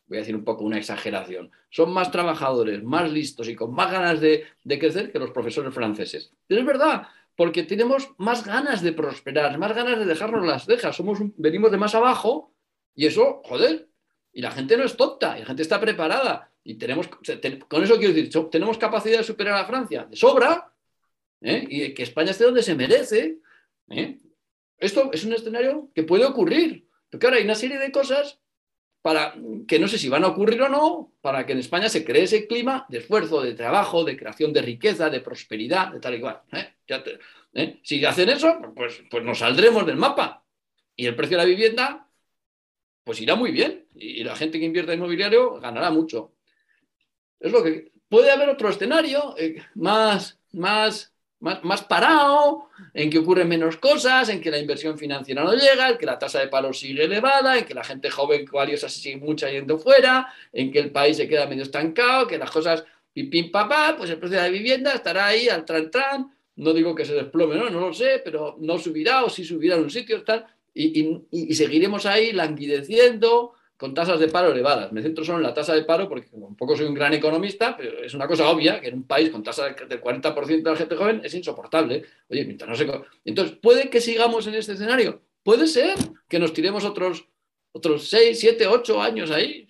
voy 0.07 0.19
a 0.19 0.21
decir 0.21 0.37
un 0.37 0.45
poco 0.45 0.65
una 0.65 0.79
exageración, 0.79 1.51
son 1.71 1.93
más 1.93 2.11
trabajadores, 2.11 2.83
más 2.83 3.11
listos 3.11 3.49
y 3.49 3.57
con 3.57 3.75
más 3.75 3.91
ganas 3.91 4.21
de, 4.21 4.45
de 4.63 4.79
crecer 4.79 5.11
que 5.11 5.19
los 5.19 5.31
profesores 5.31 5.75
franceses. 5.75 6.33
Pero 6.47 6.61
es 6.61 6.67
verdad, 6.67 7.09
porque 7.35 7.63
tenemos 7.63 8.11
más 8.19 8.45
ganas 8.45 8.83
de 8.83 8.93
prosperar, 8.93 9.57
más 9.59 9.75
ganas 9.75 9.99
de 9.99 10.05
dejarnos 10.05 10.47
las 10.47 10.67
dejas. 10.67 10.95
Somos 10.95 11.19
venimos 11.37 11.71
de 11.71 11.79
más 11.79 11.95
abajo 11.95 12.53
y 12.95 13.07
eso, 13.07 13.41
joder, 13.45 13.89
y 14.33 14.43
la 14.43 14.51
gente 14.51 14.77
no 14.77 14.85
es 14.85 14.97
tonta, 14.97 15.37
y 15.37 15.41
la 15.41 15.47
gente 15.47 15.63
está 15.63 15.81
preparada. 15.81 16.51
Y 16.65 16.75
tenemos, 16.75 17.09
con 17.09 17.83
eso 17.83 17.97
quiero 17.99 18.15
decir, 18.15 18.51
tenemos 18.51 18.79
capacidad 18.79 19.19
de 19.19 19.25
superar 19.25 19.55
a 19.55 19.67
Francia 19.67 20.05
de 20.05 20.17
sobra, 20.17 20.73
¿eh? 21.41 21.67
y 21.69 21.95
que 21.95 22.03
España 22.03 22.31
esté 22.31 22.45
donde 22.45 22.63
se 22.63 22.75
merece. 22.75 23.39
¿eh? 23.89 24.19
Esto 24.83 25.11
es 25.13 25.25
un 25.25 25.33
escenario 25.33 25.91
que 25.95 26.03
puede 26.03 26.25
ocurrir, 26.25 26.89
porque 27.09 27.27
ahora 27.27 27.39
hay 27.39 27.45
una 27.45 27.55
serie 27.55 27.79
de 27.79 27.93
cosas 27.93 28.41
para 29.01 29.33
que 29.69 29.79
no 29.79 29.87
sé 29.87 29.97
si 29.97 30.09
van 30.09 30.25
a 30.25 30.29
ocurrir 30.29 30.61
o 30.61 30.69
no, 30.69 31.13
para 31.21 31.47
que 31.47 31.53
en 31.53 31.61
España 31.61 31.89
se 31.89 32.05
cree 32.05 32.25
ese 32.25 32.49
clima 32.49 32.85
de 32.89 32.99
esfuerzo, 32.99 33.43
de 33.43 33.55
trabajo, 33.55 34.03
de 34.03 34.17
creación 34.17 34.53
de 34.53 34.61
riqueza, 34.61 35.09
de 35.09 35.21
prosperidad, 35.21 35.93
de 35.93 36.01
tal 36.01 36.17
y 36.17 36.21
cual. 36.21 36.41
¿eh? 36.51 36.75
¿eh? 37.55 37.81
Si 37.85 38.05
hacen 38.05 38.29
eso, 38.29 38.61
pues, 38.75 39.05
pues 39.09 39.23
nos 39.23 39.39
saldremos 39.39 39.87
del 39.87 39.97
mapa. 39.97 40.45
Y 40.97 41.07
el 41.07 41.15
precio 41.15 41.37
de 41.37 41.45
la 41.45 41.49
vivienda, 41.49 42.09
pues 43.05 43.21
irá 43.21 43.37
muy 43.37 43.53
bien. 43.53 43.87
Y 43.95 44.25
la 44.25 44.35
gente 44.35 44.59
que 44.59 44.65
invierte 44.65 44.93
en 44.93 44.99
inmobiliario 44.99 45.61
ganará 45.61 45.93
mucho. 45.93 46.35
Es 47.39 47.53
lo 47.53 47.63
que. 47.63 47.93
Puede 48.09 48.31
haber 48.31 48.51
otro 48.51 48.69
escenario 48.69 49.35
eh, 49.39 49.63
más, 49.75 50.39
más 50.53 51.12
más, 51.43 51.83
parado, 51.83 52.69
en 52.95 53.11
que 53.11 53.19
ocurren 53.19 53.49
menos 53.49 53.77
cosas, 53.77 54.29
en 54.29 54.41
que 54.41 54.51
la 54.51 54.59
inversión 54.59 54.97
financiera 54.97 55.43
no 55.43 55.53
llega, 55.55 55.91
en 55.91 55.99
que 55.99 56.07
la 56.07 56.19
tasa 56.19 56.39
de 56.39 56.47
paro 56.47 56.73
sigue 56.73 57.05
elevada, 57.05 57.59
en 57.59 57.65
que 57.65 57.75
la 57.75 57.83
gente 57.83 58.11
joven 58.11 58.45
valiosa 58.51 58.89
sigue 58.89 59.17
mucha 59.17 59.51
yendo 59.51 59.77
fuera, 59.77 60.33
en 60.53 60.71
que 60.71 60.79
el 60.79 60.93
país 60.93 61.17
se 61.17 61.27
queda 61.27 61.47
medio 61.47 61.65
estancado, 61.65 62.29
que 62.29 62.39
las 62.39 62.51
cosas 62.51 62.85
pim 63.13 63.29
pim 63.29 63.51
papá, 63.51 63.97
pues 63.99 64.09
el 64.11 64.19
precio 64.19 64.39
de 64.39 64.45
la 64.45 64.51
vivienda 64.51 64.93
estará 64.93 65.27
ahí 65.27 65.49
al 65.49 65.65
tran 65.65 65.91
tran, 65.91 66.33
no 66.57 66.73
digo 66.73 66.95
que 66.95 67.05
se 67.05 67.15
desplome, 67.15 67.57
no, 67.57 67.71
no 67.71 67.81
lo 67.81 67.93
sé, 67.93 68.23
pero 68.25 68.57
no 68.61 68.79
subirá 68.79 69.25
o 69.25 69.29
si 69.29 69.45
subirá 69.45 69.75
en 69.75 69.83
un 69.83 69.91
sitio, 69.91 70.23
tal, 70.23 70.47
y 70.75 71.55
seguiremos 71.55 72.07
ahí 72.07 72.33
languideciendo, 72.33 73.55
con 73.83 73.95
tasas 73.95 74.21
de 74.21 74.29
paro 74.29 74.53
elevadas. 74.53 74.93
Me 74.93 75.03
centro 75.03 75.25
solo 75.25 75.39
en 75.39 75.43
la 75.43 75.53
tasa 75.53 75.75
de 75.75 75.83
paro 75.83 76.09
porque 76.09 76.29
un 76.31 76.55
poco 76.55 76.77
soy 76.77 76.87
un 76.87 76.95
gran 76.95 77.13
economista, 77.15 77.77
pero 77.77 77.99
es 77.99 78.15
una 78.15 78.29
cosa 78.29 78.49
obvia 78.49 78.81
que 78.81 78.87
en 78.87 78.95
un 78.95 79.03
país 79.09 79.29
con 79.29 79.43
tasa 79.43 79.65
del 79.71 80.01
40% 80.01 80.63
de 80.63 80.71
la 80.71 80.77
gente 80.77 80.95
joven 80.95 81.21
es 81.25 81.35
insoportable. 81.35 82.05
Oye, 82.29 82.45
mientras 82.45 82.71
no 82.71 82.77
se... 82.77 82.89
Entonces, 83.25 83.59
¿puede 83.61 83.91
que 83.91 84.01
sigamos 84.01 84.47
en 84.47 84.55
este 84.55 84.75
escenario? 84.75 85.23
Puede 85.43 85.67
ser 85.67 85.99
que 86.29 86.39
nos 86.39 86.53
tiremos 86.53 86.85
otros, 86.85 87.27
otros 87.73 88.09
6, 88.09 88.39
7, 88.39 88.69
8 88.69 89.03
años 89.03 89.33
ahí, 89.33 89.67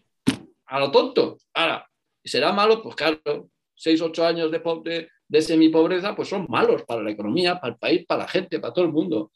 a 0.66 0.78
lo 0.78 0.90
tonto. 0.90 1.38
Ahora, 1.54 1.88
¿será 2.22 2.52
malo? 2.52 2.82
Pues 2.82 2.94
claro, 2.94 3.48
6, 3.76 3.98
8 3.98 4.26
años 4.26 4.50
de, 4.50 4.60
de, 4.84 5.08
de 5.26 5.40
semipobreza, 5.40 6.14
pues 6.14 6.28
son 6.28 6.44
malos 6.50 6.82
para 6.82 7.02
la 7.02 7.12
economía, 7.12 7.58
para 7.58 7.72
el 7.72 7.78
país, 7.78 8.04
para 8.06 8.24
la 8.24 8.28
gente, 8.28 8.60
para 8.60 8.74
todo 8.74 8.84
el 8.84 8.92
mundo. 8.92 9.32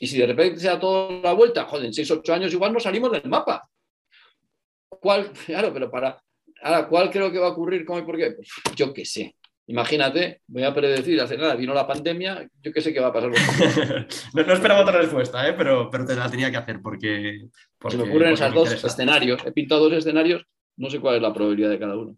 Y 0.00 0.06
si 0.06 0.18
de 0.18 0.26
repente 0.26 0.60
se 0.60 0.66
da 0.66 0.78
toda 0.78 1.10
la 1.22 1.32
vuelta, 1.32 1.64
joder, 1.64 1.86
en 1.86 1.94
6, 1.94 2.10
8 2.10 2.34
años 2.34 2.52
igual 2.52 2.74
no 2.74 2.78
salimos 2.78 3.10
del 3.10 3.24
mapa. 3.24 3.70
¿Cuál? 5.02 5.32
Claro, 5.46 5.72
pero 5.72 5.90
para. 5.90 6.22
Ahora, 6.62 6.86
¿cuál 6.86 7.10
creo 7.10 7.30
que 7.32 7.40
va 7.40 7.48
a 7.48 7.50
ocurrir? 7.50 7.84
¿Cómo 7.84 7.98
y 7.98 8.02
por 8.02 8.16
qué? 8.16 8.30
Pues 8.30 8.48
yo 8.76 8.94
qué 8.94 9.04
sé. 9.04 9.34
Imagínate, 9.66 10.42
voy 10.46 10.64
a 10.64 10.74
predecir, 10.74 11.20
hace 11.20 11.36
nada 11.36 11.54
vino 11.54 11.72
la 11.72 11.86
pandemia, 11.86 12.46
yo 12.60 12.72
qué 12.72 12.80
sé 12.80 12.92
qué 12.92 13.00
va 13.00 13.08
a 13.08 13.12
pasar. 13.12 13.30
no, 14.34 14.52
esperaba 14.52 14.80
otra 14.82 15.00
respuesta, 15.00 15.48
¿eh? 15.48 15.54
pero, 15.56 15.88
pero 15.88 16.04
te 16.04 16.16
la 16.16 16.30
tenía 16.30 16.50
que 16.50 16.56
hacer 16.56 16.80
porque. 16.80 17.48
Se 17.88 17.96
me 17.96 18.04
ocurren 18.04 18.32
esos 18.32 18.54
dos 18.54 18.84
escenarios. 18.84 19.44
He 19.44 19.52
pintado 19.52 19.88
dos 19.88 19.92
escenarios, 19.94 20.44
no 20.76 20.88
sé 20.88 21.00
cuál 21.00 21.16
es 21.16 21.22
la 21.22 21.32
probabilidad 21.32 21.70
de 21.70 21.78
cada 21.78 21.96
uno. 21.96 22.16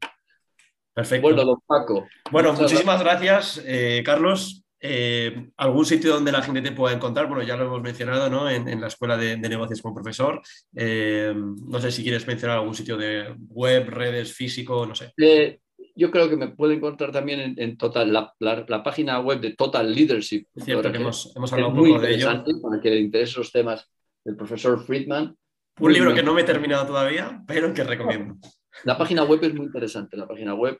Perfecto. 0.93 1.23
Bueno, 1.23 1.45
don 1.45 1.59
Paco. 1.67 2.07
Bueno, 2.31 2.53
muchísimas 2.53 3.03
gracias, 3.03 3.63
eh, 3.67 4.03
Carlos. 4.05 4.64
Eh, 4.87 5.49
¿Algún 5.57 5.87
sitio 5.87 6.13
donde 6.13 6.31
la 6.31 6.43
gente 6.43 6.61
te 6.61 6.73
pueda 6.73 6.95
encontrar? 6.95 7.27
Bueno, 7.27 7.43
ya 7.43 7.57
lo 7.57 7.65
hemos 7.65 7.81
mencionado 7.81 8.29
¿no? 8.29 8.51
en, 8.51 8.79
la 8.79 8.89
Escuela 8.89 9.17
de, 9.17 9.39
Negocios 9.39 9.81
como 9.81 9.95
profesor. 9.95 10.43
Eh, 10.77 11.35
no 11.35 11.81
sé 11.81 11.91
si 11.91 12.03
quieres 12.03 12.27
mencionar 12.27 12.59
algún 12.59 12.75
sitio 12.75 12.99
de 12.99 13.35
web, 13.49 13.89
redes, 13.89 14.35
físico, 14.35 14.85
no 14.85 14.95
sé. 14.95 15.15
Eh, 15.17 15.59
yo 15.97 16.11
creo 16.11 16.29
que 16.29 16.37
me 16.37 16.49
puede 16.49 16.75
encontrar 16.75 17.13
también 17.13 17.55
en, 17.57 17.79
total, 17.79 18.13
la, 18.13 18.83
página 18.83 19.21
web 19.21 19.41
de 19.41 19.55
Total 19.55 19.91
Leadership. 19.91 20.49
Es 20.55 20.65
cierto 20.67 20.93
que 20.93 20.99
hemos, 20.99 21.35
hablado 21.35 21.71
un 21.71 21.77
poco 21.77 22.01
de 22.01 22.15
ello. 22.17 22.45
Para 22.63 22.79
que 22.83 22.91
le 22.91 23.01
interese 23.01 23.39
los 23.39 23.51
temas 23.51 23.91
del 24.23 24.37
profesor 24.37 24.85
Friedman. 24.85 25.35
Un 25.81 25.93
libro 25.95 26.15
que 26.15 26.23
no 26.23 26.35
me 26.35 26.43
he 26.43 26.45
terminado 26.45 26.87
todavía, 26.87 27.43
pero 27.47 27.73
que 27.73 27.85
recomiendo. 27.85 28.37
La 28.83 28.99
página 28.99 29.25
web 29.25 29.43
es 29.45 29.55
muy 29.55 29.65
interesante. 29.65 30.15
La 30.15 30.29
página 30.29 30.55
web, 30.55 30.79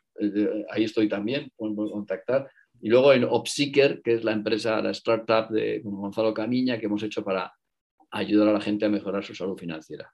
ahí 0.69 0.83
estoy 0.83 1.09
también, 1.09 1.51
pueden 1.55 1.75
contactar. 1.75 2.47
Y 2.81 2.89
luego 2.89 3.13
en 3.13 3.23
Opseeker, 3.23 4.01
que 4.01 4.15
es 4.15 4.23
la 4.23 4.31
empresa, 4.31 4.81
la 4.81 4.91
startup 4.91 5.49
de 5.49 5.81
Gonzalo 5.83 6.33
Camiña, 6.33 6.77
que 6.77 6.85
hemos 6.85 7.03
hecho 7.03 7.23
para 7.23 7.53
ayudar 8.11 8.49
a 8.49 8.53
la 8.53 8.61
gente 8.61 8.85
a 8.85 8.89
mejorar 8.89 9.23
su 9.23 9.33
salud 9.33 9.57
financiera. 9.57 10.11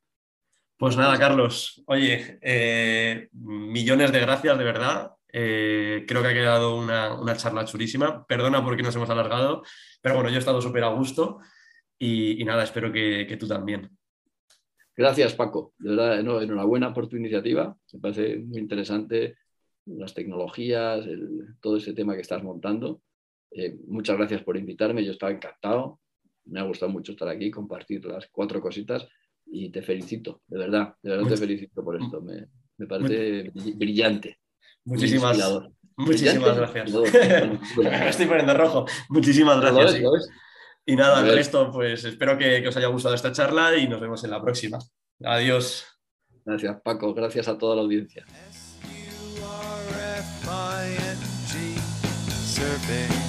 Pues 0.78 0.98
nada, 0.98 1.18
Carlos. 1.20 1.84
Oye, 1.86 2.40
eh, 2.42 3.30
millones 3.34 4.12
de 4.12 4.20
gracias, 4.20 4.58
de 4.58 4.64
verdad. 4.64 5.12
Eh, 5.32 6.06
creo 6.08 6.22
que 6.22 6.30
ha 6.30 6.34
quedado 6.34 6.76
una, 6.78 7.38
charla 7.38 7.66
chulísima. 7.66 8.26
Perdona 8.26 8.64
porque 8.64 8.84
nos 8.84 8.96
hemos 8.96 9.10
alargado, 9.10 9.64
pero 10.02 10.16
bueno, 10.16 10.30
yo 10.30 10.38
he 10.38 10.40
estado 10.40 10.62
súper 10.62 10.84
a 10.84 10.90
gusto 10.90 11.40
y, 12.00 12.44
nada, 12.46 12.64
espero 12.64 12.92
que, 12.92 13.28
que 13.28 13.38
tú 13.38 13.48
también. 13.48 13.96
Gracias, 14.96 15.34
Paco. 15.36 15.74
De 15.78 15.96
verdad, 15.96 16.20
enhorabuena 16.20 16.94
por 16.94 17.08
tu 17.08 17.16
iniciativa. 17.16 17.76
Me 17.94 18.00
parece 18.00 18.38
muy 18.38 18.60
interesante 18.60 19.38
las 19.86 20.14
tecnologías, 20.14 21.06
todo 21.62 21.78
ese 21.78 21.94
tema 21.94 22.16
que 22.16 22.22
estás 22.22 22.44
montando. 22.44 23.02
Eh, 23.52 23.78
muchas 23.88 24.18
gracias 24.18 24.44
por 24.44 24.58
invitarme. 24.58 25.04
Yo 25.04 25.12
estaba 25.12 25.32
encantado. 25.32 26.00
Me 26.46 26.60
ha 26.60 26.64
gustado 26.64 26.92
mucho 26.92 27.12
estar 27.12 27.28
aquí, 27.28 27.52
compartir 27.52 28.04
las 28.06 28.28
cuatro 28.32 28.62
cositas 28.62 29.08
y 29.46 29.70
te 29.70 29.82
felicito, 29.82 30.42
de 30.48 30.58
verdad, 30.58 30.96
de 31.02 31.12
verdad 31.12 31.30
te 31.30 31.38
felicito 31.38 31.84
por 31.84 32.02
esto. 32.02 32.22
Me, 32.22 32.48
me 32.78 32.88
parece 32.88 33.52
brillante. 33.76 34.40
Muchísimas, 34.86 35.38
muchísimas 35.98 36.58
gracias. 36.58 36.92
me 37.78 38.10
estoy 38.10 38.26
poniendo 38.26 38.54
rojo. 38.56 38.86
Muchísimas 39.10 39.62
gracias. 39.62 40.02
Y 40.86 40.96
nada, 40.96 41.22
el 41.22 41.36
resto, 41.36 41.70
pues 41.72 42.04
espero 42.06 42.38
que, 42.38 42.62
que 42.62 42.68
os 42.68 42.78
haya 42.78 42.88
gustado 42.88 43.14
esta 43.14 43.32
charla 43.32 43.78
y 43.78 43.88
nos 43.88 44.02
vemos 44.02 44.24
en 44.24 44.32
la 44.32 44.42
próxima. 44.42 44.80
Adiós. 45.24 45.86
Gracias, 46.44 46.82
Paco. 46.82 47.14
Gracias 47.14 47.48
a 47.48 47.58
toda 47.58 47.76
la 47.76 47.84
audiencia. 47.84 48.26
babe. 52.88 53.21